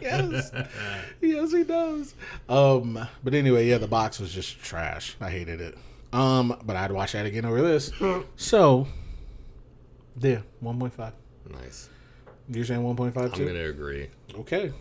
yes, 0.00 0.52
yes, 1.20 1.52
he 1.52 1.64
does. 1.64 2.14
Um, 2.48 3.06
but 3.24 3.34
anyway, 3.34 3.66
yeah, 3.68 3.78
the 3.78 3.88
box 3.88 4.20
was 4.20 4.32
just 4.32 4.62
trash. 4.62 5.16
I 5.20 5.28
hated 5.28 5.60
it. 5.60 5.76
Um, 6.12 6.56
but 6.64 6.76
I'd 6.76 6.92
watch 6.92 7.12
that 7.12 7.26
again 7.26 7.44
over 7.44 7.60
this. 7.60 7.90
so, 8.36 8.86
yeah, 10.20 10.42
one 10.60 10.78
point 10.78 10.94
five. 10.94 11.14
Nice. 11.50 11.88
You're 12.48 12.64
saying 12.64 12.82
one 12.84 12.94
point 12.94 13.12
five 13.12 13.32
too. 13.34 13.42
I'm 13.42 13.48
gonna 13.48 13.68
agree. 13.68 14.08
Okay. 14.38 14.72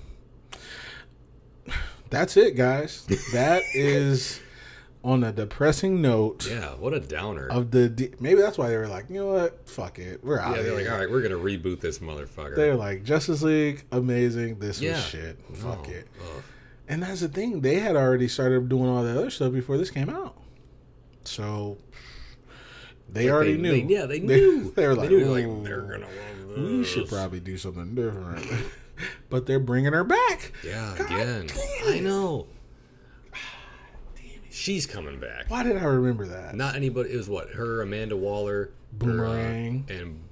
That's 2.12 2.38
it, 2.38 2.56
guys. 2.56 3.08
That 3.34 3.64
is 3.74 4.40
on 5.04 5.24
a 5.24 5.32
depressing 5.34 6.02
note 6.02 6.48
Yeah, 6.50 6.70
what 6.76 6.94
a 6.94 7.00
downer. 7.00 7.48
of 7.48 7.72
the. 7.72 7.90
D- 7.90 8.12
Maybe 8.20 8.40
that's 8.42 8.58
why 8.58 8.70
they 8.70 8.78
were 8.78 8.88
like, 8.88 9.10
you 9.10 9.16
know 9.20 9.28
what? 9.34 9.68
Fuck 9.68 10.00
it. 10.00 10.24
We're 10.24 10.40
out 10.40 10.56
yeah, 10.56 10.62
they're 10.64 10.72
here. 10.80 10.84
like, 10.86 10.92
all 10.92 10.98
right, 11.00 11.12
we're 11.12 11.22
gonna 11.22 11.36
reboot 11.36 11.82
this 11.82 12.00
motherfucker. 12.00 12.56
They're 12.56 12.76
like, 12.76 13.04
Justice 13.04 13.42
League, 13.42 13.84
amazing. 13.92 14.60
This 14.60 14.82
yeah. 14.82 14.94
was 14.94 15.06
shit. 15.06 15.38
Fuck 15.56 15.88
No. 15.88 15.94
it. 15.94 16.08
Ugh. 16.22 16.44
And 16.88 17.04
that's 17.04 17.22
the 17.22 17.28
thing. 17.30 17.62
They 17.62 17.80
had 17.80 17.96
already 17.96 18.28
started 18.28 18.70
doing 18.70 18.88
all 18.90 19.04
that 19.04 19.18
other 19.18 19.30
stuff 19.30 19.52
before 19.54 19.78
this 19.78 19.90
came 19.90 20.10
out. 20.10 20.38
So 21.26 21.78
they 23.10 23.26
Like, 23.26 23.34
already 23.34 23.54
they- 23.56 23.62
knew. 23.62 23.72
they- 23.88 23.94
yeah, 23.94 24.06
they 24.06 24.20
knew. 24.22 24.72
They 24.72 24.88
were 24.88 24.96
They 24.96 25.02
like, 25.02 25.10
knew, 25.10 25.26
like, 25.26 25.64
they're 25.66 25.82
gonna 25.82 26.06
love 26.48 26.58
we 26.58 26.84
should 26.84 27.08
probably 27.10 27.40
do 27.40 27.58
something 27.58 27.96
different. 27.96 28.46
but 29.30 29.46
they're 29.48 29.60
bringing 29.60 29.94
her 29.94 30.04
back. 30.04 30.52
Yeah, 30.64 30.94
God 30.98 31.06
again. 31.08 31.48
damn 31.48 31.94
I 31.94 32.00
know. 32.00 32.48
She's 34.54 34.86
coming 34.86 35.20
back. 35.20 35.46
Why 35.48 35.64
did 35.64 35.78
I 35.78 35.84
remember 35.86 36.28
that? 36.28 36.56
Not 36.56 36.76
anybody. 36.76 37.12
It 37.12 37.18
was 37.18 37.28
what 37.28 37.50
her, 37.54 37.82
Amanda 37.82 38.16
Waller, 38.16 38.54
her, 38.54 38.70
uh, 38.70 38.98
Boomerang. 39.00 39.86
and 39.90 40.24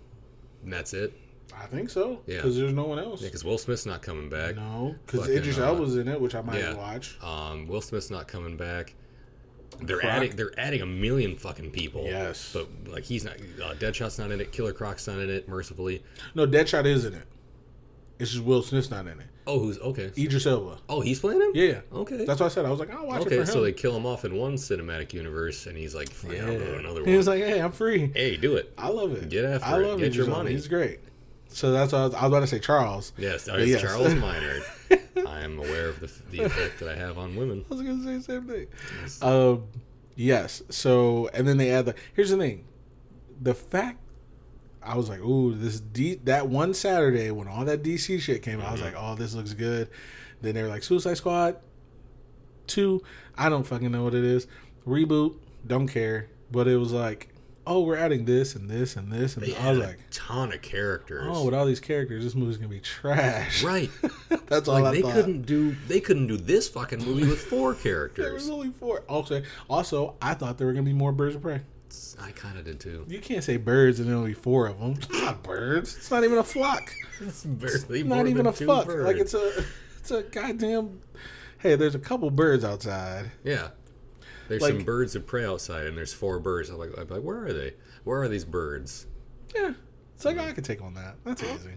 that's 0.63 0.93
it. 0.93 1.13
I 1.59 1.65
think 1.65 1.89
so. 1.89 2.21
Yeah. 2.27 2.35
Because 2.35 2.55
there's 2.55 2.71
no 2.71 2.85
one 2.85 2.99
else. 2.99 3.23
Yeah, 3.23 3.29
because 3.29 3.43
Will 3.43 3.57
Smith's 3.57 3.87
not 3.87 4.03
coming 4.03 4.29
back. 4.29 4.57
No, 4.57 4.95
because 5.07 5.27
Idris 5.27 5.57
uh, 5.57 5.63
Elba's 5.65 5.97
in 5.97 6.07
it, 6.07 6.21
which 6.21 6.35
I 6.35 6.41
might 6.41 6.59
yeah. 6.59 6.75
watch. 6.75 7.17
Um, 7.23 7.67
Will 7.67 7.81
Smith's 7.81 8.11
not 8.11 8.27
coming 8.27 8.57
back. 8.57 8.93
They're 9.81 9.97
Croc? 9.97 10.11
adding. 10.11 10.35
They're 10.35 10.59
adding 10.59 10.83
a 10.83 10.85
million 10.85 11.35
fucking 11.35 11.71
people. 11.71 12.03
Yes. 12.03 12.51
but 12.53 12.69
like 12.85 13.03
he's 13.03 13.25
not. 13.25 13.37
Uh, 13.37 13.73
Deadshot's 13.73 14.19
not 14.19 14.29
in 14.29 14.39
it. 14.39 14.51
Killer 14.51 14.71
Croc's 14.71 15.07
not 15.07 15.17
in 15.17 15.31
it. 15.31 15.49
Mercifully. 15.49 16.03
No, 16.35 16.45
Deadshot 16.45 16.85
is 16.85 17.05
in 17.05 17.15
it. 17.15 17.25
It's 18.19 18.29
just 18.29 18.43
Will 18.43 18.61
Smith's 18.61 18.91
not 18.91 19.07
in 19.07 19.19
it. 19.19 19.27
Oh, 19.47 19.59
who's 19.59 19.79
okay? 19.79 20.11
Idris 20.17 20.45
Elba. 20.45 20.77
Oh, 20.87 21.01
he's 21.01 21.19
playing 21.19 21.41
him. 21.41 21.51
Yeah. 21.53 21.81
Okay. 21.93 22.25
That's 22.25 22.39
what 22.39 22.45
I 22.45 22.49
said. 22.49 22.65
I 22.65 22.69
was 22.69 22.79
like, 22.79 22.91
I'll 22.91 23.07
watch 23.07 23.21
it 23.21 23.27
okay, 23.27 23.35
for 23.37 23.41
him. 23.41 23.47
so 23.47 23.61
they 23.61 23.73
kill 23.73 23.95
him 23.95 24.05
off 24.05 24.23
in 24.25 24.35
one 24.35 24.53
cinematic 24.55 25.13
universe, 25.13 25.65
and 25.65 25.75
he's 25.77 25.95
like, 25.95 26.09
"Fuck, 26.11 26.31
yeah. 26.33 26.41
I'll 26.45 26.57
go 26.57 26.65
to 26.65 26.77
another 26.77 26.99
He 27.01 27.07
one." 27.07 27.17
was 27.17 27.27
like, 27.27 27.41
hey, 27.43 27.59
I'm 27.59 27.71
free. 27.71 28.11
hey, 28.13 28.37
do 28.37 28.55
it. 28.55 28.71
I 28.77 28.89
love 28.89 29.13
it. 29.13 29.29
Get 29.29 29.45
after 29.45 29.65
I 29.65 29.77
love 29.77 29.97
it. 29.97 30.03
Get 30.03 30.07
Idris 30.13 30.15
your 30.17 30.27
money. 30.27 30.51
He's 30.51 30.67
great. 30.67 30.99
So 31.53 31.71
that's 31.71 31.91
what 31.91 31.99
I 31.99 32.05
was, 32.05 32.13
I 32.13 32.21
was 32.21 32.27
about 32.29 32.39
to 32.41 32.47
say 32.47 32.59
Charles. 32.59 33.13
Yes, 33.17 33.47
yes. 33.47 33.81
Charles 33.81 34.15
Miner. 34.15 34.59
I 35.27 35.41
am 35.41 35.59
aware 35.59 35.89
of 35.89 35.99
the, 35.99 36.11
the 36.31 36.43
effect 36.45 36.79
that 36.79 36.89
I 36.89 36.95
have 36.95 37.17
on 37.17 37.35
women. 37.35 37.65
I 37.69 37.73
was 37.73 37.81
gonna 37.83 38.03
say 38.03 38.17
the 38.17 38.23
same 38.23 38.47
thing. 38.47 38.67
Um, 39.21 39.63
yes. 40.15 40.63
So 40.69 41.29
and 41.33 41.47
then 41.47 41.57
they 41.57 41.71
add 41.71 41.85
the. 41.87 41.95
Here's 42.13 42.29
the 42.29 42.37
thing, 42.37 42.63
the 43.41 43.53
fact. 43.53 43.97
I 44.83 44.97
was 44.97 45.09
like, 45.09 45.19
ooh, 45.19 45.53
this 45.53 45.79
D 45.79 46.15
that 46.23 46.47
one 46.47 46.73
Saturday 46.73 47.31
when 47.31 47.47
all 47.47 47.65
that 47.65 47.83
DC 47.83 48.19
shit 48.19 48.41
came 48.41 48.59
out, 48.59 48.67
I 48.67 48.71
was 48.71 48.81
mm-hmm. 48.81 48.95
like, 48.95 49.03
oh, 49.03 49.15
this 49.15 49.33
looks 49.33 49.53
good. 49.53 49.89
Then 50.41 50.55
they 50.55 50.63
were 50.63 50.69
like, 50.69 50.83
Suicide 50.83 51.17
Squad 51.17 51.57
two, 52.71 53.03
I 53.37 53.49
don't 53.49 53.63
fucking 53.63 53.91
know 53.91 54.03
what 54.03 54.15
it 54.15 54.23
is. 54.23 54.47
Reboot, 54.87 55.35
don't 55.65 55.87
care. 55.87 56.29
But 56.51 56.67
it 56.67 56.77
was 56.77 56.91
like, 56.91 57.29
oh, 57.67 57.81
we're 57.81 57.97
adding 57.97 58.25
this 58.25 58.55
and 58.55 58.69
this 58.69 58.95
and 58.95 59.11
this 59.11 59.35
and 59.35 59.45
They 59.45 59.55
I 59.55 59.71
was 59.71 59.79
like, 59.79 59.99
a 59.99 60.11
ton 60.11 60.51
of 60.51 60.61
characters. 60.61 61.27
oh, 61.29 61.45
with 61.45 61.53
all 61.53 61.65
these 61.65 61.79
characters, 61.79 62.23
this 62.23 62.35
movie's 62.35 62.57
gonna 62.57 62.69
be 62.69 62.79
trash. 62.79 63.63
right. 63.63 63.89
That's 64.47 64.67
all 64.67 64.75
like 64.75 64.85
I 64.85 64.91
they 64.95 65.01
thought. 65.01 65.13
couldn't 65.13 65.41
do 65.43 65.75
they 65.87 65.99
couldn't 65.99 66.27
do 66.27 66.37
this 66.37 66.67
fucking 66.67 67.03
movie 67.05 67.27
with 67.27 67.41
four 67.41 67.75
characters. 67.75 68.25
There 68.25 68.33
was 68.33 68.49
only 68.49 68.71
four. 68.71 69.03
Also, 69.07 69.43
also, 69.69 70.15
I 70.21 70.33
thought 70.33 70.57
there 70.57 70.67
were 70.67 70.73
gonna 70.73 70.83
be 70.83 70.93
more 70.93 71.11
birds 71.11 71.35
of 71.35 71.41
prey. 71.41 71.61
I 72.21 72.31
kind 72.31 72.57
of 72.57 72.65
did 72.65 72.79
too. 72.79 73.05
You 73.07 73.19
can't 73.19 73.43
say 73.43 73.57
birds 73.57 73.99
and 73.99 74.07
then 74.09 74.15
only 74.15 74.33
four 74.33 74.67
of 74.67 74.79
them. 74.79 74.91
It's 74.97 75.09
not 75.21 75.43
birds. 75.43 75.95
It's 75.97 76.11
not 76.11 76.23
even 76.23 76.37
a 76.37 76.43
flock. 76.43 76.93
It's 77.21 77.43
barely 77.43 78.01
Not 78.01 78.25
even 78.27 78.47
a 78.47 78.51
birds. 78.51 78.89
Like 78.89 79.17
it's 79.17 79.35
a, 79.35 79.63
it's 79.99 80.09
a 80.09 80.23
goddamn. 80.23 81.01
Hey, 81.59 81.75
there's 81.75 81.93
a 81.93 81.99
couple 81.99 82.31
birds 82.31 82.63
outside. 82.63 83.31
yeah. 83.43 83.69
There's 84.47 84.61
like- 84.63 84.73
some 84.73 84.83
birds 84.83 85.15
of 85.15 85.27
prey 85.27 85.45
outside, 85.45 85.85
and 85.85 85.95
there's 85.95 86.13
four 86.13 86.39
birds. 86.39 86.69
I'm 86.69 86.77
like, 86.79 86.89
I'm 86.97 87.07
like, 87.07 87.21
where 87.21 87.45
are 87.45 87.53
they? 87.53 87.75
Where 88.03 88.21
are 88.23 88.27
these 88.27 88.43
birds? 88.43 89.05
Yeah, 89.55 89.73
it's 90.15 90.25
like 90.25 90.37
I 90.39 90.51
could 90.51 90.65
take 90.65 90.81
on 90.81 90.95
that. 90.95 91.15
That's 91.23 91.43
easy. 91.43 91.75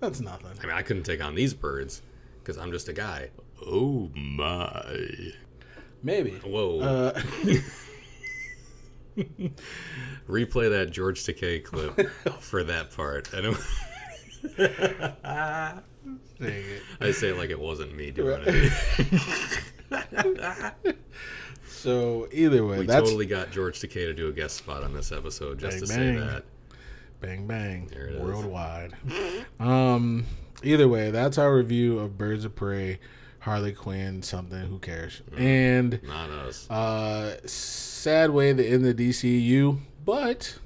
That's 0.00 0.20
nothing. 0.20 0.52
I 0.62 0.66
mean, 0.66 0.76
I 0.76 0.82
couldn't 0.82 1.04
take 1.04 1.24
on 1.24 1.34
these 1.34 1.54
birds 1.54 2.02
because 2.40 2.58
I'm 2.58 2.70
just 2.70 2.88
a 2.88 2.92
guy. 2.92 3.30
Oh 3.66 4.10
my! 4.14 5.32
Maybe. 6.02 6.32
Whoa! 6.44 6.80
Uh, 6.80 7.20
Replay 10.28 10.70
that 10.70 10.90
George 10.90 11.22
Takei 11.22 11.62
clip 11.62 12.08
for 12.40 12.62
that 12.64 12.90
part. 12.94 13.28
I 13.34 13.40
know. 13.40 13.56
it. 16.40 16.82
I 17.00 17.10
say 17.12 17.28
it 17.28 17.36
like 17.36 17.50
it 17.50 17.60
wasn't 17.60 17.94
me 17.96 18.10
doing 18.10 18.42
it. 18.46 18.72
So 21.66 22.28
either 22.32 22.64
way, 22.64 22.78
We 22.80 22.86
that's 22.86 23.02
totally 23.08 23.26
got 23.26 23.50
George 23.50 23.80
Takei 23.80 24.06
to 24.06 24.14
do 24.14 24.28
a 24.28 24.32
guest 24.32 24.56
spot 24.56 24.84
on 24.84 24.94
this 24.94 25.10
episode 25.12 25.58
just 25.58 25.78
Bang, 25.80 25.86
to 25.88 25.94
bang. 25.94 26.18
say 26.18 26.24
that. 26.26 26.44
bang 27.20 27.46
bang 27.46 27.86
There 27.92 28.06
it 28.06 28.14
is. 28.14 28.20
worldwide. 28.20 28.92
um, 29.58 30.24
either 30.62 30.86
way, 30.88 31.10
that's 31.10 31.38
our 31.38 31.54
review 31.56 31.98
of 31.98 32.16
Birds 32.16 32.44
of 32.44 32.54
Prey, 32.54 33.00
Harley 33.42 33.72
Quinn, 33.72 34.22
something. 34.22 34.60
Who 34.60 34.78
cares? 34.78 35.20
And 35.36 36.00
Not 36.04 36.30
us. 36.30 36.70
Uh, 36.70 37.36
sad 37.44 38.30
way 38.30 38.52
to 38.54 38.64
end 38.64 38.84
the 38.84 38.94
DCU, 38.94 39.78
but 40.04 40.58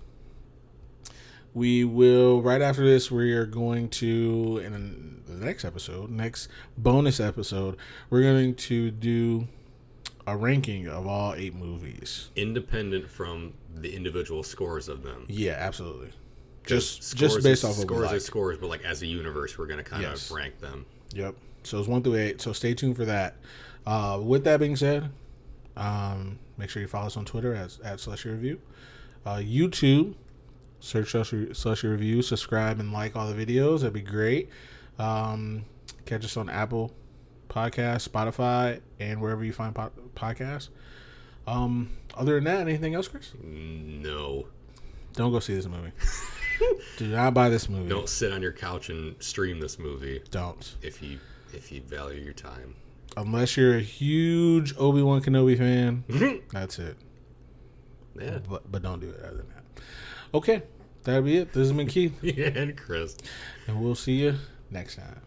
we 1.55 1.85
will 1.85 2.43
right 2.43 2.61
after 2.61 2.85
this. 2.85 3.11
We 3.11 3.33
are 3.33 3.47
going 3.47 3.89
to 3.91 4.61
in 4.63 5.23
the 5.27 5.45
next 5.45 5.65
episode, 5.65 6.11
next 6.11 6.49
bonus 6.77 7.19
episode, 7.19 7.79
we're 8.11 8.21
going 8.23 8.55
to 8.55 8.91
do 8.91 9.49
a 10.27 10.37
ranking 10.37 10.87
of 10.87 11.07
all 11.07 11.33
eight 11.35 11.55
movies. 11.55 12.29
Independent 12.37 13.09
from 13.09 13.55
the 13.75 13.97
individual 13.97 14.43
scores 14.43 14.89
of 14.89 15.03
them. 15.03 15.25
Yeah, 15.29 15.57
absolutely. 15.59 16.11
Just 16.65 17.17
just 17.17 17.43
based 17.43 17.65
are- 17.65 17.69
off 17.69 17.77
of 17.77 17.83
scores 17.83 18.11
are 18.11 18.13
like. 18.13 18.21
scores, 18.21 18.59
but 18.59 18.69
like 18.69 18.85
as 18.85 19.01
a 19.01 19.07
universe, 19.07 19.57
we're 19.57 19.67
gonna 19.67 19.83
kind 19.83 20.05
of 20.05 20.31
rank 20.31 20.59
them. 20.61 20.85
Yep. 21.15 21.37
So 21.67 21.79
it's 21.79 21.89
one 21.89 22.03
through 22.03 22.17
eight. 22.17 22.41
So 22.41 22.53
stay 22.53 22.75
tuned 22.75 22.97
for 22.97 23.05
that. 23.05 23.37
Uh, 23.87 24.21
with 24.23 24.45
that 24.45 24.59
being 24.61 24.77
said, 24.77 25.11
um, 25.77 26.39
make 26.57 26.71
sure 26.71 26.81
you 26.83 26.89
follow 26.89 27.07
us 27.07 27.17
on 27.17 27.25
Twitter 27.25 27.55
at, 27.55 27.77
at 27.85 28.01
Slushy 28.01 28.31
Review. 28.31 28.61
Uh, 29.25 29.37
YouTube, 29.37 30.15
search 30.81 31.11
Slushy, 31.11 31.53
Slushy 31.55 31.89
Review. 31.89 32.23
Subscribe 32.23 32.81
and 32.81 32.93
like 32.93 33.15
all 33.17 33.31
the 33.33 33.47
videos. 33.47 33.81
That'd 33.81 33.93
be 33.95 34.01
great. 34.01 34.49
Um, 34.99 35.65
catch 36.05 36.25
us 36.25 36.37
on 36.37 36.49
Apple 36.49 36.93
Podcast, 37.49 38.09
Spotify, 38.09 38.81
and 38.99 39.21
wherever 39.21 39.45
you 39.45 39.53
find 39.53 39.75
po- 39.75 39.93
podcasts. 40.15 40.69
Um, 41.47 41.91
other 42.15 42.35
than 42.37 42.45
that, 42.45 42.61
anything 42.61 42.95
else, 42.95 43.07
Chris? 43.09 43.33
No, 43.43 44.47
Don't 45.13 45.31
go 45.33 45.39
see 45.41 45.55
this 45.55 45.67
movie. 45.67 45.93
Do 46.97 47.07
not 47.09 47.35
buy 47.35 47.51
this 47.51 47.69
movie. 47.69 47.89
don't 47.91 48.09
sit 48.09 48.33
on 48.33 48.41
your 48.41 48.53
couch 48.53 48.89
and 48.89 49.23
stream 49.23 49.61
this 49.61 49.79
movie 49.79 50.23
Don't. 50.31 50.75
if 50.81 51.03
you 51.03 51.19
if 51.57 51.73
you 51.73 51.81
value 51.83 52.23
your 52.23 52.33
time. 52.35 52.75
Unless 53.17 53.57
you're 53.57 53.77
a 53.77 53.81
huge 53.81 54.75
Obi 54.77 55.03
Wan 55.03 55.23
Kenobi 55.23 55.57
fan, 55.57 56.05
that's 56.53 56.79
it. 56.79 56.97
Yeah, 58.21 58.39
But 58.49 58.71
but 58.71 58.83
don't 58.83 59.01
do 59.01 59.11
it 59.11 59.21
other 59.23 59.39
than 59.39 59.49
that. 59.49 59.83
Okay, 60.35 60.63
that'll 61.05 61.23
be 61.23 61.39
it. 61.39 61.53
This 61.53 61.69
has 61.69 61.73
been 61.77 61.87
Keith, 61.87 62.23
and 62.57 62.77
Chris. 62.77 63.17
and 63.67 63.81
we'll 63.83 63.95
see 63.95 64.15
you 64.17 64.35
next 64.71 64.97
time. 64.97 65.21